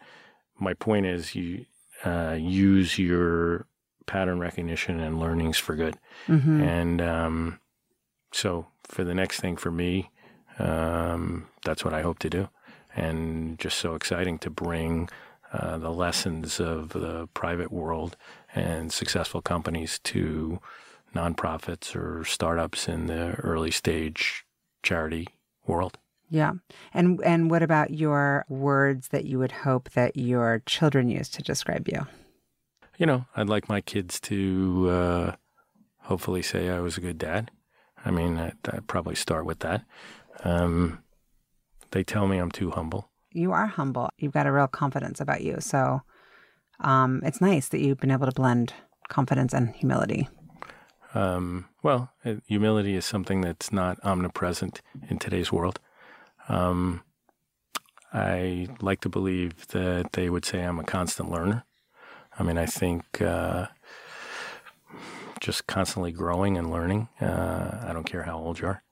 my 0.56 0.74
point 0.74 1.06
is 1.06 1.34
you 1.34 1.66
uh, 2.04 2.36
use 2.38 2.96
your 2.96 3.66
pattern 4.06 4.38
recognition 4.38 5.00
and 5.00 5.18
learnings 5.18 5.58
for 5.58 5.74
good. 5.74 5.96
hmm 6.26 6.62
And 6.62 7.00
um, 7.02 7.58
so 8.32 8.68
for 8.84 9.02
the 9.02 9.14
next 9.14 9.40
thing 9.40 9.56
for 9.56 9.72
me, 9.72 10.10
um, 10.60 11.48
that's 11.64 11.84
what 11.84 11.92
I 11.94 12.02
hope 12.02 12.18
to 12.20 12.30
do. 12.30 12.48
And 12.94 13.58
just 13.58 13.78
so 13.78 13.94
exciting 13.94 14.38
to 14.40 14.50
bring 14.50 15.08
uh, 15.52 15.78
the 15.78 15.90
lessons 15.90 16.60
of 16.60 16.90
the 16.90 17.28
private 17.34 17.72
world 17.72 18.16
and 18.54 18.92
successful 18.92 19.42
companies 19.42 19.98
to 20.04 20.60
nonprofits 21.14 21.96
or 21.96 22.24
startups 22.24 22.88
in 22.88 23.06
the 23.06 23.34
early 23.42 23.70
stage 23.70 24.44
charity 24.82 25.28
world. 25.66 25.98
Yeah. 26.28 26.52
And 26.94 27.20
and 27.24 27.50
what 27.50 27.62
about 27.62 27.90
your 27.90 28.44
words 28.48 29.08
that 29.08 29.24
you 29.24 29.38
would 29.40 29.52
hope 29.52 29.90
that 29.90 30.16
your 30.16 30.62
children 30.64 31.08
use 31.08 31.28
to 31.30 31.42
describe 31.42 31.88
you? 31.88 32.06
You 32.96 33.06
know, 33.06 33.24
I'd 33.34 33.48
like 33.48 33.68
my 33.68 33.80
kids 33.80 34.20
to 34.20 34.88
uh, 34.90 35.32
hopefully 36.02 36.42
say 36.42 36.68
I 36.68 36.80
was 36.80 36.96
a 36.96 37.00
good 37.00 37.18
dad. 37.18 37.50
I 38.04 38.10
mean, 38.10 38.38
I'd, 38.38 38.56
I'd 38.70 38.86
probably 38.86 39.16
start 39.16 39.44
with 39.44 39.60
that. 39.60 39.84
Um, 40.44 41.02
they 41.90 42.04
tell 42.04 42.26
me 42.26 42.38
I'm 42.38 42.50
too 42.50 42.70
humble. 42.70 43.10
You 43.32 43.52
are 43.52 43.66
humble. 43.66 44.10
You've 44.18 44.32
got 44.32 44.46
a 44.46 44.52
real 44.52 44.66
confidence 44.66 45.20
about 45.20 45.42
you. 45.42 45.56
So 45.60 46.02
um, 46.80 47.20
it's 47.24 47.40
nice 47.40 47.68
that 47.68 47.80
you've 47.80 48.00
been 48.00 48.10
able 48.10 48.26
to 48.26 48.32
blend 48.32 48.74
confidence 49.08 49.52
and 49.52 49.74
humility. 49.74 50.28
Um, 51.14 51.68
well, 51.82 52.10
uh, 52.24 52.34
humility 52.46 52.94
is 52.94 53.04
something 53.04 53.40
that's 53.40 53.72
not 53.72 53.98
omnipresent 54.04 54.80
in 55.08 55.18
today's 55.18 55.50
world. 55.52 55.80
Um, 56.48 57.02
I 58.12 58.68
like 58.80 59.00
to 59.02 59.08
believe 59.08 59.68
that 59.68 60.12
they 60.12 60.30
would 60.30 60.44
say 60.44 60.62
I'm 60.62 60.78
a 60.78 60.84
constant 60.84 61.30
learner. 61.30 61.64
I 62.38 62.42
mean, 62.42 62.58
I 62.58 62.66
think 62.66 63.20
uh, 63.20 63.66
just 65.40 65.66
constantly 65.66 66.12
growing 66.12 66.56
and 66.56 66.70
learning. 66.70 67.08
Uh, 67.20 67.84
I 67.86 67.92
don't 67.92 68.04
care 68.04 68.22
how 68.22 68.38
old 68.38 68.60
you 68.60 68.68
are. 68.68 68.82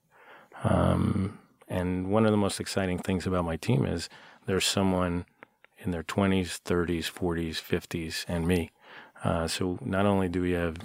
Um, 0.64 1.38
and 1.68 2.10
one 2.10 2.24
of 2.24 2.30
the 2.30 2.36
most 2.36 2.60
exciting 2.60 2.98
things 2.98 3.26
about 3.26 3.44
my 3.44 3.56
team 3.56 3.84
is 3.84 4.08
there's 4.46 4.64
someone 4.66 5.26
in 5.78 5.90
their 5.92 6.02
20s, 6.02 6.60
30s, 6.62 7.10
40s, 7.12 7.62
50s, 7.62 8.24
and 8.28 8.46
me. 8.46 8.70
Uh, 9.22 9.46
so 9.46 9.78
not 9.82 10.06
only 10.06 10.28
do 10.28 10.40
we 10.42 10.52
have 10.52 10.76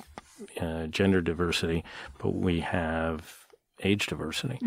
uh, 0.60 0.88
gender 0.88 1.22
diversity, 1.22 1.84
but 2.20 2.32
we 2.36 2.60
have 2.60 3.48
age 3.84 4.08
diversity. 4.08 4.60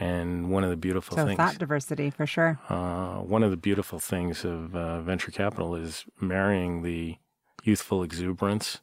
And 0.00 0.50
one 0.50 0.64
of 0.64 0.70
the 0.70 0.76
beautiful 0.76 1.16
So 1.16 1.26
things, 1.26 1.36
thought 1.36 1.58
diversity 1.58 2.10
for 2.10 2.26
sure. 2.26 2.58
uh, 2.68 3.16
one 3.18 3.42
of 3.42 3.50
the 3.50 3.56
beautiful 3.56 3.98
things 3.98 4.44
of 4.44 4.74
uh, 4.74 5.00
venture 5.02 5.30
capital 5.30 5.74
is 5.74 6.04
marrying 6.20 6.82
the 6.82 7.16
youthful 7.62 8.02
exuberance 8.02 8.80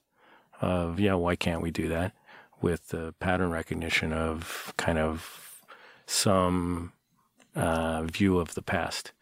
of, 0.61 0.99
yeah, 0.99 1.13
why 1.15 1.35
can't 1.35 1.61
we 1.61 1.71
do 1.71 1.87
that? 1.89 2.13
With 2.61 2.89
the 2.89 3.13
pattern 3.19 3.49
recognition 3.51 4.13
of 4.13 4.73
kind 4.77 4.97
of 4.99 5.50
some 6.11 6.91
uh, 7.55 8.03
view 8.03 8.37
of 8.37 8.53
the 8.53 8.61
past. 8.61 9.13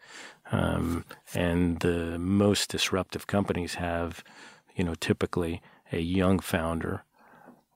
Um, 0.52 1.04
and 1.32 1.78
the 1.80 2.18
most 2.18 2.70
disruptive 2.70 3.26
companies 3.26 3.74
have, 3.74 4.24
you 4.74 4.82
know, 4.82 4.94
typically 4.94 5.62
a 5.92 6.00
young 6.00 6.40
founder 6.40 7.04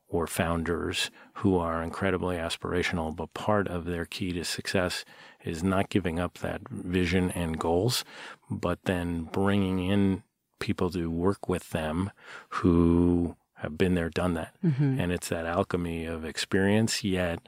or 0.08 0.26
founders 0.26 1.10
who 1.34 1.56
are 1.56 1.82
incredibly 1.82 2.36
aspirational, 2.36 3.14
but 3.14 3.34
part 3.34 3.68
of 3.68 3.84
their 3.84 4.04
key 4.04 4.32
to 4.32 4.44
success 4.44 5.04
is 5.44 5.62
not 5.62 5.88
giving 5.90 6.18
up 6.18 6.38
that 6.38 6.68
vision 6.68 7.30
and 7.30 7.58
goals, 7.58 8.04
but 8.50 8.80
then 8.84 9.24
bringing 9.24 9.78
in 9.78 10.22
people 10.58 10.90
to 10.90 11.10
work 11.10 11.48
with 11.48 11.70
them 11.70 12.10
who 12.48 13.36
have 13.54 13.78
been 13.78 13.94
there, 13.94 14.10
done 14.10 14.34
that. 14.34 14.54
And 15.00 15.12
it's 15.12 15.28
that 15.28 15.46
alchemy 15.46 16.04
of 16.04 16.24
experience, 16.24 17.04
yet 17.04 17.40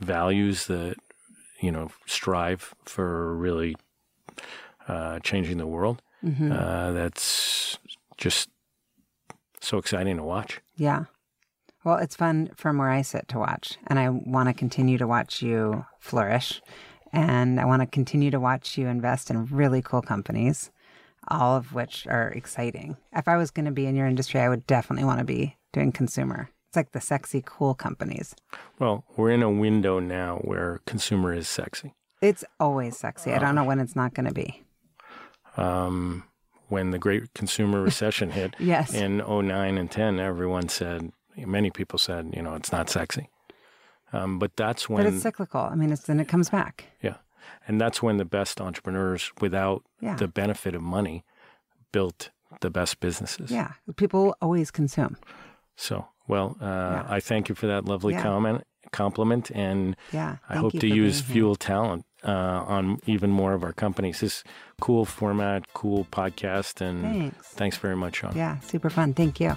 values 0.00 0.66
that, 0.66 0.96
you 1.60 1.72
know, 1.72 1.90
strive 2.06 2.74
for 2.84 3.34
really 3.36 3.76
uh, 4.88 5.18
changing 5.20 5.58
the 5.58 5.66
world. 5.66 6.02
Uh, 6.52 6.92
that's 6.92 7.78
just 8.16 8.48
so 9.60 9.78
exciting 9.78 10.16
to 10.16 10.22
watch. 10.22 10.60
Yeah. 10.76 11.04
Well, 11.84 11.98
it's 11.98 12.16
fun 12.16 12.50
from 12.56 12.78
where 12.78 12.90
I 12.90 13.02
sit 13.02 13.28
to 13.28 13.38
watch. 13.38 13.78
And 13.86 13.98
I 13.98 14.08
want 14.08 14.48
to 14.48 14.54
continue 14.54 14.98
to 14.98 15.06
watch 15.06 15.40
you 15.40 15.86
flourish. 16.00 16.60
And 17.12 17.60
I 17.60 17.64
want 17.64 17.82
to 17.82 17.86
continue 17.86 18.30
to 18.32 18.40
watch 18.40 18.76
you 18.76 18.88
invest 18.88 19.30
in 19.30 19.46
really 19.46 19.82
cool 19.82 20.02
companies, 20.02 20.70
all 21.28 21.56
of 21.56 21.72
which 21.72 22.06
are 22.08 22.28
exciting. 22.30 22.96
If 23.12 23.28
I 23.28 23.36
was 23.36 23.52
going 23.52 23.66
to 23.66 23.72
be 23.72 23.86
in 23.86 23.94
your 23.94 24.08
industry, 24.08 24.40
I 24.40 24.48
would 24.48 24.66
definitely 24.66 25.04
want 25.04 25.20
to 25.20 25.24
be 25.24 25.56
doing 25.72 25.92
consumer. 25.92 26.50
It's 26.68 26.76
like 26.76 26.92
the 26.92 27.00
sexy, 27.00 27.42
cool 27.46 27.74
companies. 27.74 28.34
Well, 28.78 29.04
we're 29.16 29.30
in 29.30 29.42
a 29.42 29.50
window 29.50 29.98
now 30.00 30.38
where 30.38 30.80
consumer 30.86 31.32
is 31.32 31.48
sexy. 31.48 31.94
It's 32.20 32.44
always 32.58 32.96
sexy. 32.96 33.32
I 33.32 33.38
don't 33.38 33.54
know 33.54 33.64
when 33.64 33.78
it's 33.80 33.94
not 33.96 34.14
going 34.14 34.26
to 34.26 34.34
be. 34.34 34.62
Um, 35.56 36.24
when 36.68 36.90
the 36.90 36.98
great 36.98 37.32
consumer 37.34 37.82
recession 37.90 38.30
hit 38.30 38.54
Yes. 38.58 38.92
in 38.94 39.18
09 39.18 39.78
and 39.78 39.90
10, 39.90 40.18
everyone 40.18 40.68
said, 40.68 41.12
many 41.36 41.70
people 41.70 41.98
said, 41.98 42.32
you 42.34 42.42
know, 42.42 42.54
it's 42.54 42.72
not 42.72 42.90
sexy. 42.90 43.28
Um, 44.12 44.38
but 44.38 44.56
that's 44.56 44.88
when, 44.88 45.04
But 45.04 45.12
it's 45.12 45.22
cyclical. 45.22 45.60
I 45.60 45.74
mean, 45.74 45.92
it's 45.92 46.02
then 46.02 46.20
it 46.20 46.28
comes 46.28 46.50
back. 46.50 46.86
yeah. 47.02 47.16
And 47.68 47.80
that's 47.80 48.02
when 48.02 48.16
the 48.16 48.24
best 48.24 48.60
entrepreneurs, 48.60 49.30
without 49.40 49.84
Yeah. 50.00 50.16
the 50.16 50.26
benefit 50.26 50.74
of 50.74 50.82
money, 50.82 51.24
built 51.92 52.30
the 52.60 52.70
best 52.70 52.98
businesses. 52.98 53.50
Yeah. 53.52 53.72
People 53.96 54.34
always 54.40 54.70
consume. 54.72 55.16
So, 55.76 56.08
well, 56.28 56.56
uh, 56.60 57.02
I 57.08 57.20
thank 57.20 57.48
you 57.48 57.54
for 57.54 57.66
that 57.66 57.84
lovely 57.84 58.14
Yeah. 58.14 58.22
comment, 58.22 58.64
compliment, 58.92 59.50
and 59.54 59.96
Yeah. 60.12 60.36
I 60.48 60.56
hope 60.56 60.72
to 60.72 60.86
use 60.86 61.20
being 61.22 61.26
here. 61.26 61.32
Fuel 61.34 61.56
Talent 61.56 62.04
uh, 62.24 62.30
on 62.66 62.98
even 63.06 63.30
more 63.30 63.52
of 63.54 63.62
our 63.62 63.72
companies. 63.72 64.20
This 64.20 64.42
cool 64.80 65.04
format, 65.04 65.72
cool 65.74 66.06
podcast, 66.10 66.80
and 66.80 67.02
Thanks. 67.02 67.48
thanks 67.48 67.76
very 67.76 67.96
much, 67.96 68.16
Sean. 68.16 68.32
Yeah, 68.34 68.58
super 68.60 68.90
fun. 68.90 69.14
Thank 69.14 69.40
you. 69.40 69.56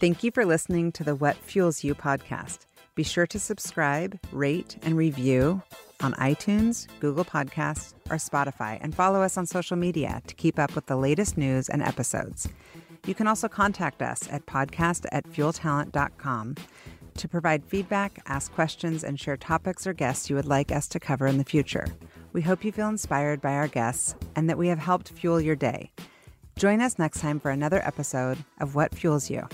Thank 0.00 0.24
you 0.24 0.30
for 0.32 0.44
listening 0.44 0.90
to 0.92 1.04
the 1.04 1.14
What 1.14 1.36
Fuels 1.36 1.84
You 1.84 1.94
podcast. 1.94 2.60
Be 2.94 3.04
sure 3.04 3.26
to 3.28 3.38
subscribe, 3.38 4.18
rate, 4.32 4.76
and 4.82 4.96
review 4.96 5.62
on 6.02 6.12
iTunes, 6.14 6.88
Google 7.00 7.24
Podcasts, 7.24 7.94
or 8.10 8.16
Spotify, 8.16 8.78
and 8.82 8.94
follow 8.94 9.22
us 9.22 9.38
on 9.38 9.46
social 9.46 9.76
media 9.76 10.20
to 10.26 10.34
keep 10.34 10.58
up 10.58 10.74
with 10.74 10.86
the 10.86 10.96
latest 10.96 11.38
news 11.38 11.68
and 11.68 11.82
episodes. 11.82 12.48
You 13.06 13.14
can 13.14 13.26
also 13.26 13.48
contact 13.48 14.00
us 14.00 14.28
at 14.30 14.46
podcast 14.46 15.06
at 15.10 15.28
fueltalent.com 15.28 16.56
to 17.14 17.28
provide 17.28 17.64
feedback, 17.64 18.22
ask 18.26 18.52
questions, 18.52 19.04
and 19.04 19.18
share 19.18 19.36
topics 19.36 19.86
or 19.86 19.92
guests 19.92 20.30
you 20.30 20.36
would 20.36 20.46
like 20.46 20.72
us 20.72 20.88
to 20.88 21.00
cover 21.00 21.26
in 21.26 21.38
the 21.38 21.44
future. 21.44 21.86
We 22.32 22.42
hope 22.42 22.64
you 22.64 22.72
feel 22.72 22.88
inspired 22.88 23.40
by 23.40 23.54
our 23.54 23.68
guests 23.68 24.14
and 24.36 24.48
that 24.48 24.58
we 24.58 24.68
have 24.68 24.78
helped 24.78 25.10
fuel 25.10 25.40
your 25.40 25.56
day. 25.56 25.90
Join 26.56 26.80
us 26.80 26.98
next 26.98 27.20
time 27.20 27.40
for 27.40 27.50
another 27.50 27.84
episode 27.84 28.38
of 28.60 28.74
What 28.74 28.94
Fuels 28.94 29.30
You. 29.30 29.48